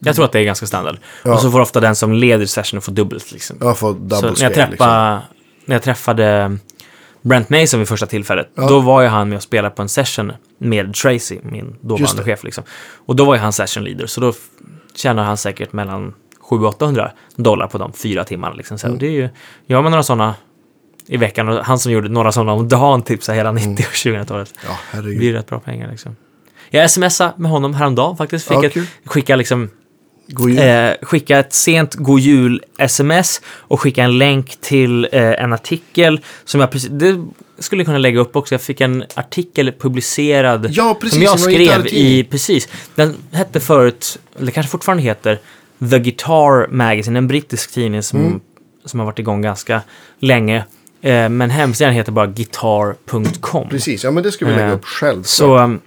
[0.00, 0.96] Jag tror att det är ganska standard.
[1.22, 1.34] Ja.
[1.34, 3.32] Och så får ofta den som leder sessionen få dubbelt.
[3.32, 3.56] Liksom.
[3.60, 4.88] Jag får Så double när, jag Liksom.
[5.64, 6.56] när jag träffade
[7.22, 8.68] Brent Mason vid första tillfället, Ja.
[8.68, 12.44] då var ju han med och spelade på en session med Tracy, min dåvarande chef.
[12.44, 12.64] Liksom.
[13.06, 14.32] Och då var ju han session leader, så då
[14.96, 16.14] tjänar han säkert mellan
[16.48, 18.54] 700-800 dollar på de fyra timmarna.
[18.54, 18.78] Liksom.
[18.78, 18.98] Så Mm.
[18.98, 19.28] det är ju,
[19.66, 20.34] gör man några sådana
[21.06, 24.54] i veckan, och han som gjorde några sådana om dagen, här hela 90 och 2000-talet,
[24.92, 25.90] Ja, det blir rätt bra pengar.
[25.90, 26.16] Liksom.
[26.70, 28.48] Jag smsade med honom häromdagen faktiskt.
[28.48, 29.70] Fick Ja, ett, skicka liksom
[30.58, 36.60] eh, skicka ett sent god jul-sms och skicka en länk till eh, en artikel som
[36.60, 36.90] jag precis...
[36.92, 37.24] Det
[37.58, 38.54] skulle jag kunna lägga upp också.
[38.54, 41.14] Jag fick en artikel publicerad Ja, precis.
[41.14, 42.24] som jag skrev i...
[42.24, 42.68] Precis.
[42.94, 45.38] Den hette förut, eller kanske fortfarande heter,
[45.90, 48.40] The Guitar Magazine, en brittisk tidning som, Mm.
[48.84, 49.80] som har varit igång ganska
[50.20, 50.64] länge.
[51.02, 53.68] Eh, men hemsidan heter bara guitar.com.
[53.68, 55.22] Precis, ja men det ska vi lägga Eh, upp själv.
[55.22, 55.80] Så, um,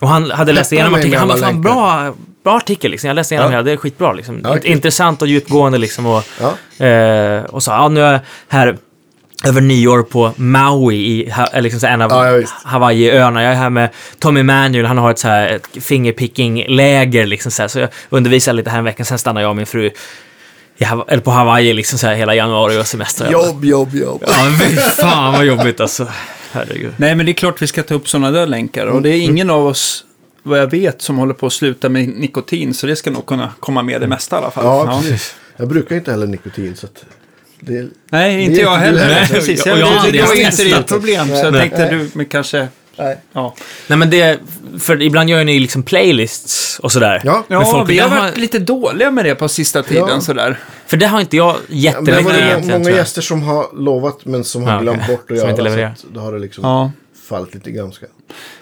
[0.00, 1.16] och han hade läst igenom artikeln.
[1.18, 2.14] Han bara, fan bra,
[2.44, 3.08] bra artikel liksom.
[3.08, 3.58] Jag läste igenom Ja.
[3.58, 4.40] hela, det är skitbra liksom.
[4.44, 4.66] Ja, kul.
[4.72, 6.06] Intressant och djupgående liksom.
[6.06, 6.84] Och, Ja.
[6.86, 8.78] eh, och sa, ja nu är här
[9.44, 12.46] över nyår på Maui, i, liksom så en av Ja, ja.
[12.64, 13.42] Hawaii-öarna.
[13.42, 17.62] Jag är här med Tommy Manuel, han har ett så här ett fingerpicking-läger liksom så
[17.62, 17.68] här.
[17.68, 19.90] Så jag undervisar lite här en vecka, sen stannar jag och min fru
[20.80, 23.30] i Hawa- eller på Hawaii liksom så här hela januari och semester.
[23.30, 24.24] Jobb, jobb, jobb.
[24.26, 26.06] Ja, men fan vad jobbigt alltså.
[26.52, 26.92] Herregud.
[26.96, 28.86] Nej, men det är klart vi ska ta upp sådana där länkar.
[28.86, 30.04] Och det är ingen av oss,
[30.42, 32.74] vad jag vet, som håller på att sluta med nikotin.
[32.74, 34.64] Så det ska nog kunna komma med det mesta i alla fall.
[34.64, 35.34] Ja, precis.
[35.56, 37.04] Jag brukar inte heller nikotin, så att
[37.60, 37.88] det.
[38.10, 39.06] Nej, inte Det jag du heller.
[39.08, 39.66] Nej, precis.
[39.66, 41.28] Och Jag, har det, det aldrig var haft inte ditt problem.
[41.28, 41.60] Så jag Nej.
[41.60, 42.68] tänkte du, men kanske...
[42.98, 43.16] Nej.
[43.32, 43.54] Ja,
[43.86, 44.38] Nej men det,
[44.78, 47.20] för ibland gör ni liksom playlists och sådär.
[47.24, 47.44] Ja.
[47.48, 50.08] Ja vi har det varit lite dåliga med det på sista tiden.
[50.08, 50.20] Ja.
[50.20, 50.58] Sådär.
[50.86, 52.66] För det har inte jag det jättelänge var det egentligen.
[52.70, 52.98] många tror jag.
[52.98, 55.16] gäster som har lovat men som har Ja, glömt okej.
[55.16, 55.50] bort att Som göra.
[55.50, 55.90] inte så levererar.
[55.90, 56.92] att då har det liksom Ja.
[57.28, 58.06] Fallit lite ganska.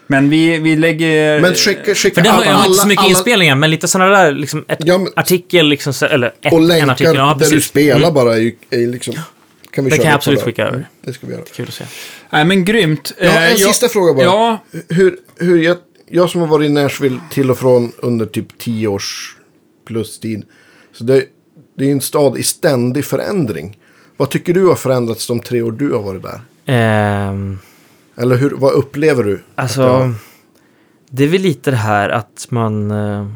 [0.06, 1.40] Men vi, vi lägger...
[1.40, 3.70] Men skicka, skicka För det har jag har inte så alla- mycket alla- inspelningar, men
[3.70, 7.16] lite sådana där, liksom ett Ja, men- artikel, liksom, eller ett, Och en länkar artikel.
[7.16, 8.14] Ja, där du spelar Mm.
[8.14, 9.14] bara är är liksom...
[9.70, 10.74] Kan vi Det köra kan jag absolut skicka över.
[10.76, 11.42] Mm, Det ska vi göra.
[11.54, 11.84] Kul att se.
[12.30, 13.12] Nej, men grymt.
[13.18, 14.24] Ja, Eh, en jag- sista fråga bara.
[14.24, 15.76] Ja, Hur, hur jag,
[16.10, 19.36] jag som har varit i Nashville till och från under typ 10 års
[19.86, 20.42] plus tid.
[20.92, 21.24] Så det,
[21.78, 23.78] det är en stad i ständig förändring.
[24.16, 26.40] Vad tycker du har förändrats de tre år du har varit där?
[26.66, 27.58] Ehm,
[28.18, 29.42] Eller hur, vad upplever du?
[29.54, 30.10] alltså, Ja.
[31.10, 32.90] det är väl lite det här att man...
[32.90, 33.26] eh,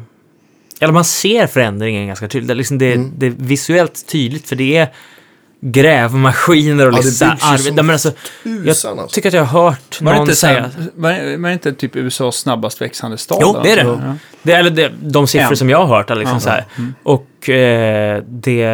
[0.79, 2.47] Eller man ser förändringen ganska tydligt.
[2.47, 3.11] Det är, liksom det, Mm.
[3.17, 4.87] det är visuellt tydligt, för det är
[5.63, 8.11] grävmaskiner och Ja, det liksom byggs ju som men alltså,
[8.43, 9.15] Tusan jag alltså.
[9.15, 10.71] tycker att jag har hört var det, någon inte säga...
[10.95, 13.37] var, det- var det inte typ USAs snabbast växande stad?
[13.41, 13.81] Jo, det är det.
[13.91, 14.05] alltså?
[14.07, 14.15] Ja.
[14.43, 15.57] Det, eller det, de siffror En.
[15.57, 16.09] som jag har hört.
[16.09, 16.39] Liksom Ja.
[16.39, 16.65] så här.
[17.03, 18.65] Och eh, det,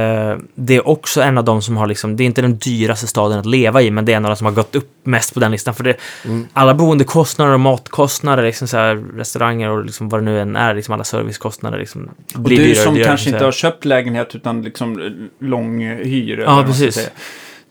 [0.55, 3.39] det är också en av de som har, liksom, det är inte den dyraste staden
[3.39, 5.39] att leva i, men det är en av de som har gått upp mest på
[5.39, 5.73] den listan.
[5.73, 5.95] För det,
[6.25, 6.47] Mm.
[6.53, 10.75] alla boendekostnader och matkostnader, liksom så här, restauranger och liksom vad det nu än är,
[10.75, 13.85] liksom alla servicekostnader liksom, Och blir du dyrare och som dyrare, kanske inte har köpt
[13.85, 16.33] lägenhet utan liksom lång hyr.
[16.33, 17.09] eller Ja, precis.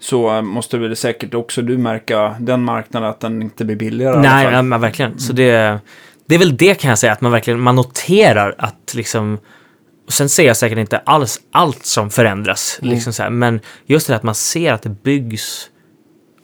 [0.00, 4.20] Så eh, måste väl säkert också du märka den marknaden att den inte blir billigare
[4.20, 5.18] Nej, ja, men verkligen.
[5.18, 5.78] Så det,
[6.26, 9.38] det är väl det kan jag säga, att man verkligen man noterar att liksom...
[10.06, 12.94] Och sen ser jag säkert inte alls allt som förändras, Mm.
[12.94, 15.70] liksom så här, men just det här att man ser att det byggs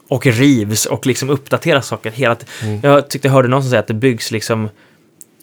[0.09, 2.35] och rivs och liksom uppdateras saker hela.
[2.63, 2.79] Mm.
[2.83, 4.69] Jag tyckte jag hörde någon som säga att det byggs liksom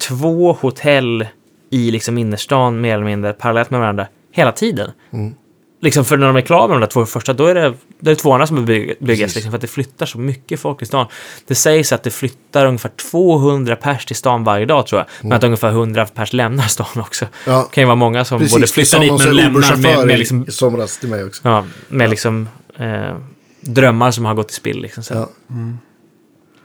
[0.08, 1.26] två hotell
[1.70, 4.90] i liksom innerstan mer eller mindre parallellt med varandra hela tiden.
[5.12, 5.34] Mm.
[5.82, 7.74] Liksom för när de är klara med de där två första, då är det, är
[8.00, 8.96] det två andra som bygg-.
[9.06, 9.34] Precis.
[9.34, 11.06] Liksom, för att det flyttar så mycket folk i stan.
[11.46, 15.06] Det sägs att det flyttar ungefär 200 pers till stan varje dag tror jag.
[15.28, 17.26] Men att ungefär 100 pers lämnar stan också.
[17.46, 17.52] Ja.
[17.70, 20.18] Det kan ju vara många som Precis, både det flyttar dit men lämnar med, med,
[20.18, 21.48] liksom, i somras till mig också.
[21.48, 22.48] ja, med liksom
[22.78, 23.16] eh,
[23.60, 24.80] drömmar som har gått i spill.
[24.80, 25.14] Liksom, så.
[25.14, 25.28] Ja.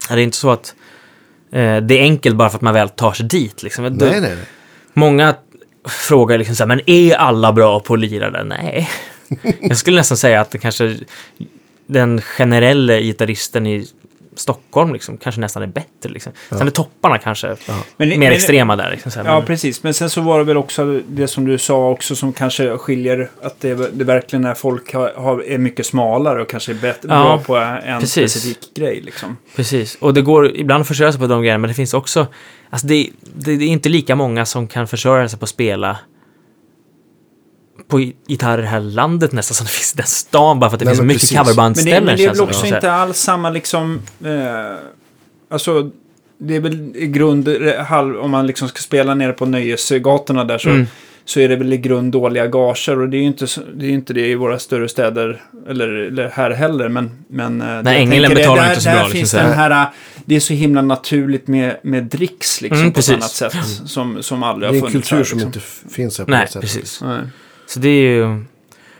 [0.09, 0.75] Ja, Det är inte så att
[1.51, 3.63] eh, det är enkelt bara för att man väl tar sig dit.
[3.63, 3.83] Liksom.
[3.83, 4.37] Nej, nej, nej.
[4.93, 5.35] Många
[5.87, 8.43] frågar liksom så här, men är alla bra på att lira där?
[8.43, 8.89] Nej.
[9.61, 10.97] Jag skulle nästan säga att det kanske
[11.87, 13.87] den generella gitarristen i
[14.39, 16.09] Stockholm liksom, kanske nästan är bättre.
[16.09, 16.31] Liksom.
[16.49, 17.47] Sen är topparna kanske
[17.97, 18.91] Men- mer men- extrema där.
[18.91, 19.83] Liksom, så här, Ja, men, precis.
[19.83, 23.29] Men sen så var det väl också det som du sa också som kanske skiljer
[23.41, 27.09] att det, det verkligen är folk har, har, är mycket smalare och kanske är bättre,
[27.09, 27.55] Ja, bra på
[27.85, 28.31] en precis.
[28.31, 29.37] specifik grej liksom.
[29.55, 29.95] precis.
[29.99, 32.27] Och det går ibland att försörja sig på de grejerna, men det finns också...
[32.69, 35.97] Alltså det, det, det är inte lika många som kan försörja sig på att spela
[37.87, 40.75] på gitarr i det här landet nästan som det finns i den stan bara för
[40.75, 41.35] att det Nej, finns så mycket precis.
[41.37, 41.93] Men coverbandställen.
[41.93, 42.47] det, men det är väl det som.
[42.47, 44.01] också inte alls samma liksom...
[44.25, 44.75] Eh,
[45.49, 45.89] alltså,
[46.37, 47.47] det är väl i grund...
[47.47, 50.69] eh, om man liksom ska spela nere på nöjesgatorna där så...
[50.69, 50.87] Mm.
[51.27, 52.99] så är det väl i grund dåliga gager.
[52.99, 53.45] Och det är ju inte,
[53.75, 56.89] det, är inte det i våra större städer, eller, eller här heller.
[56.89, 59.51] Men, men eh, det England tänker, betalar där, inte så där bra, liksom, finns den
[59.53, 59.69] här.
[59.71, 59.89] här,
[60.25, 63.13] det är så himla naturligt med, med dricks liksom, Mm, på ett precis.
[63.15, 63.55] annat sätt.
[63.85, 65.47] Som, som aldrig Det har är en funnits kultur här, som liksom.
[65.49, 66.61] inte f- finns här på Nej, det sättet.
[66.61, 67.01] precis.
[67.01, 67.19] Nej.
[67.65, 68.43] Så det är ju...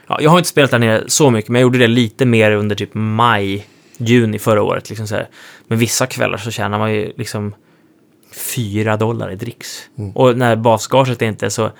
[0.06, 2.50] Ja, jag har inte spelat där nere så mycket, men jag gjorde det lite mer
[2.50, 3.66] under typ maj,
[3.98, 4.88] juni förra året.
[4.88, 5.28] Liksom så här.
[5.66, 7.54] Men vissa kvällar så tjänar man ju liksom
[8.54, 9.82] fyra dollar i dricks.
[10.14, 11.70] Och när basgaget är inte så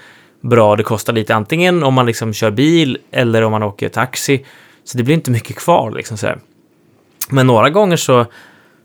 [0.40, 4.44] bra, det kostar lite antingen om man liksom kör bil eller om man åker taxi.
[4.84, 6.38] Så det blir inte mycket kvar liksom så här.
[7.30, 8.26] Men några gånger så,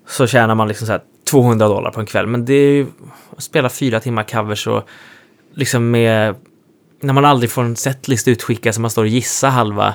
[0.08, 1.02] så tjänar man liksom så här
[1.32, 2.28] 200 dollar på en kväll.
[2.28, 2.88] Men det är ju
[3.38, 4.84] att spela fyra timmar covers och
[5.54, 6.36] liksom med
[7.02, 9.94] när man aldrig får en setlist utskickad så man står och gissar halva.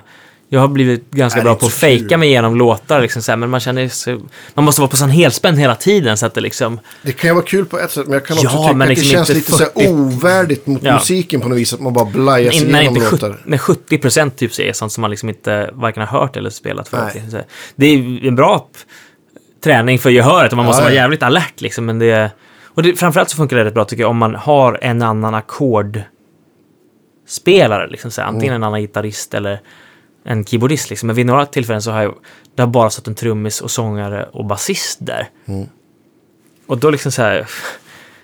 [0.48, 3.32] Jag har blivit ganska Nej, bra på att så fejka mig igenom låtar, liksom så
[3.32, 4.18] här, men man känner sig,
[4.54, 6.80] Man måste vara på sån helspänn hela tiden så att det liksom...
[7.02, 8.88] Det kan ju vara kul på ett sätt, men jag kan också Ja, tycka att
[8.88, 9.88] liksom det känns lite så här 40.
[9.88, 10.94] ovärdigt mot Ja.
[10.94, 11.72] musiken på något vis.
[11.72, 13.40] Att man bara blajar sig igenom inte 70, låtar.
[13.44, 16.88] när 70 procent typ är sånt som man liksom inte varken har hört eller spelat
[16.88, 17.14] förut.
[17.14, 17.38] Liksom så.
[17.76, 18.68] Det är en bra
[19.64, 21.84] träning för gehöret och man måste Ja, vara jävligt alert liksom.
[21.86, 22.30] Men det,
[22.64, 25.34] och det, framförallt så funkar det rätt bra tycker jag om man har en annan
[27.26, 27.86] ackordspelare.
[27.88, 28.28] Liksom, så här.
[28.28, 28.62] Antingen Mm.
[28.62, 29.60] en annan gitarrist eller
[30.24, 30.90] en keyboardist.
[30.90, 31.06] Liksom.
[31.06, 32.14] Men vid några tillfällen så har jag,
[32.54, 35.28] det har bara stått en trummis och sångare och basist där.
[35.46, 35.66] Mm.
[36.66, 37.46] Och då liksom så här,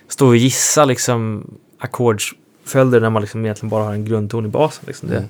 [0.07, 1.47] stå och gissa liksom
[1.79, 4.83] ackordsföljder när man liksom egentligen bara har en grundton i basen.
[4.87, 5.09] Liksom.
[5.09, 5.29] Det, Mm.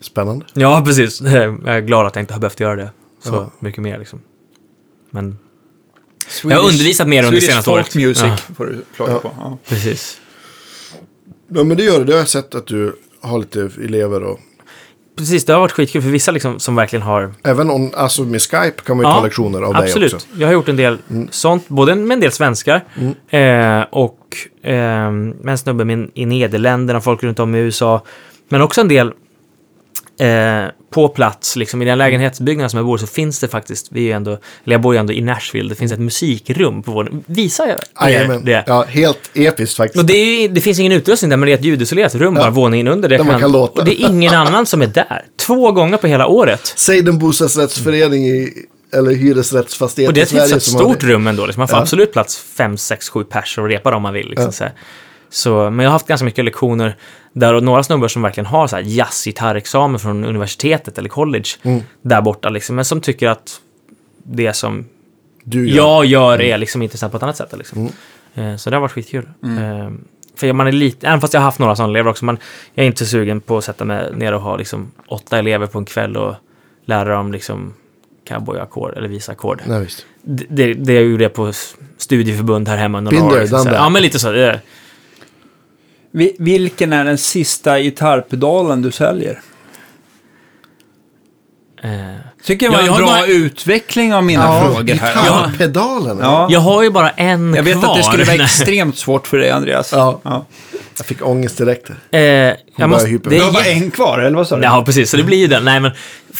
[0.00, 0.46] Spännande.
[0.54, 1.20] Ja, precis.
[1.64, 2.90] Jag är glad att jag inte har behövt göra det
[3.22, 3.50] så Ja.
[3.58, 3.98] mycket mer.
[3.98, 4.20] Liksom.
[5.10, 5.38] Men
[6.28, 7.94] Swedish- Jag har undervisat mer under Swedish senaste folk året.
[7.94, 8.36] music Ja.
[8.54, 9.18] får du klaga Ja.
[9.18, 9.32] på.
[9.38, 9.58] Ja.
[9.68, 10.20] precis.
[11.54, 12.04] Ja, men det gör det.
[12.04, 14.40] Det har jag sett att du har lite elever och...
[15.16, 17.34] Precis, det har varit skitkul för vissa liksom, som verkligen har...
[17.42, 20.10] Även om, alltså med Skype kan man ju ta lektioner av absolut.
[20.10, 20.28] dig också.
[20.38, 20.98] Jag har gjort en del
[21.30, 22.84] sånt, både med en del svenskar
[23.30, 28.02] eh, och eh, med en snubbe min, i Nederländerna, folk runt om i USA.
[28.48, 29.06] Men också en del
[30.18, 33.86] eh, på plats, liksom i den lägenhetsbyggnaden som jag bor i så finns det faktiskt,
[33.90, 36.92] vi är ändå, eller jag bor ju ändå i Nashville, det finns ett musikrum på
[36.92, 37.10] vår...
[37.26, 38.44] Visar jag Jajamän.
[38.44, 38.64] det?
[38.66, 39.98] Ja, helt episkt faktiskt.
[40.02, 42.50] Och det, är, det finns ingen utrustning där, men det är ett ljudisolerat rum bara
[42.50, 43.08] våningen under.
[43.08, 43.80] Det Där man kan låta.
[43.80, 45.24] Och det är ingen annan som är där.
[45.46, 46.72] Två gånger på hela året.
[46.76, 48.52] Säg den bostadsrättsförening i,
[48.94, 51.46] eller hyresrättsfastighet Och det är i ett Sverige stort rum ändå.
[51.46, 51.60] Liksom.
[51.60, 51.82] Man får Ja.
[51.82, 54.28] absolut plats fem, sex, sju pers och repa om man vill.
[54.28, 54.66] Liksom, Ja.
[55.30, 56.96] Så, men jag har haft ganska mycket lektioner
[57.32, 61.80] där och några snubbar som verkligen har så här jazzgitarrexamen från universitetet eller college Mm.
[62.02, 62.48] där borta.
[62.48, 63.60] Liksom, men som tycker att
[64.22, 64.84] det som
[65.44, 65.76] Du gör.
[65.76, 67.54] jag gör är liksom intressant på ett annat sätt.
[67.58, 67.78] Liksom.
[68.34, 68.50] Mm.
[68.50, 69.28] Eh, Så det har varit skitkul.
[69.44, 69.90] Eh,
[70.36, 72.38] För man är lite, även fast jag har haft några sådana elever också, man,
[72.74, 75.78] jag är inte sugen på att sätta mig ner och ha liksom åtta elever på
[75.78, 76.34] en kväll och
[76.84, 77.74] lära dem liksom
[78.28, 79.62] cowboyackord eller visa ackord.
[80.22, 81.52] Det, det, det jag gjorde på
[81.96, 83.40] studieförbund här hemma några år.
[83.40, 83.66] liksom.
[83.72, 84.32] Ja, men lite så.
[84.32, 84.60] Det,
[86.38, 89.40] Vilken är den sista gitarrpedalen du säljer?
[91.82, 91.90] eh,
[92.44, 95.12] Tycker jag var Ja, jag en bra bara- utveckling av mina Ja, frågor här.
[95.16, 95.22] Ja.
[95.52, 96.18] gitarrpedalen.
[96.20, 96.46] Ja.
[96.50, 97.90] jag har ju bara en Jag vet kvar.
[97.90, 99.92] att det skulle vara extremt svårt för dig, Andreas.
[99.92, 100.20] Ja.
[100.22, 100.46] Ja.
[100.98, 101.90] Jag fick ångest direkt.
[102.10, 102.56] eh, jag
[102.86, 104.62] måste, Du är har bara en kvar, eller vad sa du?
[104.62, 105.10] Ja, precis.
[105.10, 105.64] Så det blir ju den.
[105.64, 105.90] Nej, men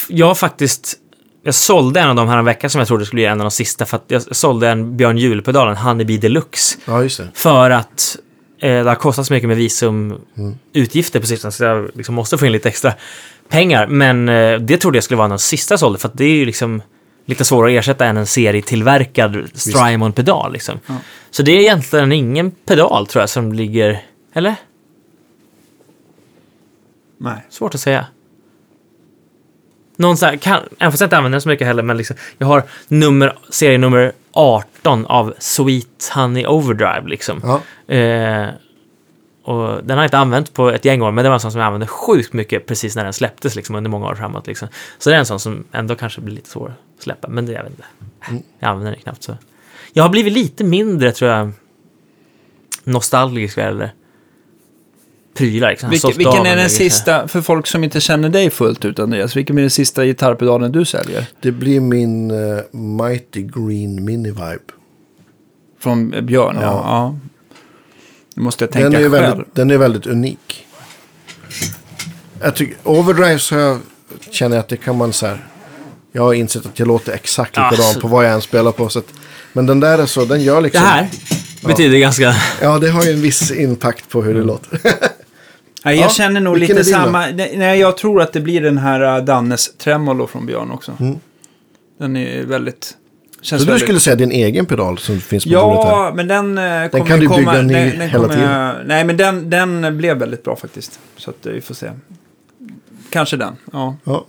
[0.07, 0.97] jag har faktiskt...
[1.43, 3.45] Jag sålde en av dem här en vecka som jag trodde skulle bli en av
[3.45, 3.85] de sista.
[3.85, 6.77] För att jag sålde en Björn Juhl-pedal, en Honeybee Deluxe.
[6.85, 7.27] Ja, just det.
[7.33, 8.17] För att
[8.67, 11.51] det har kostat så mycket med visumutgifter på sistone.
[11.51, 12.93] Så jag liksom måste få in lite extra
[13.49, 13.87] pengar.
[13.87, 15.99] Men eh, det trodde jag skulle vara den sista jag sålde.
[15.99, 16.81] För att det är ju liksom
[17.25, 20.53] lite svårare att ersätta än en serietillverkad Strymon-pedal.
[20.53, 20.79] Liksom.
[21.31, 24.03] Så det är egentligen ingen pedal tror jag som ligger...
[24.33, 24.55] Eller?
[27.17, 27.45] Nej.
[27.49, 28.05] Svårt att säga.
[29.95, 32.15] Någon så här, kan, även fast jag inte använder den så mycket heller, men liksom,
[32.37, 37.41] jag har nummer, serienummer 18 av Sweet Honey Overdrive liksom.
[37.43, 37.95] Ja.
[37.95, 38.47] Eh,
[39.43, 41.51] och den har jag inte använt på ett gäng år, men det var en sån
[41.51, 44.47] som jag använde sjukt mycket precis när den släpptes liksom, under många år framåt.
[44.47, 44.67] Liksom.
[44.97, 47.51] Så det är en sån som ändå kanske blir lite svår att släppa, men det
[47.51, 47.83] jag vet inte.
[48.29, 48.43] Mm.
[48.59, 49.37] Jag använder den knappt så.
[49.93, 51.51] Jag har blivit lite mindre, tror jag,
[52.83, 53.91] nostalgisk eller
[55.41, 55.69] prylar.
[55.69, 55.89] Liksom.
[55.89, 59.35] Vilken, vilken är en den sista, för folk som inte känner dig fullt ut Andreas,
[59.35, 61.25] vilken är den sista gitarrpedalen du säljer?
[61.41, 64.59] Det blir min eh, Mighty Green Mini Vibe.
[65.79, 66.61] Från eh, Björn, ja.
[66.61, 66.81] Ja.
[66.85, 67.17] ja.
[68.35, 69.11] Nu måste jag tänka Den är, själv.
[69.11, 70.65] väldigt, den är väldigt unik.
[72.41, 73.79] Jag tycker, overdrives har jag,
[74.31, 75.45] känner jag att det kan man så här.
[76.11, 78.71] Jag har insett att jag låter exakt Ja, likadant så- på vad jag än spelar
[78.71, 78.89] på.
[78.89, 79.13] Så att,
[79.53, 80.83] men den där är så, den gör Det liksom.
[80.83, 81.09] här
[81.67, 82.35] betyder ganska...
[82.61, 84.79] Ja, det har ju en viss impact på hur det låter.
[85.85, 87.25] Nej, jag Ja, känner nog lite samma.
[87.55, 90.97] Nej, jag tror att det blir den här uh, Dannes Tremolo från Björn också.
[90.99, 91.15] Mm.
[91.99, 92.97] Den är väldigt...
[93.41, 95.91] Känns Så du väldigt- skulle säga din egen pedal som finns på bordet här?
[95.91, 98.87] Ja, men den eh, kommer kan du komma, bygga ny den, den hela kommer tiden.
[98.87, 100.99] Nej, men den, den blev väldigt bra faktiskt.
[101.17, 101.91] Så att eh, vi får se.
[103.09, 103.95] Kanske den, ja.
[104.03, 104.25] Ja.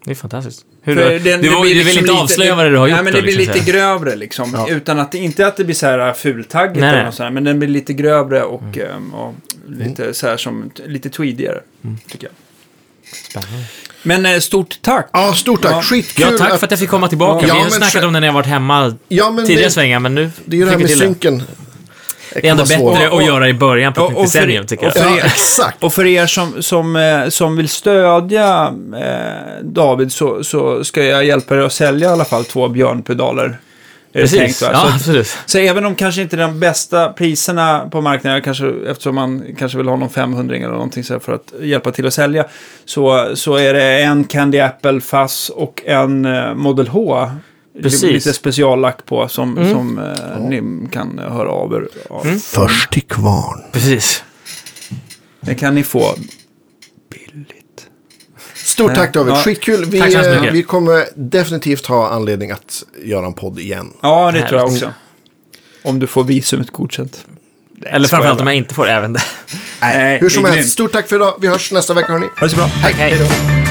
[0.06, 0.66] Det är fantastiskt.
[0.82, 2.78] Hur, du, den- du, det du vill liksom inte lite- avslöja det- vad det du
[2.78, 4.52] har gjort Nej, men då, det blir liksom, lite grövre liksom.
[4.54, 4.68] Ja.
[4.70, 7.06] Utan att, inte att det blir så här fultaggigt Nej, eller nej.
[7.06, 8.80] något sånt här, men den blir lite grövre och, Mm.
[8.96, 9.36] ehm, och
[9.68, 11.60] lite så här som, lite tweedigare,
[12.12, 12.34] tycker jag.
[13.30, 13.66] Spännande.
[14.04, 15.10] Men eh, stort tack!
[15.14, 15.72] Ja, stort tack.
[15.72, 15.82] Ja.
[15.82, 16.26] Skitkul.
[16.32, 17.48] Ja, tack för att jag fick komma tillbaka.
[17.48, 20.16] Ja, Vi har snackat om det när jag varit hemma Ja, tidigare det, svängar, men
[20.16, 21.44] nu det är ju det här med synken.
[22.34, 22.98] Det är ändå bättre svårt.
[23.14, 25.04] att göra i början på Och- ett och decennium, tycker och jag.
[25.04, 25.84] för- Ja, exakt.
[25.84, 31.26] Och för er som, som, eh, som vill stödja eh, David så, så ska jag
[31.26, 33.58] hjälpa er att sälja i alla fall två björnpedaler.
[34.14, 35.38] Precis, tänkt, ja, Så- absolut.
[35.46, 39.88] Så även om kanske inte de bästa priserna på marknaden, kanske, eftersom man kanske vill
[39.88, 42.46] ha någon 500 eller någonting så här för att hjälpa till att sälja,
[42.86, 47.30] så, så är det en Candy Apple Fuzz och en eh, Model H.
[47.82, 48.02] Precis.
[48.04, 49.72] Lite speciallack på som, Mm.
[49.72, 51.88] som eh, ni kan höra av er.
[52.10, 52.40] av.
[52.40, 53.62] Först till kvarn.
[53.72, 54.24] Precis.
[55.42, 56.16] Det kan ni få
[57.12, 57.88] billigt.
[58.54, 59.38] Stort tack David, Ja.
[59.42, 59.86] skitkul.
[59.86, 60.54] Vi, Tack så eh, mycket.
[60.56, 63.94] vi kommer definitivt ha anledning att göra en podd igen.
[64.02, 64.94] Ja, det tror jag också.
[65.84, 67.26] Om du får visumet godkänt.
[67.86, 69.22] Eller framförallt om jag inte får även det.
[69.82, 71.34] Nej, Hur som det helst, stort tack för idag.
[71.42, 72.26] Vi hörs nästa vecka hörni.
[72.40, 72.66] Ha det så bra.
[72.66, 72.94] Hej.
[72.98, 73.69] Hej då.